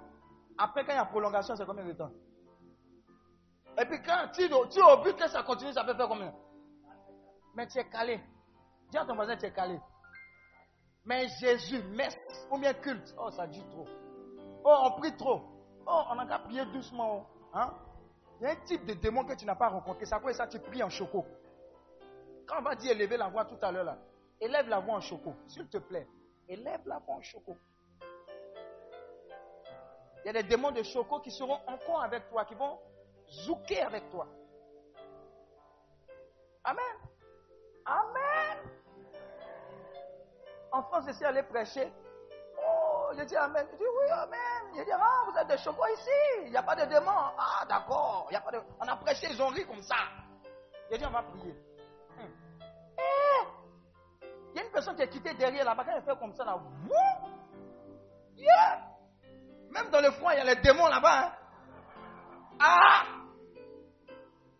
Après, 0.57 0.85
quand 0.85 0.93
il 0.93 0.95
y 0.95 0.99
a 0.99 1.05
prolongation, 1.05 1.55
c'est 1.55 1.65
combien 1.65 1.83
de 1.83 1.91
temps? 1.91 2.11
Et 3.77 3.85
puis 3.85 4.01
quand 4.01 4.29
tu, 4.33 4.47
tu 4.47 4.79
es 4.79 4.83
au 4.83 4.97
but 5.03 5.15
que 5.15 5.27
ça 5.27 5.43
continue, 5.43 5.73
ça 5.73 5.83
peut 5.83 5.93
faire 5.93 6.07
combien? 6.07 6.33
Mais 7.55 7.67
tu 7.67 7.79
es 7.79 7.89
calé. 7.89 8.21
Dis 8.89 8.97
à 8.97 9.05
ton 9.05 9.15
voisin, 9.15 9.35
tu 9.35 9.45
es 9.45 9.51
calé. 9.51 9.79
Mais 11.05 11.27
Jésus, 11.39 11.81
messe 11.83 12.17
ou 12.51 12.57
bien 12.57 12.73
culte, 12.73 13.13
oh, 13.17 13.29
ça 13.31 13.47
dit 13.47 13.63
trop. 13.71 13.87
Oh, 14.63 14.77
on 14.85 14.91
prie 14.99 15.15
trop. 15.15 15.41
Oh, 15.87 16.01
on 16.11 16.19
a 16.19 16.25
qu'à 16.25 16.39
prier 16.39 16.65
doucement. 16.65 17.25
Hein? 17.53 17.73
Il 18.39 18.43
y 18.43 18.47
a 18.47 18.51
un 18.51 18.55
type 18.57 18.85
de 18.85 18.93
démon 18.93 19.25
que 19.25 19.33
tu 19.33 19.45
n'as 19.45 19.55
pas 19.55 19.69
rencontré. 19.69 20.05
C'est 20.05 20.19
pour 20.19 20.31
ça 20.31 20.47
tu 20.47 20.59
pries 20.59 20.83
en 20.83 20.89
choco. 20.89 21.25
Quand 22.47 22.59
on 22.59 22.61
va 22.63 22.75
dire 22.75 22.91
élever 22.91 23.17
la 23.17 23.27
voix 23.27 23.45
tout 23.45 23.57
à 23.61 23.71
l'heure, 23.71 23.83
là, 23.83 23.97
élève 24.39 24.67
la 24.69 24.79
voix 24.79 24.95
en 24.95 25.01
choco, 25.01 25.33
s'il 25.47 25.67
te 25.67 25.77
plaît. 25.77 26.07
Élève 26.47 26.81
la 26.85 26.99
voix 26.99 27.15
en 27.15 27.21
choco. 27.21 27.55
Il 30.23 30.27
y 30.27 30.29
a 30.29 30.33
des 30.33 30.43
démons 30.43 30.71
de 30.71 30.83
choco 30.83 31.19
qui 31.19 31.31
seront 31.31 31.59
encore 31.67 32.01
avec 32.01 32.29
toi, 32.29 32.45
qui 32.45 32.55
vont 32.55 32.79
zouker 33.45 33.81
avec 33.81 34.09
toi. 34.09 34.27
Amen. 36.63 36.83
Amen. 37.85 38.57
En 40.71 40.83
France, 40.83 41.05
je 41.07 41.13
suis 41.13 41.25
allé 41.25 41.43
prêcher. 41.43 41.91
Oh, 43.09 43.13
je 43.17 43.23
dis 43.23 43.35
Amen. 43.35 43.65
Je 43.71 43.77
dis 43.77 43.83
oui, 43.83 44.11
Amen. 44.11 44.77
Je 44.77 44.83
dis, 44.83 44.91
ah, 44.91 45.23
vous 45.25 45.37
êtes 45.37 45.47
des 45.47 45.57
chocos 45.57 45.87
ici. 45.97 46.43
Il 46.45 46.51
n'y 46.51 46.57
a 46.57 46.63
pas 46.63 46.75
de 46.75 46.85
démons. 46.85 47.11
Ah, 47.37 47.65
d'accord. 47.67 48.27
Il 48.29 48.33
y 48.33 48.37
a 48.37 48.41
pas 48.41 48.51
de... 48.51 48.61
On 48.79 48.87
a 48.87 48.95
prêché, 48.97 49.27
ils 49.31 49.41
ont 49.41 49.47
ri 49.47 49.65
comme 49.65 49.81
ça. 49.81 49.95
Je 50.91 50.97
dis, 50.97 51.05
on 51.05 51.09
va 51.09 51.23
prier. 51.23 51.55
Hum. 52.19 52.31
Eh! 52.99 53.47
Il 54.53 54.57
y 54.57 54.59
a 54.59 54.65
une 54.65 54.71
personne 54.71 54.95
qui 54.95 55.01
est 55.01 55.09
quittée 55.09 55.33
derrière 55.33 55.65
là-bas. 55.65 55.83
Quand 55.85 55.93
elle 55.95 56.03
fait 56.03 56.19
comme 56.19 56.33
ça, 56.33 56.45
là, 56.45 56.55
wouh! 56.55 57.29
Yeah! 58.35 58.79
Même 59.71 59.89
dans 59.89 60.01
le 60.01 60.11
froid, 60.11 60.33
il 60.33 60.37
y 60.37 60.41
a 60.41 60.43
les 60.53 60.61
démons 60.61 60.87
là-bas. 60.87 61.25
Hein. 61.25 61.31
Ah! 62.59 63.03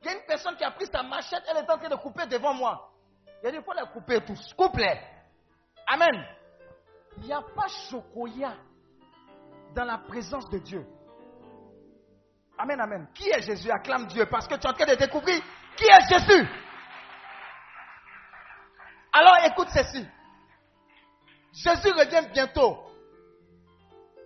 Il 0.01 0.07
y 0.07 0.09
a 0.09 0.13
une 0.13 0.26
personne 0.26 0.55
qui 0.55 0.63
a 0.63 0.71
pris 0.71 0.88
sa 0.88 1.03
machette, 1.03 1.43
elle 1.49 1.57
est 1.57 1.69
en 1.69 1.77
train 1.77 1.89
de 1.89 1.95
couper 1.95 2.26
devant 2.26 2.53
moi. 2.53 2.89
Il 3.43 3.51
dit, 3.51 3.57
il 3.57 3.63
faut 3.63 3.73
les 3.73 3.85
couper 3.91 4.21
tous. 4.26 4.53
Coupe-les. 4.53 4.99
Amen. 5.88 6.38
Il 7.21 7.27
n'y 7.27 7.33
a 7.33 7.41
pas 7.41 7.67
chocoya 7.89 8.55
dans 9.75 9.85
la 9.85 9.97
présence 9.97 10.49
de 10.49 10.57
Dieu. 10.59 10.85
Amen, 12.57 12.79
amen. 12.79 13.07
Qui 13.13 13.29
est 13.29 13.41
Jésus? 13.41 13.71
Acclame 13.71 14.07
Dieu 14.07 14.25
parce 14.25 14.47
que 14.47 14.55
tu 14.55 14.61
es 14.61 14.69
en 14.69 14.73
train 14.73 14.85
de 14.85 14.95
découvrir 14.95 15.41
qui 15.75 15.85
est 15.85 16.09
Jésus. 16.09 16.47
Alors 19.13 19.37
écoute 19.45 19.69
ceci. 19.73 20.05
Jésus 21.53 21.91
revient 21.91 22.27
bientôt. 22.31 22.77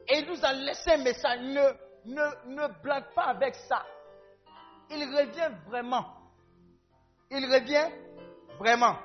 Et 0.07 0.20
il 0.20 0.28
nous 0.28 0.44
a 0.44 0.53
laissé 0.53 0.91
un 0.91 0.98
message. 0.98 1.40
Ne, 1.41 1.72
ne, 2.06 2.56
ne 2.56 2.82
blague 2.82 3.14
pas 3.14 3.26
avec 3.26 3.56
ça. 3.56 3.86
Il 4.90 5.03
revient 5.15 5.52
vraiment. 5.68 6.06
Il 7.30 7.45
revient 7.45 7.90
vraiment. 8.60 8.98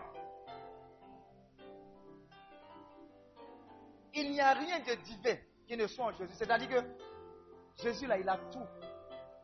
Il 4.21 4.33
n'y 4.33 4.41
a 4.41 4.53
rien 4.53 4.81
de 4.81 4.95
divin 5.03 5.37
qui 5.65 5.77
ne 5.77 5.87
soit 5.87 6.07
en 6.07 6.11
Jésus. 6.11 6.35
C'est-à-dire 6.35 6.69
que 6.69 7.83
Jésus, 7.83 8.09
là, 8.09 8.19
il 8.19 8.29
a 8.29 8.37
tout 8.51 8.67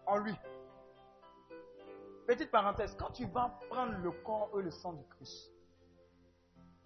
en 0.05 0.17
lui. 0.17 0.35
Petite 2.27 2.51
parenthèse, 2.51 2.97
quand 2.99 3.13
tu 3.13 3.25
vas 3.27 3.57
prendre 3.71 3.93
le 3.99 4.11
corps 4.11 4.51
et 4.59 4.63
le 4.63 4.73
sang 4.73 4.95
du 4.95 5.05
Christ, 5.07 5.53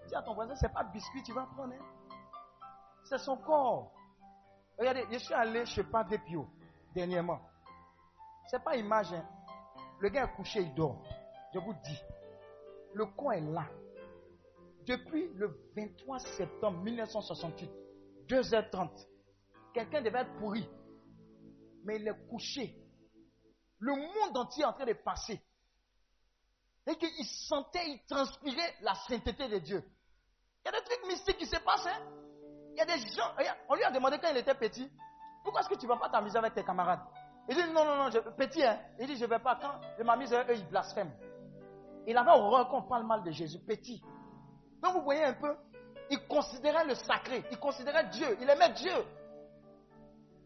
dis 0.07 0.15
à 0.15 0.21
ton 0.21 0.35
voisin, 0.35 0.55
ce 0.55 0.67
n'est 0.67 0.73
pas 0.73 0.85
biscuit, 0.85 1.23
tu 1.23 1.33
vas 1.33 1.47
prendre. 1.47 1.73
Hein. 1.73 2.67
C'est 3.05 3.19
son 3.19 3.39
corps. 3.39 3.91
Regardez, 4.79 5.07
je 5.11 5.19
suis 5.19 5.33
allé 5.35 5.65
chez 5.65 5.83
Padre 5.85 6.17
Pio 6.27 6.47
dernièrement. 6.95 7.41
Ce 8.51 8.57
n'est 8.57 8.63
pas 8.63 8.77
image. 8.77 9.15
Hein. 9.15 9.25
Le 10.01 10.11
gars 10.11 10.25
est 10.25 10.37
couché, 10.37 10.61
il 10.61 10.75
dort. 10.75 11.03
Je 11.55 11.59
vous 11.59 11.73
dis, 11.85 12.03
le 12.93 13.07
corps 13.07 13.33
est 13.33 13.41
là. 13.41 13.65
Depuis 14.89 15.29
le 15.35 15.55
23 15.77 16.19
septembre 16.19 16.79
1968, 16.79 17.71
2h30, 18.27 18.89
quelqu'un 19.75 20.01
devait 20.01 20.21
être 20.21 20.35
pourri. 20.39 20.67
Mais 21.85 21.97
il 21.97 22.09
est 22.09 22.29
couché. 22.31 22.75
Le 23.81 23.93
monde 23.93 24.35
entier 24.35 24.63
est 24.63 24.67
en 24.67 24.73
train 24.73 24.87
de 24.87 24.95
passer. 24.95 25.39
Et 26.87 26.97
qu'il 26.97 27.27
sentait, 27.27 27.87
il 27.87 28.03
transpirait 28.09 28.77
la 28.81 28.95
sainteté 28.95 29.47
de 29.49 29.59
Dieu. 29.59 29.85
Il 30.65 30.73
y 30.73 30.75
a 30.75 30.81
des 30.81 30.87
trucs 30.87 31.07
mystiques 31.07 31.37
qui 31.37 31.47
se 31.47 31.59
passent. 31.61 31.87
Hein? 31.87 32.01
Il 32.73 32.79
y 32.79 32.81
a 32.81 32.87
des 32.87 32.99
gens, 33.11 33.35
on 33.69 33.75
lui 33.75 33.85
a 33.85 33.91
demandé 33.91 34.17
quand 34.19 34.31
il 34.31 34.39
était 34.39 34.55
petit, 34.55 34.91
pourquoi 35.45 35.61
est-ce 35.61 35.69
que 35.69 35.75
tu 35.75 35.85
ne 35.85 35.93
vas 35.93 35.99
pas 35.99 36.09
t'amuser 36.09 36.39
avec 36.39 36.55
tes 36.55 36.65
camarades? 36.65 37.01
Il 37.47 37.57
dit 37.57 37.73
non, 37.75 37.85
non, 37.85 38.05
non, 38.05 38.11
petit, 38.39 38.65
hein. 38.65 38.79
Il 38.99 39.07
dit 39.07 39.17
je 39.17 39.25
ne 39.25 39.31
vais 39.31 39.39
pas. 39.39 39.57
Quand 39.57 39.81
je 39.99 40.03
m'amuse, 40.03 40.33
eux, 40.33 40.45
ils 40.55 40.67
blasphèment. 40.67 41.13
Il 42.07 42.17
avait 42.17 42.31
horreur 42.31 42.71
qu'on 42.71 42.83
parle 42.83 43.07
mal 43.07 43.23
de 43.23 43.31
Jésus, 43.31 43.59
petit. 43.59 44.03
Donc 44.83 44.95
vous 44.95 45.03
voyez 45.03 45.25
un 45.25 45.35
peu, 45.35 45.55
il 46.11 46.27
considérait 46.27 46.85
le 46.85 46.95
sacré, 46.95 47.45
il 47.51 47.59
considérait 47.59 48.09
Dieu, 48.09 48.37
il 48.41 48.49
aimait 48.49 48.73
Dieu. 48.73 48.93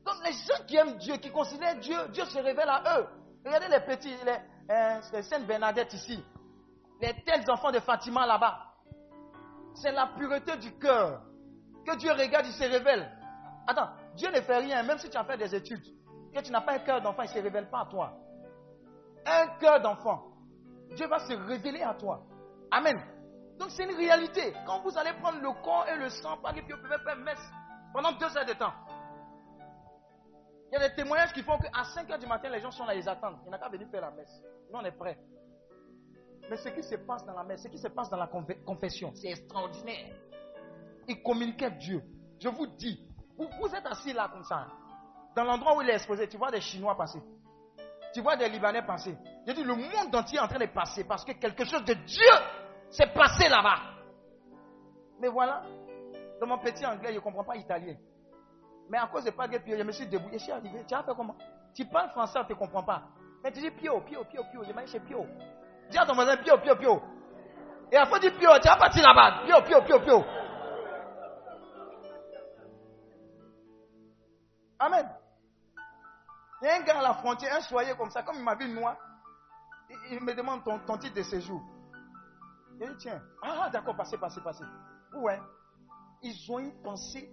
Donc 0.05 0.15
les 0.25 0.33
gens 0.33 0.65
qui 0.67 0.77
aiment 0.77 0.97
Dieu, 0.97 1.17
qui 1.17 1.31
considèrent 1.31 1.79
Dieu, 1.79 2.09
Dieu 2.09 2.25
se 2.25 2.39
révèle 2.39 2.69
à 2.69 2.99
eux. 3.01 3.07
Regardez 3.45 3.69
les 3.69 3.81
petits, 3.81 4.15
les, 4.25 4.39
euh, 4.71 5.23
Sainte 5.23 5.47
Bernadette 5.47 5.93
ici, 5.93 6.23
les 7.01 7.15
tels 7.25 7.49
enfants 7.51 7.71
de 7.71 7.81
Fatima 7.81 8.27
là-bas. 8.27 8.59
C'est 9.75 9.93
la 9.93 10.09
pureté 10.09 10.57
du 10.57 10.73
cœur. 10.79 11.23
Que 11.87 11.97
Dieu 11.97 12.13
regarde, 12.13 12.47
il 12.47 12.53
se 12.53 12.65
révèle. 12.65 13.11
Attends, 13.67 13.91
Dieu 14.15 14.31
ne 14.31 14.41
fait 14.41 14.59
rien, 14.59 14.83
même 14.83 14.99
si 14.99 15.09
tu 15.09 15.17
as 15.17 15.25
fait 15.25 15.37
des 15.37 15.55
études. 15.55 15.85
Que 16.35 16.41
tu 16.41 16.53
n'as 16.53 16.61
pas 16.61 16.75
un 16.75 16.79
cœur 16.81 17.01
d'enfant, 17.01 17.23
il 17.23 17.31
ne 17.31 17.35
se 17.35 17.41
révèle 17.41 17.69
pas 17.69 17.81
à 17.81 17.87
toi. 17.87 18.13
Un 19.27 19.47
cœur 19.59 19.81
d'enfant. 19.81 20.25
Dieu 20.95 21.07
va 21.07 21.19
se 21.21 21.33
révéler 21.33 21.83
à 21.83 21.95
toi. 21.95 22.23
Amen. 22.71 23.01
Donc 23.63 23.71
c'est 23.71 23.85
une 23.85 23.97
réalité. 23.97 24.53
Quand 24.67 24.81
vous 24.81 24.99
allez 24.99 25.13
prendre 25.21 25.41
le 25.41 25.53
corps 25.63 25.87
et 25.89 25.97
le 25.97 26.09
sang, 26.09 26.37
pas 26.39 26.53
que 26.53 26.61
vous 26.63 26.83
pouvez 26.83 26.99
faire 26.99 27.15
messe 27.15 27.39
pendant 27.93 28.11
deux 28.11 28.37
heures 28.37 28.45
de 28.45 28.55
temps. 28.55 28.73
Il 30.73 30.81
y 30.81 30.83
a 30.83 30.89
des 30.89 30.95
témoignages 30.97 31.33
qui 31.33 31.45
font 31.45 31.57
qu'à 31.59 31.85
5 31.85 32.11
heures 32.11 32.19
du 32.19 32.27
matin, 32.27 32.49
les 32.49 32.61
gens 32.61 32.73
sont 32.73 32.85
là, 32.85 32.97
ils 32.97 33.09
attendent. 33.09 33.39
Il 33.45 33.51
n'y 33.51 33.55
a 33.55 33.59
qu'à 33.59 33.69
venir 33.69 33.87
faire 33.89 34.01
la 34.01 34.11
messe. 34.11 34.43
Nous, 34.69 34.77
on 34.77 34.85
est 34.85 34.91
prêts. 34.91 35.17
Mais 36.51 36.57
ce 36.57 36.71
qui 36.71 36.83
se 36.83 36.97
passe 36.97 37.25
dans 37.25 37.35
la 37.35 37.45
messe, 37.45 37.63
ce 37.63 37.69
qui 37.69 37.79
se 37.79 37.87
passe 37.87 38.11
dans 38.11 38.17
la 38.17 38.27
confession, 38.67 39.13
c'est 39.15 39.29
extraordinaire. 39.29 40.13
Il 41.07 41.23
communiquait 41.23 41.71
Dieu. 41.71 42.03
Je 42.41 42.49
vous 42.49 42.67
dis, 42.67 43.07
vous, 43.39 43.49
vous 43.61 43.73
êtes 43.73 43.87
assis 43.87 44.13
là 44.13 44.29
comme 44.33 44.43
ça. 44.43 44.67
Dans 45.37 45.45
l'endroit 45.45 45.77
où 45.77 45.83
il 45.83 45.91
est 45.91 45.95
exposé, 45.95 46.29
tu 46.29 46.37
vois 46.37 46.51
des 46.51 46.61
Chinois 46.61 46.97
passer. 46.97 47.23
Tu 48.13 48.23
vois 48.23 48.37
des 48.37 48.49
Libanais 48.49 48.83
passer. 48.83 49.17
Je 49.47 49.53
dis, 49.53 49.63
le 49.63 49.77
monde 49.77 50.13
entier 50.13 50.39
est 50.39 50.43
en 50.43 50.49
train 50.49 50.59
de 50.59 50.67
passer 50.67 51.05
parce 51.05 51.25
que 51.25 51.31
quelque 51.33 51.65
chose 51.65 51.85
de 51.85 51.95
Dieu 51.95 52.33
c'est 52.93 53.13
passé 53.13 53.49
là-bas. 53.49 53.79
Mais 55.19 55.29
voilà, 55.29 55.63
dans 56.41 56.47
mon 56.47 56.59
petit 56.59 56.85
anglais, 56.85 57.11
je 57.11 57.15
ne 57.15 57.21
comprends 57.21 57.45
pas 57.45 57.57
italien. 57.57 57.97
Mais 58.89 58.99
à 58.99 59.07
cause 59.07 59.25
de 59.25 59.31
pas 59.31 59.49
de 59.49 59.59
Pio, 59.59 59.77
je 59.77 59.83
me 59.83 59.93
suis 59.93 60.07
débrouillé, 60.07 60.39
je 60.39 60.45
suis 60.45 60.53
arrivé. 60.53 60.85
Tu 60.87 60.95
as 60.95 61.03
fait 61.03 61.15
comment? 61.17 61.37
Tu 61.75 61.87
parles 61.87 62.11
français, 62.11 62.39
on 62.39 62.43
ne 62.43 62.49
te 62.49 62.53
comprend 62.53 62.83
pas. 62.83 63.03
Mais 63.43 63.51
tu 63.51 63.61
dis 63.61 63.71
Pio, 63.71 64.01
Pio, 64.03 64.25
Pio, 64.25 64.43
Pio. 64.51 64.63
Je 64.65 64.73
m'ai 64.73 64.87
chez 64.87 65.01
Pio. 65.01 65.27
Dis 65.91 65.99
à 65.99 66.05
ton 66.05 66.15
voisin 66.15 66.37
Pio, 66.37 66.59
Pio, 66.59 66.77
Pio. 66.77 67.03
Et 67.91 67.97
à 67.97 68.05
fois 68.05 68.19
dire 68.19 68.37
Pio, 68.37 68.51
tu 68.61 68.69
as 68.69 68.77
parti 68.77 69.01
là-bas. 69.01 69.45
Pio, 69.47 69.63
Pio, 69.63 69.83
Pio, 69.83 70.01
Pio. 70.01 70.25
Amen. 74.79 75.09
Il 76.61 76.67
y 76.67 76.69
a 76.69 76.77
un 76.77 76.81
gars 76.83 76.99
à 76.99 77.03
la 77.03 77.15
frontière, 77.15 77.57
un 77.57 77.61
soyer 77.61 77.95
comme 77.97 78.11
ça, 78.11 78.23
comme 78.23 78.37
il 78.37 78.45
m'a 78.45 78.55
vu 78.55 78.69
moi. 78.69 78.99
Il, 80.11 80.21
me 80.21 80.35
demande 80.35 80.63
ton 80.65 80.99
titre 80.99 81.15
de 81.15 81.23
séjour. 81.23 81.61
Dit, 82.83 82.97
tiens, 82.99 83.23
ah 83.43 83.71
d'accord, 83.71 83.95
passez, 83.97 84.19
passez, 84.19 84.41
passez. 84.41 84.65
Ouais. 85.15 85.41
Ils 86.23 86.51
ont 86.51 86.59
une 86.59 86.83
pensée 86.83 87.33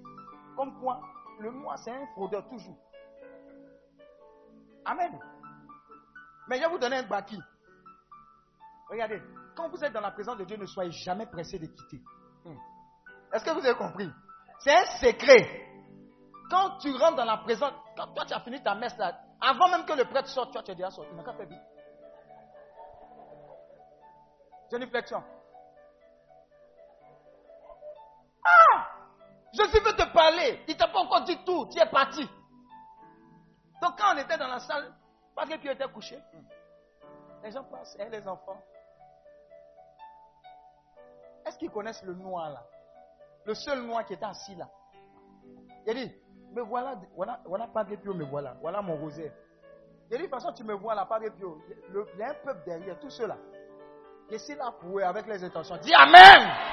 comme 0.55 0.79
quoi 0.79 1.01
le 1.39 1.51
moi 1.51 1.75
c'est 1.77 1.91
un 1.91 2.05
fraudeur 2.07 2.47
toujours. 2.49 2.77
Amen. 4.85 5.17
Mais 6.47 6.57
je 6.57 6.61
vais 6.61 6.69
vous 6.69 6.77
donner 6.77 6.97
un 6.97 7.03
baki. 7.07 7.39
Regardez, 8.89 9.21
quand 9.55 9.69
vous 9.69 9.83
êtes 9.83 9.93
dans 9.93 10.01
la 10.01 10.11
présence 10.11 10.37
de 10.37 10.43
Dieu, 10.45 10.57
ne 10.57 10.65
soyez 10.65 10.91
jamais 10.91 11.25
pressé 11.25 11.57
de 11.57 11.65
quitter. 11.65 12.01
Hmm. 12.45 12.57
Est-ce 13.33 13.45
que 13.45 13.51
vous 13.51 13.65
avez 13.65 13.75
compris? 13.75 14.09
C'est 14.59 14.75
un 14.75 14.85
secret. 15.01 15.67
Quand 16.49 16.77
tu 16.77 16.91
rentres 16.91 17.17
dans 17.17 17.25
la 17.25 17.37
présence, 17.37 17.73
quand 17.95 18.07
toi 18.13 18.25
tu 18.25 18.33
as 18.33 18.39
fini 18.41 18.61
ta 18.61 18.75
messe 18.75 18.97
là, 18.97 19.19
avant 19.41 19.69
même 19.69 19.85
que 19.85 19.93
le 19.93 20.05
prêtre 20.05 20.27
sorte, 20.27 20.51
toi 20.51 20.63
tu 20.63 20.71
es 20.71 20.75
déjà 20.75 20.91
sorti. 20.91 21.09
Il 21.11 21.17
n'a 21.17 21.23
qu'à 21.23 21.33
faire 21.33 21.47
vite. 21.47 21.59
Ah 28.73 28.87
Jésus 29.53 29.79
veut 29.83 29.95
te 29.95 30.13
parler. 30.13 30.63
Il 30.67 30.77
t'a 30.77 30.87
pas 30.87 30.99
encore 30.99 31.23
dit 31.23 31.37
tout. 31.45 31.67
Tu 31.71 31.79
es 31.79 31.85
parti. 31.85 32.21
Donc 33.81 33.97
quand 33.97 34.13
on 34.13 34.17
était 34.17 34.37
dans 34.37 34.47
la 34.47 34.59
salle, 34.59 34.93
parce 35.35 35.49
que 35.49 35.57
Pierre 35.57 35.73
était 35.73 35.87
couché, 35.87 36.19
les 37.43 37.51
gens 37.51 37.63
passent, 37.63 37.95
et 37.97 38.09
les 38.09 38.27
enfants. 38.27 38.61
est-ce 41.45 41.57
qu'ils 41.57 41.71
connaissent 41.71 42.03
le 42.03 42.13
noir 42.13 42.49
là? 42.49 42.63
Le 43.45 43.53
seul 43.55 43.81
noir 43.81 44.05
qui 44.05 44.13
était 44.13 44.25
assis 44.25 44.55
là. 44.55 44.69
Il 45.87 45.95
dit, 45.95 46.13
me 46.51 46.61
voilà, 46.61 46.95
voilà, 47.15 47.39
voilà 47.45 47.67
Padre 47.67 47.95
Pio, 47.95 48.13
me 48.13 48.25
voilà. 48.25 48.55
Voilà 48.61 48.81
mon 48.81 48.97
rosaire. 48.97 49.31
Il 50.11 50.17
dit, 50.17 50.23
de 50.23 50.29
toute 50.29 50.31
façon, 50.31 50.53
tu 50.53 50.63
me 50.63 50.73
vois 50.73 50.93
là, 50.93 51.05
Padre 51.05 51.29
Pio. 51.29 51.61
Il 51.89 52.19
y 52.19 52.23
a 52.23 52.29
un 52.29 52.33
peuple 52.33 52.63
derrière, 52.65 52.99
tous 52.99 53.09
ceux-là. 53.09 53.37
Je 54.29 54.37
suis 54.37 54.55
là 54.55 54.71
pour 54.79 54.99
eux 54.99 55.03
avec 55.03 55.25
les 55.25 55.43
intentions. 55.43 55.77
Dis 55.77 55.93
Amen. 55.93 56.68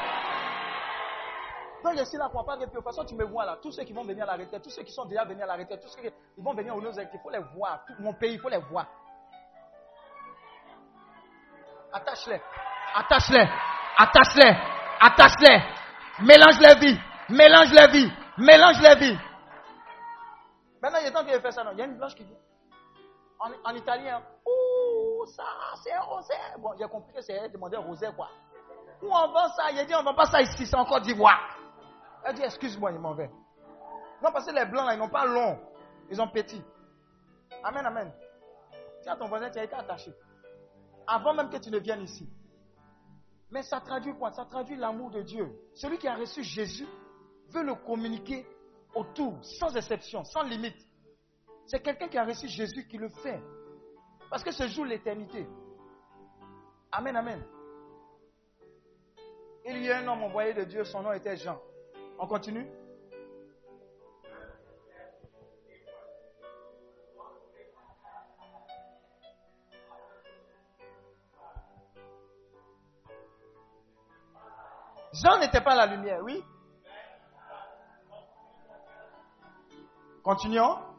Je 1.85 2.05
suis 2.05 2.19
là 2.19 2.29
pour 2.29 2.45
Padre 2.45 2.67
Pio. 2.67 2.67
De 2.67 2.75
toute 2.75 2.85
façon, 2.85 3.05
tu 3.05 3.15
me 3.15 3.25
vois 3.25 3.45
là. 3.45 3.57
Tous 3.63 3.71
ceux 3.73 3.85
qui 3.85 3.93
vont 3.93 4.03
venir 4.03 4.25
à 4.25 4.37
la 4.37 4.45
retraite, 4.45 4.63
tous 4.63 4.71
ceux 4.71 4.83
qui 4.83 4.93
sont 4.93 5.05
déjà 5.05 5.25
venus 5.25 5.43
à 5.45 5.47
la 5.47 5.57
retraite, 5.57 5.81
tous 5.81 5.89
ceux 5.89 6.03
qui 6.03 6.13
vont 6.37 6.53
venir 6.53 6.75
au 6.77 6.81
Nozek, 6.81 7.09
il 7.13 7.21
faut 7.21 7.31
les 7.31 7.43
voir. 7.55 7.85
Tout 7.87 7.95
mon 8.01 8.13
pays, 8.13 8.35
il 8.35 8.41
faut 8.41 8.49
les 8.49 8.59
voir. 8.59 8.87
Attache-les. 11.93 12.43
Attache-les. 12.95 13.49
Attache-les. 13.99 14.57
Attache-les. 15.01 15.63
Mélange 16.21 16.59
les 16.61 16.75
vies. 16.75 16.99
Mélange 17.29 17.73
les 17.73 17.87
vies. 17.89 18.13
Mélange 18.39 18.81
les 18.81 18.95
vies. 18.97 19.19
Maintenant, 20.83 20.99
il 21.01 21.07
est 21.07 21.13
temps 21.13 21.25
qu'il 21.25 21.41
fait 21.41 21.51
ça. 21.53 21.65
Non? 21.65 21.71
Il 21.73 21.79
y 21.79 21.83
a 21.83 21.85
une 21.87 21.97
blanche 21.97 22.15
qui 22.15 22.25
dit. 22.25 22.37
En, 23.39 23.51
en 23.71 23.75
italien. 23.75 24.23
Ouh, 24.45 25.25
ça, 25.27 25.45
c'est 25.83 25.97
rosaire. 25.99 26.57
Bon, 26.59 26.73
j'ai 26.79 26.89
compris 26.89 27.15
que 27.15 27.23
c'est 27.23 27.39
un 27.39 27.81
rosaire, 27.81 28.15
quoi. 28.15 28.29
Où 29.03 29.07
on 29.07 29.29
vend 29.29 29.49
ça? 29.57 29.71
Il 29.71 29.79
a 29.79 29.85
dit, 29.85 29.95
on 29.95 30.01
ne 30.01 30.05
vend 30.05 30.15
pas 30.15 30.27
ça 30.27 30.41
ici, 30.41 30.67
c'est 30.67 30.77
encore 30.77 31.01
d'Ivoire. 31.01 31.41
Elle 32.27 32.35
dit, 32.35 32.43
excuse-moi, 32.43 32.91
il 32.91 32.99
m'en 32.99 33.15
va. 33.15 33.27
Non, 34.23 34.33
parce 34.33 34.47
que 34.47 34.53
les 34.53 34.65
blancs, 34.65 34.85
là, 34.85 34.95
ils 34.95 34.99
n'ont 34.99 35.09
pas 35.09 35.27
long. 35.27 35.61
Ils 36.11 36.21
ont 36.21 36.29
petit. 36.29 36.61
Amen, 37.63 37.87
amen. 37.87 38.13
Tiens, 39.03 39.17
ton 39.17 39.29
voisin, 39.29 39.49
tu 39.49 39.59
as 39.61 39.65
été 39.65 39.75
attaché. 39.75 40.13
Avant 41.07 41.35
même 41.35 41.49
que 41.49 41.59
tu 41.59 41.71
ne 41.71 41.79
viennes 41.79 42.03
ici. 42.03 42.29
Mais 43.51 43.63
ça 43.63 43.81
traduit 43.81 44.13
quoi? 44.15 44.33
Ça 44.33 44.45
traduit 44.45 44.77
l'amour 44.77 45.13
de 45.13 45.23
Dieu. 45.23 45.49
Celui 45.75 45.99
qui 45.99 46.09
a 46.09 46.17
reçu 46.17 46.43
Jésus 46.43 46.89
veut 47.51 47.63
le 47.63 47.77
communiquer 47.77 48.45
autour, 48.93 49.39
sans 49.45 49.77
exception, 49.77 50.25
sans 50.25 50.43
limite. 50.43 50.85
C'est 51.67 51.81
quelqu'un 51.81 52.09
qui 52.09 52.19
a 52.19 52.25
reçu 52.25 52.49
Jésus 52.49 52.89
qui 52.89 52.99
le 52.99 53.09
fait. 53.09 53.41
Parce 54.31 54.43
que 54.43 54.51
ce 54.51 54.67
jour 54.67 54.85
l'éternité. 54.85 55.47
Amen, 56.91 57.15
amen. 57.15 57.45
Il 59.65 59.81
y 59.85 59.93
a 59.93 59.99
un 59.99 60.09
homme 60.09 60.25
envoyé 60.25 60.55
de 60.55 60.65
Dieu, 60.65 60.83
son 60.83 61.03
nom 61.03 61.13
était 61.13 61.37
Jean. 61.37 61.61
On 62.19 62.27
continue? 62.27 62.67
Jean 75.13 75.39
n'était 75.39 75.61
pas 75.61 75.75
la 75.75 75.87
lumière, 75.87 76.21
oui? 76.23 76.43
Continuons. 80.23 80.96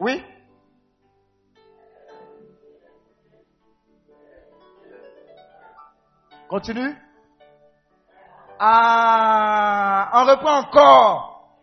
Oui 0.00 0.24
Continue. 6.48 6.96
Ah, 8.58 10.10
on 10.14 10.24
reprend 10.24 10.58
encore. 10.58 11.60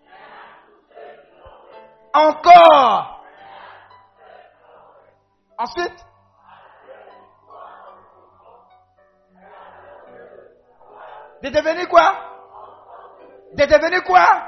Encore. 2.13 3.23
Ensuite. 5.57 6.05
De 11.43 11.49
devenir 11.49 11.89
quoi? 11.89 12.13
De 13.53 13.65
devenir 13.65 14.03
quoi? 14.05 14.46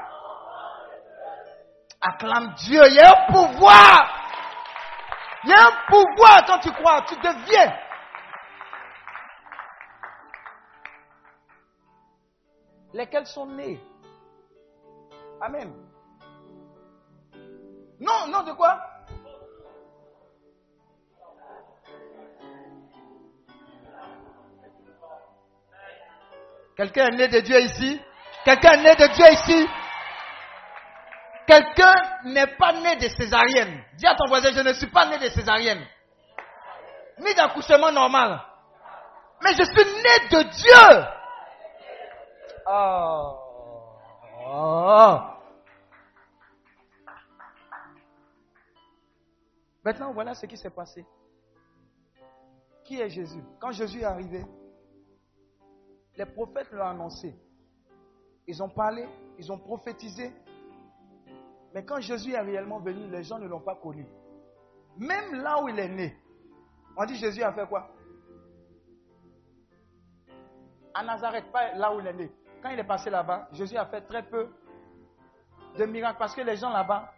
Acclame 2.00 2.54
Dieu. 2.54 2.80
Il 2.86 2.94
y 2.94 3.00
a 3.00 3.10
un 3.10 3.32
pouvoir. 3.32 4.16
Il 5.44 5.50
y 5.50 5.52
a 5.52 5.66
un 5.66 5.72
pouvoir 5.88 6.44
quand 6.46 6.58
tu 6.58 6.72
crois. 6.72 7.02
Tu 7.02 7.16
deviens. 7.16 7.72
lesquels 12.92 13.26
sont 13.26 13.46
nés? 13.46 13.80
Amen. 15.40 15.72
Non, 18.00 18.26
non, 18.28 18.42
de 18.42 18.52
quoi? 18.52 18.80
Quelqu'un 26.76 27.08
est 27.08 27.16
né 27.16 27.28
de 27.28 27.40
Dieu 27.40 27.60
ici? 27.60 28.00
Quelqu'un 28.44 28.72
est 28.72 28.82
né 28.82 28.94
de 28.96 29.12
Dieu 29.14 29.26
ici? 29.32 29.68
Quelqu'un 31.50 31.94
n'est 32.26 32.56
pas 32.56 32.72
né 32.74 32.94
de 32.94 33.08
césarienne. 33.08 33.82
Dis 33.96 34.06
à 34.06 34.14
ton 34.14 34.28
voisin, 34.28 34.52
je 34.52 34.60
ne 34.60 34.72
suis 34.72 34.86
pas 34.86 35.06
né 35.06 35.18
de 35.18 35.28
césarienne. 35.30 35.84
Ni 37.18 37.34
d'accouchement 37.34 37.90
normal. 37.90 38.40
Mais 39.42 39.52
je 39.54 39.64
suis 39.64 39.84
né 39.84 40.28
de 40.30 40.42
Dieu. 40.48 41.06
Oh. 42.68 43.36
Oh. 44.46 45.18
Maintenant, 49.84 50.12
voilà 50.12 50.34
ce 50.34 50.46
qui 50.46 50.56
s'est 50.56 50.70
passé. 50.70 51.04
Qui 52.84 53.00
est 53.00 53.08
Jésus? 53.08 53.42
Quand 53.58 53.72
Jésus 53.72 54.02
est 54.02 54.04
arrivé, 54.04 54.44
les 56.16 56.26
prophètes 56.26 56.70
l'ont 56.70 56.86
annoncé. 56.86 57.34
Ils 58.46 58.62
ont 58.62 58.70
parlé, 58.70 59.08
ils 59.36 59.50
ont 59.50 59.58
prophétisé. 59.58 60.32
Mais 61.74 61.84
quand 61.84 62.00
Jésus 62.00 62.32
est 62.32 62.40
réellement 62.40 62.80
venu, 62.80 63.06
les 63.08 63.22
gens 63.22 63.38
ne 63.38 63.46
l'ont 63.46 63.60
pas 63.60 63.76
connu. 63.76 64.06
Même 64.96 65.34
là 65.34 65.62
où 65.62 65.68
il 65.68 65.78
est 65.78 65.88
né, 65.88 66.16
on 66.96 67.04
dit 67.04 67.16
Jésus 67.16 67.42
a 67.42 67.52
fait 67.52 67.66
quoi? 67.66 67.88
À 70.92 71.04
Nazareth, 71.04 71.50
pas 71.52 71.72
là 71.74 71.94
où 71.94 72.00
il 72.00 72.06
est 72.06 72.12
né. 72.12 72.32
Quand 72.62 72.70
il 72.70 72.78
est 72.78 72.84
passé 72.84 73.08
là-bas, 73.08 73.48
Jésus 73.52 73.76
a 73.76 73.86
fait 73.86 74.02
très 74.02 74.22
peu 74.22 74.48
de 75.78 75.84
miracles 75.86 76.18
parce 76.18 76.34
que 76.34 76.42
les 76.42 76.56
gens 76.56 76.70
là-bas 76.70 77.12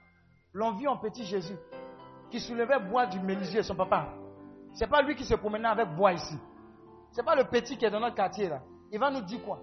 l'ont 0.53 0.73
vu 0.73 0.87
en 0.87 0.99
petit 0.99 1.24
Jésus 1.24 1.57
qui 2.31 2.39
soulevait 2.41 2.79
bois 2.79 3.07
du 3.07 3.19
menuisier, 3.20 3.62
son 3.62 3.74
papa. 3.74 4.09
C'est 4.74 4.87
pas 4.87 5.03
lui 5.03 5.15
qui 5.15 5.24
se 5.24 5.35
promenait 5.35 5.69
avec 5.69 5.89
bois 5.95 6.12
ici. 6.12 6.39
C'est 7.11 7.24
pas 7.24 7.35
le 7.35 7.45
petit 7.45 7.77
qui 7.77 7.85
est 7.85 7.91
dans 7.91 8.01
notre 8.01 8.16
quartier 8.16 8.49
là. 8.49 8.62
Il 8.91 8.99
va 9.01 9.11
nous 9.11 9.23
dire 9.23 9.43
quoi? 9.43 9.61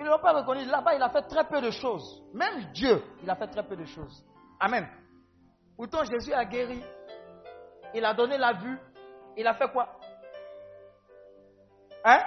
Ils 0.00 0.04
ne 0.04 0.10
l'ont 0.10 0.18
pas 0.18 0.32
reconnu. 0.32 0.64
Là-bas, 0.64 0.94
il 0.94 1.02
a 1.02 1.10
fait 1.10 1.22
très 1.28 1.44
peu 1.44 1.60
de 1.60 1.70
choses. 1.70 2.22
Même 2.32 2.72
Dieu, 2.72 3.02
il 3.22 3.28
a 3.28 3.36
fait 3.36 3.48
très 3.48 3.62
peu 3.62 3.76
de 3.76 3.84
choses. 3.84 4.24
Amen. 4.58 4.88
Pourtant, 5.76 6.04
Jésus 6.04 6.32
a 6.32 6.42
guéri. 6.46 6.82
Il 7.92 8.02
a 8.02 8.14
donné 8.14 8.38
la 8.38 8.54
vue. 8.54 8.78
Il 9.36 9.46
a 9.46 9.52
fait 9.52 9.70
quoi? 9.70 9.88
Hein? 12.02 12.22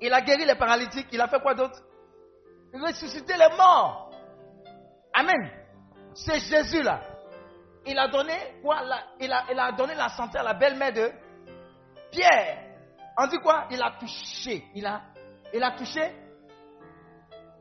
Il 0.00 0.12
a 0.12 0.20
guéri 0.20 0.44
les 0.44 0.56
paralytiques. 0.56 1.06
Il 1.12 1.20
a 1.20 1.28
fait 1.28 1.40
quoi 1.40 1.54
d'autre? 1.54 1.80
Il 2.74 2.82
a 2.82 2.88
ressuscité 2.88 3.34
les 3.36 3.56
morts. 3.56 4.10
Amen. 5.14 5.50
C'est 6.14 6.40
Jésus 6.40 6.82
là. 6.82 7.00
Il 7.86 7.96
a 7.96 8.08
donné 8.08 8.34
quoi? 8.60 8.82
La- 8.82 9.04
il, 9.20 9.32
a, 9.32 9.44
il 9.52 9.58
a 9.58 9.70
donné 9.70 9.94
la 9.94 10.08
santé 10.08 10.38
à 10.38 10.42
la 10.42 10.54
belle-mère 10.54 10.92
de 10.92 11.12
Pierre. 12.10 12.64
On 13.16 13.26
dit 13.28 13.38
quoi? 13.38 13.66
Il 13.70 13.80
a 13.80 13.92
touché. 14.00 14.64
Il 14.74 14.84
a, 14.84 15.00
il 15.54 15.62
a 15.62 15.72
touché. 15.72 16.12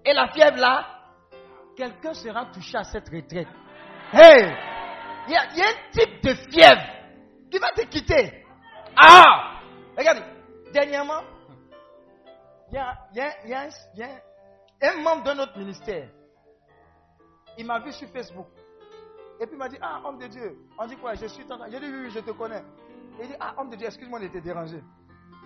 Et 0.05 0.13
la 0.13 0.27
fièvre 0.29 0.57
là, 0.57 0.85
quelqu'un 1.75 2.13
sera 2.13 2.45
touché 2.45 2.77
à 2.77 2.83
cette 2.83 3.09
retraite. 3.09 3.47
Hey! 4.13 4.55
Il 5.27 5.33
y, 5.33 5.35
a, 5.35 5.53
y 5.55 5.61
a 5.61 5.65
un 5.65 5.91
type 5.91 6.23
de 6.23 6.33
fièvre 6.49 6.81
qui 7.51 7.57
va 7.59 7.71
te 7.71 7.81
quitter. 7.87 8.45
Ah! 8.95 9.59
Regardez, 9.97 10.21
dernièrement, 10.71 11.21
il 12.71 12.75
y 12.75 12.77
a, 12.77 12.97
y 13.13 13.19
a- 13.53 13.67
y 13.95 14.03
a 14.03 14.09
un 14.81 15.01
membre 15.01 15.23
de 15.23 15.33
notre 15.33 15.57
ministère. 15.57 16.09
Il 17.57 17.65
m'a 17.65 17.79
vu 17.79 17.91
sur 17.91 18.07
Facebook. 18.09 18.47
Et 19.39 19.45
puis 19.45 19.55
il 19.55 19.57
m'a 19.57 19.67
dit, 19.69 19.77
ah, 19.81 20.01
homme 20.05 20.17
de 20.17 20.27
Dieu. 20.27 20.55
On 20.77 20.85
dit 20.87 20.95
quoi? 20.97 21.13
Je 21.15 21.25
suis 21.27 21.45
ton... 21.45 21.59
J'ai 21.69 21.79
dit, 21.79 21.85
oui, 21.87 22.01
oui, 22.05 22.09
je 22.11 22.19
te 22.19 22.31
connais. 22.31 22.63
Il 23.19 23.27
dit, 23.27 23.35
ah, 23.39 23.53
homme 23.57 23.69
de 23.69 23.75
Dieu, 23.75 23.87
excuse-moi 23.87 24.19
de 24.19 24.27
te 24.27 24.37
déranger. 24.37 24.81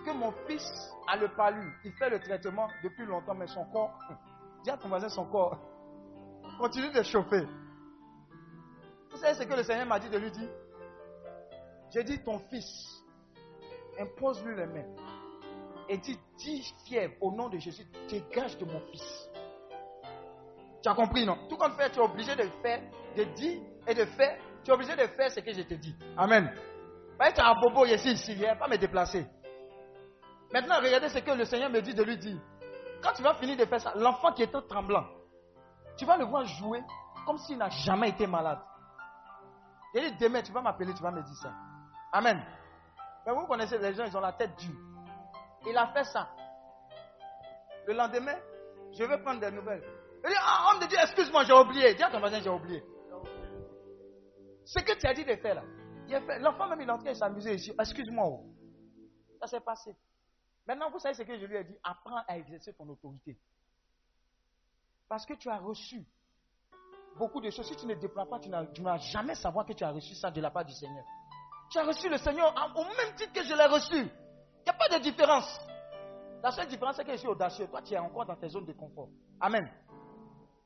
Que 0.04 0.12
mon 0.12 0.32
fils 0.48 0.92
a 1.06 1.16
le 1.16 1.28
palu. 1.28 1.72
Il 1.84 1.92
fait 1.92 2.10
le 2.10 2.18
traitement 2.18 2.68
depuis 2.82 3.06
longtemps, 3.06 3.34
mais 3.34 3.46
son 3.46 3.64
corps, 3.66 3.96
dis 4.64 4.70
à 4.70 4.76
ton 4.76 4.88
voisin, 4.88 5.08
son 5.08 5.26
corps 5.26 5.58
continue 6.58 6.90
de 6.90 7.02
chauffer. 7.02 7.46
Vous 9.10 9.16
savez 9.18 9.34
ce 9.34 9.42
que 9.44 9.54
le 9.54 9.62
Seigneur 9.62 9.86
m'a 9.86 9.98
dit 9.98 10.08
de 10.08 10.18
lui 10.18 10.30
dire? 10.30 10.48
J'ai 11.92 12.02
dit, 12.04 12.22
ton 12.24 12.38
fils 12.50 13.02
impose-lui 14.00 14.56
les 14.56 14.66
mains. 14.66 14.88
Et 15.88 15.98
dis, 15.98 16.18
dis 16.38 16.74
fier, 16.86 17.10
au 17.20 17.32
nom 17.32 17.48
de 17.48 17.58
Jésus, 17.58 17.84
dégage 18.08 18.56
de 18.56 18.64
mon 18.64 18.80
fils. 18.90 19.28
Tu 20.82 20.88
as 20.88 20.94
compris, 20.94 21.26
non? 21.26 21.36
Tout 21.48 21.56
comme 21.56 21.72
faire, 21.76 21.92
tu 21.92 21.98
es 21.98 22.02
obligé 22.02 22.34
de 22.34 22.44
faire, 22.62 22.82
de 23.16 23.24
dire 23.24 23.60
et 23.86 23.94
de 23.94 24.04
faire. 24.04 24.38
Tu 24.64 24.70
es 24.70 24.74
obligé 24.74 24.96
de 24.96 25.06
faire 25.06 25.30
ce 25.30 25.40
que 25.40 25.52
je 25.52 25.62
te 25.62 25.74
dis. 25.74 25.94
Amen. 26.16 26.50
Bah, 27.18 27.30
tu 27.30 27.40
as 27.40 27.50
un 27.50 27.60
bobo 27.60 27.84
ici, 27.84 28.12
ici, 28.12 28.34
viens 28.34 28.56
pas 28.56 28.68
me 28.68 28.76
déplacer. 28.76 29.26
Maintenant, 30.52 30.80
regardez 30.80 31.08
ce 31.08 31.18
que 31.18 31.30
le 31.30 31.44
Seigneur 31.44 31.70
me 31.70 31.80
dit 31.80 31.94
de 31.94 32.02
lui 32.02 32.18
dire. 32.18 32.38
Quand 33.02 33.12
tu 33.14 33.22
vas 33.22 33.34
finir 33.34 33.56
de 33.56 33.64
faire 33.64 33.80
ça, 33.80 33.92
l'enfant 33.96 34.32
qui 34.32 34.46
tout 34.48 34.60
tremblant, 34.62 35.04
tu 35.96 36.04
vas 36.04 36.16
le 36.16 36.24
voir 36.24 36.44
jouer 36.44 36.82
comme 37.26 37.38
s'il 37.38 37.58
n'a 37.58 37.68
jamais 37.68 38.10
été 38.10 38.26
malade. 38.26 38.60
Il 39.94 40.02
dit, 40.02 40.16
demain, 40.18 40.42
tu 40.42 40.52
vas 40.52 40.62
m'appeler, 40.62 40.94
tu 40.94 41.02
vas 41.02 41.10
me 41.10 41.22
dire 41.22 41.36
ça. 41.36 41.52
Amen. 42.12 42.40
Mais 43.26 43.32
vous 43.32 43.46
connaissez 43.46 43.78
les 43.78 43.94
gens, 43.94 44.04
ils 44.04 44.16
ont 44.16 44.20
la 44.20 44.32
tête 44.32 44.56
dure. 44.56 44.76
Il 45.66 45.76
a 45.76 45.88
fait 45.92 46.04
ça. 46.04 46.28
Le 47.86 47.94
lendemain, 47.94 48.36
je 48.92 49.04
vais 49.04 49.18
prendre 49.18 49.40
des 49.40 49.50
nouvelles. 49.50 49.82
Il 50.24 50.28
dit, 50.30 50.36
ah, 50.38 50.70
homme 50.70 50.80
de 50.80 50.86
Dieu, 50.86 50.98
excuse-moi, 51.02 51.44
j'ai 51.44 51.52
oublié. 51.52 51.94
Dis 51.94 52.02
à 52.02 52.10
ton 52.10 52.20
voisin, 52.20 52.40
j'ai 52.40 52.50
oublié. 52.50 52.82
Ce 54.64 54.78
que 54.80 54.98
tu 54.98 55.06
as 55.06 55.14
dit 55.14 55.24
de 55.24 55.34
faire 55.36 55.56
là. 55.56 55.62
L'enfant 56.38 56.68
même, 56.68 56.80
il 56.80 56.88
est 56.88 56.92
en 56.92 56.98
train 56.98 57.10
de 57.10 57.16
s'amuser. 57.16 57.56
Excuse-moi. 57.78 58.24
oh. 58.26 58.44
Ça 59.40 59.46
s'est 59.46 59.60
passé. 59.60 59.96
Maintenant, 60.66 60.90
vous 60.90 60.98
savez 60.98 61.14
ce 61.14 61.22
que 61.22 61.38
je 61.38 61.46
lui 61.46 61.56
ai 61.56 61.64
dit? 61.64 61.76
Apprends 61.82 62.22
à 62.28 62.38
exercer 62.38 62.72
ton 62.74 62.88
autorité. 62.88 63.36
Parce 65.08 65.26
que 65.26 65.34
tu 65.34 65.48
as 65.48 65.58
reçu 65.58 66.04
beaucoup 67.16 67.40
de 67.40 67.50
choses. 67.50 67.66
Si 67.66 67.76
tu 67.76 67.86
ne 67.86 67.94
déploies 67.94 68.26
pas, 68.26 68.38
tu 68.38 68.48
ne 68.48 68.82
vas 68.82 68.96
jamais 68.98 69.34
savoir 69.34 69.66
que 69.66 69.72
tu 69.72 69.84
as 69.84 69.90
reçu 69.90 70.14
ça 70.14 70.30
de 70.30 70.40
la 70.40 70.50
part 70.50 70.64
du 70.64 70.72
Seigneur. 70.72 71.04
Tu 71.70 71.78
as 71.78 71.84
reçu 71.84 72.08
le 72.08 72.18
Seigneur 72.18 72.54
au 72.76 72.84
même 72.84 73.14
titre 73.16 73.32
que 73.32 73.42
je 73.42 73.54
l'ai 73.54 73.66
reçu. 73.66 73.96
Il 73.96 74.64
n'y 74.64 74.70
a 74.70 74.74
pas 74.74 74.88
de 74.88 75.02
différence. 75.02 75.60
La 76.42 76.50
seule 76.50 76.68
différence, 76.68 76.96
c'est 76.96 77.04
que 77.04 77.12
je 77.12 77.18
suis 77.18 77.28
audacieux. 77.28 77.66
Toi, 77.68 77.82
tu 77.82 77.94
es 77.94 77.98
encore 77.98 78.26
dans 78.26 78.36
tes 78.36 78.48
zones 78.48 78.66
de 78.66 78.72
confort. 78.72 79.08
Amen. 79.40 79.68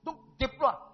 Donc, 0.03 0.19
déploie. 0.39 0.93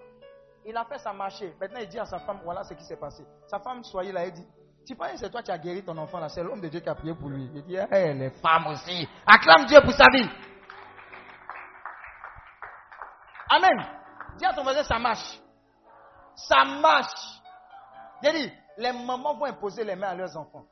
Il 0.64 0.76
a 0.76 0.84
fait 0.84 0.98
ça 0.98 1.12
marcher. 1.12 1.54
Maintenant, 1.60 1.80
il 1.80 1.88
dit 1.88 1.98
à 1.98 2.04
sa 2.04 2.20
femme, 2.20 2.40
voilà 2.44 2.62
ce 2.64 2.74
qui 2.74 2.84
s'est 2.84 2.96
passé. 2.96 3.24
Sa 3.46 3.58
femme, 3.60 3.82
soyez 3.84 4.12
là, 4.12 4.24
elle 4.24 4.32
dit, 4.32 4.46
tu 4.86 4.96
penses 4.96 5.12
que 5.12 5.16
c'est 5.18 5.30
toi 5.30 5.42
qui 5.42 5.50
as 5.50 5.58
guéri 5.58 5.82
ton 5.84 5.96
enfant 5.98 6.18
là, 6.18 6.28
c'est 6.28 6.42
l'homme 6.42 6.60
de 6.60 6.68
Dieu 6.68 6.80
qui 6.80 6.88
a 6.88 6.94
prié 6.94 7.14
pour 7.14 7.28
lui. 7.28 7.50
Il 7.54 7.62
dit, 7.64 7.76
hey, 7.76 8.14
les 8.18 8.30
femmes 8.30 8.66
aussi. 8.68 9.08
Acclame 9.26 9.66
Dieu 9.66 9.80
pour 9.80 9.92
sa 9.92 10.06
vie. 10.12 10.28
Amen. 13.50 13.86
Dis 14.38 14.46
à 14.46 14.54
ton 14.54 14.62
voisin, 14.62 14.82
ça 14.84 14.98
marche. 14.98 15.38
Ça 16.34 16.64
marche. 16.64 17.40
J'ai 18.22 18.32
dit, 18.32 18.52
les 18.78 18.92
mamans 18.92 19.34
vont 19.34 19.44
imposer 19.44 19.84
les 19.84 19.96
mains 19.96 20.08
à 20.08 20.14
leurs 20.14 20.36
enfants. 20.36 20.64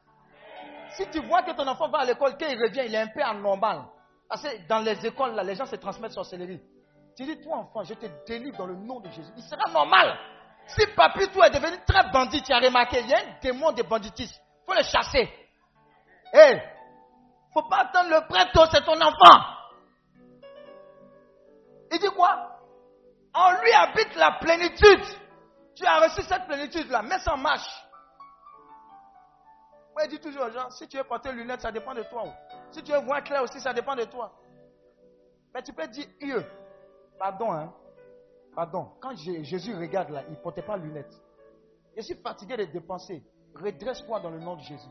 Si 0.92 1.06
tu 1.10 1.20
vois 1.20 1.42
que 1.42 1.52
ton 1.52 1.66
enfant 1.68 1.88
va 1.88 1.98
à 1.98 2.04
l'école, 2.04 2.36
qu'il 2.36 2.48
revient, 2.48 2.82
il 2.86 2.94
est 2.94 2.98
un 2.98 3.08
peu 3.08 3.22
anormal. 3.22 3.82
Parce 4.28 4.42
que 4.42 4.66
dans 4.68 4.80
les 4.80 5.04
écoles, 5.06 5.34
là, 5.34 5.42
les 5.42 5.54
gens 5.54 5.66
se 5.66 5.76
transmettent 5.76 6.12
sorcellerie. 6.12 6.60
Tu 7.16 7.24
dis, 7.24 7.40
toi 7.40 7.58
enfant, 7.58 7.82
je 7.84 7.94
te 7.94 8.06
délivre 8.26 8.56
dans 8.56 8.66
le 8.66 8.76
nom 8.76 9.00
de 9.00 9.10
Jésus. 9.10 9.30
Il 9.36 9.42
sera 9.42 9.70
normal. 9.70 10.16
Si 10.76 10.86
papy, 10.94 11.28
toi, 11.32 11.48
est 11.48 11.50
devenu 11.50 11.76
très 11.84 12.10
bandit, 12.10 12.42
tu 12.42 12.52
as 12.52 12.60
remarqué, 12.60 13.00
il 13.00 13.08
y 13.08 13.14
a 13.14 13.18
un 13.18 13.40
démon 13.42 13.72
de 13.72 13.82
banditisme. 13.82 14.40
Il 14.62 14.66
faut 14.66 14.74
le 14.74 14.82
chasser. 14.82 15.28
Hé, 16.32 16.62
faut 17.52 17.68
pas 17.68 17.78
attendre 17.78 18.10
le 18.10 18.26
prêtre, 18.28 18.68
c'est 18.70 18.84
ton 18.84 19.00
enfant. 19.00 19.44
Il 21.92 21.98
dit 21.98 22.10
quoi? 22.14 22.60
En 23.34 23.52
lui 23.60 23.72
habite 23.72 24.14
la 24.16 24.32
plénitude. 24.40 25.04
Tu 25.74 25.84
as 25.86 26.00
reçu 26.00 26.22
cette 26.22 26.46
plénitude-là, 26.46 27.02
mets 27.02 27.18
ça 27.18 27.34
en 27.34 27.38
marche. 27.38 27.84
Moi, 29.92 30.04
je 30.04 30.10
dis 30.10 30.20
toujours 30.20 30.44
aux 30.44 30.50
gens, 30.50 30.70
si 30.70 30.86
tu 30.86 30.96
veux 30.98 31.04
porter 31.04 31.32
lunettes, 31.32 31.62
ça 31.62 31.72
dépend 31.72 31.94
de 31.94 32.02
toi. 32.04 32.24
Si 32.70 32.82
tu 32.82 32.92
veux 32.92 33.00
voir 33.00 33.24
clair 33.24 33.42
aussi, 33.42 33.60
ça 33.60 33.72
dépend 33.72 33.96
de 33.96 34.04
toi. 34.04 34.32
Mais 35.52 35.62
tu 35.62 35.72
peux 35.72 35.86
dire, 35.88 36.06
Dieu, 36.20 36.46
pardon, 37.18 37.52
hein. 37.52 37.72
Pardon. 38.54 38.92
Quand 39.00 39.14
Jé- 39.16 39.44
Jésus 39.44 39.74
regarde 39.74 40.10
là, 40.10 40.24
il 40.28 40.32
ne 40.32 40.36
portait 40.42 40.62
pas 40.62 40.76
lunettes. 40.76 41.14
Je 41.96 42.02
suis 42.02 42.16
fatigué 42.16 42.56
de 42.56 42.64
dépenser. 42.64 43.22
Redresse-toi 43.54 44.20
dans 44.20 44.30
le 44.30 44.38
nom 44.40 44.56
de 44.56 44.60
Jésus. 44.62 44.88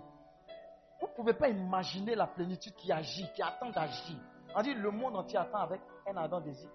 Vous 1.01 1.07
ne 1.07 1.13
pouvez 1.15 1.33
pas 1.33 1.49
imaginer 1.49 2.15
la 2.15 2.27
plénitude 2.27 2.73
qui 2.75 2.91
agit, 2.91 3.25
qui 3.33 3.41
attend 3.41 3.69
d'agir. 3.69 4.17
On 4.55 4.61
dit 4.61 4.73
le 4.73 4.91
monde 4.91 5.15
entier 5.15 5.37
attend 5.37 5.59
avec 5.59 5.81
un 6.07 6.15
ardent 6.17 6.41
désir 6.41 6.69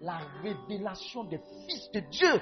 la 0.00 0.18
révélation 0.42 1.24
des 1.24 1.38
fils 1.38 1.90
de 1.92 2.00
Dieu. 2.00 2.40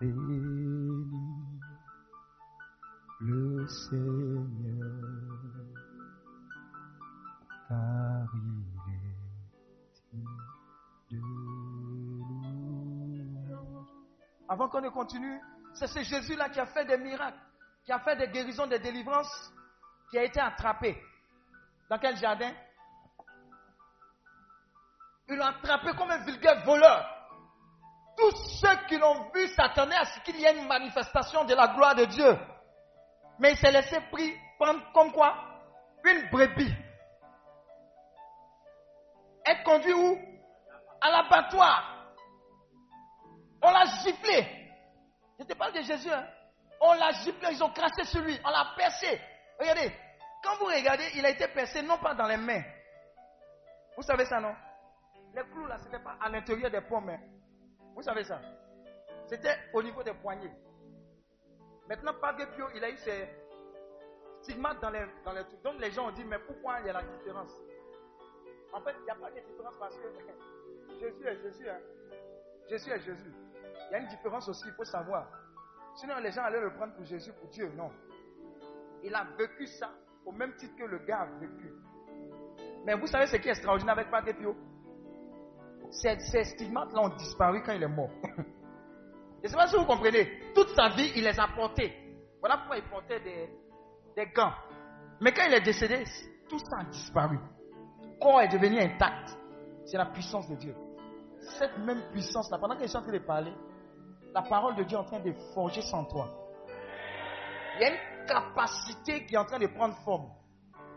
béni 0.00 0.40
le 3.20 3.66
Seigneur, 3.66 5.27
Avant 14.48 14.68
qu'on 14.70 14.80
ne 14.80 14.88
continue, 14.88 15.38
c'est 15.74 15.86
ce 15.86 16.02
Jésus-là 16.02 16.48
qui 16.48 16.60
a 16.60 16.66
fait 16.66 16.86
des 16.86 16.96
miracles, 16.96 17.38
qui 17.84 17.92
a 17.92 17.98
fait 17.98 18.16
des 18.16 18.28
guérisons, 18.28 18.66
des 18.66 18.78
délivrances, 18.78 19.52
qui 20.10 20.18
a 20.18 20.24
été 20.24 20.40
attrapé. 20.40 20.96
Dans 21.90 21.98
quel 21.98 22.16
jardin? 22.16 22.52
Ils 25.28 25.36
l'ont 25.36 25.44
attrapé 25.44 25.90
comme 25.96 26.10
un 26.10 26.24
vulgaire 26.24 26.64
voleur. 26.64 27.04
Tous 28.16 28.34
ceux 28.60 28.76
qui 28.88 28.96
l'ont 28.96 29.30
vu 29.34 29.46
s'attendaient 29.48 29.94
à 29.94 30.06
ce 30.06 30.20
qu'il 30.20 30.36
y 30.40 30.44
ait 30.44 30.58
une 30.58 30.66
manifestation 30.66 31.44
de 31.44 31.54
la 31.54 31.68
gloire 31.68 31.94
de 31.94 32.06
Dieu. 32.06 32.38
Mais 33.38 33.52
il 33.52 33.58
s'est 33.58 33.70
laissé 33.70 33.98
prendre 34.58 34.90
comme 34.92 35.12
quoi? 35.12 35.36
Une 36.04 36.30
brebis. 36.30 36.74
Conduit 39.64 39.92
où? 39.92 40.18
À 41.00 41.10
l'abattoir. 41.10 42.14
On 43.62 43.70
l'a 43.70 43.84
giflé. 44.04 44.46
Je 45.38 45.44
te 45.44 45.54
parle 45.54 45.72
de 45.72 45.82
Jésus. 45.82 46.10
hein. 46.10 46.26
On 46.80 46.92
l'a 46.94 47.10
giflé, 47.12 47.48
ils 47.52 47.62
ont 47.62 47.70
craché 47.70 48.04
sur 48.04 48.20
lui. 48.22 48.38
On 48.44 48.50
l'a 48.50 48.72
percé. 48.76 49.20
Regardez, 49.58 49.92
quand 50.42 50.56
vous 50.58 50.66
regardez, 50.66 51.04
il 51.16 51.26
a 51.26 51.30
été 51.30 51.48
percé 51.48 51.82
non 51.82 51.98
pas 51.98 52.14
dans 52.14 52.26
les 52.26 52.36
mains. 52.36 52.62
Vous 53.96 54.02
savez 54.02 54.24
ça, 54.26 54.40
non? 54.40 54.54
Les 55.34 55.42
clous 55.50 55.66
là, 55.66 55.78
ce 55.78 55.84
n'était 55.84 55.98
pas 56.02 56.16
à 56.20 56.28
l'intérieur 56.28 56.70
des 56.70 56.80
pommes. 56.82 57.08
hein. 57.10 57.18
Vous 57.94 58.02
savez 58.02 58.24
ça? 58.24 58.40
C'était 59.26 59.56
au 59.74 59.82
niveau 59.82 60.02
des 60.02 60.14
poignets. 60.14 60.52
Maintenant, 61.88 62.14
Padre 62.20 62.46
Pio, 62.54 62.66
il 62.74 62.84
a 62.84 62.90
eu 62.90 62.96
ses 62.98 63.28
stigmates 64.42 64.80
dans 64.80 64.90
les, 64.90 65.04
dans 65.24 65.32
les 65.32 65.44
trucs. 65.44 65.62
Donc 65.62 65.80
les 65.80 65.90
gens 65.90 66.06
ont 66.08 66.12
dit, 66.12 66.24
mais 66.24 66.38
pourquoi 66.38 66.80
il 66.80 66.86
y 66.86 66.90
a 66.90 66.92
la 66.92 67.02
différence? 67.02 67.50
En 68.72 68.80
fait, 68.80 68.94
il 68.98 69.04
n'y 69.04 69.10
a 69.10 69.14
pas 69.14 69.30
de 69.30 69.40
différence 69.40 69.76
parce 69.78 69.96
que 69.96 70.08
Jésus 71.00 71.26
est 71.26 71.42
Jésus. 71.42 71.68
hein. 71.68 71.78
Jésus 72.68 72.90
est 72.90 73.00
Jésus. 73.00 73.32
Il 73.88 73.92
y 73.92 73.94
a 73.94 73.98
une 74.00 74.08
différence 74.08 74.48
aussi, 74.48 74.64
il 74.66 74.72
faut 74.74 74.84
savoir. 74.84 75.26
Sinon, 75.96 76.18
les 76.18 76.30
gens 76.30 76.42
allaient 76.44 76.60
le 76.60 76.72
prendre 76.74 76.94
pour 76.94 77.04
Jésus, 77.04 77.32
pour 77.32 77.48
Dieu. 77.48 77.70
Non. 77.76 77.90
Il 79.02 79.14
a 79.14 79.24
vécu 79.38 79.66
ça 79.66 79.90
au 80.24 80.32
même 80.32 80.54
titre 80.56 80.76
que 80.76 80.84
le 80.84 80.98
gars 80.98 81.20
a 81.20 81.26
vécu. 81.38 81.72
Mais 82.84 82.94
vous 82.94 83.06
savez 83.06 83.26
ce 83.26 83.36
qui 83.36 83.48
est 83.48 83.52
extraordinaire 83.52 83.94
avec 83.94 84.10
Padre 84.10 84.32
Pio 84.32 84.54
Ces, 85.90 86.44
stigmates-là 86.44 87.00
ont 87.02 87.16
disparu 87.16 87.62
quand 87.62 87.72
il 87.72 87.82
est 87.82 87.88
mort. 87.88 88.10
Je 89.42 89.44
ne 89.44 89.48
sais 89.48 89.56
pas 89.56 89.66
si 89.68 89.76
vous 89.76 89.84
comprenez. 89.84 90.52
Toute 90.54 90.68
sa 90.70 90.88
vie, 90.90 91.12
il 91.16 91.24
les 91.24 91.38
a 91.38 91.48
portés. 91.54 91.92
Voilà 92.40 92.58
pourquoi 92.58 92.76
il 92.76 92.84
portait 92.84 93.20
des, 93.20 93.48
des 94.16 94.26
gants. 94.32 94.52
Mais 95.20 95.32
quand 95.32 95.44
il 95.46 95.54
est 95.54 95.60
décédé, 95.60 96.04
tout 96.48 96.58
ça 96.58 96.78
a 96.80 96.84
disparu. 96.84 97.38
Corps 98.20 98.42
est 98.42 98.48
devenu 98.48 98.78
intact. 98.80 99.36
C'est 99.84 99.96
la 99.96 100.06
puissance 100.06 100.48
de 100.48 100.56
Dieu. 100.56 100.74
Cette 101.58 101.78
même 101.78 102.02
puissance-là, 102.12 102.58
pendant 102.58 102.76
que 102.76 102.82
je 102.82 102.88
suis 102.88 102.96
en 102.96 103.02
train 103.02 103.12
de 103.12 103.18
parler, 103.18 103.52
la 104.34 104.42
parole 104.42 104.76
de 104.76 104.82
Dieu 104.84 104.96
est 104.96 105.00
en 105.00 105.04
train 105.04 105.20
de 105.20 105.32
forger 105.54 105.82
sans 105.82 106.04
toi. 106.04 106.28
Il 107.76 107.82
y 107.82 107.84
a 107.84 107.90
une 107.90 108.26
capacité 108.26 109.24
qui 109.24 109.34
est 109.34 109.38
en 109.38 109.44
train 109.44 109.58
de 109.58 109.66
prendre 109.68 109.94
forme. 110.04 110.28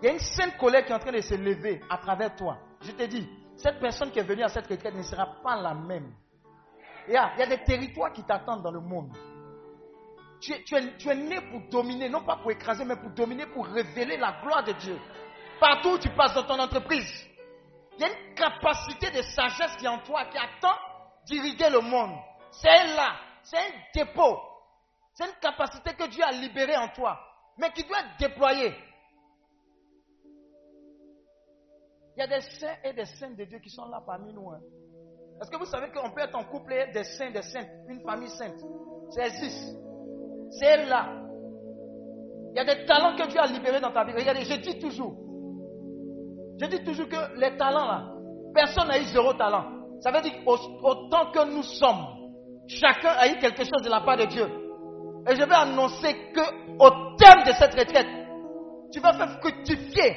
Il 0.01 0.05
y 0.05 0.09
a 0.09 0.13
une 0.13 0.19
sainte 0.19 0.57
colère 0.57 0.83
qui 0.83 0.91
est 0.91 0.95
en 0.95 0.99
train 0.99 1.11
de 1.11 1.21
se 1.21 1.35
lever 1.35 1.81
à 1.89 1.97
travers 1.97 2.35
toi. 2.35 2.57
Je 2.81 2.91
te 2.91 3.03
dis, 3.03 3.29
cette 3.55 3.79
personne 3.79 4.09
qui 4.09 4.19
est 4.19 4.23
venue 4.23 4.43
à 4.43 4.49
cette 4.49 4.67
retraite 4.67 4.95
ne 4.95 5.03
sera 5.03 5.27
pas 5.43 5.55
la 5.61 5.73
même. 5.75 6.11
Il 7.07 7.13
y 7.13 7.17
a, 7.17 7.31
il 7.35 7.39
y 7.39 7.43
a 7.43 7.47
des 7.47 7.63
territoires 7.63 8.11
qui 8.11 8.23
t'attendent 8.23 8.63
dans 8.63 8.71
le 8.71 8.79
monde. 8.79 9.15
Tu 10.39 10.53
es, 10.53 10.63
tu, 10.63 10.75
es, 10.75 10.97
tu 10.97 11.07
es 11.09 11.15
né 11.15 11.39
pour 11.51 11.61
dominer, 11.69 12.09
non 12.09 12.23
pas 12.23 12.37
pour 12.37 12.51
écraser, 12.51 12.83
mais 12.83 12.95
pour 12.95 13.11
dominer, 13.11 13.45
pour 13.45 13.67
révéler 13.67 14.17
la 14.17 14.39
gloire 14.41 14.63
de 14.63 14.71
Dieu. 14.73 14.97
Partout 15.61 15.89
où 15.89 15.97
tu 15.99 16.09
passes 16.09 16.33
dans 16.33 16.43
ton 16.43 16.57
entreprise, 16.59 17.07
il 17.95 18.01
y 18.01 18.03
a 18.03 18.07
une 18.07 18.33
capacité 18.33 19.11
de 19.11 19.21
sagesse 19.21 19.75
qui 19.77 19.85
est 19.85 19.89
en 19.89 19.99
toi, 19.99 20.25
qui 20.25 20.37
attend 20.39 20.75
d'irriguer 21.27 21.69
le 21.69 21.81
monde. 21.81 22.17
C'est 22.51 22.95
là, 22.95 23.11
c'est 23.43 23.57
un 23.57 23.71
dépôt. 23.93 24.39
C'est 25.13 25.25
une 25.25 25.35
capacité 25.39 25.93
que 25.93 26.07
Dieu 26.09 26.23
a 26.23 26.31
libérée 26.31 26.77
en 26.77 26.87
toi, 26.87 27.19
mais 27.59 27.69
qui 27.73 27.83
doit 27.83 27.99
être 27.99 28.17
déployée. 28.19 28.73
Il 32.17 32.21
y 32.21 32.23
a 32.23 32.27
des 32.27 32.41
saints 32.41 32.77
et 32.83 32.93
des 32.93 33.05
saintes 33.05 33.37
de 33.37 33.45
Dieu 33.45 33.59
qui 33.59 33.69
sont 33.69 33.85
là 33.85 34.01
parmi 34.03 34.33
nous. 34.33 34.49
hein. 34.49 34.59
Est-ce 35.41 35.51
que 35.51 35.57
vous 35.57 35.65
savez 35.65 35.91
qu'on 35.91 36.09
peut 36.11 36.21
être 36.21 36.35
en 36.35 36.45
couple 36.45 36.73
et 36.73 36.91
des 36.91 37.03
saints, 37.03 37.29
des 37.29 37.43
saintes, 37.43 37.69
une 37.87 38.01
famille 38.01 38.29
sainte? 38.29 38.59
Ça 39.11 39.27
existe. 39.27 39.77
C'est 40.59 40.85
là. 40.87 41.21
Il 42.51 42.57
y 42.57 42.59
a 42.59 42.65
des 42.65 42.83
talents 42.87 43.15
que 43.15 43.27
Dieu 43.27 43.39
a 43.39 43.45
libérés 43.45 43.79
dans 43.79 43.91
ta 43.91 44.03
vie. 44.03 44.13
Regardez, 44.13 44.43
je 44.43 44.55
dis 44.55 44.79
toujours. 44.79 45.30
Je 46.61 46.67
dis 46.67 46.83
toujours 46.83 47.09
que 47.09 47.39
les 47.39 47.57
talents 47.57 47.87
là, 47.87 48.03
personne 48.53 48.87
n'a 48.87 48.99
eu 48.99 49.05
zéro 49.05 49.33
talent. 49.33 49.65
Ça 49.99 50.11
veut 50.11 50.21
dire 50.21 50.33
qu'autant 50.45 51.31
que 51.31 51.43
nous 51.49 51.63
sommes, 51.63 52.05
chacun 52.67 53.09
a 53.17 53.27
eu 53.29 53.39
quelque 53.39 53.63
chose 53.63 53.81
de 53.83 53.89
la 53.89 54.01
part 54.01 54.17
de 54.17 54.25
Dieu. 54.25 54.47
Et 55.27 55.35
je 55.35 55.43
vais 55.43 55.55
annoncer 55.55 56.13
que 56.31 56.41
au 56.77 57.15
terme 57.17 57.45
de 57.45 57.51
cette 57.53 57.73
retraite, 57.73 58.07
tu 58.93 58.99
vas 58.99 59.13
faire 59.13 59.39
fructifier 59.39 60.15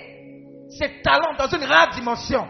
ces 0.68 1.00
talents 1.02 1.34
dans 1.38 1.48
une 1.48 1.64
rare 1.64 1.94
dimension. 1.94 2.46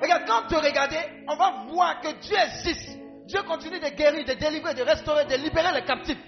Regarde, 0.00 0.22
quand 0.24 0.46
tu 0.48 0.54
regardes, 0.54 0.94
on 1.28 1.34
va 1.34 1.64
voir 1.72 2.00
que 2.00 2.20
Dieu 2.20 2.36
existe. 2.36 3.00
Dieu 3.26 3.42
continue 3.42 3.80
de 3.80 3.88
guérir, 3.96 4.24
de 4.24 4.34
délivrer, 4.34 4.74
de 4.74 4.82
restaurer, 4.82 5.24
de 5.24 5.34
libérer 5.42 5.72
les 5.74 5.84
captifs. 5.84 6.18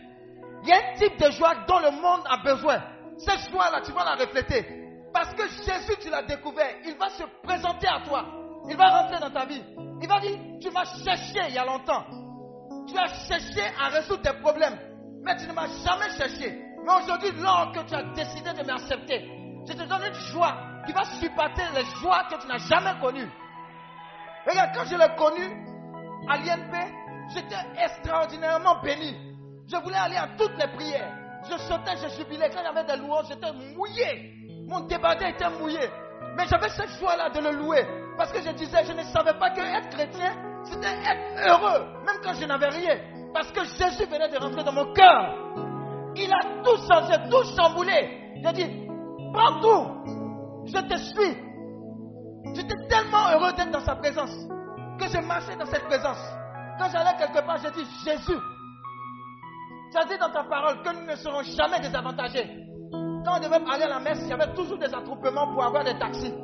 Il 0.65 0.69
y 0.69 0.73
a 0.73 0.77
un 0.77 0.95
type 0.97 1.21
de 1.23 1.31
joie 1.31 1.55
dont 1.69 1.79
le 1.79 1.93
monde 1.93 2.23
a 2.29 2.39
besoin. 2.43 2.83
Cette 3.19 3.49
joie-là, 3.53 3.81
tu 3.85 3.93
vas 3.93 4.05
la 4.05 4.15
refléter. 4.17 4.84
Parce 5.15 5.33
que 5.33 5.47
Jésus, 5.47 5.95
tu 6.03 6.11
l'as 6.11 6.25
découvert. 6.25 6.75
Il 6.85 6.97
va 6.97 7.09
se 7.11 7.23
présenter 7.45 7.87
à 7.87 8.01
toi. 8.01 8.27
Il 8.69 8.77
va 8.77 9.03
rentrer 9.03 9.21
dans 9.21 9.31
ta 9.31 9.47
vie. 9.47 9.63
Il 10.03 10.09
va 10.09 10.19
dire, 10.19 10.37
tu 10.61 10.71
m'as 10.71 10.85
cherché 11.05 11.39
il 11.49 11.55
y 11.55 11.59
a 11.59 11.65
longtemps. 11.65 12.05
Tu 12.89 12.99
as 12.99 13.07
cherché 13.29 13.63
à 13.81 13.91
résoudre 13.91 14.23
tes 14.23 14.37
problèmes. 14.41 14.77
Mais 15.23 15.37
tu 15.37 15.47
ne 15.47 15.53
m'as 15.53 15.69
jamais 15.69 16.11
cherché. 16.19 16.61
Mais 16.85 16.93
aujourd'hui, 17.01 17.31
lors 17.41 17.71
que 17.71 17.81
tu 17.89 17.95
as 17.95 18.03
décidé 18.13 18.53
de 18.55 18.67
m'accepter, 18.67 19.25
je 19.69 19.73
te 19.73 19.85
donne 19.85 20.03
une 20.03 20.15
joie 20.33 20.57
qui 20.85 20.93
va 20.93 21.05
supporter 21.05 21.63
les 21.77 21.85
joies 22.01 22.25
que 22.29 22.43
tu 22.43 22.49
n'as 22.49 22.59
jamais 22.59 22.99
connues. 23.01 23.31
Regarde, 24.49 24.71
quand 24.75 24.85
je 24.85 24.97
l'ai 24.97 25.15
connu 25.17 25.47
à 26.29 26.39
l'INP, 26.39 26.75
j'étais 27.33 27.83
extraordinairement 27.85 28.83
béni. 28.83 29.17
Je 29.69 29.77
voulais 29.77 29.97
aller 29.97 30.17
à 30.17 30.29
toutes 30.37 30.59
les 30.59 30.69
prières. 30.75 31.17
Je 31.49 31.57
sautais, 31.59 31.97
je 32.03 32.09
jubilais. 32.17 32.51
Quand 32.51 32.61
il 32.61 32.65
y 32.65 32.79
avait 32.79 32.85
des 32.85 32.97
louanges, 32.97 33.27
j'étais 33.29 33.53
mouillé. 33.53 34.44
Mon 34.67 34.81
débardé 34.81 35.27
était 35.27 35.51
mouillé. 35.51 35.89
Mais 36.37 36.47
j'avais 36.49 36.69
cette 36.71 36.91
joie-là 36.99 37.31
de 37.31 37.41
le 37.41 37.51
louer. 37.53 37.87
Parce 38.17 38.33
que 38.33 38.41
je 38.41 38.51
disais, 38.51 38.85
je 38.85 38.93
ne 38.93 39.03
savais 39.05 39.35
pas 39.35 39.51
que 39.51 39.61
être 39.61 39.89
chrétien, 39.91 40.33
c'était 40.65 40.87
être 40.87 41.49
heureux. 41.49 41.87
Même 42.05 42.17
quand 42.23 42.35
je 42.35 42.45
n'avais 42.47 42.69
rien. 42.69 42.99
Parce 43.33 43.51
que 43.51 43.65
Jésus 43.65 44.07
venait 44.07 44.29
de 44.29 44.39
rentrer 44.39 44.65
dans 44.65 44.73
mon 44.73 44.93
cœur. 44.93 45.35
Il 46.17 46.33
a 46.33 46.63
tout 46.63 46.77
changé, 46.89 47.15
tout 47.31 47.45
chamboulé. 47.57 48.33
J'ai 48.43 48.53
dit, 48.53 48.89
prends 49.33 49.61
tout. 49.61 50.65
Je 50.67 50.81
te 50.81 50.97
suis. 50.97 51.37
J'étais 52.55 52.87
tellement 52.89 53.31
heureux 53.33 53.53
d'être 53.53 53.71
dans 53.71 53.85
sa 53.85 53.97
présence 53.97 54.35
que 54.99 55.09
je 55.09 55.19
marchais 55.19 55.57
dans 55.57 55.67
cette 55.67 55.85
présence. 55.87 56.23
Quand 56.79 56.89
j'allais 56.91 57.17
quelque 57.19 57.45
part, 57.45 57.59
j'ai 57.59 57.71
dit 57.71 57.87
Jésus. 58.05 58.39
Tu 59.91 59.99
as 59.99 60.05
dit 60.05 60.19
dans 60.19 60.31
ta 60.31 60.45
parole 60.45 60.83
que 60.83 60.91
nous 60.91 61.07
ne 61.07 61.17
serons 61.17 61.43
jamais 61.43 61.81
désavantagés. 61.81 62.49
Quand 63.25 63.37
on 63.37 63.41
devait 63.41 63.57
aller 63.57 63.85
à 63.85 63.89
la 63.89 64.01
messe, 64.01 64.21
il 64.23 64.29
y 64.29 64.33
avait 64.33 64.53
toujours 64.55 64.79
des 64.79 64.93
attroupements 64.93 65.53
pour 65.55 65.65
avoir 65.65 65.83
des 65.83 65.99
taxis. 65.99 66.35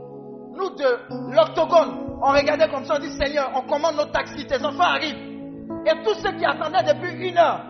Nous, 0.53 0.71
de 0.71 1.35
l'octogone, 1.35 2.19
on 2.23 2.33
regardait 2.33 2.69
comme 2.69 2.85
ça, 2.85 2.95
on 2.97 2.99
dit 2.99 3.13
Seigneur, 3.13 3.51
on 3.55 3.63
commande 3.63 3.97
nos 3.97 4.07
taxis, 4.07 4.47
tes 4.47 4.65
enfants 4.65 4.95
arrivent. 4.95 5.31
Et 5.87 6.03
tous 6.05 6.15
ceux 6.15 6.33
qui 6.33 6.45
attendaient 6.45 6.93
depuis 6.93 7.29
une 7.29 7.37
heure, 7.37 7.65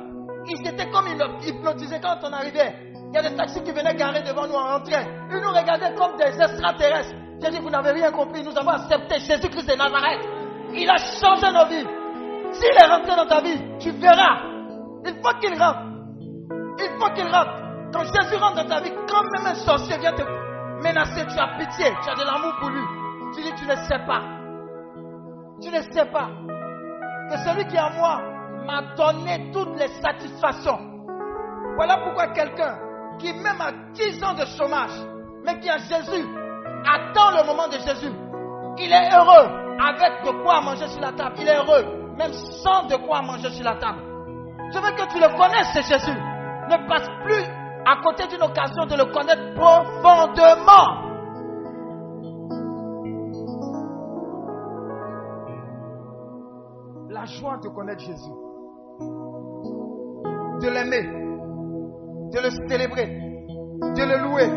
ils 0.46 0.66
étaient 0.66 0.88
comme 0.90 1.06
hypnotisés 1.42 2.00
quand 2.00 2.18
on 2.22 2.32
arrivait. 2.32 2.74
Il 3.12 3.14
y 3.14 3.18
a 3.18 3.28
des 3.28 3.36
taxis 3.36 3.62
qui 3.62 3.72
venaient 3.72 3.94
garer 3.96 4.22
devant 4.22 4.46
nous 4.46 4.54
en 4.54 4.76
entrée. 4.76 5.04
Ils 5.30 5.40
nous 5.40 5.50
regardaient 5.50 5.94
comme 5.94 6.16
des 6.16 6.40
extraterrestres. 6.40 7.14
J'ai 7.42 7.50
dit, 7.50 7.58
vous 7.58 7.70
n'avez 7.70 7.90
rien 7.90 8.12
compris, 8.12 8.44
nous 8.44 8.56
avons 8.56 8.70
accepté 8.70 9.18
Jésus-Christ 9.18 9.68
de 9.68 9.74
Nazareth. 9.74 10.20
Il 10.72 10.88
a 10.88 10.96
changé 10.96 11.52
nos 11.52 11.66
vies. 11.66 11.86
S'il 12.52 12.70
est 12.70 12.86
rentré 12.86 13.16
dans 13.16 13.26
ta 13.26 13.40
vie, 13.40 13.60
tu 13.80 13.90
verras. 13.90 14.42
Il 15.04 15.14
faut 15.14 15.38
qu'il 15.40 15.58
rentre. 15.60 15.80
Il 16.78 16.90
faut 16.98 17.12
qu'il 17.12 17.24
rentre. 17.24 17.69
Quand 17.92 18.04
Jésus 18.04 18.36
rentre 18.36 18.56
dans 18.56 18.68
ta 18.68 18.80
vie, 18.80 18.92
quand 19.08 19.22
même 19.22 19.46
un 19.46 19.54
sorcier 19.54 19.98
vient 19.98 20.12
te 20.12 20.22
menacer, 20.82 21.26
tu 21.26 21.38
as 21.38 21.58
pitié, 21.58 21.92
tu 22.02 22.10
as 22.10 22.14
de 22.14 22.24
l'amour 22.24 22.52
pour 22.60 22.70
lui. 22.70 22.82
Tu 23.34 23.42
dis, 23.42 23.52
tu 23.54 23.66
ne 23.66 23.74
sais 23.76 23.98
pas. 24.06 24.22
Tu 25.60 25.70
ne 25.70 25.80
sais 25.92 26.06
pas 26.06 26.28
que 27.30 27.36
celui 27.38 27.66
qui 27.66 27.76
est 27.76 27.80
en 27.80 27.90
moi 27.90 28.20
m'a 28.66 28.94
donné 28.96 29.50
toutes 29.52 29.78
les 29.78 29.88
satisfactions. 30.00 30.78
Voilà 31.76 31.98
pourquoi 31.98 32.28
quelqu'un 32.28 32.78
qui 33.18 33.32
même 33.32 33.60
a 33.60 33.72
10 33.92 34.24
ans 34.24 34.34
de 34.34 34.44
chômage, 34.56 34.90
mais 35.44 35.60
qui 35.60 35.68
a 35.68 35.78
Jésus, 35.78 36.26
attend 36.86 37.30
le 37.30 37.46
moment 37.46 37.68
de 37.68 37.78
Jésus. 37.78 38.12
Il 38.78 38.92
est 38.92 39.14
heureux 39.14 39.48
avec 39.78 40.24
de 40.24 40.42
quoi 40.42 40.60
manger 40.60 40.88
sur 40.88 41.00
la 41.00 41.12
table. 41.12 41.36
Il 41.38 41.48
est 41.48 41.56
heureux, 41.56 41.84
même 42.16 42.32
sans 42.32 42.86
de 42.86 42.96
quoi 43.06 43.22
manger 43.22 43.50
sur 43.50 43.64
la 43.64 43.74
table. 43.76 43.98
Je 44.72 44.78
veux 44.78 44.90
que 44.92 45.12
tu 45.12 45.20
le 45.20 45.28
connaisses, 45.36 45.68
c'est 45.74 45.82
Jésus. 45.82 46.18
Ne 46.68 46.88
passe 46.88 47.08
plus 47.24 47.59
à 47.90 47.96
côté 48.02 48.26
d'une 48.28 48.42
occasion 48.42 48.86
de 48.86 48.94
le 48.94 49.06
connaître 49.12 49.54
profondément. 49.54 51.10
La 57.08 57.24
joie 57.24 57.58
de 57.58 57.68
connaître 57.68 58.00
Jésus. 58.00 58.30
De 60.60 60.68
l'aimer. 60.70 61.02
De 62.32 62.38
le 62.38 62.50
célébrer. 62.68 63.06
De 63.96 64.04
le 64.04 64.18
louer. 64.22 64.50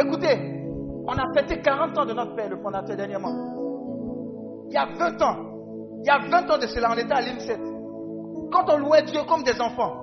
Écoutez, 0.00 0.36
on 1.06 1.12
a 1.12 1.34
fêté 1.34 1.60
40 1.60 1.98
ans 1.98 2.06
de 2.06 2.14
notre 2.14 2.34
Père, 2.34 2.48
le 2.48 2.56
fondateur, 2.62 2.96
dernièrement. 2.96 3.34
Il 4.68 4.72
y 4.72 4.78
a 4.78 4.86
20 4.86 5.22
ans, 5.22 5.36
il 6.02 6.06
y 6.06 6.10
a 6.10 6.18
20 6.18 6.50
ans 6.50 6.58
de 6.58 6.66
cela, 6.66 6.92
on 6.92 6.96
était 6.96 7.12
à 7.12 7.20
l'IM7. 7.20 7.58
Quand 8.50 8.72
on 8.72 8.78
louait 8.78 9.02
Dieu 9.02 9.20
comme 9.28 9.42
des 9.42 9.60
enfants. 9.60 9.99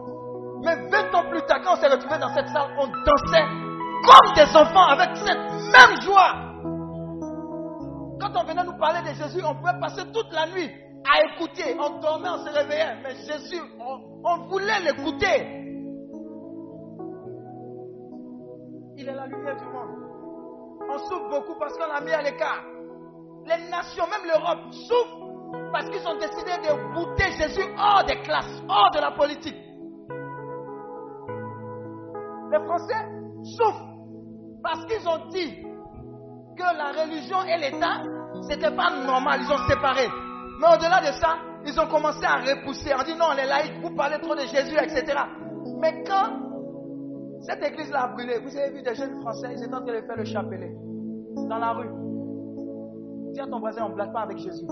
Mais 0.64 0.76
20 0.90 1.16
ans 1.16 1.30
plus 1.30 1.42
tard, 1.44 1.62
quand 1.64 1.74
on 1.74 1.76
s'est 1.76 1.88
retrouvés 1.88 2.18
dans 2.18 2.34
cette 2.34 2.48
salle, 2.50 2.72
on 2.78 2.88
dansait 2.88 3.46
comme 4.04 4.34
des 4.36 4.56
enfants 4.56 4.88
avec 4.88 5.16
cette 5.18 5.38
même 5.38 6.02
joie. 6.02 6.34
Quand 8.20 8.32
on 8.36 8.44
venait 8.44 8.64
nous 8.64 8.78
parler 8.78 9.02
de 9.10 9.16
Jésus, 9.16 9.44
on 9.46 9.56
pouvait 9.56 9.80
passer 9.80 10.04
toute 10.12 10.32
la 10.34 10.48
nuit 10.48 10.72
à 11.06 11.24
écouter. 11.34 11.76
On 11.80 12.00
dormait, 12.00 12.30
on 12.30 12.46
se 12.46 12.50
réveillait. 12.52 12.98
Mais 13.04 13.16
Jésus, 13.16 13.62
on, 13.80 14.00
on 14.24 14.48
voulait 14.48 14.80
l'écouter. 14.82 15.64
Il 18.98 19.08
est 19.08 19.14
la 19.14 19.28
lumière 19.28 19.56
du 19.58 19.66
monde. 19.66 20.08
On 20.90 20.98
souffre 21.00 21.30
beaucoup 21.30 21.60
parce 21.60 21.78
qu'on 21.78 21.88
l'a 21.88 22.02
mis 22.02 22.12
à 22.12 22.22
l'écart. 22.22 22.64
Les 23.46 23.70
nations, 23.70 24.06
même 24.08 24.28
l'Europe, 24.28 24.74
souffrent 24.88 25.28
parce 25.72 25.90
qu'ils 25.90 26.06
ont 26.08 26.18
décidé 26.18 26.52
de 26.68 26.94
goûter 26.94 27.32
Jésus 27.38 27.70
hors 27.78 28.04
des 28.06 28.20
classes, 28.22 28.62
hors 28.68 28.92
de 28.92 29.00
la 29.00 29.12
politique. 29.12 29.56
Les 32.58 32.66
Français 32.66 33.06
souffrent 33.44 33.86
parce 34.64 34.86
qu'ils 34.86 35.08
ont 35.08 35.30
dit 35.30 35.62
que 36.56 36.78
la 36.78 37.04
religion 37.04 37.44
et 37.44 37.58
l'État, 37.58 38.02
c'était 38.50 38.76
pas 38.76 38.90
normal, 39.06 39.42
ils 39.44 39.52
ont 39.52 39.68
séparé. 39.68 40.08
Mais 40.60 40.68
au-delà 40.74 41.02
de 41.02 41.14
ça, 41.20 41.38
ils 41.66 41.80
ont 41.80 41.88
commencé 41.88 42.26
à 42.26 42.38
repousser. 42.38 42.94
On 43.00 43.04
dit 43.04 43.16
non, 43.16 43.32
les 43.36 43.46
laïcs, 43.46 43.80
vous 43.84 43.94
parlez 43.96 44.20
trop 44.20 44.34
de 44.34 44.42
Jésus, 44.42 44.76
etc. 44.76 45.06
Mais 45.80 46.04
quand 46.04 46.34
cette 47.42 47.64
église-là 47.64 48.06
a 48.06 48.08
brûlé, 48.08 48.40
vous 48.40 48.58
avez 48.58 48.72
vu 48.72 48.82
des 48.82 48.96
jeunes 48.96 49.22
Français, 49.22 49.50
ils 49.52 49.64
étaient 49.64 49.76
en 49.76 49.84
train 49.86 49.94
de 49.94 50.02
faire 50.02 50.18
le 50.18 50.26
chapelet 50.26 50.76
dans 51.48 51.60
la 51.60 51.74
rue. 51.74 51.92
À 53.40 53.46
ton 53.46 53.60
voisin, 53.60 53.86
on 53.86 53.90
ne 53.90 53.94
blague 53.94 54.12
pas 54.12 54.22
avec 54.22 54.40
Jésus. 54.40 54.66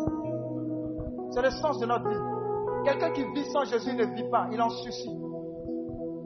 C'est 1.29 1.41
le 1.43 1.51
sens 1.51 1.79
de 1.79 1.85
notre 1.85 2.09
vie. 2.09 2.83
Quelqu'un 2.83 3.11
qui 3.11 3.23
vit 3.35 3.45
sans 3.51 3.63
Jésus 3.65 3.93
ne 3.93 4.05
vit 4.15 4.27
pas, 4.31 4.47
il 4.51 4.59
en 4.59 4.69
suicide. 4.69 5.24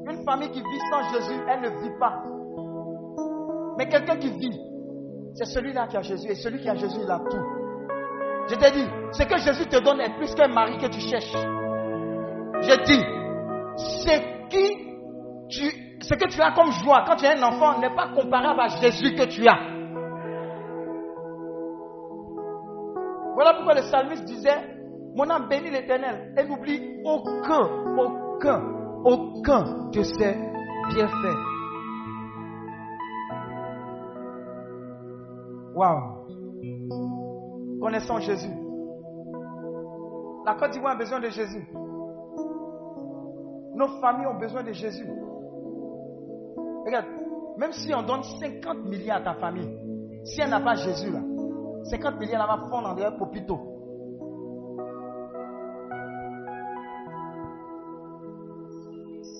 Une 0.10 0.24
famille 0.24 0.50
qui 0.50 0.60
vit 0.60 0.80
sans 0.92 1.14
Jésus, 1.14 1.40
elle 1.48 1.62
ne 1.62 1.70
vit 1.82 2.00
pas. 2.00 2.24
Mais 3.78 3.88
quelqu'un 3.88 4.18
qui 4.18 4.30
vit, 4.30 4.60
c'est 5.36 5.46
celui-là 5.46 5.88
qui 5.88 5.98
a 5.98 6.02
Jésus. 6.02 6.28
Et 6.30 6.36
celui 6.36 6.60
qui 6.60 6.70
a 6.70 6.76
Jésus, 6.76 7.00
il 7.04 7.12
a 7.12 7.20
tout. 7.20 7.44
Je 8.50 8.56
t'ai 8.56 8.72
dit, 8.72 8.88
ce 9.12 9.24
que 9.24 9.38
Jésus 9.38 9.68
te 9.68 9.84
donne 9.84 10.02
est 10.02 10.16
plus 10.18 10.34
qu'un 10.34 10.48
mari 10.48 10.78
que 10.78 10.88
tu 10.88 11.00
cherches. 11.00 11.32
Je 12.62 12.84
dis, 12.86 13.04
ce, 13.78 14.10
ce 16.02 16.14
que 16.16 16.28
tu 16.28 16.42
as 16.42 16.52
comme 16.54 16.72
joie 16.72 17.04
quand 17.06 17.16
tu 17.16 17.26
es 17.26 17.40
un 17.40 17.44
enfant 17.44 17.80
n'est 17.80 17.96
pas 17.96 18.10
comparable 18.16 18.62
à 18.62 18.68
Jésus 18.82 19.14
que 19.14 19.26
tu 19.26 19.48
as. 19.48 19.60
Voilà 23.36 23.54
pourquoi 23.54 23.76
le 23.76 23.82
psalmiste 23.82 24.26
disait, 24.26 24.58
mon 25.16 25.30
âme 25.30 25.48
bénit 25.48 25.70
l'éternel 25.70 26.34
et 26.36 26.44
n'oublie 26.44 27.02
aucun, 27.06 27.70
aucun, 27.98 28.79
aucun 29.04 29.90
de 29.92 30.04
ses 30.04 30.36
bienfaits. 30.90 31.38
Waouh! 35.76 36.20
Connaissons 37.80 38.20
Jésus. 38.20 38.52
La 40.46 40.56
Côte 40.56 40.72
d'Ivoire 40.72 40.94
a 40.94 40.98
besoin 40.98 41.20
de 41.20 41.30
Jésus. 41.30 41.68
Nos 43.76 43.88
familles 44.02 44.28
ont 44.28 44.40
besoin 44.40 44.64
de 44.64 44.74
Jésus. 44.74 45.08
Regarde, 46.86 47.06
même 47.58 47.72
si 47.72 47.94
on 47.94 48.04
donne 48.04 48.24
50 48.24 48.86
milliards 48.86 49.18
à 49.18 49.22
ta 49.22 49.34
famille, 49.36 49.70
si 50.24 50.42
elle 50.42 50.50
n'a 50.50 50.60
pas 50.60 50.76
Jésus 50.76 51.12
là, 51.12 51.22
50 51.84 52.20
milliards 52.20 52.46
là 52.46 52.58
va 52.58 52.70
fondre 52.70 52.96
dans 52.96 53.18
popito. 53.18 53.79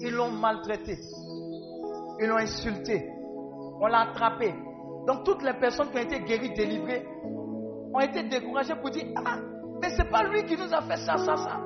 Ils 0.02 0.14
l'ont 0.14 0.32
maltraité. 0.32 0.98
Ils 2.20 2.28
l'ont 2.28 2.38
insulté. 2.38 3.10
On 3.82 3.88
l'a 3.88 4.10
attrapé. 4.10 4.54
Donc 5.08 5.24
toutes 5.24 5.44
les 5.44 5.54
personnes 5.54 5.90
qui 5.92 5.98
ont 5.98 6.02
été 6.02 6.20
guéries, 6.22 6.54
délivrées, 6.54 7.06
ont 7.94 8.00
été 8.00 8.24
découragées 8.24 8.76
pour 8.76 8.90
dire, 8.92 9.06
ah, 9.16 9.38
mais 9.82 9.90
c'est 9.96 10.10
pas 10.10 10.24
lui 10.24 10.44
qui 10.46 10.56
nous 10.58 10.74
a 10.74 10.82
fait 10.82 10.98
ça, 10.98 11.18
ça, 11.18 11.36
ça. 11.38 11.62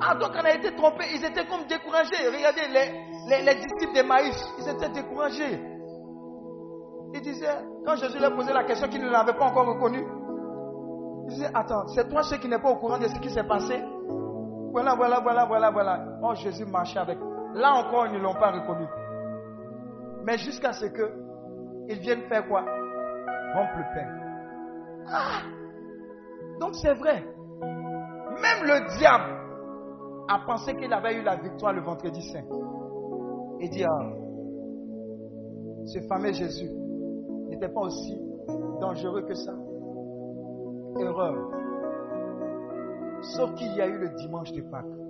Ah, 0.00 0.14
donc 0.14 0.30
on 0.34 0.44
a 0.44 0.52
été 0.52 0.74
trompés. 0.74 1.06
Ils 1.14 1.24
étaient 1.24 1.46
comme 1.46 1.64
découragés. 1.66 2.28
Regardez 2.28 2.68
les, 2.68 3.36
les, 3.36 3.42
les 3.44 3.54
disciples 3.54 3.94
d'Emmaüs, 3.94 4.36
ils 4.58 4.68
étaient 4.68 4.90
découragés. 4.90 5.60
Ils 7.14 7.22
disaient, 7.22 7.64
quand 7.84 7.96
Jésus 7.96 8.18
leur 8.18 8.34
posait 8.34 8.52
la 8.52 8.64
question 8.64 8.88
qu'ils 8.88 9.02
ne 9.02 9.08
l'avaient 9.08 9.34
pas 9.34 9.46
encore 9.46 9.66
reconnu, 9.66 10.04
ils 11.28 11.34
disaient, 11.34 11.50
attends, 11.54 11.86
c'est 11.88 12.08
toi 12.08 12.22
ceux 12.22 12.36
qui 12.36 12.48
n'est 12.48 12.58
pas 12.58 12.70
au 12.70 12.76
courant 12.76 12.98
de 12.98 13.08
ce 13.08 13.18
qui 13.20 13.30
s'est 13.30 13.44
passé 13.44 13.82
Voilà, 14.72 14.94
voilà, 14.94 15.20
voilà, 15.20 15.46
voilà, 15.46 15.70
voilà. 15.70 16.04
Oh, 16.22 16.34
Jésus 16.34 16.66
marchait 16.66 16.98
avec. 16.98 17.18
Là 17.56 17.72
encore, 17.74 18.06
ils 18.06 18.12
ne 18.12 18.18
l'ont 18.18 18.34
pas 18.34 18.52
reconnu. 18.52 18.86
Mais 20.24 20.36
jusqu'à 20.38 20.72
ce 20.72 20.86
que 20.86 21.10
ils 21.88 21.98
viennent 22.00 22.28
faire 22.28 22.46
quoi? 22.46 22.60
Rompre 22.60 23.78
le 23.78 23.84
pain. 23.94 24.08
Ah 25.08 25.42
Donc 26.60 26.74
c'est 26.74 26.92
vrai. 26.94 27.24
Même 27.62 28.62
le 28.62 28.98
diable 28.98 29.32
a 30.28 30.40
pensé 30.44 30.74
qu'il 30.74 30.92
avait 30.92 31.14
eu 31.14 31.22
la 31.22 31.36
victoire 31.36 31.72
le 31.72 31.80
vendredi 31.80 32.20
saint. 32.30 32.44
Et 33.60 33.68
dit, 33.70 33.84
ah, 33.84 34.12
ce 35.86 36.00
fameux 36.08 36.32
Jésus 36.32 36.70
n'était 37.48 37.70
pas 37.70 37.80
aussi 37.80 38.20
dangereux 38.80 39.22
que 39.22 39.34
ça. 39.34 39.52
Erreur. 40.98 41.50
Sauf 43.22 43.54
qu'il 43.54 43.74
y 43.74 43.80
a 43.80 43.86
eu 43.86 43.96
le 43.98 44.10
dimanche 44.10 44.52
de 44.52 44.60
Pâques. 44.62 45.05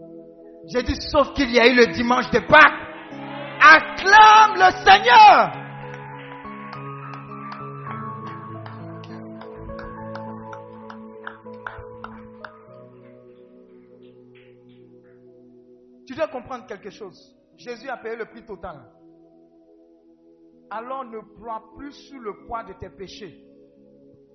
J'ai 0.68 0.82
dit, 0.82 0.96
sauf 1.00 1.32
qu'il 1.34 1.50
y 1.52 1.60
a 1.60 1.68
eu 1.68 1.76
le 1.76 1.86
dimanche 1.92 2.28
de 2.32 2.40
Pâques. 2.40 2.86
Acclame 3.62 4.56
le 4.56 4.70
Seigneur. 4.84 5.52
Tu 16.06 16.14
dois 16.14 16.28
comprendre 16.28 16.66
quelque 16.66 16.90
chose. 16.90 17.36
Jésus 17.56 17.88
a 17.88 17.96
payé 17.96 18.16
le 18.16 18.26
prix 18.26 18.44
total. 18.44 18.80
Alors 20.70 21.04
ne 21.04 21.20
prends 21.40 21.62
plus 21.76 21.92
sous 21.92 22.18
le 22.18 22.44
poids 22.46 22.64
de 22.64 22.72
tes 22.74 22.90
péchés. 22.90 23.46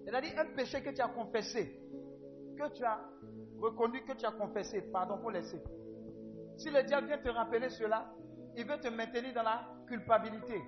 C'est-à-dire 0.06 0.32
un 0.38 0.56
péché 0.56 0.82
que 0.82 0.90
tu 0.91 1.02
as 1.02 1.10
confessé, 1.10 1.78
que 2.58 2.74
tu 2.74 2.84
as 2.86 2.99
reconnu, 3.60 4.02
que 4.06 4.14
tu 4.14 4.26
as 4.26 4.32
confessé, 4.32 4.82
pardon 4.91 5.18
pour 5.20 5.32
laisser. 5.32 5.62
Si 6.61 6.69
le 6.69 6.83
diable 6.83 7.07
vient 7.07 7.17
te 7.17 7.29
rappeler 7.29 7.69
cela, 7.69 8.05
il 8.55 8.67
veut 8.67 8.79
te 8.79 8.88
maintenir 8.88 9.33
dans 9.33 9.41
la 9.41 9.61
culpabilité. 9.88 10.61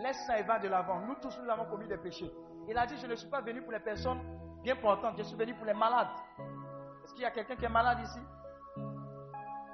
Laisse 0.00 0.16
ça 0.28 0.38
et 0.38 0.44
va 0.44 0.60
de 0.60 0.68
l'avant. 0.68 1.00
Nous 1.00 1.16
tous, 1.16 1.36
nous 1.42 1.50
avons 1.50 1.64
commis 1.64 1.88
des 1.88 1.96
péchés. 1.98 2.30
Il 2.68 2.78
a 2.78 2.86
dit, 2.86 2.96
je 2.96 3.08
ne 3.08 3.16
suis 3.16 3.28
pas 3.28 3.40
venu 3.40 3.62
pour 3.62 3.72
les 3.72 3.80
personnes 3.80 4.20
bien 4.62 4.76
portantes, 4.76 5.14
je 5.18 5.24
suis 5.24 5.36
venu 5.36 5.54
pour 5.54 5.66
les 5.66 5.74
malades. 5.74 6.06
Est-ce 7.02 7.14
qu'il 7.14 7.22
y 7.22 7.26
a 7.26 7.32
quelqu'un 7.32 7.56
qui 7.56 7.64
est 7.64 7.68
malade 7.68 7.98
ici? 8.00 8.20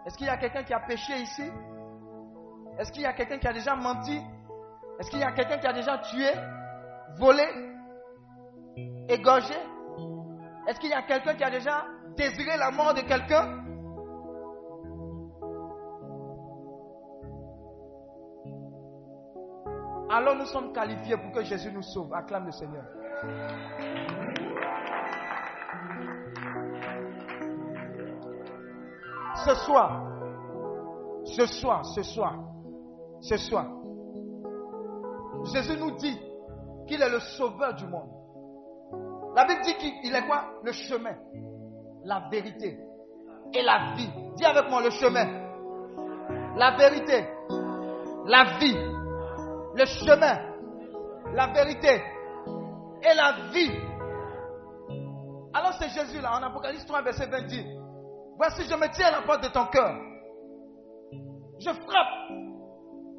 Est-ce 0.07 0.17
qu'il 0.17 0.27
y 0.27 0.31
a 0.31 0.39
quelqu'un 0.39 0.63
qui 0.63 0.73
a 0.73 0.81
péché 0.81 1.13
ici? 1.19 1.51
Est-ce 2.79 2.91
qu'il 2.91 3.03
y 3.03 3.07
a 3.07 3.13
quelqu'un 3.13 3.39
qui 3.39 3.49
a 3.49 3.53
déjà 3.53 3.77
menti? 3.77 4.19
Est-ce 4.99 5.11
qu'il 5.11 5.19
y 5.19 5.25
a 5.25 5.33
quelqu'un 5.33 5.59
qui 5.59 5.67
a 5.67 5.73
déjà 5.75 5.99
tué, 5.99 6.31
volé, 7.19 7.45
égorgé? 9.11 9.59
Est-ce 10.67 10.81
qu'il 10.81 10.89
y 10.89 10.95
a 10.95 11.03
quelqu'un 11.03 11.35
qui 11.35 11.45
a 11.45 11.51
déjà 11.51 11.85
désiré 12.17 12.57
la 12.57 12.71
mort 12.71 12.95
de 12.95 13.03
quelqu'un? 13.03 13.68
Alors 20.11 20.37
nous 20.37 20.47
sommes 20.47 20.73
qualifiés 20.73 21.17
pour 21.17 21.33
que 21.33 21.43
Jésus 21.43 21.71
nous 21.73 21.83
sauve. 21.83 22.13
Acclame 22.15 22.47
le 22.47 22.53
Seigneur. 22.53 22.85
Ce 29.45 29.55
soir, 29.55 30.03
ce 31.25 31.47
soir, 31.47 31.85
ce 31.85 32.03
soir, 32.03 32.35
ce 33.21 33.37
soir, 33.37 33.67
Jésus 35.53 35.77
nous 35.79 35.93
dit 35.93 36.19
qu'il 36.87 37.01
est 37.01 37.11
le 37.11 37.21
sauveur 37.21 37.75
du 37.75 37.87
monde. 37.87 38.09
La 39.37 39.45
Bible 39.45 39.61
dit 39.63 39.75
qu'il 39.75 40.15
est 40.15 40.27
quoi? 40.27 40.45
Le 40.65 40.73
chemin, 40.73 41.15
la 42.05 42.29
vérité 42.31 42.79
et 43.53 43.63
la 43.63 43.95
vie. 43.95 44.11
Dis 44.37 44.45
avec 44.45 44.69
moi 44.71 44.83
le 44.83 44.91
chemin, 44.91 45.27
la 46.57 46.77
vérité, 46.77 47.29
la 48.27 48.59
vie, 48.59 48.77
le 49.79 49.87
chemin, 49.87 50.39
la 51.35 51.47
vérité 51.49 52.03
et 53.03 53.15
la 53.15 53.51
vie. 53.53 53.73
Alors 55.55 55.73
c'est 55.79 55.89
Jésus 55.91 56.21
là, 56.21 56.37
en 56.39 56.43
Apocalypse 56.43 56.85
3, 56.85 57.03
verset 57.03 57.27
20 57.27 57.43
dit, 57.47 57.65
voici 58.37 58.65
je 58.69 58.75
me 58.75 58.93
tiens 58.93 59.07
à 59.07 59.11
la 59.13 59.23
porte 59.23 59.45
de 59.45 59.49
ton 59.49 59.67
cœur. 59.67 59.95
Je 61.61 61.71
frappe. 61.71 62.29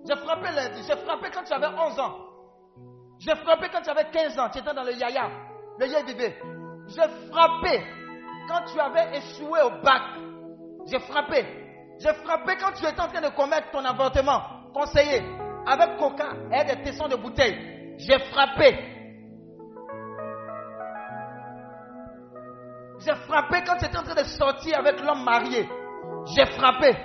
J'ai 0.08 0.16
frappé 0.16 0.52
lundi, 0.54 0.82
j'ai 0.88 0.96
frappé 0.98 1.30
quand 1.34 1.44
tu 1.44 1.54
avais 1.54 1.68
11 1.68 2.00
ans. 2.00 2.16
J'ai 3.20 3.36
frappé 3.36 3.68
quand 3.72 3.82
tu 3.82 3.90
avais 3.90 4.10
15 4.12 4.40
ans, 4.40 4.50
tu 4.50 4.60
étais 4.60 4.74
dans 4.74 4.84
le 4.84 4.94
yaya, 4.94 5.30
le 5.78 5.88
yaya 5.88 6.04
bébé. 6.04 6.36
J'ai 6.88 7.30
frappé 7.30 7.84
quand 8.48 8.64
tu 8.72 8.80
avais 8.80 9.18
échoué 9.18 9.62
au 9.62 9.82
bac. 9.82 10.02
J'ai 10.88 11.00
frappé. 11.00 11.46
J'ai 12.00 12.14
frappé 12.14 12.56
quand 12.58 12.72
tu 12.74 12.86
étais 12.86 13.02
en 13.02 13.08
train 13.08 13.22
de 13.22 13.36
commettre 13.36 13.72
ton 13.72 13.84
avortement, 13.84 14.42
conseiller, 14.74 15.22
avec 15.66 15.98
coca 15.98 16.30
et 16.52 16.64
des 16.66 16.82
tessons 16.84 17.08
de 17.08 17.16
bouteille. 17.16 17.96
J'ai 17.98 18.20
frappé. 18.32 18.78
J'ai 23.00 23.16
frappé 23.28 23.64
quand 23.66 23.78
tu 23.78 23.86
étais 23.86 23.98
en 23.98 24.04
train 24.04 24.22
de 24.22 24.28
sortir 24.28 24.80
avec 24.80 25.02
l'homme 25.02 25.24
marié. 25.24 25.68
J'ai 26.36 26.46
frappé. 26.46 26.96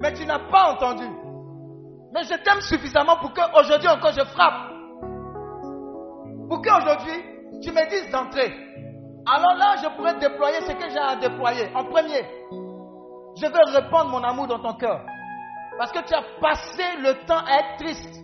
Mais 0.00 0.12
tu 0.12 0.26
n'as 0.26 0.50
pas 0.50 0.72
entendu. 0.72 1.06
Mais 2.12 2.24
je 2.24 2.34
t'aime 2.42 2.60
suffisamment 2.60 3.16
pour 3.18 3.32
qu'aujourd'hui 3.32 3.88
encore 3.88 4.12
je 4.12 4.24
frappe. 4.24 4.70
Pour 6.48 6.60
qu'aujourd'hui 6.60 7.32
tu 7.62 7.70
me 7.70 7.88
dises 7.88 8.10
d'entrer. 8.10 8.52
Alors 9.24 9.54
là, 9.56 9.76
je 9.82 9.88
pourrais 9.96 10.18
déployer 10.18 10.60
ce 10.62 10.72
que 10.72 10.90
j'ai 10.90 10.98
à 10.98 11.14
déployer. 11.16 11.70
En 11.74 11.84
premier, 11.84 12.24
je 13.36 13.46
veux 13.46 13.80
répandre 13.80 14.10
mon 14.10 14.22
amour 14.22 14.48
dans 14.48 14.58
ton 14.58 14.74
cœur. 14.74 15.00
Parce 15.78 15.92
que 15.92 16.00
tu 16.06 16.14
as 16.14 16.22
passé 16.40 16.82
le 16.98 17.24
temps 17.26 17.44
à 17.44 17.58
être 17.58 17.76
triste. 17.78 18.22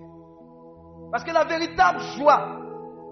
Parce 1.10 1.24
que 1.24 1.32
la 1.32 1.44
véritable 1.44 2.00
joie, 2.16 2.58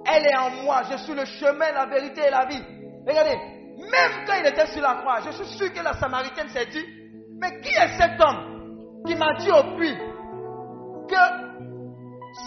elle 0.04 0.26
est 0.26 0.36
en 0.36 0.50
moi. 0.62 0.82
Je 0.90 0.96
suis 0.98 1.14
le 1.14 1.24
chemin, 1.24 1.72
la 1.72 1.86
vérité 1.86 2.22
et 2.26 2.30
la 2.30 2.46
vie. 2.46 2.62
Regardez, 3.06 3.36
même 3.78 4.26
quand 4.26 4.34
il 4.40 4.46
était 4.46 4.66
sur 4.66 4.82
la 4.82 4.96
croix, 4.96 5.20
je 5.20 5.30
suis 5.32 5.46
sûr 5.56 5.72
que 5.72 5.80
la 5.80 5.94
Samaritaine 5.94 6.48
s'est 6.48 6.66
dit, 6.66 6.84
mais 7.40 7.60
qui 7.60 7.70
est 7.70 7.98
cet 7.98 8.20
homme 8.20 9.02
qui 9.06 9.14
m'a 9.14 9.34
dit 9.34 9.50
au 9.50 9.76
puits 9.76 9.96
que 11.08 11.46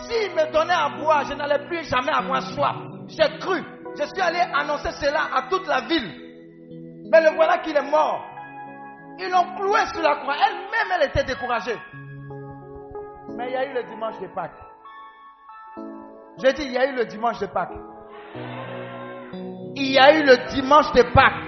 s'il 0.03 0.32
me 0.36 0.52
donnait 0.52 0.74
à 0.74 0.90
boire, 0.90 1.24
je 1.26 1.34
n'allais 1.34 1.66
plus 1.68 1.84
jamais 1.84 2.11
avoir 2.11 2.41
soif? 2.41 2.76
J'ai 3.07 3.40
cru. 3.40 3.64
Je 3.98 4.03
suis 4.06 4.22
allé 4.22 4.40
annoncer 4.53 4.91
cela 4.91 5.30
à 5.34 5.49
toute 5.49 5.68
la 5.68 5.82
ville. 5.82 6.11
Mais 7.11 7.22
le 7.22 7.36
voilà 7.36 7.57
qu'il 7.60 7.76
est 7.76 7.90
mort. 7.90 8.24
Ils 9.20 9.30
l'ont 9.30 9.56
cloué 9.56 9.80
sur 9.91 10.02
la 10.02 10.16
croix. 10.16 10.36
Elle-même, 10.36 10.98
elle 10.98 11.10
était 11.10 11.26
découragée. 11.26 11.78
Mais 13.36 13.50
il 13.50 13.54
y 13.54 13.58
a 13.58 13.66
eu 13.66 13.74
le 13.74 13.84
dimanche 13.84 14.20
de 14.20 14.28
Pâques. 14.28 14.52
J'ai 16.38 16.54
dit, 16.54 16.64
il 16.64 16.72
y 16.72 16.78
a 16.78 16.86
eu 16.90 16.96
le 16.96 17.06
dimanche 17.06 17.40
de 17.40 17.48
Pâques. 17.48 17.76
Il 19.76 19.91
y 19.91 20.00
a 20.00 20.16
eu 20.16 20.24
le 20.24 20.38
dimanche 20.54 20.91
de 20.94 21.04
Pâques. 21.14 21.46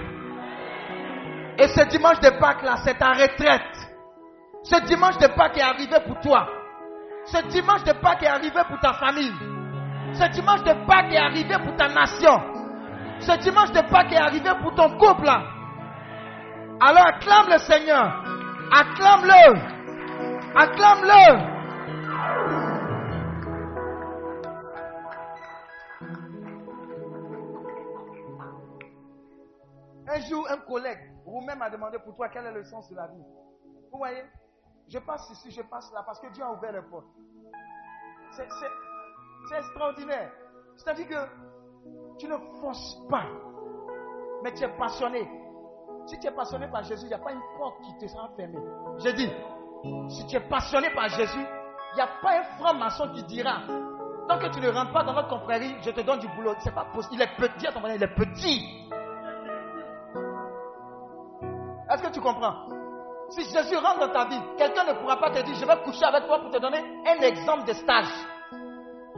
Et 1.58 1.68
ce 1.68 1.84
dimanche 1.88 2.20
de 2.20 2.30
Pâques 2.38 2.62
là, 2.62 2.76
c'est 2.84 2.98
ta 2.98 3.12
retraite. 3.12 3.88
Ce 4.64 4.84
dimanche 4.84 5.16
de 5.18 5.28
Pâques 5.28 5.56
est 5.56 5.62
arrivé 5.62 5.96
pour 6.06 6.20
toi. 6.20 6.46
Ce 7.24 7.40
dimanche 7.48 7.84
de 7.84 7.92
Pâques 7.92 8.22
est 8.22 8.28
arrivé 8.28 8.60
pour 8.68 8.78
ta 8.80 8.92
famille. 8.94 9.32
Ce 10.12 10.28
dimanche 10.30 10.62
de 10.62 10.86
Pâques 10.86 11.12
est 11.12 11.18
arrivé 11.18 11.56
pour 11.64 11.74
ta 11.76 11.88
nation. 11.88 12.38
Ce 13.20 13.32
dimanche 13.38 13.72
de 13.72 13.80
Pâques 13.90 14.12
est 14.12 14.18
arrivé 14.18 14.50
pour 14.60 14.74
ton 14.74 14.90
couple. 14.98 15.24
là. 15.24 15.51
Alors 16.84 17.06
acclame 17.06 17.46
le 17.48 17.58
Seigneur. 17.58 18.24
Acclame-le. 18.72 19.54
Acclame-le. 20.56 21.52
Un 30.08 30.20
jour, 30.28 30.44
un 30.50 30.56
collègue 30.56 30.98
roumain 31.24 31.54
m'a 31.54 31.70
demandé 31.70 32.00
pour 32.00 32.16
toi 32.16 32.28
quel 32.28 32.46
est 32.46 32.52
le 32.52 32.64
sens 32.64 32.90
de 32.90 32.96
la 32.96 33.06
vie? 33.06 33.22
Vous 33.92 33.98
voyez, 33.98 34.24
je 34.88 34.98
passe 34.98 35.30
ici, 35.30 35.52
je 35.52 35.62
passe 35.62 35.88
là 35.92 36.02
parce 36.04 36.18
que 36.18 36.32
Dieu 36.32 36.42
a 36.42 36.50
ouvert 36.50 36.72
les 36.72 36.82
portes. 36.82 37.06
C'est, 38.32 38.48
extraordinaire. 39.56 40.32
C'est-à-dire 40.76 41.06
que 41.06 42.18
tu 42.18 42.26
ne 42.26 42.38
forces 42.60 42.96
pas, 43.08 43.26
mais 44.42 44.52
tu 44.52 44.64
es 44.64 44.76
passionné. 44.76 45.41
Si 46.06 46.18
tu 46.18 46.26
es 46.26 46.30
passionné 46.30 46.66
par 46.68 46.82
Jésus, 46.82 47.04
il 47.04 47.08
n'y 47.08 47.14
a 47.14 47.18
pas 47.18 47.32
une 47.32 47.42
porte 47.58 47.80
qui 47.82 47.96
te 47.98 48.06
sera 48.06 48.28
fermée. 48.36 48.58
J'ai 48.98 49.12
dit, 49.12 49.30
si 50.08 50.26
tu 50.26 50.36
es 50.36 50.40
passionné 50.40 50.90
par 50.90 51.08
Jésus, 51.08 51.38
il 51.92 51.96
n'y 51.96 52.00
a 52.00 52.08
pas 52.20 52.38
un 52.38 52.42
franc-maçon 52.58 53.10
qui 53.14 53.22
dira, 53.24 53.60
tant 54.28 54.38
que 54.38 54.46
tu 54.52 54.60
ne 54.60 54.70
rentres 54.70 54.92
pas 54.92 55.04
dans 55.04 55.12
notre 55.12 55.28
confrérie, 55.28 55.76
je 55.82 55.90
te 55.90 56.00
donne 56.00 56.18
du 56.18 56.28
boulot. 56.28 56.54
C'est 56.60 56.74
pas 56.74 56.86
possible. 56.86 57.14
Il 57.14 57.22
est 57.22 57.36
petit, 57.36 57.66
à 57.66 57.72
ton 57.72 57.80
il 57.86 58.02
est 58.02 58.14
petit. 58.14 58.88
Est-ce 61.90 62.02
que 62.02 62.12
tu 62.12 62.20
comprends? 62.20 62.54
Si 63.30 63.44
Jésus 63.50 63.76
rentre 63.76 64.00
dans 64.00 64.12
ta 64.12 64.24
vie, 64.26 64.40
quelqu'un 64.56 64.84
ne 64.84 64.92
pourra 64.94 65.16
pas 65.16 65.30
te 65.30 65.42
dire, 65.42 65.54
je 65.54 65.64
vais 65.64 65.82
coucher 65.84 66.04
avec 66.04 66.26
toi 66.26 66.38
pour 66.40 66.50
te 66.50 66.58
donner 66.58 66.78
un 67.06 67.22
exemple 67.22 67.66
de 67.66 67.72
stage. 67.72 68.12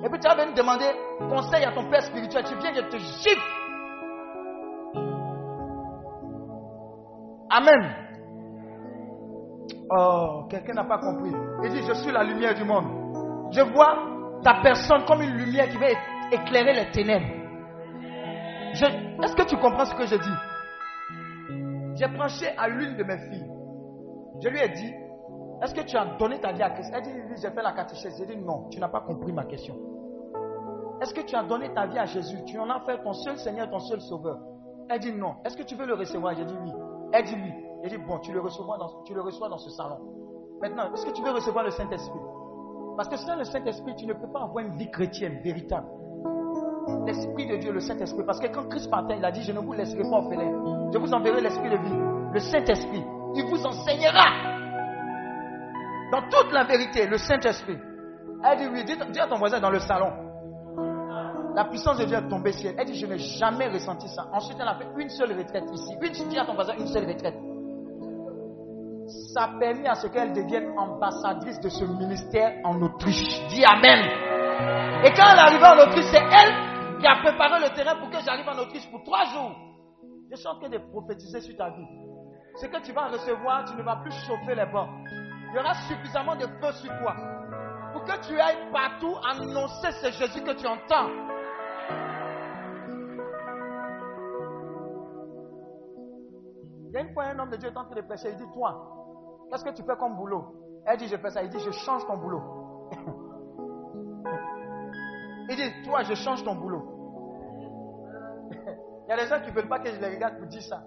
Et 0.02 0.08
puis 0.08 0.20
tu 0.20 0.28
vas 0.28 0.34
venir 0.34 0.54
demander 0.54 0.90
conseil 1.28 1.64
à 1.64 1.72
ton 1.72 1.88
père 1.88 2.02
spirituel. 2.02 2.44
Tu 2.44 2.54
viens, 2.56 2.74
je 2.74 2.80
te 2.80 2.96
gifle. 2.98 3.63
Amen. 7.56 7.94
Oh, 9.90 10.46
quelqu'un 10.50 10.74
n'a 10.74 10.84
pas 10.84 10.98
compris. 10.98 11.30
Il 11.62 11.70
dit, 11.70 11.82
je 11.86 11.94
suis 11.94 12.10
la 12.10 12.24
lumière 12.24 12.54
du 12.54 12.64
monde. 12.64 13.52
Je 13.52 13.60
vois 13.60 13.96
ta 14.42 14.60
personne 14.60 15.04
comme 15.06 15.22
une 15.22 15.36
lumière 15.36 15.68
qui 15.68 15.76
va 15.76 15.86
éclairer 16.32 16.72
les 16.72 16.90
ténèbres. 16.90 17.26
Est-ce 18.72 19.36
que 19.36 19.44
tu 19.44 19.56
comprends 19.56 19.84
ce 19.84 19.94
que 19.94 20.04
je 20.04 20.16
dis? 20.16 21.96
J'ai 21.96 22.08
branché 22.08 22.48
à 22.58 22.66
l'une 22.66 22.96
de 22.96 23.04
mes 23.04 23.18
filles. 23.18 23.48
Je 24.42 24.48
lui 24.48 24.58
ai 24.58 24.68
dit, 24.70 24.92
est-ce 25.62 25.74
que 25.74 25.82
tu 25.82 25.96
as 25.96 26.16
donné 26.18 26.40
ta 26.40 26.50
vie 26.50 26.62
à 26.62 26.70
Christ? 26.70 26.92
Elle 26.92 27.02
dit, 27.02 27.12
oui, 27.14 27.36
j'ai 27.40 27.50
fait 27.50 27.62
la 27.62 27.72
catéchèse. 27.72 28.16
J'ai 28.18 28.26
dit, 28.26 28.36
non, 28.36 28.68
tu 28.68 28.80
n'as 28.80 28.88
pas 28.88 29.02
compris 29.02 29.32
ma 29.32 29.44
question. 29.44 29.76
Est-ce 31.00 31.14
que 31.14 31.20
tu 31.20 31.36
as 31.36 31.44
donné 31.44 31.72
ta 31.72 31.86
vie 31.86 31.98
à 31.98 32.06
Jésus? 32.06 32.38
Tu 32.46 32.58
en 32.58 32.68
as 32.68 32.80
fait 32.80 33.00
ton 33.00 33.12
seul 33.12 33.38
Seigneur, 33.38 33.70
ton 33.70 33.78
seul 33.78 34.00
Sauveur 34.00 34.38
Elle 34.90 34.98
dit 34.98 35.12
non. 35.12 35.36
Est-ce 35.44 35.56
que 35.56 35.62
tu 35.62 35.76
veux 35.76 35.86
le 35.86 35.94
recevoir? 35.94 36.34
J'ai 36.34 36.44
dit 36.44 36.56
oui. 36.60 36.72
Elle 37.14 37.24
dit 37.24 37.36
oui. 37.36 37.52
J'ai 37.84 37.90
dit 37.90 38.04
bon, 38.04 38.18
tu 38.18 38.32
le, 38.32 38.40
reçois 38.40 38.76
dans, 38.76 39.02
tu 39.04 39.14
le 39.14 39.20
reçois 39.20 39.48
dans 39.48 39.58
ce 39.58 39.70
salon. 39.70 39.98
Maintenant, 40.60 40.92
est-ce 40.92 41.06
que 41.06 41.12
tu 41.12 41.22
veux 41.22 41.30
recevoir 41.30 41.64
le 41.64 41.70
Saint-Esprit? 41.70 42.18
Parce 42.96 43.08
que 43.08 43.16
sans 43.16 43.36
le 43.36 43.44
Saint-Esprit, 43.44 43.94
tu 43.96 44.06
ne 44.06 44.14
peux 44.14 44.30
pas 44.32 44.42
avoir 44.42 44.64
une 44.64 44.76
vie 44.76 44.90
chrétienne 44.90 45.40
véritable. 45.42 45.86
L'Esprit 47.06 47.46
de 47.46 47.56
Dieu, 47.56 47.72
le 47.72 47.80
Saint-Esprit. 47.80 48.24
Parce 48.26 48.40
que 48.40 48.48
quand 48.48 48.68
Christ 48.68 48.90
partait, 48.90 49.16
il 49.16 49.24
a 49.24 49.30
dit, 49.30 49.42
je 49.42 49.52
ne 49.52 49.60
vous 49.60 49.72
laisserai 49.72 50.02
pas 50.02 50.16
orphelin. 50.16 50.90
Je 50.92 50.98
vous 50.98 51.12
enverrai 51.14 51.40
l'Esprit 51.40 51.70
de 51.70 51.76
vie, 51.76 52.32
le 52.32 52.40
Saint-Esprit. 52.40 53.04
Il 53.36 53.44
vous 53.46 53.64
enseignera 53.64 54.24
dans 56.10 56.22
toute 56.30 56.52
la 56.52 56.64
vérité, 56.64 57.06
le 57.06 57.18
Saint-Esprit. 57.18 57.78
Elle 58.44 58.58
dit 58.58 58.68
oui, 58.72 58.84
dis 58.84 59.20
à 59.20 59.26
ton 59.28 59.36
voisin 59.36 59.60
dans 59.60 59.70
le 59.70 59.78
salon. 59.78 60.10
La 61.54 61.64
puissance 61.66 61.98
de 61.98 62.04
Dieu 62.04 62.16
est 62.16 62.28
tombée 62.28 62.50
sur 62.52 62.70
elle. 62.70 62.76
Elle 62.78 62.86
dit, 62.86 62.98
je 62.98 63.06
n'ai 63.06 63.18
jamais 63.18 63.68
ressenti 63.68 64.08
ça. 64.08 64.26
Ensuite, 64.32 64.58
elle 64.60 64.66
a 64.66 64.74
fait 64.74 64.88
une 64.98 65.08
seule 65.08 65.38
retraite 65.38 65.64
ici. 65.72 65.94
Une, 66.02 66.28
dis 66.28 66.38
à 66.38 66.44
ton 66.44 66.54
voisin, 66.54 66.74
une 66.78 66.88
seule 66.88 67.06
retraite. 67.06 67.36
Ça 69.32 69.44
a 69.44 69.58
permis 69.58 69.86
à 69.86 69.94
ce 69.94 70.08
qu'elle 70.08 70.32
devienne 70.32 70.76
ambassadrice 70.76 71.60
de 71.60 71.68
ce 71.68 71.84
ministère 71.84 72.54
en 72.64 72.80
Autriche. 72.82 73.46
Dis 73.48 73.64
Amen. 73.64 74.00
Et 75.04 75.12
quand 75.12 75.28
elle 75.30 75.38
est 75.38 75.42
arrivée 75.42 75.66
en 75.66 75.86
Autriche, 75.86 76.06
c'est 76.10 76.18
elle 76.18 76.98
qui 76.98 77.06
a 77.06 77.16
préparé 77.22 77.60
le 77.60 77.74
terrain 77.74 77.96
pour 78.00 78.10
que 78.10 78.18
j'arrive 78.24 78.48
en 78.48 78.58
Autriche 78.58 78.90
pour 78.90 79.04
trois 79.04 79.24
jours. 79.26 79.52
Je 80.30 80.36
suis 80.36 80.48
en 80.48 80.58
train 80.58 80.70
de 80.70 80.78
prophétiser 80.78 81.40
sur 81.40 81.56
ta 81.56 81.70
vie. 81.70 81.86
Ce 82.56 82.66
que 82.66 82.82
tu 82.82 82.92
vas 82.92 83.06
recevoir, 83.08 83.64
tu 83.64 83.76
ne 83.76 83.82
vas 83.82 83.96
plus 83.96 84.12
chauffer 84.26 84.54
les 84.56 84.66
bancs. 84.66 84.88
Il 85.06 85.56
y 85.56 85.58
aura 85.58 85.74
suffisamment 85.86 86.34
de 86.34 86.46
feu 86.46 86.72
sur 86.82 86.90
toi 86.98 87.14
pour 87.92 88.02
que 88.04 88.26
tu 88.26 88.40
ailles 88.40 88.70
partout 88.72 89.14
annoncer 89.30 89.92
ce 90.02 90.10
Jésus 90.10 90.42
que 90.42 90.52
tu 90.52 90.66
entends. 90.66 91.33
Y 96.94 96.98
a 96.98 97.00
une 97.00 97.12
fois 97.12 97.24
un 97.24 97.38
homme 97.38 97.50
de 97.50 97.56
Dieu 97.56 97.68
est 97.70 97.76
en 97.76 97.84
train 97.84 97.94
de 97.96 98.00
prêcher, 98.02 98.30
il 98.30 98.36
dit, 98.36 98.50
toi, 98.52 99.46
qu'est-ce 99.50 99.64
que 99.64 99.70
tu 99.70 99.82
fais 99.82 99.96
comme 99.96 100.16
boulot? 100.16 100.44
Elle 100.86 100.98
dit, 100.98 101.08
je 101.08 101.16
fais 101.16 101.30
ça. 101.30 101.42
Il 101.42 101.48
dit, 101.50 101.58
je 101.58 101.70
change 101.70 102.06
ton 102.06 102.16
boulot. 102.16 102.42
il 105.48 105.56
dit, 105.56 105.82
toi, 105.84 106.02
je 106.02 106.14
change 106.14 106.44
ton 106.44 106.54
boulot. 106.54 106.82
Il 109.06 109.10
y 109.10 109.12
a 109.12 109.16
des 109.16 109.26
gens 109.26 109.40
qui 109.40 109.50
ne 109.50 109.54
veulent 109.54 109.68
pas 109.68 109.80
que 109.80 109.90
je 109.90 110.00
les 110.00 110.14
regarde 110.14 110.38
pour 110.38 110.46
dire 110.46 110.62
ça. 110.62 110.82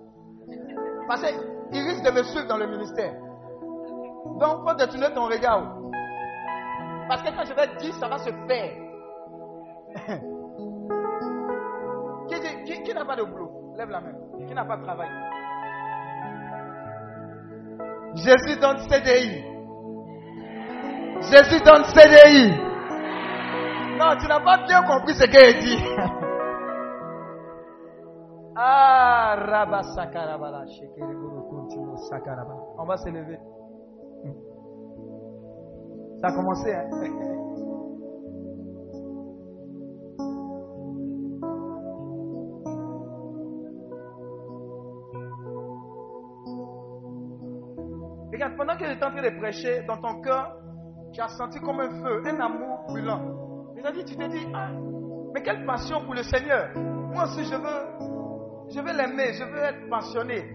Parce 1.07 1.21
qu'ils 1.21 1.84
risquent 1.84 2.05
de 2.05 2.11
me 2.11 2.23
suivre 2.23 2.47
dans 2.47 2.57
le 2.57 2.67
ministère. 2.67 3.13
Donc, 4.39 4.67
faut 4.67 4.73
détourner 4.75 5.13
ton 5.13 5.25
regard. 5.25 5.77
Parce 7.07 7.21
que 7.21 7.29
quand 7.35 7.45
je 7.45 7.53
vais 7.53 7.67
dire, 7.77 7.93
ça 7.95 8.07
va 8.07 8.17
se 8.17 8.31
faire. 8.47 8.71
qui- 12.65 12.84
qui 12.84 12.93
n'a 12.93 13.05
pas 13.05 13.15
de 13.15 13.23
boulot? 13.23 13.73
Lève 13.75 13.89
la 13.89 14.01
main. 14.01 14.13
Qui 14.47 14.53
n'a 14.53 14.65
pas 14.65 14.77
de 14.77 14.84
travail? 14.84 15.09
Jésus 18.18 18.57
donne 18.60 18.80
CDI. 18.89 19.44
Jésus 21.22 21.61
donne 21.64 21.84
CDI. 21.85 22.52
Non, 23.98 24.15
tu 24.19 24.27
n'as 24.27 24.39
pas 24.39 24.57
bien 24.65 24.81
compris 24.84 25.15
ce 25.15 25.26
qu'il 25.26 25.60
dit. 25.60 25.84
ah, 28.56 29.35
Rabba 29.39 29.81
Sakarabala, 29.84 30.65
Shekere 30.68 31.14
Guru 31.14 31.41
Kuntiyo 31.49 31.98
Sakaraba. 32.10 32.56
On 32.77 32.85
va 32.85 32.98
se 32.98 33.10
lever. 33.10 33.39
Ça 36.22 36.27
a 36.27 36.31
commencé, 36.31 36.73
hein? 36.73 36.89
pendant 48.77 48.85
que 48.85 48.93
j'étais 48.93 49.05
en 49.05 49.11
train 49.11 49.21
de 49.21 49.37
prêcher, 49.37 49.83
dans 49.83 49.97
ton 49.97 50.21
cœur, 50.21 50.55
tu 51.13 51.21
as 51.21 51.27
senti 51.29 51.59
comme 51.59 51.79
un 51.79 51.89
feu, 51.89 52.21
un 52.25 52.39
amour 52.39 52.85
brûlant. 52.87 53.21
C'est-à-dire, 53.75 54.05
tu 54.05 54.15
t'es 54.15 54.27
dit, 54.29 54.47
ah, 54.53 54.69
mais 55.33 55.41
quelle 55.41 55.65
passion 55.65 56.03
pour 56.05 56.13
le 56.13 56.23
Seigneur. 56.23 56.69
Moi 56.75 57.23
aussi, 57.23 57.43
je 57.45 57.55
veux, 57.55 58.69
je 58.69 58.79
veux 58.79 58.93
l'aimer, 58.95 59.33
je 59.33 59.43
veux 59.43 59.63
être 59.63 59.89
passionné. 59.89 60.53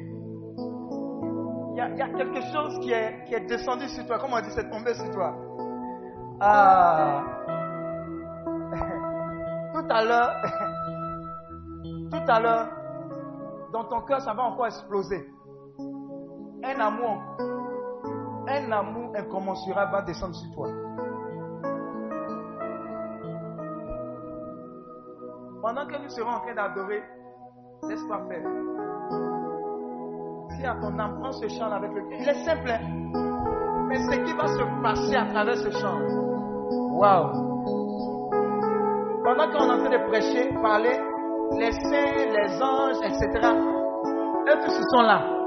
Il 1.75 1.79
y, 1.79 1.81
a, 1.81 2.09
quelque 2.09 2.41
chose 2.53 2.79
qui 2.81 2.93
est, 2.93 3.25
qui 3.25 3.35
est 3.35 3.47
descendu 3.47 3.89
sur 3.89 4.07
toi. 4.07 4.19
Comment 4.21 4.37
on 4.37 4.41
dit, 4.41 4.51
c'est 4.55 4.69
tombé 4.71 4.95
sur 4.95 5.11
toi? 5.11 5.35
Ah. 6.41 7.25
Tout 9.73 9.87
à 9.89 10.05
l'heure, 10.05 10.37
tout 12.11 12.31
à 12.31 12.41
l'heure, 12.41 12.69
dans 13.73 13.85
ton 13.85 14.03
cœur, 14.03 14.21
ça 14.21 14.35
va 14.35 14.43
encore 14.43 14.67
exploser. 14.67 15.27
Un 16.63 16.79
amour, 16.79 17.23
un 18.49 18.73
amour 18.73 19.13
incommensurable 19.17 19.93
va 19.93 20.03
descendre 20.03 20.35
sur 20.35 20.51
toi. 20.55 20.69
Pendant 25.61 25.87
que 25.87 26.03
nous 26.03 26.09
serons 26.09 26.31
en 26.31 26.41
train 26.41 26.55
d'adorer, 26.55 27.03
laisse-toi 27.89 28.19
faire. 28.29 28.43
Si 30.51 30.67
à 30.67 30.75
ton 30.75 30.99
âme, 30.99 31.19
prends 31.21 31.33
ce 31.33 31.49
chant 31.49 31.71
avec 31.71 31.93
le 31.93 32.03
Il 32.13 32.29
est 32.29 32.45
simple, 32.45 32.71
hein? 32.71 32.81
mais 33.89 33.99
ce 33.99 34.21
qui 34.25 34.33
va 34.37 34.47
se 34.47 34.83
passer 34.83 35.15
à 35.15 35.27
travers 35.27 35.57
ce 35.57 35.71
chant? 35.71 36.01
Waouh! 36.99 37.53
Pendant 39.25 39.47
qu'on 39.53 39.67
est 39.67 39.73
en 39.73 39.79
train 39.79 39.91
de 39.91 40.09
prêcher, 40.09 40.53
parler, 40.61 40.99
les 41.59 41.73
saints, 41.73 42.27
les 42.27 42.63
anges, 42.63 42.97
etc., 43.05 43.29
eux 44.49 44.59
tous 44.65 44.97
sont 44.97 45.03
là. 45.03 45.42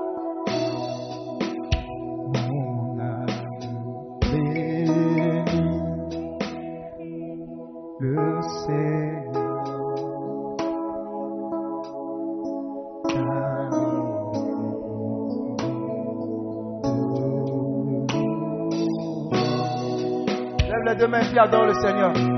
Seigneur. 21.85 22.34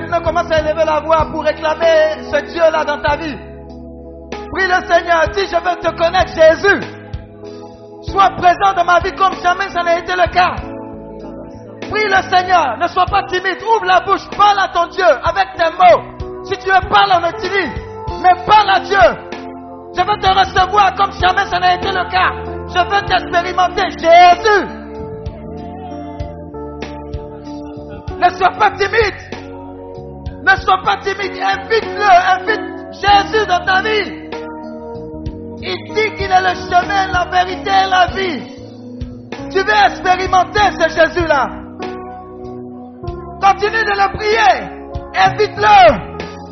Maintenant 0.00 0.20
commence 0.20 0.50
à 0.50 0.60
élever 0.60 0.84
la 0.84 1.00
voix 1.00 1.26
pour 1.30 1.42
réclamer 1.44 2.22
ce 2.30 2.40
Dieu-là 2.52 2.84
dans 2.84 3.00
ta 3.00 3.16
vie? 3.16 3.36
Prie 4.52 4.66
le 4.66 4.86
Seigneur, 4.86 5.28
dis 5.34 5.46
je 5.46 5.56
veux 5.56 5.76
te 5.76 5.90
connaître 5.96 6.32
Jésus. 6.34 6.80
Sois 8.10 8.30
présent 8.36 8.74
dans 8.76 8.84
ma 8.84 9.00
vie 9.00 9.12
comme 9.12 9.34
jamais 9.42 9.68
ça 9.70 9.82
n'a 9.82 9.98
été 9.98 10.12
le 10.12 10.30
cas. 10.32 10.54
Prie 11.90 12.08
le 12.08 12.22
Seigneur, 12.30 12.76
ne 12.78 12.86
sois 12.88 13.06
pas 13.06 13.24
timide, 13.24 13.58
ouvre 13.62 13.84
la 13.84 14.00
bouche, 14.00 14.28
parle 14.36 14.58
à 14.60 14.68
ton 14.68 14.86
Dieu 14.88 15.04
avec 15.04 15.48
tes 15.56 15.70
mots. 15.70 16.44
Si 16.44 16.56
tu 16.58 16.70
veux 16.70 16.88
parler, 16.88 17.14
on 17.22 17.28
utilise. 17.28 17.72
Mais 18.22 18.44
parle 18.46 18.70
à 18.70 18.80
Dieu. 18.80 19.28
Je 19.96 20.00
veux 20.00 20.18
te 20.20 20.28
recevoir 20.28 20.94
comme 20.94 21.12
jamais 21.12 21.46
ça 21.46 21.58
n'a 21.58 21.74
été 21.74 21.88
le 21.88 22.08
cas. 22.10 22.32
Je 22.68 22.78
veux 22.78 23.02
t'expérimenter 23.06 23.90
Jésus. 23.98 24.66
Ne 28.18 28.30
sois 28.36 28.50
pas 28.58 28.70
timide. 28.72 29.27
Ne 30.48 30.56
sois 30.62 30.80
pas 30.82 30.96
timide. 31.02 31.36
Invite-le, 31.42 32.10
invite 32.34 32.78
Jésus 32.92 33.46
dans 33.46 33.62
ta 33.66 33.82
vie. 33.82 34.28
Il 35.60 35.94
dit 35.94 36.14
qu'il 36.16 36.30
est 36.32 36.40
le 36.40 36.54
chemin, 36.54 37.08
la 37.12 37.26
vérité 37.30 37.70
et 37.70 37.90
la 37.90 38.06
vie. 38.06 38.42
Tu 39.50 39.58
veux 39.58 39.80
expérimenter 39.86 40.70
ce 40.80 40.88
Jésus-là. 40.88 41.46
Continue 43.42 43.84
de 43.84 43.94
le 43.94 44.08
prier. 44.16 44.54
Invite-le. 45.14 45.78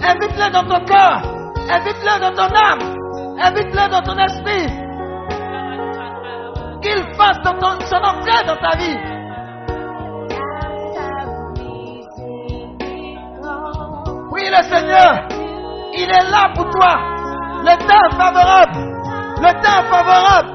Invite-le 0.04 0.52
dans 0.52 0.64
ton 0.64 0.84
cœur. 0.84 1.22
Invite-le 1.70 2.20
dans 2.20 2.34
ton 2.34 2.54
âme. 2.54 2.96
Invite-le 3.40 3.88
dans 3.90 4.02
ton 4.02 4.18
esprit. 4.18 4.66
Qu'il 6.82 7.02
fasse 7.14 7.38
son 7.42 7.96
entrée 7.96 8.44
dans 8.46 8.56
ta 8.56 8.76
vie. 8.76 9.15
Prie 14.36 14.50
le 14.50 14.62
Seigneur. 14.64 15.28
Il 15.94 16.10
est 16.10 16.30
là 16.30 16.52
pour 16.54 16.68
toi. 16.68 16.94
Le 17.64 17.74
temps 17.88 18.16
favorable. 18.18 18.80
Le 19.38 19.52
temps 19.62 19.82
favorable. 19.90 20.50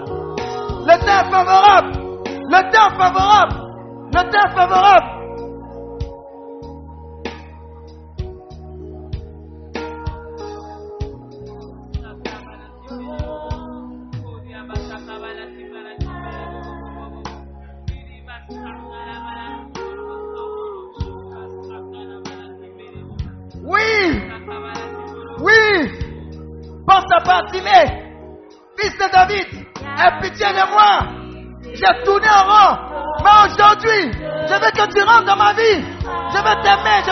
Le 0.86 0.96
temps 1.00 1.32
favorable. 1.32 1.92
Le 2.28 2.72
temps 2.72 2.96
favorable. 2.96 3.56
Le 4.14 4.22
temps 4.32 4.56
favorable. 4.56 5.21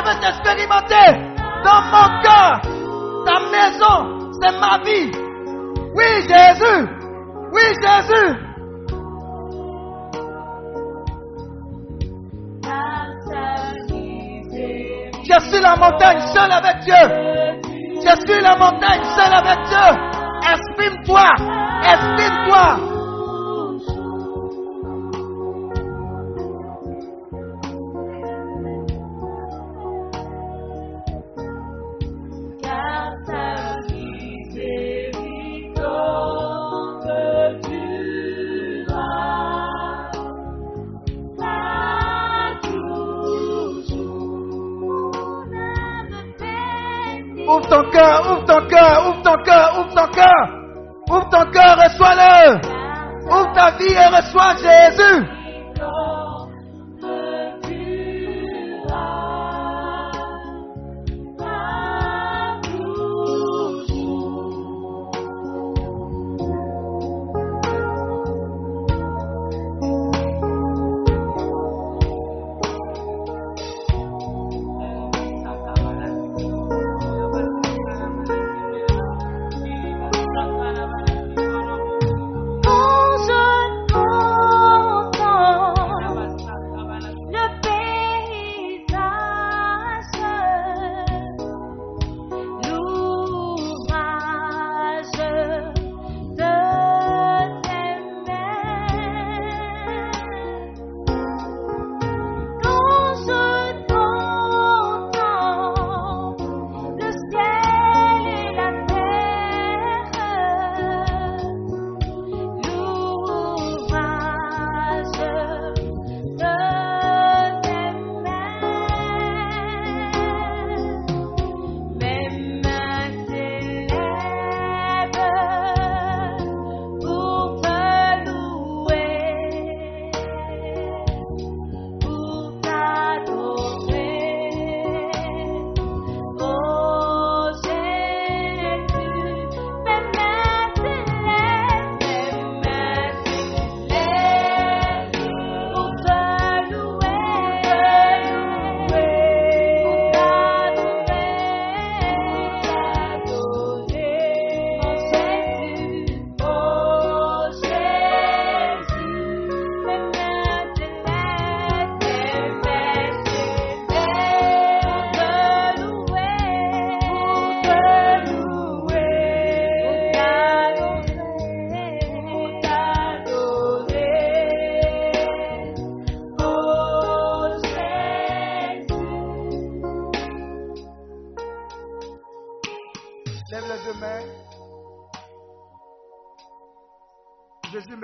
Veux 0.09 0.19
t'expérimenter. 0.19 1.09
Dans 1.63 1.81
mon 1.91 2.21
cœur, 2.21 2.61
ta 3.25 3.39
maison, 3.51 4.31
c'est 4.41 4.59
ma 4.59 4.77
vie. 4.83 5.11
Oui, 5.95 6.05
Jésus. 6.21 6.87
Oui, 7.51 7.61
Jésus. 7.81 8.29
Je 15.21 15.39
suis 15.47 15.61
la 15.61 15.75
montagne 15.75 16.19
seule 16.33 16.51
avec 16.51 16.79
Dieu. 16.79 16.95
Je 18.01 18.15
suis 18.25 18.41
la 18.41 18.55
montagne 18.55 19.03
seule 19.15 19.33
avec 19.33 19.59
Dieu. 19.67 19.89
Exprime-toi. 20.51 21.23
Exprime-toi. 21.83 22.88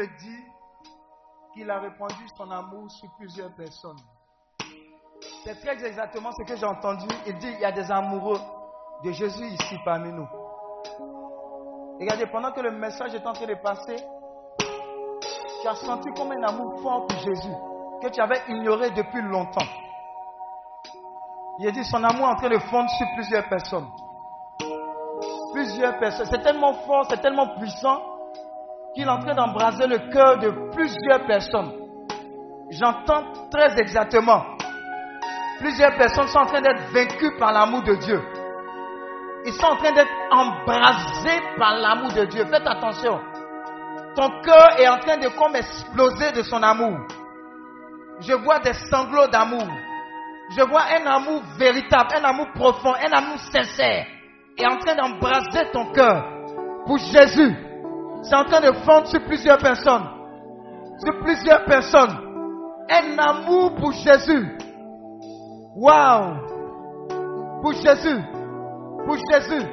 Dit 0.07 0.43
qu'il 1.53 1.69
a 1.69 1.79
répandu 1.79 2.27
son 2.37 2.49
amour 2.51 2.89
sur 2.91 3.09
plusieurs 3.17 3.53
personnes. 3.53 3.99
C'est 5.43 5.59
très 5.61 5.83
exactement 5.85 6.31
ce 6.31 6.43
que 6.43 6.55
j'ai 6.57 6.65
entendu. 6.65 7.07
Il 7.27 7.37
dit 7.37 7.51
il 7.51 7.59
y 7.59 7.65
a 7.65 7.71
des 7.71 7.89
amoureux 7.91 8.39
de 9.03 9.11
Jésus 9.11 9.45
ici 9.45 9.77
parmi 9.85 10.11
nous. 10.11 10.27
Regardez, 11.99 12.25
pendant 12.27 12.51
que 12.51 12.61
le 12.61 12.71
message 12.71 13.13
est 13.15 13.25
en 13.25 13.33
train 13.33 13.47
de 13.47 13.55
passer, 13.55 13.95
tu 15.61 15.67
as 15.67 15.75
senti 15.75 16.09
comme 16.15 16.31
un 16.31 16.43
amour 16.43 16.81
fort 16.81 17.07
pour 17.07 17.17
Jésus 17.19 17.53
que 18.01 18.09
tu 18.09 18.19
avais 18.19 18.41
ignoré 18.49 18.91
depuis 18.91 19.21
longtemps. 19.21 19.67
Il 21.59 21.67
a 21.67 21.71
dit 21.71 21.85
son 21.85 22.03
amour 22.03 22.27
est 22.27 22.31
en 22.31 22.35
train 22.35 22.49
de 22.49 22.59
fondre 22.59 22.89
sur 22.89 23.07
plusieurs 23.15 23.47
personnes 23.47 23.87
plusieurs 25.55 25.97
personnes. 25.97 26.27
C'est 26.29 26.41
tellement 26.41 26.73
fort, 26.85 27.05
c'est 27.09 27.21
tellement 27.21 27.55
puissant 27.57 28.01
qu'il 28.95 29.05
est 29.05 29.09
en 29.09 29.19
train 29.19 29.35
d'embraser 29.35 29.87
le 29.87 29.99
cœur 30.11 30.37
de 30.39 30.71
plusieurs 30.73 31.25
personnes. 31.27 31.71
J'entends 32.71 33.23
très 33.51 33.77
exactement. 33.79 34.43
Plusieurs 35.59 35.95
personnes 35.95 36.27
sont 36.27 36.39
en 36.39 36.45
train 36.45 36.61
d'être 36.61 36.91
vaincues 36.93 37.37
par 37.37 37.51
l'amour 37.51 37.83
de 37.83 37.95
Dieu. 37.95 38.21
Ils 39.45 39.53
sont 39.53 39.67
en 39.67 39.75
train 39.75 39.91
d'être 39.91 40.11
embrasés 40.31 41.41
par 41.57 41.75
l'amour 41.75 42.11
de 42.13 42.25
Dieu. 42.25 42.45
Faites 42.45 42.65
attention. 42.65 43.19
Ton 44.15 44.29
cœur 44.41 44.79
est 44.79 44.87
en 44.87 44.97
train 44.97 45.17
de 45.17 45.27
comme 45.37 45.55
exploser 45.55 46.31
de 46.31 46.41
son 46.41 46.63
amour. 46.63 46.97
Je 48.21 48.33
vois 48.33 48.59
des 48.59 48.73
sanglots 48.73 49.27
d'amour. 49.27 49.67
Je 50.57 50.63
vois 50.63 50.83
un 50.83 51.05
amour 51.05 51.41
véritable, 51.57 52.15
un 52.15 52.23
amour 52.23 52.47
profond, 52.55 52.93
un 52.93 53.11
amour 53.11 53.39
sincère 53.51 54.05
est 54.57 54.65
en 54.65 54.77
train 54.77 54.95
d'embraser 54.95 55.69
ton 55.73 55.91
cœur 55.91 56.23
pour 56.85 56.97
Jésus. 56.97 57.55
C'est 58.27 58.35
en 58.35 58.43
train 58.45 58.61
de 58.61 58.73
fondre 58.83 59.07
sur 59.07 59.23
plusieurs 59.25 59.59
personnes. 59.59 60.07
Sur 60.97 61.19
plusieurs 61.19 61.63
personnes. 61.65 62.17
Un 62.89 63.17
amour 63.19 63.75
pour 63.75 63.91
Jésus. 63.91 64.57
Waouh! 65.75 66.35
Pour 67.61 67.73
Jésus. 67.73 68.19
Pour 69.05 69.17
Jésus. 69.31 69.65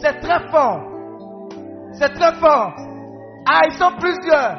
C'est 0.00 0.20
très 0.20 0.48
fort. 0.48 0.80
C'est 1.92 2.12
très 2.12 2.34
fort. 2.34 2.72
Ah, 3.48 3.62
ils 3.66 3.72
sont 3.72 3.92
plusieurs. 3.98 4.58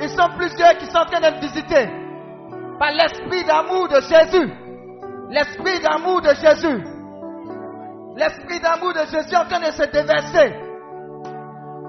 Ils 0.00 0.08
sont 0.08 0.28
plusieurs 0.36 0.78
qui 0.78 0.86
sont 0.86 0.98
en 0.98 1.06
train 1.06 1.20
d'être 1.20 1.40
visités 1.40 1.90
par 2.78 2.92
l'esprit 2.92 3.44
d'amour 3.44 3.88
de 3.88 4.00
Jésus. 4.00 4.52
L'esprit 5.28 5.80
d'amour 5.80 6.22
de 6.22 6.34
Jésus. 6.34 6.84
L'esprit 8.16 8.60
d'amour 8.60 8.94
de 8.94 9.00
Jésus 9.00 9.36
en 9.36 9.44
train 9.44 9.60
de 9.60 9.72
se 9.72 9.90
déverser. 9.90 10.69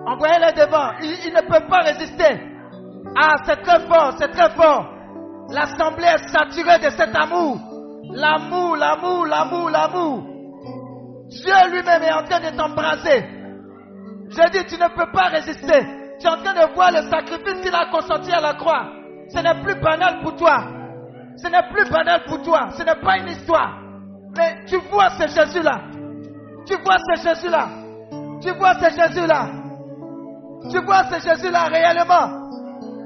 Envoyez-les 0.05 0.53
devant. 0.53 0.91
Ils 1.01 1.33
ne 1.33 1.41
peuvent 1.47 1.67
pas 1.67 1.81
résister. 1.81 2.39
Ah, 3.15 3.35
c'est 3.45 3.61
très 3.61 3.79
fort, 3.87 4.13
c'est 4.17 4.29
très 4.29 4.49
fort. 4.51 4.87
L'assemblée 5.49 6.07
est 6.07 6.27
saturée 6.29 6.79
de 6.79 6.89
cet 6.89 7.15
amour. 7.15 7.57
L'amour, 8.13 8.75
l'amour, 8.77 9.25
l'amour, 9.25 9.69
l'amour. 9.69 10.23
Dieu 11.29 11.53
lui-même 11.71 12.03
est 12.03 12.13
en 12.13 12.23
train 12.23 12.39
de 12.39 12.55
t'embraser. 12.55 13.25
Je 14.29 14.49
dis, 14.51 14.65
tu 14.65 14.75
ne 14.81 14.87
peux 14.95 15.11
pas 15.11 15.27
résister. 15.27 15.85
Tu 16.19 16.27
es 16.27 16.29
en 16.29 16.37
train 16.37 16.53
de 16.53 16.73
voir 16.73 16.91
le 16.91 17.09
sacrifice 17.09 17.61
qu'il 17.61 17.75
a 17.75 17.85
consenti 17.91 18.31
à 18.31 18.41
la 18.41 18.53
croix. 18.53 18.85
Ce 19.29 19.39
n'est 19.39 19.61
plus 19.61 19.75
banal 19.75 20.21
pour 20.21 20.35
toi. 20.35 20.63
Ce 21.37 21.47
n'est 21.47 21.67
plus 21.71 21.89
banal 21.89 22.23
pour 22.25 22.41
toi. 22.41 22.69
Ce 22.77 22.83
n'est 22.83 22.95
pas 22.95 23.17
une 23.17 23.29
histoire. 23.29 23.77
Mais 24.37 24.65
tu 24.67 24.77
vois 24.89 25.09
ce 25.11 25.27
Jésus-là. 25.27 25.81
Tu 26.65 26.75
vois 26.83 26.97
ce 26.97 27.21
Jésus-là. 27.27 27.67
Tu 28.41 28.51
vois 28.51 28.73
ce 28.75 28.89
Jésus-là. 28.89 29.60
Tu 30.69 30.79
vois 30.85 31.03
ce 31.05 31.19
Jésus-là 31.19 31.63
réellement. 31.65 32.41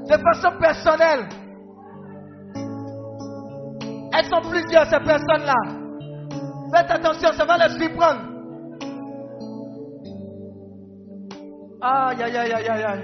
De 0.08 0.16
façon 0.18 0.56
personnelle. 0.58 1.28
Elles 4.12 4.26
sont 4.26 4.40
plusieurs, 4.48 4.86
ces 4.86 5.00
personnes-là. 5.00 5.54
Faites 6.72 6.90
attention, 6.90 7.32
ça 7.32 7.44
va 7.44 7.66
les 7.66 7.78
surprendre. 7.78 8.20
Aïe, 11.82 12.22
aïe, 12.22 12.36
aïe, 12.36 12.52
aïe, 12.52 12.68
aïe, 12.68 13.02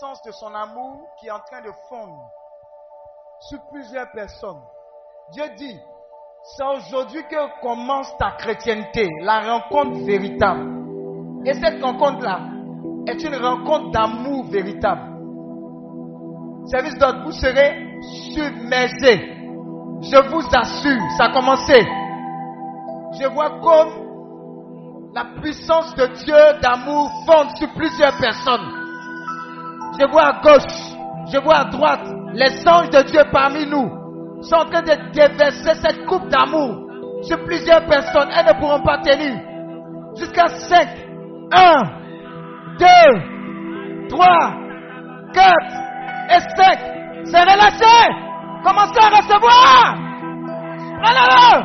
puissance 0.00 0.22
de 0.22 0.32
son 0.32 0.54
amour 0.54 1.08
qui 1.18 1.26
est 1.26 1.30
en 1.30 1.40
train 1.40 1.60
de 1.60 1.70
fondre 1.88 2.30
sur 3.48 3.58
plusieurs 3.70 4.10
personnes. 4.12 4.62
Dieu 5.32 5.44
dit, 5.56 5.78
c'est 6.42 6.64
aujourd'hui 6.64 7.22
que 7.30 7.60
commence 7.60 8.16
ta 8.18 8.30
chrétienté, 8.32 9.08
la 9.20 9.40
rencontre 9.40 10.04
véritable. 10.04 11.42
Et 11.44 11.52
cette 11.54 11.82
rencontre-là 11.82 12.40
est 13.08 13.22
une 13.22 13.36
rencontre 13.36 13.90
d'amour 13.90 14.46
véritable. 14.46 15.02
Service 16.66 16.96
d'ordre, 16.98 17.24
vous 17.24 17.32
serez 17.32 18.00
submergés. 18.32 19.36
Je 20.00 20.30
vous 20.30 20.46
assure, 20.52 21.10
ça 21.18 21.24
a 21.24 21.32
commencé. 21.32 21.74
Je 23.20 23.26
vois 23.28 23.60
comme 23.60 25.12
la 25.14 25.26
puissance 25.42 25.94
de 25.94 26.06
Dieu 26.24 26.60
d'amour 26.62 27.10
fonde 27.26 27.54
sur 27.56 27.68
plusieurs 27.74 28.16
personnes. 28.16 28.79
Je 30.00 30.06
vois 30.06 30.28
à 30.28 30.32
gauche, 30.40 30.96
je 31.30 31.38
vois 31.40 31.56
à 31.56 31.64
droite, 31.64 32.08
les 32.32 32.66
anges 32.66 32.88
de 32.88 33.02
Dieu 33.02 33.22
parmi 33.30 33.66
nous 33.66 33.90
sont 34.40 34.56
en 34.56 34.64
train 34.64 34.80
de 34.80 35.12
déverser 35.12 35.74
cette 35.74 36.06
coupe 36.06 36.26
d'amour 36.28 36.86
sur 37.22 37.44
plusieurs 37.44 37.84
personnes. 37.84 38.30
Elles 38.34 38.46
ne 38.46 38.58
pourront 38.58 38.82
pas 38.82 38.96
tenir. 38.98 39.38
Jusqu'à 40.16 40.48
5. 40.48 40.88
1, 41.52 41.82
2, 42.78 42.86
3, 44.08 44.26
4 45.34 45.52
et 46.30 46.40
5. 46.56 46.78
C'est 47.24 47.42
relâché. 47.42 48.08
Commencez 48.64 49.00
à 49.02 49.08
recevoir. 49.18 49.98
Prenez-le. 51.02 51.60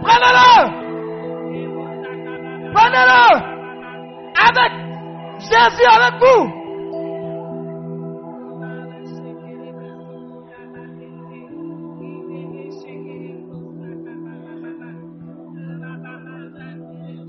Prenez-le. 0.00 0.50
Prenez-le. 2.72 3.24
Avec 4.46 4.72
Jésus 5.40 5.86
avec 5.90 6.14
vous. 6.20 6.63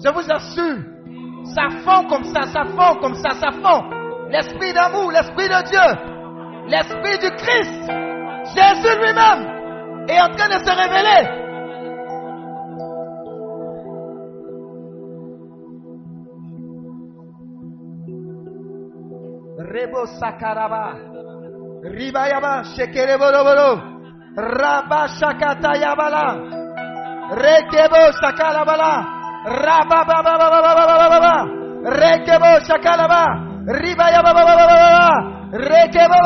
Je 0.06 0.11
vous 0.11 0.32
assure, 0.32 0.84
ça 1.56 1.68
fond 1.84 2.07
comme 2.07 2.26
ça, 2.26 2.44
ça 2.44 2.64
fond 2.65 2.99
comme 3.02 3.15
ça, 3.15 3.32
ça 3.32 3.49
fond. 3.52 3.84
L'esprit 4.30 4.72
d'amour, 4.72 5.11
l'esprit 5.11 5.49
de 5.49 5.64
Dieu, 5.65 5.80
l'esprit 6.68 7.18
du 7.18 7.32
Christ, 7.36 7.90
Jésus 8.53 8.99
lui-même 8.99 10.06
est 10.07 10.22
en 10.22 10.30
train 10.30 10.48
de 10.48 10.60
se 10.64 10.69
révéler. 10.69 11.27
Rebo 19.57 20.06
sakaraba, 20.19 20.94
ribayaba 21.82 22.64
shakatayabala, 25.07 26.38
rekebo 27.32 28.11
sakalabala, 28.22 29.15
Rababababababababa. 29.45 31.35
Rekebo 31.85 32.59
shakalaba. 32.65 33.23
Ribayababababababa. 33.65 35.09
Rekebo. 35.53 36.19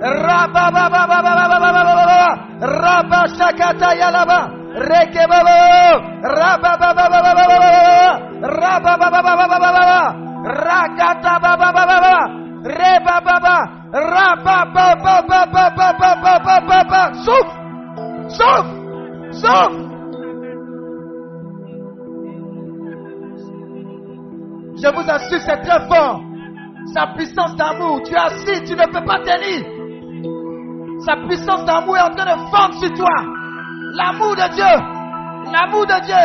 Rababababababababa. 0.00 2.22
Rabashakatayalaba. 2.62 4.40
Rekebo. 4.90 5.38
Rabababababababa. 6.22 7.58
Rabababababababa. 8.40 10.00
Rakatabababababa. 10.40 12.16
Reba 12.60 13.16
baba, 13.24 13.88
raba 13.90 14.58
baba 14.74 15.22
baba 15.24 15.46
baba 15.56 16.12
baba 16.20 16.60
baba, 16.60 17.02
suf, 17.24 17.48
suf, 18.36 18.66
suf. 19.32 19.72
Je 24.82 24.88
vous 24.88 25.10
assure, 25.10 25.40
c'est 25.40 25.60
très 25.60 25.86
fort. 25.88 26.22
Sa 26.94 27.08
puissance 27.08 27.54
d'amour. 27.56 28.00
Tu 28.04 28.14
es 28.14 28.16
assis, 28.16 28.64
tu 28.64 28.72
ne 28.72 28.86
peux 28.86 29.04
pas 29.04 29.18
tenir. 29.20 29.64
Sa 31.04 31.16
puissance 31.26 31.64
d'amour 31.64 31.96
est 31.98 32.02
en 32.02 32.14
train 32.14 32.36
de 32.36 32.40
fondre 32.50 32.74
sur 32.80 32.92
toi. 32.94 33.16
L'amour 33.94 34.36
de 34.36 34.54
Dieu. 34.54 35.52
L'amour 35.52 35.86
de 35.86 36.00
Dieu 36.04 36.24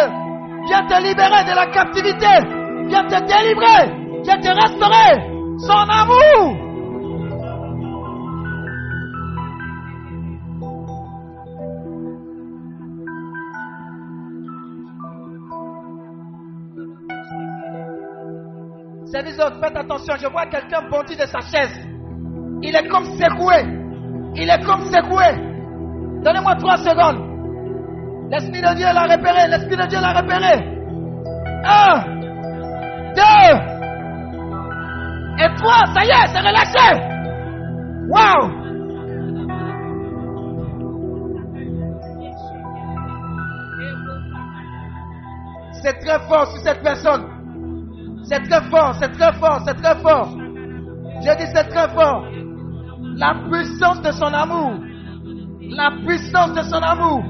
vient 0.68 0.86
te 0.88 1.02
libérer 1.02 1.44
de 1.44 1.56
la 1.56 1.68
captivité. 1.68 2.28
Vient 2.88 3.04
te 3.04 3.20
délivrer. 3.26 4.22
Vient 4.24 4.40
te 4.40 4.48
restaurer. 4.48 5.36
Son 5.60 5.90
amour. 5.90 6.65
Faites 19.16 19.78
attention, 19.78 20.16
je 20.22 20.28
vois 20.28 20.46
quelqu'un 20.48 20.90
bondir 20.90 21.18
de 21.18 21.26
sa 21.26 21.40
chaise. 21.40 21.80
Il 22.62 22.76
est 22.76 22.88
comme 22.90 23.06
secoué. 23.06 23.64
Il 24.36 24.50
est 24.50 24.66
comme 24.66 24.82
secoué. 24.82 26.22
Donnez-moi 26.22 26.56
trois 26.56 26.76
secondes. 26.76 27.24
L'Esprit 28.30 28.62
de 28.62 28.76
Dieu 28.76 28.88
l'a 28.94 29.04
repéré. 29.04 29.48
L'Esprit 29.48 29.78
de 29.78 29.88
Dieu 29.88 30.02
l'a 30.02 30.12
repéré. 30.12 30.68
Un, 31.64 32.04
deux, 33.16 33.56
et 35.38 35.56
trois. 35.56 35.86
Ça 35.94 36.04
y 36.04 36.10
est, 36.10 36.28
c'est 36.34 36.42
relâché. 36.42 37.00
Waouh. 38.10 38.52
C'est 45.82 46.00
très 46.00 46.20
fort 46.28 46.48
sur 46.48 46.62
cette 46.62 46.84
personne. 46.84 47.35
C'est 48.28 48.42
très 48.42 48.62
fort, 48.70 48.96
c'est 49.00 49.12
très 49.12 49.34
fort, 49.34 49.62
c'est 49.66 49.76
très 49.76 49.96
fort. 50.00 50.36
Je 51.22 51.38
dis 51.38 51.52
c'est 51.54 51.70
très 51.70 51.88
fort. 51.90 52.26
La 53.16 53.36
puissance 53.50 54.02
de 54.02 54.12
son 54.12 54.34
amour. 54.34 54.80
La 55.62 55.92
puissance 56.06 56.54
de 56.54 56.62
son 56.64 56.82
amour. 56.82 57.24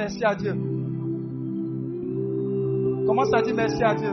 merci 0.00 0.24
à 0.24 0.34
Dieu. 0.34 0.54
Commence 3.06 3.34
à 3.34 3.42
dire 3.42 3.54
merci 3.54 3.82
à 3.84 3.94
Dieu? 3.94 4.12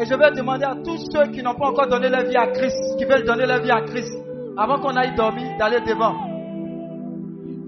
Et 0.00 0.04
je 0.04 0.14
vais 0.14 0.30
demander 0.32 0.64
à 0.64 0.74
tous 0.82 0.98
ceux 1.12 1.30
qui 1.30 1.42
n'ont 1.42 1.54
pas 1.54 1.68
encore 1.68 1.86
donné 1.86 2.08
leur 2.08 2.24
vie 2.24 2.36
à 2.36 2.48
Christ, 2.48 2.96
qui 2.98 3.04
veulent 3.04 3.24
donner 3.24 3.46
leur 3.46 3.62
vie 3.62 3.70
à 3.70 3.82
Christ, 3.82 4.12
avant 4.56 4.78
qu'on 4.80 4.96
aille 4.96 5.14
dormir, 5.14 5.46
d'aller 5.58 5.80
devant. 5.86 6.14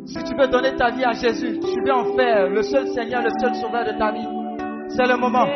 Si 0.07 0.19
tu 0.24 0.35
veux 0.35 0.49
donner 0.49 0.74
ta 0.74 0.90
vie 0.90 1.05
à 1.05 1.12
Jésus, 1.12 1.61
tu 1.61 1.81
veux 1.86 1.93
en 1.93 2.16
faire 2.16 2.49
le 2.49 2.62
seul 2.62 2.89
Seigneur, 2.89 3.23
le 3.23 3.31
seul 3.40 3.55
sauveur 3.55 3.85
de 3.85 3.97
ta 3.97 4.11
vie. 4.11 4.27
C'est 4.89 5.07
le 5.07 5.16
moment. 5.16 5.47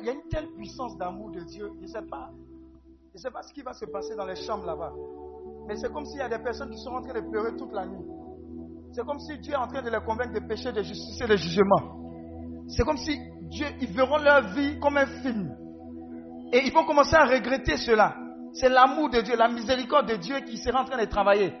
Il 0.00 0.06
y 0.06 0.08
a 0.08 0.12
une 0.12 0.28
telle 0.28 0.48
puissance 0.56 0.96
d'amour 0.96 1.30
de 1.30 1.40
Dieu. 1.40 1.70
Je 1.76 1.82
ne 1.82 1.86
sais 1.86 2.06
pas, 2.08 2.30
je 3.14 3.20
sais 3.20 3.30
pas 3.30 3.42
ce 3.42 3.52
qui 3.52 3.62
va 3.62 3.72
se 3.72 3.84
passer 3.86 4.14
dans 4.16 4.26
les 4.26 4.36
chambres 4.36 4.66
là-bas. 4.66 4.92
Mais 5.66 5.76
c'est 5.76 5.92
comme 5.92 6.04
s'il 6.04 6.18
y 6.18 6.22
a 6.22 6.28
des 6.28 6.42
personnes 6.42 6.70
qui 6.70 6.78
sont 6.78 6.90
en 6.90 7.02
train 7.02 7.14
de 7.14 7.28
pleurer 7.28 7.56
toute 7.56 7.72
la 7.72 7.86
nuit. 7.86 8.04
C'est 8.92 9.04
comme 9.04 9.18
si 9.18 9.38
Dieu 9.38 9.52
est 9.52 9.56
en 9.56 9.66
train 9.66 9.82
de 9.82 9.90
les 9.90 10.00
convaincre 10.04 10.32
de 10.32 10.46
péché, 10.46 10.72
de 10.72 10.82
justice 10.82 11.20
et 11.20 11.26
de 11.26 11.36
jugement. 11.36 12.00
C'est 12.68 12.84
comme 12.84 12.96
si 12.96 13.18
Dieu, 13.42 13.66
ils 13.80 13.92
verront 13.92 14.18
leur 14.18 14.54
vie 14.54 14.78
comme 14.80 14.96
un 14.96 15.06
film. 15.06 15.54
Et 16.52 16.62
ils 16.64 16.72
vont 16.72 16.84
commencer 16.84 17.16
à 17.16 17.26
regretter 17.26 17.76
cela. 17.76 18.16
C'est 18.52 18.68
l'amour 18.68 19.10
de 19.10 19.20
Dieu, 19.20 19.36
la 19.36 19.48
miséricorde 19.48 20.08
de 20.08 20.16
Dieu 20.16 20.40
qui 20.40 20.56
sera 20.56 20.80
en 20.80 20.84
train 20.84 20.98
de 20.98 21.08
travailler. 21.08 21.52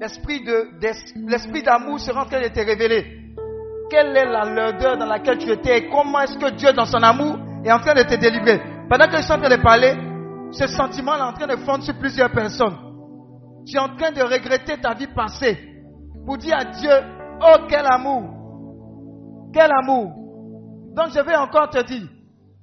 L'esprit 0.00 0.44
l'esprit 1.26 1.62
d'amour 1.62 2.00
sera 2.00 2.22
en 2.22 2.26
train 2.26 2.40
de 2.40 2.48
te 2.48 2.60
révéler. 2.60 3.25
Quelle 3.88 4.16
est 4.16 4.26
la 4.26 4.44
lourdeur 4.44 4.96
dans 4.96 5.06
laquelle 5.06 5.38
tu 5.38 5.50
étais 5.50 5.78
et 5.78 5.88
comment 5.88 6.20
est-ce 6.20 6.38
que 6.38 6.50
Dieu, 6.50 6.72
dans 6.72 6.86
son 6.86 7.02
amour, 7.02 7.38
est 7.64 7.70
en 7.70 7.78
train 7.78 7.94
de 7.94 8.02
te 8.02 8.14
délivrer? 8.14 8.60
Pendant 8.88 9.06
que 9.06 9.16
je 9.16 9.22
suis 9.22 9.32
en 9.32 9.38
train 9.38 9.56
de 9.56 9.62
parler, 9.62 9.94
ce 10.52 10.66
sentiment 10.66 11.14
est 11.16 11.20
en 11.20 11.32
train 11.32 11.46
de 11.46 11.56
fondre 11.56 11.84
sur 11.84 11.96
plusieurs 11.98 12.30
personnes. 12.30 12.76
Tu 13.66 13.76
es 13.76 13.80
en 13.80 13.94
train 13.96 14.12
de 14.12 14.22
regretter 14.22 14.80
ta 14.80 14.94
vie 14.94 15.08
passée 15.08 15.58
pour 16.24 16.38
dire 16.38 16.56
à 16.56 16.64
Dieu, 16.64 16.92
oh 17.42 17.66
quel 17.68 17.86
amour, 17.86 19.50
quel 19.52 19.70
amour. 19.72 20.12
Donc 20.94 21.10
je 21.14 21.20
vais 21.20 21.36
encore 21.36 21.70
te 21.70 21.82
dire, 21.84 22.08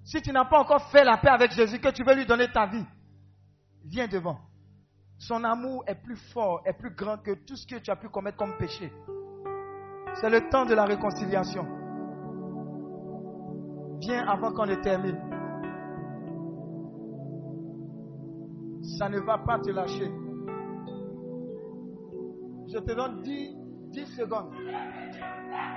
si 0.04 0.22
tu 0.22 0.32
n'as 0.32 0.46
pas 0.46 0.60
encore 0.60 0.90
fait 0.92 1.04
la 1.04 1.18
paix 1.18 1.30
avec 1.30 1.52
Jésus, 1.52 1.80
que 1.80 1.90
tu 1.90 2.04
veux 2.04 2.16
lui 2.16 2.26
donner 2.26 2.50
ta 2.52 2.66
vie, 2.66 2.86
viens 3.86 4.08
devant. 4.08 4.38
Son 5.18 5.44
amour 5.44 5.84
est 5.88 5.96
plus 5.96 6.18
fort, 6.34 6.62
est 6.66 6.74
plus 6.74 6.94
grand 6.94 7.18
que 7.18 7.32
tout 7.46 7.56
ce 7.56 7.66
que 7.66 7.80
tu 7.80 7.92
as 7.92 7.96
pu 7.96 8.10
commettre 8.10 8.38
comme 8.38 8.58
péché. 8.58 8.92
C'est 10.16 10.30
le 10.30 10.50
temps 10.50 10.66
de 10.66 10.74
la 10.74 10.86
réconciliation. 10.86 11.66
Viens 14.00 14.28
avant 14.28 14.52
qu'on 14.54 14.66
ne 14.66 14.76
termine. 14.76 15.20
Ça 18.98 19.10
ne 19.10 19.20
va 19.20 19.38
pas 19.40 19.60
te 19.60 19.72
lâcher. 19.72 20.12
Je 22.68 22.80
te 22.80 22.94
donne 22.94 23.22
10, 23.22 23.56
10 23.92 24.06
secondes. 24.18 24.52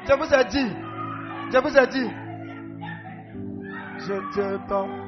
Je 0.06 0.12
vous 0.14 0.34
ai 0.34 0.44
dit. 0.46 0.72
Je 1.52 1.58
vous 1.58 1.76
ai 1.76 1.86
dit. 1.88 2.10
Je 3.98 4.14
te 4.34 4.68
donne. 4.68 5.06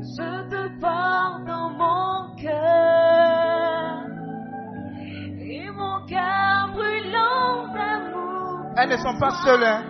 Je 0.00 0.48
te 0.48 0.80
porte 0.80 1.44
dans 1.46 1.70
mon 1.70 2.34
cœur 2.36 3.01
Elles 8.76 8.88
ne 8.88 8.96
sont 8.96 9.18
pas 9.18 9.30
seules. 9.44 9.64
hein. 9.64 9.82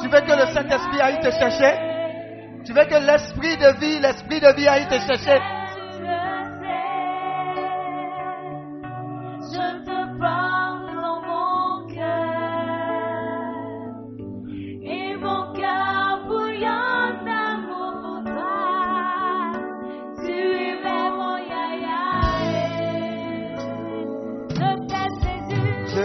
Tu 0.00 0.08
veux 0.08 0.20
que 0.20 0.32
le 0.32 0.46
Saint-Esprit 0.52 1.00
aille 1.00 1.20
te 1.20 1.30
chercher? 1.30 1.78
Tu 2.64 2.72
veux 2.72 2.84
que 2.84 2.94
l'Esprit 3.06 3.56
de 3.56 3.78
vie, 3.80 4.00
l'Esprit 4.00 4.40
de 4.40 4.52
vie 4.56 4.68
aille 4.68 4.86
te 4.88 4.98
chercher? 4.98 5.38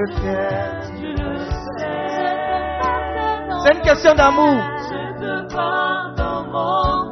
Te 0.05 0.87
C'est 3.63 3.73
une 3.73 3.81
question 3.81 4.13
d'amour. 4.15 4.61
je 4.89 4.97
te 5.19 5.53
porte 5.53 6.17
dans 6.17 6.43
mon 6.45 7.06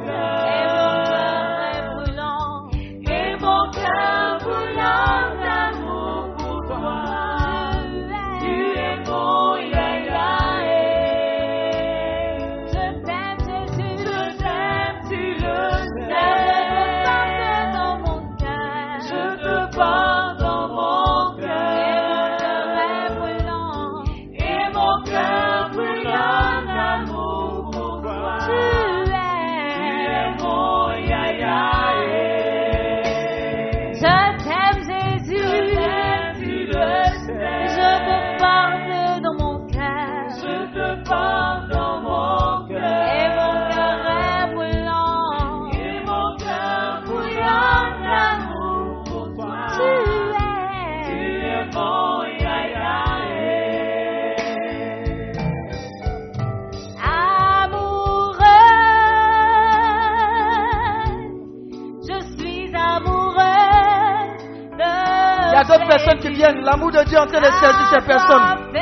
personnes 65.86 66.18
qui 66.18 66.30
viennent. 66.30 66.62
L'amour 66.62 66.90
de 66.90 67.02
Dieu 67.04 67.16
est 67.16 67.20
en 67.20 67.26
train 67.26 67.40
de 67.40 67.46
saisir 67.46 67.86
ces 67.90 68.06
personnes. 68.06 68.72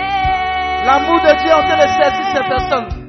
L'amour 0.87 1.21
de 1.21 1.39
Dieu 1.39 1.49
est 1.49 1.55
en 1.55 1.63
train 1.63 1.77
de 1.77 1.89
saisir 1.89 2.25
ces 2.35 2.49
personnes. 2.49 3.04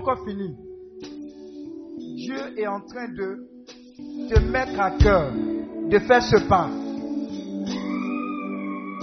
Encore 0.00 0.24
fini. 0.24 0.56
Dieu 2.16 2.58
est 2.58 2.66
en 2.66 2.80
train 2.80 3.08
de 3.08 3.46
te 4.28 4.40
mettre 4.40 4.80
à 4.80 4.90
cœur 4.92 5.30
de 5.90 5.98
faire 5.98 6.22
ce 6.22 6.48
pas. 6.48 6.68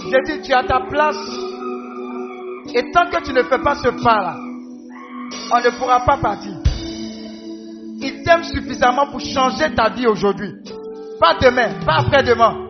Je 0.00 0.24
dis, 0.26 0.42
tu 0.42 0.52
à 0.52 0.64
ta 0.64 0.80
place. 0.80 1.16
Et 2.74 2.90
tant 2.92 3.08
que 3.10 3.24
tu 3.24 3.32
ne 3.32 3.42
fais 3.44 3.58
pas 3.58 3.76
ce 3.76 3.88
pas-là, 3.88 4.36
on 5.52 5.60
ne 5.60 5.78
pourra 5.78 6.00
pas 6.04 6.16
partir. 6.18 6.52
Il 8.00 8.22
t'aime 8.24 8.44
suffisamment 8.44 9.10
pour 9.10 9.20
changer 9.20 9.74
ta 9.74 9.90
vie 9.90 10.06
aujourd'hui. 10.06 10.52
Pas 11.20 11.34
demain, 11.40 11.80
pas 11.84 11.98
après-demain. 12.00 12.66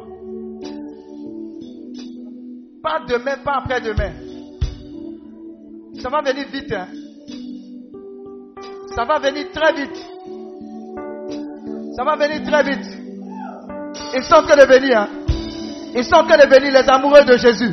Pas 2.82 3.00
demain, 3.08 3.36
pas 3.44 3.56
après-demain. 3.58 4.12
Ça 6.00 6.08
va 6.08 6.22
venir 6.22 6.46
vite, 6.52 6.72
hein. 6.72 6.88
Ça 8.98 9.04
va 9.04 9.20
venir 9.20 9.46
très 9.54 9.72
vite. 9.74 9.96
Ça 11.94 12.02
va 12.02 12.16
venir 12.16 12.42
très 12.42 12.64
vite. 12.64 12.84
Ils 14.12 14.24
sont 14.24 14.42
que 14.42 14.58
de 14.58 14.66
venir. 14.66 14.98
Hein. 14.98 15.08
Ils 15.94 16.04
sont 16.04 16.24
que 16.24 16.34
de 16.36 16.52
venir, 16.52 16.72
les 16.72 16.90
amoureux 16.90 17.22
de 17.24 17.36
Jésus. 17.36 17.72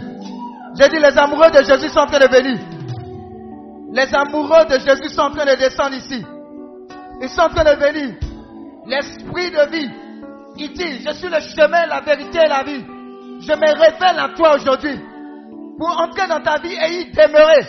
J'ai 0.79 0.87
dit, 0.87 0.99
les 0.99 1.17
amoureux 1.17 1.49
de 1.49 1.63
Jésus 1.63 1.89
sont 1.89 2.05
que 2.05 2.19
de 2.19 2.31
venir. 2.31 2.59
Les 3.91 4.13
amoureux 4.13 4.65
de 4.69 4.77
Jésus 4.77 5.09
sont 5.09 5.21
en 5.21 5.31
train 5.31 5.45
de 5.45 5.57
descendre 5.57 5.95
ici. 5.95 6.23
Ils 7.19 7.29
sont 7.29 7.41
en 7.41 7.49
train 7.49 7.73
de 7.73 7.75
venir. 7.83 8.15
L'esprit 8.85 9.49
de 9.49 9.71
vie. 9.71 9.89
Il 10.57 10.73
dit, 10.73 10.99
je 11.07 11.11
suis 11.11 11.27
le 11.27 11.39
chemin, 11.39 11.87
la 11.87 12.01
vérité 12.01 12.37
et 12.37 12.49
la 12.49 12.61
vie. 12.61 12.85
Je 13.41 13.51
me 13.51 13.73
révèle 13.73 14.19
à 14.19 14.29
toi 14.37 14.57
aujourd'hui 14.57 14.99
pour 15.79 15.89
entrer 15.89 16.27
dans 16.27 16.41
ta 16.41 16.59
vie 16.59 16.75
et 16.75 17.01
y 17.01 17.05
demeurer. 17.05 17.65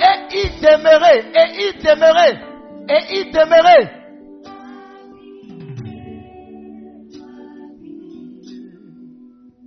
Et 0.00 0.38
y 0.38 0.60
demeurer. 0.62 1.30
Et 1.34 1.68
y 1.68 1.82
demeurer. 1.82 2.49
Et 2.92 3.20
y 3.20 3.30
demeurer. 3.30 3.88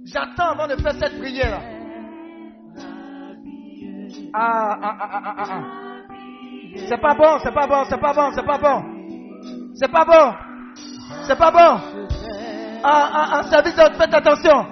J'attends 0.06 0.50
avant 0.50 0.68
de 0.68 0.76
faire 0.76 0.94
cette 1.00 1.18
prière. 1.18 1.62
Ah, 4.34 4.78
ah, 4.82 4.98
ah, 5.00 5.10
ah, 5.14 5.22
ah, 5.26 5.36
ah. 5.38 5.64
C'est 6.88 7.00
pas 7.00 7.14
bon, 7.14 7.40
c'est 7.42 7.54
pas 7.54 7.66
bon, 7.66 7.86
c'est 7.90 7.98
pas 7.98 8.14
bon, 8.14 8.32
c'est 8.36 8.46
pas 8.46 8.58
bon. 8.58 8.84
C'est 9.76 9.92
pas 9.92 10.04
bon. 10.04 10.34
C'est 11.26 11.38
pas 11.38 11.52
bon. 11.52 11.82
Ah, 12.84 13.10
ah, 13.14 13.30
ah, 13.32 13.44
service 13.44 13.76
faites 13.76 14.14
attention. 14.14 14.66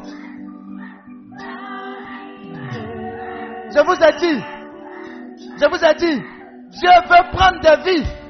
Je 3.74 3.80
vous 3.86 3.94
ai 3.94 4.12
dit, 4.20 4.44
je 5.58 5.70
vous 5.70 5.86
ai 5.86 5.94
dit, 5.96 6.22
Dieu 6.72 6.90
veut 7.08 7.32
prendre 7.32 7.62
de 7.62 7.84
vie 7.86 8.21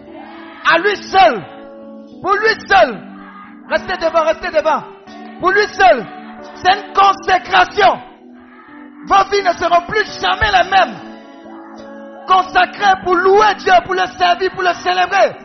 à 0.70 0.78
lui 0.80 0.96
seul. 0.98 1.44
Pour 2.22 2.34
lui 2.34 2.68
seul. 2.68 3.02
Restez 3.70 3.98
devant, 3.98 4.24
restez 4.24 4.50
devant. 4.52 4.84
Pour 5.40 5.52
lui 5.52 5.66
seul. 5.74 6.06
C'est 6.56 6.78
une 6.78 6.94
consécration. 6.94 8.00
Vos 9.08 9.24
vies 9.32 9.44
ne 9.44 9.54
seront 9.54 9.82
plus 9.88 10.06
jamais 10.22 10.52
les 10.52 10.70
mêmes. 10.70 10.96
Consacrées 12.28 13.02
pour 13.04 13.16
louer 13.16 13.56
Dieu, 13.58 13.74
pour 13.86 13.96
le 13.96 14.06
servir, 14.18 14.52
pour 14.52 14.64
le 14.64 14.74
célébrer. 14.74 15.36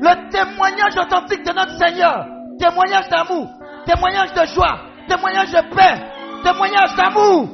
Le 0.00 0.30
témoignage 0.30 0.96
authentique 0.96 1.44
de 1.44 1.52
notre 1.52 1.78
Seigneur. 1.78 2.26
Témoignage 2.58 3.08
d'amour. 3.08 3.48
Témoignage 3.86 4.32
de 4.34 4.46
joie. 4.46 4.80
Témoignage 5.08 5.50
de 5.50 5.74
paix. 5.74 6.02
Témoignage 6.42 6.94
d'amour. 6.96 7.48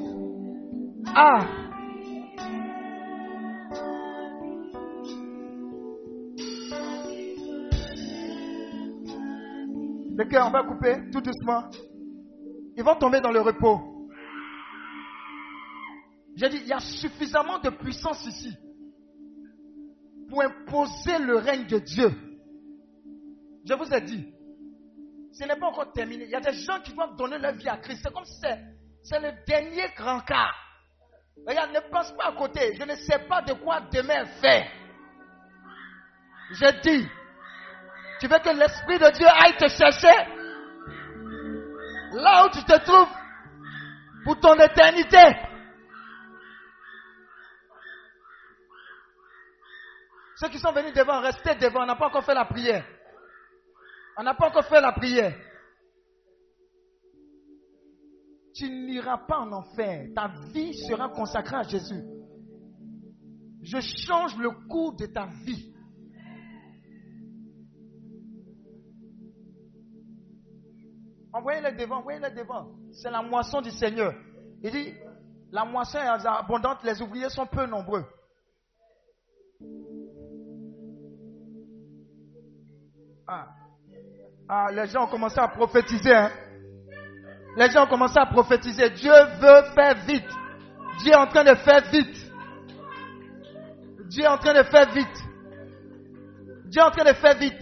Ah. 1.15 1.58
Le 10.19 10.25
cœur, 10.25 10.49
on 10.49 10.51
va 10.51 10.65
couper 10.65 10.97
tout 11.13 11.21
doucement. 11.21 11.71
Ils 12.77 12.83
vont 12.83 12.97
tomber 12.97 13.21
dans 13.21 13.31
le 13.31 13.41
repos. 13.41 14.11
J'ai 16.35 16.49
dit, 16.49 16.59
il 16.63 16.67
y 16.67 16.73
a 16.73 16.81
suffisamment 16.81 17.61
de 17.61 17.71
puissance 17.71 18.27
ici 18.27 18.53
pour 20.29 20.43
imposer 20.43 21.19
le 21.21 21.37
règne 21.37 21.67
de 21.67 21.79
Dieu. 21.79 22.11
Je 23.65 23.75
vous 23.75 23.95
ai 23.95 24.01
dit, 24.01 24.35
ce 25.31 25.45
n'est 25.45 25.57
pas 25.57 25.69
encore 25.69 25.93
terminé. 25.93 26.25
Il 26.25 26.31
y 26.31 26.35
a 26.35 26.41
des 26.41 26.53
gens 26.53 26.81
qui 26.81 26.93
doivent 26.93 27.15
donner 27.17 27.39
leur 27.39 27.53
vie 27.53 27.69
à 27.69 27.77
Christ. 27.77 28.01
C'est 28.03 28.13
comme 28.13 28.25
si 28.25 28.41
c'est 29.05 29.21
le 29.21 29.31
dernier 29.47 29.87
grand 29.97 30.19
cas. 30.23 30.51
Regarde, 31.47 31.71
ne 31.73 31.91
pense 31.93 32.11
pas 32.17 32.31
à 32.31 32.33
côté. 32.33 32.75
Je 32.75 32.83
ne 32.83 32.97
sais 32.97 33.21
pas 33.29 33.43
de 33.43 33.53
quoi 33.53 33.83
demain 33.93 34.25
fait. 34.41 34.67
Je 36.51 36.81
dis, 36.83 37.09
tu 38.21 38.27
veux 38.27 38.39
que 38.39 38.51
l'Esprit 38.51 38.99
de 38.99 39.11
Dieu 39.17 39.27
aille 39.27 39.57
te 39.57 39.69
chercher? 39.69 40.17
Là 42.13 42.47
où 42.47 42.51
tu 42.51 42.65
te 42.65 42.85
trouves 42.85 43.09
pour 44.25 44.41
ton 44.41 44.55
éternité. 44.55 45.19
Ceux 50.37 50.49
qui 50.49 50.59
sont 50.59 50.73
venus 50.73 50.93
devant, 50.95 51.21
restez 51.21 51.55
devant. 51.57 51.83
On 51.83 51.87
n'a 51.87 51.97
pas 51.97 52.07
encore 52.07 52.25
fait 52.25 52.35
la 52.35 52.45
prière. 52.45 52.85
On 54.17 54.23
n'a 54.23 54.35
pas 54.35 54.49
encore 54.49 54.65
fait 54.65 54.81
la 54.81 54.93
prière. 54.93 55.35
Tu 58.55 58.69
n'iras 58.69 59.19
pas 59.19 59.39
en 59.39 59.53
enfer. 59.53 60.09
Ta 60.15 60.29
vie 60.53 60.75
sera 60.89 61.09
consacrée 61.09 61.57
à 61.57 61.63
Jésus. 61.63 62.03
Je 63.63 63.81
change 63.81 64.37
le 64.37 64.51
cours 64.69 64.97
de 64.97 65.07
ta 65.07 65.27
vie. 65.45 65.73
Envoyez-les 71.33 71.73
devant, 71.73 71.99
envoyez-les 71.99 72.31
devant. 72.31 72.69
C'est 72.93 73.11
la 73.11 73.23
moisson 73.23 73.61
du 73.61 73.71
Seigneur. 73.71 74.15
Il 74.63 74.71
dit, 74.71 74.95
la 75.53 75.65
moisson 75.65 75.99
est 75.99 76.27
abondante, 76.27 76.83
les 76.85 77.01
ouvriers 77.03 77.29
sont 77.29 77.47
peu 77.47 77.67
nombreux. 77.67 78.05
Ah. 83.27 83.47
ah 84.49 84.73
les 84.73 84.87
gens 84.87 85.05
ont 85.05 85.11
commencé 85.11 85.39
à 85.39 85.49
prophétiser. 85.49 86.15
Hein. 86.15 86.31
Les 87.57 87.71
gens 87.71 87.85
ont 87.85 87.89
commencé 87.89 88.19
à 88.19 88.27
prophétiser. 88.27 88.89
Dieu 88.91 89.13
veut 89.13 89.63
faire 89.75 89.97
vite. 90.07 90.29
Dieu 91.01 91.13
est 91.13 91.17
en 91.17 91.27
train 91.27 91.45
de 91.45 91.55
faire 91.55 91.83
vite. 91.91 92.33
Dieu 94.07 94.25
est 94.25 94.29
en 94.29 94.39
train 94.39 94.55
de 94.55 94.63
faire 94.63 94.91
vite. 94.93 95.25
Dieu 96.65 96.81
est 96.81 96.85
en 96.85 96.91
train 96.91 97.05
de 97.05 97.15
faire 97.15 97.37
vite. 97.37 97.61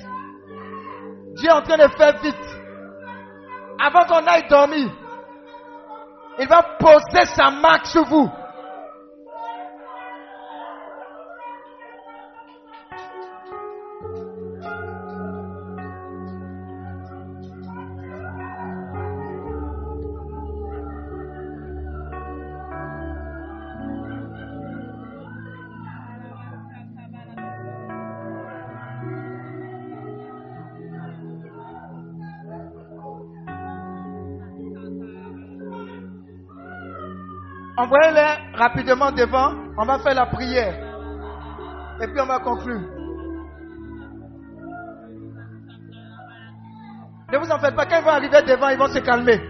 Dieu 1.34 1.48
est 1.48 1.52
en 1.52 1.62
train 1.62 1.78
de 1.78 1.88
faire 1.92 2.22
vite 2.22 2.55
avant 3.78 4.04
qu'on 4.04 4.26
aille 4.26 4.48
dormir, 4.48 4.90
il 6.38 6.48
va 6.48 6.62
poser 6.78 7.24
sa 7.26 7.50
marque 7.50 7.86
sur 7.86 8.04
vous. 8.04 8.30
Envoyez-les 37.86 38.58
rapidement 38.58 39.12
devant. 39.12 39.54
On 39.78 39.84
va 39.84 40.00
faire 40.00 40.14
la 40.14 40.26
prière. 40.26 40.74
Et 42.02 42.08
puis 42.08 42.20
on 42.20 42.26
va 42.26 42.40
conclure. 42.40 42.80
Ne 47.32 47.38
vous 47.38 47.50
en 47.50 47.58
faites 47.60 47.76
pas. 47.76 47.86
Quand 47.86 47.98
ils 47.98 48.04
vont 48.04 48.10
arriver 48.10 48.42
devant, 48.42 48.68
ils 48.70 48.78
vont 48.78 48.88
se 48.88 48.98
calmer. 48.98 49.40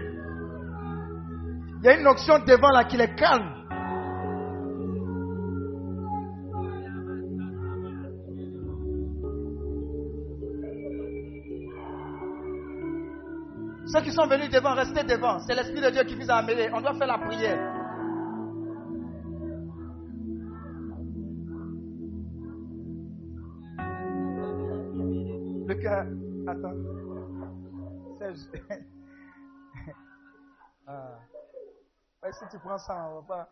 Il 1.79 1.85
y 1.85 1.89
a 1.89 1.99
une 1.99 2.05
option 2.05 2.37
devant 2.45 2.69
là 2.69 2.83
qui 2.83 2.97
les 2.97 3.15
calme. 3.15 3.53
Ceux 13.87 14.01
qui 14.01 14.11
sont 14.11 14.27
venus 14.27 14.51
devant, 14.51 14.75
restez 14.75 15.03
devant. 15.03 15.39
C'est 15.39 15.55
l'Esprit 15.55 15.81
de 15.81 15.89
Dieu 15.89 16.03
qui 16.03 16.15
vous 16.15 16.29
a 16.29 16.35
amené. 16.35 16.69
On 16.71 16.81
doit 16.81 16.93
faire 16.93 17.07
la 17.07 17.17
prière. 17.17 17.76
Attends. 25.69 26.73
ah. 30.87 31.19
si 32.31 32.47
tu 32.49 32.57
prends 32.59 32.77
ça, 32.77 33.09
on 33.09 33.21
va 33.21 33.27
pas. 33.27 33.49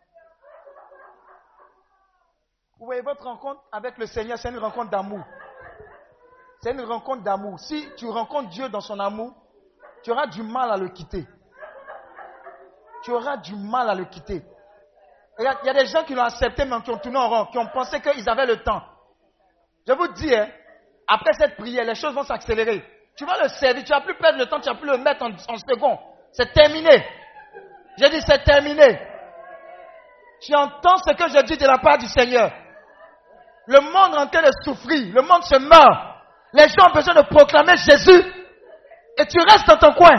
Vous 2.78 2.86
voyez, 2.86 3.02
votre 3.02 3.24
rencontre 3.24 3.62
avec 3.72 3.98
le 3.98 4.06
Seigneur, 4.06 4.38
c'est 4.38 4.50
une 4.50 4.58
rencontre 4.58 4.90
d'amour. 4.90 5.24
C'est 6.60 6.72
une 6.72 6.82
rencontre 6.82 7.22
d'amour. 7.22 7.58
Si 7.60 7.88
tu 7.96 8.06
rencontres 8.06 8.50
Dieu 8.50 8.68
dans 8.68 8.80
son 8.80 8.98
amour, 8.98 9.32
tu 10.02 10.10
auras 10.10 10.26
du 10.26 10.42
mal 10.42 10.70
à 10.70 10.76
le 10.76 10.88
quitter. 10.88 11.26
Tu 13.02 13.12
auras 13.12 13.36
du 13.38 13.54
mal 13.54 13.88
à 13.88 13.94
le 13.94 14.04
quitter. 14.04 14.44
Il 15.38 15.44
y, 15.44 15.68
a, 15.68 15.74
des 15.74 15.86
gens 15.86 16.02
qui 16.04 16.14
l'ont 16.14 16.22
accepté, 16.22 16.64
mais 16.64 16.80
qui 16.80 16.90
ont 16.90 16.98
tourné 16.98 17.18
en 17.18 17.28
rond, 17.28 17.46
qui 17.46 17.58
ont 17.58 17.68
pensé 17.68 18.00
qu'ils 18.00 18.28
avaient 18.28 18.46
le 18.46 18.62
temps. 18.62 18.82
Je 19.86 19.92
vous 19.92 20.08
dis, 20.08 20.34
hein, 20.34 20.48
après 21.06 21.32
cette 21.34 21.56
prière, 21.56 21.84
les 21.84 21.94
choses 21.94 22.14
vont 22.14 22.24
s'accélérer. 22.24 22.84
Tu 23.16 23.24
vas 23.24 23.42
le 23.42 23.48
servir, 23.48 23.84
tu 23.84 23.92
vas 23.92 24.00
plus 24.00 24.16
perdre 24.16 24.38
le 24.38 24.46
temps, 24.46 24.60
tu 24.60 24.68
vas 24.68 24.74
plus 24.74 24.90
le 24.90 24.98
mettre 24.98 25.24
en, 25.24 25.56
second. 25.56 25.98
C'est 26.32 26.52
terminé. 26.52 27.04
J'ai 27.98 28.10
dit 28.10 28.20
c'est 28.20 28.42
terminé. 28.44 29.00
Tu 30.42 30.54
entends 30.54 30.96
ce 30.98 31.14
que 31.14 31.28
je 31.28 31.44
dis 31.44 31.56
de 31.56 31.66
la 31.66 31.78
part 31.78 31.98
du 31.98 32.06
Seigneur. 32.06 32.52
Le 33.66 33.80
monde 33.80 34.14
est 34.14 34.18
en 34.18 34.26
train 34.26 34.42
de 34.42 34.50
souffrir. 34.64 35.14
Le 35.14 35.22
monde 35.22 35.42
se 35.44 35.58
meurt. 35.58 36.16
Les 36.52 36.68
gens 36.68 36.88
ont 36.90 36.94
besoin 36.94 37.14
de 37.14 37.22
proclamer 37.22 37.76
Jésus. 37.76 38.22
Et 39.18 39.26
tu 39.26 39.38
restes 39.40 39.66
dans 39.66 39.78
ton 39.78 39.92
coin. 39.94 40.14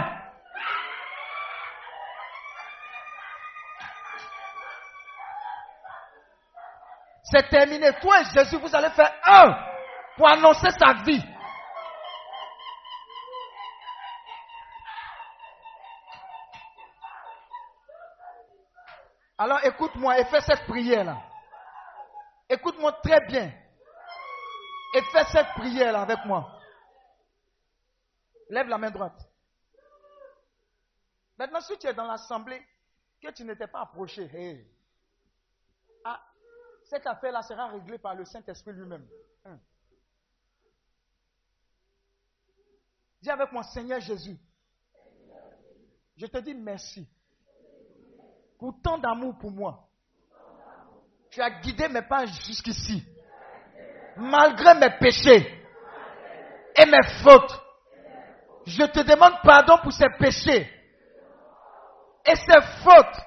C'est 7.24 7.48
terminé. 7.50 7.92
Toi 8.02 8.22
et 8.22 8.40
Jésus, 8.40 8.58
vous 8.58 8.76
allez 8.76 8.90
faire 8.90 9.14
un 9.26 9.56
pour 10.18 10.28
annoncer 10.28 10.70
sa 10.78 10.94
vie. 11.04 11.24
Alors 19.38 19.64
écoute-moi 19.64 20.20
et 20.20 20.26
fais 20.26 20.42
cette 20.42 20.66
prière-là. 20.66 21.22
Écoute-moi 22.50 22.94
très 23.04 23.22
bien. 23.28 23.54
Et 24.96 25.02
fais 25.12 25.26
cette 25.26 25.50
prière-là 25.50 26.02
avec 26.02 26.26
moi. 26.26 26.60
Lève 28.50 28.68
la 28.68 28.78
main 28.78 28.90
droite. 28.90 29.20
Maintenant, 31.38 31.62
si 31.62 31.78
tu 31.78 31.86
es 31.86 31.94
dans 31.94 32.06
l'assemblée, 32.06 32.66
que 33.22 33.30
tu 33.32 33.44
n'étais 33.44 33.68
pas 33.68 33.82
approché, 33.82 34.66
ah, 36.04 36.20
cette 36.86 37.06
affaire-là 37.06 37.42
sera 37.44 37.68
réglée 37.68 38.00
par 38.00 38.16
le 38.16 38.26
Saint-Esprit 38.26 38.74
lui-même. 38.74 39.08
Hum. 39.46 39.60
Avec 43.30 43.52
moi, 43.52 43.64
Seigneur 43.64 44.00
Jésus, 44.00 44.38
je 46.16 46.26
te 46.26 46.38
dis 46.40 46.54
merci 46.54 47.08
pour 48.58 48.74
tant 48.82 48.98
d'amour 48.98 49.38
pour 49.38 49.52
moi. 49.52 49.88
Tu 51.30 51.42
as 51.42 51.50
guidé 51.60 51.88
mes 51.90 52.02
pas 52.02 52.26
jusqu'ici. 52.26 53.06
Malgré 54.16 54.74
mes 54.76 54.98
péchés 54.98 55.64
et 56.76 56.86
mes 56.86 57.04
fautes, 57.24 57.62
je 58.66 58.84
te 58.84 59.00
demande 59.02 59.34
pardon 59.44 59.78
pour 59.84 59.92
ces 59.92 60.10
péchés 60.18 60.68
et 62.26 62.36
ces 62.36 62.62
fautes. 62.84 63.22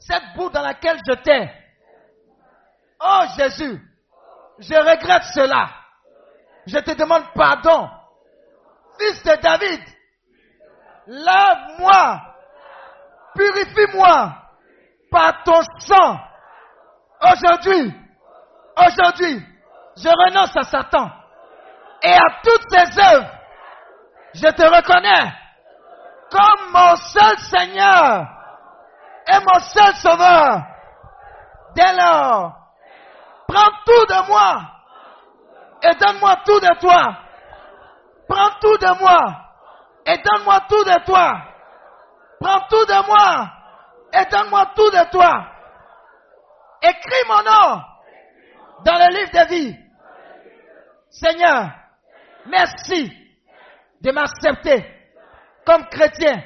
Cette 0.00 0.34
boue 0.36 0.50
dans 0.50 0.62
laquelle 0.62 0.98
je 1.06 1.14
t'ai. 1.14 1.50
Oh 3.00 3.22
Jésus, 3.36 3.80
je 4.58 4.74
regrette 4.74 5.24
cela. 5.34 5.70
Je 6.66 6.78
te 6.78 6.92
demande 6.92 7.24
pardon. 7.34 7.88
Fils 8.98 9.22
de 9.22 9.40
David, 9.40 9.80
lave-moi 11.06 12.28
Purifie-moi 13.34 14.32
par 15.10 15.44
ton 15.44 15.60
sang. 15.78 16.18
Aujourd'hui, 17.20 17.94
aujourd'hui, 18.76 19.46
je 19.96 20.08
renonce 20.08 20.56
à 20.56 20.62
Satan 20.62 21.10
et 22.02 22.12
à 22.12 22.40
toutes 22.42 22.70
ses 22.70 23.00
œuvres. 23.00 23.30
Je 24.34 24.48
te 24.48 24.62
reconnais 24.62 25.32
comme 26.30 26.72
mon 26.72 26.96
seul 26.96 27.38
Seigneur 27.38 28.26
et 29.26 29.38
mon 29.38 29.60
seul 29.60 29.94
Sauveur. 29.94 30.62
Dès 31.74 31.92
lors, 31.92 32.56
prends 33.46 33.70
tout 33.86 34.06
de 34.06 34.28
moi 34.28 34.62
et 35.82 35.94
donne-moi 35.94 36.36
tout 36.44 36.60
de 36.60 36.78
toi. 36.80 37.27
Prends 38.28 38.50
tout 38.60 38.76
de 38.76 38.98
moi 39.00 39.18
et 40.04 40.18
donne-moi 40.18 40.60
tout 40.68 40.84
de 40.84 41.04
toi. 41.04 41.32
Prends 42.40 42.60
tout 42.68 42.84
de 42.84 43.06
moi 43.06 43.50
et 44.12 44.24
donne-moi 44.26 44.70
tout 44.76 44.90
de 44.90 45.10
toi. 45.10 45.46
Écris 46.82 47.28
mon 47.28 47.42
nom 47.42 47.82
dans 48.84 48.94
le 48.94 49.18
livre 49.18 49.32
de 49.32 49.48
vie. 49.48 49.76
Seigneur, 51.10 51.70
merci 52.46 53.12
de 54.00 54.12
m'accepter 54.12 54.84
comme 55.64 55.86
chrétien. 55.86 56.42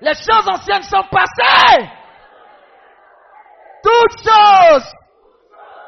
Les 0.00 0.14
choses 0.14 0.48
anciennes 0.48 0.82
sont 0.82 1.04
passées. 1.04 1.88
Toutes 3.82 4.18
choses, 4.18 4.92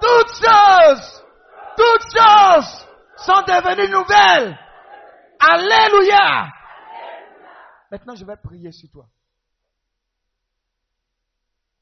toutes 0.00 0.34
choses, 0.44 1.24
toutes 1.76 2.16
choses 2.16 2.88
sont 3.16 3.42
devenues 3.42 3.90
nouvelles. 3.90 4.58
Alléluia. 5.48 6.50
Maintenant, 7.90 8.16
je 8.16 8.24
vais 8.24 8.36
prier 8.36 8.72
sur 8.72 8.90
toi. 8.90 9.08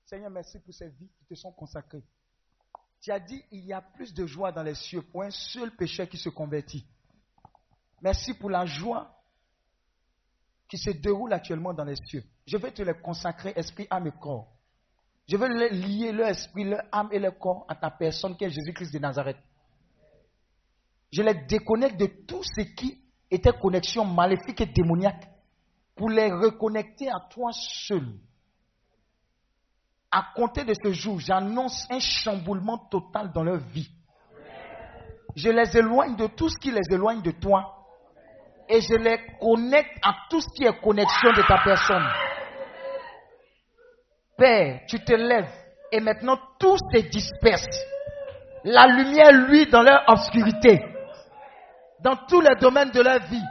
Seigneur, 0.05 0.31
merci 0.31 0.59
pour 0.61 0.75
ces 0.75 0.89
vies 0.89 1.11
qui 1.19 1.25
te 1.25 1.35
sont 1.35 1.53
consacrées. 1.53 2.05
Tu 3.01 3.11
as 3.11 3.21
dit, 3.21 3.43
il 3.51 3.65
y 3.65 3.73
a 3.73 3.81
plus 3.81 4.13
de 4.13 4.27
joie 4.27 4.53
dans 4.53 4.63
les 4.63 4.75
cieux 4.75 5.01
pour 5.01 5.23
un 5.23 5.31
seul 5.31 5.75
pécheur 5.77 6.09
qui 6.09 6.19
se 6.19 6.29
convertit. 6.29 6.87
Merci 8.03 8.35
pour 8.35 8.51
la 8.51 8.67
joie 8.67 9.19
qui 10.69 10.77
se 10.77 10.91
déroule 10.91 11.33
actuellement 11.33 11.73
dans 11.73 11.85
les 11.85 11.97
cieux. 11.97 12.25
Je 12.47 12.59
vais 12.59 12.71
te 12.71 12.83
les 12.83 12.95
consacrer, 13.01 13.55
esprit, 13.57 13.87
âme 13.89 14.09
et 14.09 14.13
corps. 14.21 14.53
Je 15.27 15.39
veux 15.39 15.49
lier 15.71 16.13
leur 16.13 16.29
esprit, 16.29 16.65
leur 16.65 16.83
âme 16.93 17.09
et 17.13 17.19
leur 17.19 17.39
corps 17.39 17.65
à 17.69 17.75
ta 17.75 17.91
personne 17.91 18.37
qui 18.37 18.45
est 18.45 18.51
Jésus-Christ 18.51 18.93
de 18.93 18.99
Nazareth. 18.99 19.39
Je 21.11 21.23
les 21.23 21.47
déconnecte 21.47 21.99
de 21.99 22.07
tout 22.27 22.43
ce 22.43 22.61
qui 22.61 23.04
était 23.31 23.53
connexion 23.53 24.05
maléfique 24.05 24.61
et 24.61 24.67
démoniaque 24.67 25.29
pour 25.97 26.11
les 26.11 26.31
reconnecter 26.33 27.09
à 27.09 27.21
toi 27.31 27.51
seul. 27.53 28.07
À 30.11 30.27
compter 30.35 30.65
de 30.65 30.75
ce 30.75 30.93
jour, 30.93 31.19
j'annonce 31.19 31.87
un 31.91 31.99
chamboulement 31.99 32.79
total 32.79 33.33
dans 33.33 33.43
leur 33.43 33.59
vie. 33.59 33.91
Je 35.35 35.49
les 35.51 35.77
éloigne 35.77 36.15
de 36.17 36.29
tout 36.29 36.49
ce 36.49 36.57
qui 36.59 36.71
les 36.71 36.93
éloigne 36.93 37.23
de 37.23 37.33
toi. 37.33 37.87
Et 38.69 38.81
je 38.81 38.95
les 38.95 39.19
connecte 39.41 39.99
à 40.03 40.15
tout 40.31 40.41
ce 40.41 40.47
qui 40.57 40.65
est 40.65 40.81
connexion 40.81 41.31
de 41.33 41.43
ta 41.43 41.59
personne. 41.65 42.07
Père, 44.37 44.81
tu 44.89 45.01
te 45.01 45.13
lèves 45.13 45.53
et 45.93 46.01
maintenant 46.01 46.39
tout 46.59 46.77
se 46.77 47.09
disperse. 47.09 47.67
La 48.65 48.87
lumière 48.87 49.33
lui 49.33 49.67
dans 49.67 49.83
leur 49.83 50.03
obscurité. 50.09 50.81
Dans 52.05 52.17
tous 52.29 52.43
les 52.43 52.55
domaines 52.57 52.91
de 52.91 53.01
leur 53.01 53.19
vie. 53.21 53.43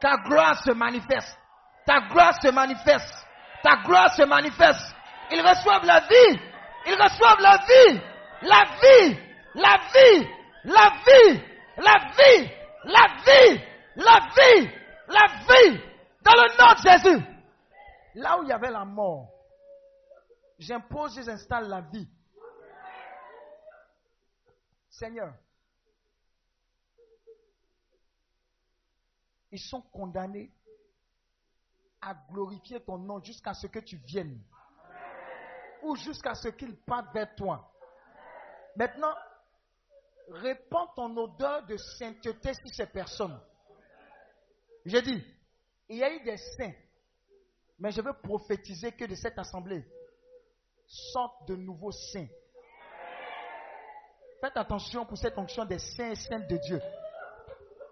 Ta 0.00 0.16
gloire 0.18 0.62
se 0.64 0.70
manifeste. 0.70 1.36
Ta 1.84 2.00
gloire 2.08 2.40
se 2.40 2.48
manifeste. 2.52 3.26
Ta 3.64 3.82
gloire 3.84 4.14
se 4.14 4.22
manifeste. 4.22 4.94
Ils 5.32 5.40
reçoivent 5.40 5.84
la 5.84 6.00
vie. 6.00 6.40
Ils 6.86 6.94
reçoivent 6.94 7.40
la 7.40 7.58
vie. 7.58 8.00
La 8.42 8.64
vie. 8.80 9.18
La 9.56 9.78
vie. 9.92 10.28
La 10.64 10.90
vie. 11.04 11.42
La 11.74 11.98
vie. 12.16 12.48
La 12.76 13.08
vie. 13.26 13.76
La 13.96 14.18
vie. 14.36 14.70
La 15.08 15.26
vie. 15.48 15.80
Dans 16.22 16.34
le 16.34 16.56
nom 16.56 16.72
de 16.74 16.88
Jésus. 16.88 17.24
Là 18.14 18.38
où 18.38 18.44
il 18.44 18.48
y 18.48 18.52
avait 18.52 18.70
la 18.70 18.84
mort, 18.84 19.30
j'impose 20.58 21.20
j'installe 21.24 21.68
la 21.68 21.80
vie. 21.80 22.08
Seigneur, 24.88 25.32
ils 29.52 29.60
sont 29.60 29.82
condamnés 29.82 30.52
à 32.00 32.14
glorifier 32.30 32.80
ton 32.80 32.98
nom 32.98 33.20
jusqu'à 33.22 33.54
ce 33.54 33.66
que 33.66 33.78
tu 33.78 33.96
viennes. 33.96 34.40
Ou 35.82 35.96
jusqu'à 35.96 36.34
ce 36.34 36.48
qu'ils 36.48 36.76
partent 36.76 37.12
vers 37.12 37.34
toi. 37.34 37.72
Maintenant, 38.76 39.14
répands 40.28 40.88
ton 40.94 41.16
odeur 41.16 41.66
de 41.66 41.76
sainteté 41.76 42.54
sur 42.54 42.68
ces 42.74 42.86
personnes. 42.86 43.38
J'ai 44.84 45.02
dit, 45.02 45.24
il 45.88 45.96
y 45.96 46.04
a 46.04 46.12
eu 46.12 46.22
des 46.22 46.36
saints, 46.36 46.72
mais 47.78 47.90
je 47.90 48.00
veux 48.00 48.12
prophétiser 48.12 48.92
que 48.92 49.04
de 49.04 49.14
cette 49.14 49.38
assemblée 49.38 49.84
sortent 50.86 51.48
de 51.48 51.56
nouveaux 51.56 51.92
saints. 51.92 52.28
Faites 54.40 54.56
attention 54.56 55.04
pour 55.04 55.18
cette 55.18 55.36
onction 55.36 55.64
des 55.64 55.78
saints 55.78 56.12
et 56.12 56.14
saintes 56.14 56.48
de 56.48 56.56
Dieu. 56.56 56.80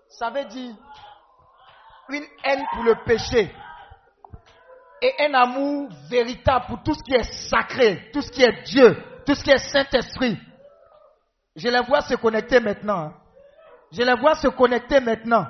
Ça 0.08 0.30
veut 0.30 0.46
dire 0.46 0.74
une 2.10 2.24
haine 2.44 2.64
pour 2.72 2.84
le 2.84 2.94
péché 3.04 3.54
et 5.00 5.14
un 5.20 5.34
amour 5.34 5.88
véritable 6.10 6.66
pour 6.66 6.82
tout 6.82 6.94
ce 6.94 7.02
qui 7.02 7.14
est 7.14 7.48
sacré, 7.48 8.10
tout 8.12 8.20
ce 8.22 8.30
qui 8.30 8.42
est 8.42 8.62
Dieu, 8.64 8.96
tout 9.24 9.34
ce 9.34 9.44
qui 9.44 9.50
est 9.50 9.58
Saint-Esprit. 9.58 10.36
Je 11.54 11.68
les 11.68 11.80
vois 11.82 12.00
se 12.02 12.14
connecter 12.14 12.60
maintenant. 12.60 12.98
hein. 12.98 13.14
Je 13.92 14.02
les 14.02 14.14
vois 14.14 14.34
se 14.34 14.48
connecter 14.48 15.00
maintenant. 15.00 15.46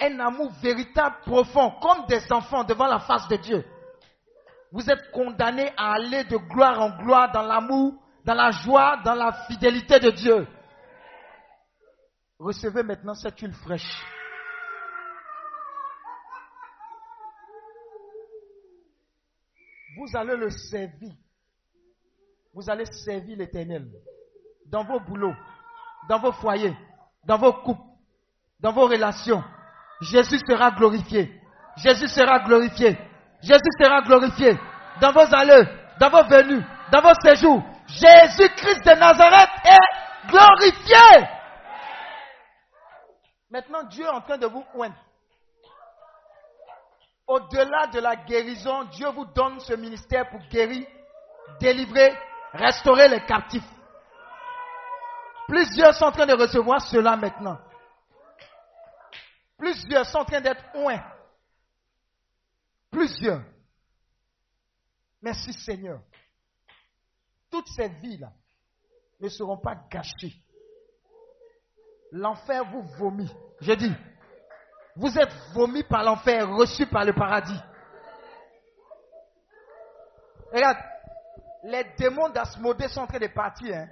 Un 0.00 0.18
amour 0.18 0.50
véritable, 0.62 1.16
profond, 1.24 1.72
comme 1.80 2.06
des 2.06 2.32
enfants 2.32 2.64
devant 2.64 2.86
la 2.86 2.98
face 3.00 3.28
de 3.28 3.36
Dieu. 3.36 3.64
Vous 4.72 4.90
êtes 4.90 5.10
condamnés 5.12 5.70
à 5.76 5.92
aller 5.94 6.24
de 6.24 6.36
gloire 6.36 6.80
en 6.80 6.90
gloire 6.96 7.30
dans 7.32 7.42
l'amour, 7.42 7.94
dans 8.24 8.34
la 8.34 8.50
joie, 8.50 8.96
dans 9.04 9.14
la 9.14 9.32
fidélité 9.46 10.00
de 10.00 10.10
Dieu. 10.10 10.46
Recevez 12.38 12.82
maintenant 12.82 13.14
cette 13.14 13.38
huile 13.38 13.52
fraîche. 13.54 14.02
Vous 19.96 20.16
allez 20.16 20.36
le 20.36 20.50
servir. 20.50 21.12
Vous 22.52 22.68
allez 22.70 22.84
servir 22.86 23.36
l'éternel 23.36 23.90
dans 24.66 24.84
vos 24.84 25.00
boulots, 25.00 25.34
dans 26.08 26.20
vos 26.20 26.32
foyers, 26.32 26.76
dans 27.24 27.38
vos 27.38 27.52
couples, 27.52 27.82
dans 28.60 28.72
vos 28.72 28.86
relations. 28.86 29.42
Jésus 30.00 30.38
sera 30.48 30.70
glorifié. 30.70 31.40
Jésus 31.76 32.08
sera 32.08 32.40
glorifié. 32.40 32.96
Jésus 33.42 33.70
sera 33.80 34.00
glorifié. 34.02 34.56
Dans 35.00 35.12
vos 35.12 35.34
allées, 35.34 35.68
dans 35.98 36.10
vos 36.10 36.24
venues, 36.24 36.64
dans 36.92 37.02
vos 37.02 37.14
séjours. 37.22 37.62
Jésus-Christ 37.86 38.84
de 38.84 38.98
Nazareth 38.98 39.50
est 39.64 40.28
glorifié. 40.28 41.28
Maintenant, 43.50 43.82
Dieu 43.84 44.04
est 44.04 44.08
en 44.08 44.20
train 44.20 44.38
de 44.38 44.46
vous 44.46 44.64
oindre. 44.74 44.96
Au-delà 47.26 47.86
de 47.86 48.00
la 48.00 48.16
guérison, 48.16 48.84
Dieu 48.84 49.08
vous 49.10 49.24
donne 49.26 49.58
ce 49.60 49.72
ministère 49.74 50.28
pour 50.28 50.40
guérir, 50.48 50.86
délivrer, 51.58 52.14
restaurer 52.52 53.08
les 53.08 53.24
captifs. 53.24 53.62
Plusieurs 55.48 55.94
sont 55.94 56.06
en 56.06 56.12
train 56.12 56.26
de 56.26 56.34
recevoir 56.34 56.80
cela 56.82 57.16
maintenant. 57.16 57.58
Plusieurs 59.56 60.06
sont 60.06 60.18
en 60.18 60.24
train 60.24 60.40
d'être 60.40 60.64
oints. 60.74 61.02
Plusieurs. 62.90 63.42
Merci 65.22 65.52
Seigneur. 65.52 66.00
Toutes 67.50 67.68
ces 67.68 67.88
vies-là 67.88 68.32
ne 69.20 69.28
seront 69.28 69.58
pas 69.58 69.74
gâchées. 69.90 70.34
L'enfer 72.12 72.64
vous 72.70 72.82
vomit. 72.98 73.32
Je 73.60 73.72
dis, 73.72 73.92
vous 74.96 75.18
êtes 75.18 75.32
vomi 75.52 75.82
par 75.82 76.04
l'enfer, 76.04 76.48
reçu 76.48 76.86
par 76.86 77.04
le 77.04 77.12
paradis. 77.12 77.60
Regarde, 80.52 80.78
les 81.64 81.84
démons 81.98 82.28
d'Asmodée 82.28 82.88
sont 82.88 83.00
en 83.00 83.06
train 83.06 83.18
de 83.18 83.26
partir. 83.26 83.74
Hein. 83.74 83.88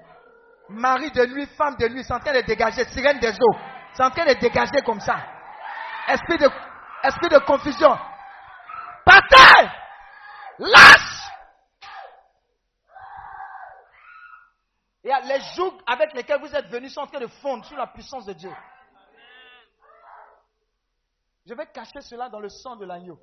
Mari 0.68 1.10
de 1.10 1.26
nuit, 1.26 1.46
femme 1.56 1.76
de 1.76 1.88
nuit, 1.88 2.04
sont 2.04 2.14
en 2.14 2.20
train 2.20 2.34
de 2.34 2.42
dégager. 2.42 2.84
Sirène 2.84 3.18
des 3.18 3.32
eaux, 3.32 3.56
c'est 3.94 4.04
en 4.04 4.10
train 4.10 4.26
de 4.26 4.34
dégager 4.34 4.80
comme 4.84 5.00
ça. 5.00 5.16
Esprit 6.08 6.38
de, 6.38 6.48
esprit 7.02 7.28
de 7.28 7.38
confusion. 7.38 7.98
Partez! 9.04 9.70
Lâche! 10.58 11.22
Et 15.04 15.10
les 15.24 15.40
jougs 15.56 15.80
avec 15.84 16.14
lesquels 16.14 16.40
vous 16.40 16.54
êtes 16.54 16.68
venus 16.68 16.94
sont 16.94 17.00
en 17.00 17.06
train 17.08 17.18
de 17.18 17.26
fondre 17.26 17.64
sur 17.64 17.76
la 17.76 17.88
puissance 17.88 18.24
de 18.24 18.34
Dieu. 18.34 18.52
Je 21.46 21.54
vais 21.54 21.66
cacher 21.66 22.00
cela 22.00 22.28
dans 22.28 22.40
le 22.40 22.48
sang 22.48 22.76
de 22.76 22.84
l'agneau. 22.84 23.18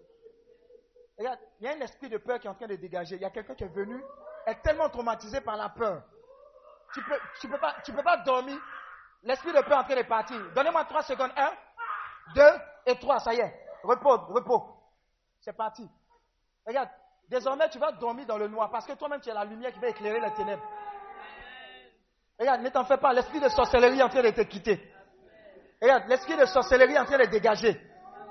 Regarde, 1.18 1.40
il 1.60 1.66
y 1.66 1.70
a 1.70 1.74
un 1.74 1.82
esprit 1.82 2.10
de 2.10 2.18
peur 2.18 2.40
qui 2.40 2.48
est 2.48 2.50
en 2.50 2.56
train 2.56 2.68
de 2.68 2.76
dégager. 2.76 3.16
Il 3.16 3.22
y 3.22 3.26
a 3.26 3.30
quelqu'un 3.30 3.56
qui 3.56 3.64
est 3.64 3.74
venu, 3.74 4.02
est 4.46 4.62
tellement 4.62 4.90
traumatisé 4.90 5.42
par 5.42 5.58
la 5.58 5.70
peur. 5.70 6.04
Tu 6.94 7.00
ne 7.00 7.96
peux, 7.96 8.04
pas 8.04 8.18
dormir. 8.18 8.58
L'esprit 9.24 9.52
de 9.52 9.62
peur 9.62 9.72
est 9.72 9.76
en 9.76 9.84
train 9.84 9.96
de 9.96 10.08
partir. 10.08 10.54
Donnez-moi 10.54 10.86
trois 10.86 11.04
secondes. 11.04 11.32
Un, 11.36 11.52
deux 12.36 12.60
et 12.86 12.96
trois. 13.00 13.20
Ça 13.20 13.34
y 13.34 13.40
est. 13.40 13.66
Repos, 13.84 14.18
repos. 14.34 14.64
C'est 15.42 15.54
parti. 15.54 15.90
Regarde, 16.66 16.90
désormais 17.28 17.70
tu 17.70 17.80
vas 17.80 17.92
dormir 17.92 18.26
dans 18.26 18.38
le 18.38 18.48
noir 18.48 18.70
parce 18.70 18.86
que 18.86 18.94
toi-même 18.94 19.22
tu 19.22 19.30
as 19.30 19.34
la 19.34 19.46
lumière 19.46 19.72
qui 19.72 19.80
va 19.80 19.90
éclairer 19.90 20.20
les 20.20 20.34
ténèbres. 20.34 20.64
Regarde, 22.40 22.62
ne 22.62 22.70
t'en 22.70 22.86
fais 22.86 22.98
pas. 22.98 23.14
L'esprit 23.14 23.40
de 23.40 23.50
sorcellerie 23.50 24.00
est 24.00 24.04
en 24.04 24.10
train 24.10 24.24
de 24.24 24.32
te 24.32 24.42
quitter. 24.42 24.82
Regarde, 25.82 26.04
l'esprit 26.08 26.38
de 26.38 26.46
sorcellerie 26.46 26.94
est 26.94 27.00
en 27.00 27.06
train 27.06 27.18
de 27.18 27.26
dégager. 27.26 27.89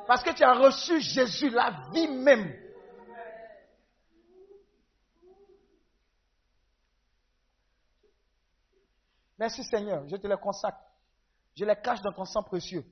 Parce 0.08 0.22
que 0.22 0.30
tu 0.30 0.42
as 0.42 0.54
reçu 0.54 1.02
Jésus, 1.02 1.50
la 1.50 1.82
vie 1.92 2.08
même. 2.08 2.50
Merci 9.38 9.62
Seigneur, 9.64 10.08
je 10.08 10.16
te 10.16 10.26
les 10.26 10.38
consacre. 10.38 10.80
Je 11.54 11.62
les 11.66 11.76
cache 11.76 12.00
dans 12.00 12.12
ton 12.12 12.24
sang 12.24 12.42
précieux. 12.42 12.86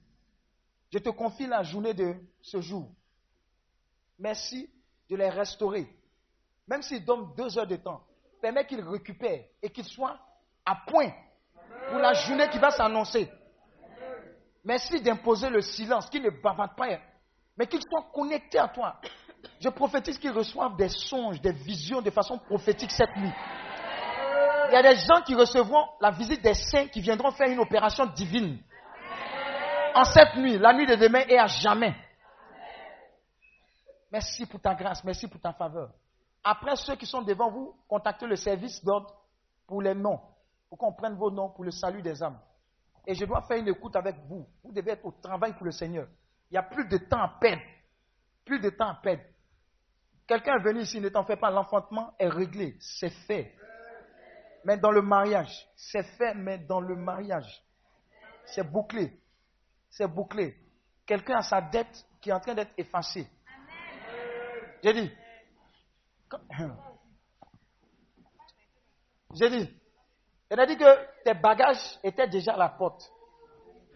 Je 0.92 0.98
te 0.98 1.08
confie 1.08 1.46
la 1.46 1.62
journée 1.62 1.94
de 1.94 2.16
ce 2.42 2.60
jour. 2.60 2.86
Merci 4.18 4.70
de 5.08 5.16
les 5.16 5.30
restaurer. 5.30 5.88
Même 6.68 6.82
s'ils 6.82 7.02
donnent 7.02 7.34
deux 7.34 7.58
heures 7.58 7.66
de 7.66 7.76
temps, 7.76 8.04
permets 8.42 8.66
qu'ils 8.66 8.86
récupèrent 8.86 9.46
et 9.62 9.70
qu'ils 9.70 9.88
soient 9.88 10.20
à 10.66 10.76
point 10.86 11.14
pour 11.88 11.98
la 11.98 12.12
journée 12.12 12.50
qui 12.50 12.58
va 12.58 12.72
s'annoncer. 12.72 13.32
Merci 14.66 15.00
d'imposer 15.00 15.48
le 15.48 15.60
silence, 15.60 16.10
qu'ils 16.10 16.24
ne 16.24 16.30
bavardent 16.30 16.74
pas, 16.74 16.98
mais 17.56 17.68
qu'ils 17.68 17.82
soient 17.88 18.10
connectés 18.12 18.58
à 18.58 18.66
toi. 18.66 18.96
Je 19.60 19.68
prophétise 19.68 20.18
qu'ils 20.18 20.32
reçoivent 20.32 20.74
des 20.74 20.88
songes, 20.88 21.40
des 21.40 21.52
visions 21.52 22.02
de 22.02 22.10
façon 22.10 22.36
prophétique 22.36 22.90
cette 22.90 23.16
nuit. 23.16 23.32
Il 24.68 24.72
y 24.72 24.76
a 24.76 24.82
des 24.82 24.96
gens 24.96 25.22
qui 25.24 25.36
recevront 25.36 25.86
la 26.00 26.10
visite 26.10 26.42
des 26.42 26.54
saints 26.54 26.88
qui 26.88 27.00
viendront 27.00 27.30
faire 27.30 27.48
une 27.48 27.60
opération 27.60 28.06
divine. 28.06 28.58
En 29.94 30.02
cette 30.02 30.34
nuit, 30.34 30.58
la 30.58 30.72
nuit 30.72 30.86
de 30.86 30.96
demain 30.96 31.22
et 31.28 31.38
à 31.38 31.46
jamais. 31.46 31.94
Merci 34.10 34.46
pour 34.46 34.60
ta 34.60 34.74
grâce, 34.74 35.04
merci 35.04 35.28
pour 35.28 35.40
ta 35.40 35.52
faveur. 35.52 35.90
Après, 36.42 36.74
ceux 36.74 36.96
qui 36.96 37.06
sont 37.06 37.22
devant 37.22 37.52
vous, 37.52 37.72
contactez 37.86 38.26
le 38.26 38.34
service 38.34 38.84
d'ordre 38.84 39.14
pour 39.68 39.80
les 39.80 39.94
noms, 39.94 40.20
pour 40.68 40.76
qu'on 40.76 40.92
prenne 40.92 41.14
vos 41.14 41.30
noms 41.30 41.50
pour 41.50 41.62
le 41.62 41.70
salut 41.70 42.02
des 42.02 42.20
âmes 42.20 42.40
et 43.06 43.14
je 43.14 43.24
dois 43.24 43.42
faire 43.42 43.58
une 43.58 43.68
écoute 43.68 43.94
avec 43.94 44.16
vous. 44.26 44.46
Vous 44.64 44.72
devez 44.72 44.92
être 44.92 45.04
au 45.06 45.12
travail 45.12 45.54
pour 45.54 45.64
le 45.64 45.72
Seigneur. 45.72 46.08
Il 46.50 46.54
n'y 46.54 46.58
a 46.58 46.62
plus 46.62 46.88
de 46.88 46.98
temps 46.98 47.20
à 47.22 47.38
perdre. 47.40 47.62
Plus 48.44 48.60
de 48.60 48.70
temps 48.70 48.88
à 48.88 48.94
perdre. 48.94 49.22
Quelqu'un 50.26 50.56
est 50.56 50.62
venu 50.62 50.80
ici, 50.80 51.00
ne 51.00 51.08
t'en 51.08 51.24
fais 51.24 51.36
pas, 51.36 51.50
l'enfantement 51.50 52.14
est 52.18 52.28
réglé, 52.28 52.76
c'est 52.80 53.10
fait. 53.26 53.54
Mais 54.64 54.76
dans 54.76 54.90
le 54.90 55.02
mariage, 55.02 55.68
c'est 55.76 56.02
fait, 56.02 56.34
mais 56.34 56.58
dans 56.58 56.80
le 56.80 56.96
mariage, 56.96 57.62
c'est 58.46 58.64
bouclé. 58.64 59.20
C'est 59.88 60.08
bouclé. 60.08 60.56
Quelqu'un 61.06 61.36
a 61.36 61.42
sa 61.42 61.60
dette 61.60 62.04
qui 62.20 62.30
est 62.30 62.32
en 62.32 62.40
train 62.40 62.54
d'être 62.54 62.72
effacée. 62.76 63.28
J'ai 64.82 64.92
dit, 64.92 65.12
j'ai 69.34 69.50
dit, 69.50 69.80
dit 70.66 70.76
que 70.76 71.25
tes 71.25 71.34
bagages 71.34 71.99
étaient 72.02 72.28
déjà 72.28 72.52
à 72.52 72.58
la 72.58 72.68
porte. 72.68 73.02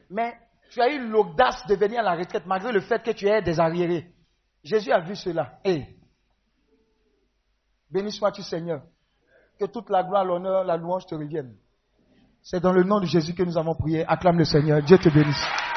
Mais 0.09 0.37
tu 0.71 0.81
as 0.81 0.89
eu 0.93 1.09
l'audace 1.09 1.65
de 1.67 1.75
venir 1.75 2.01
à 2.01 2.03
la 2.03 2.15
retraite 2.15 2.47
malgré 2.47 2.73
le 2.73 2.81
fait 2.81 3.03
que 3.03 3.13
tu 3.13 3.29
es 3.29 3.43
des 3.43 3.61
arriérés. 3.61 4.13
Jésus 4.63 4.93
a 4.93 5.01
vu 5.01 5.17
cela. 5.17 5.59
Et 5.65 5.85
béni 7.91 8.13
sois-tu 8.13 8.43
Seigneur. 8.43 8.83
Que 9.59 9.67
toute 9.67 9.91
la 9.91 10.03
gloire, 10.03 10.25
l'honneur, 10.25 10.65
la 10.65 10.77
louange 10.77 11.07
te 11.07 11.15
reviennent. 11.15 11.57
C'est 12.43 12.61
dans 12.61 12.73
le 12.73 12.83
nom 12.83 13.01
de 13.01 13.07
Jésus 13.07 13.35
que 13.35 13.43
nous 13.43 13.59
avons 13.59 13.75
prié. 13.75 14.05
Acclame 14.07 14.39
le 14.39 14.45
Seigneur. 14.45 14.83
Dieu 14.83 14.99
te 14.99 15.09
bénisse. 15.09 15.70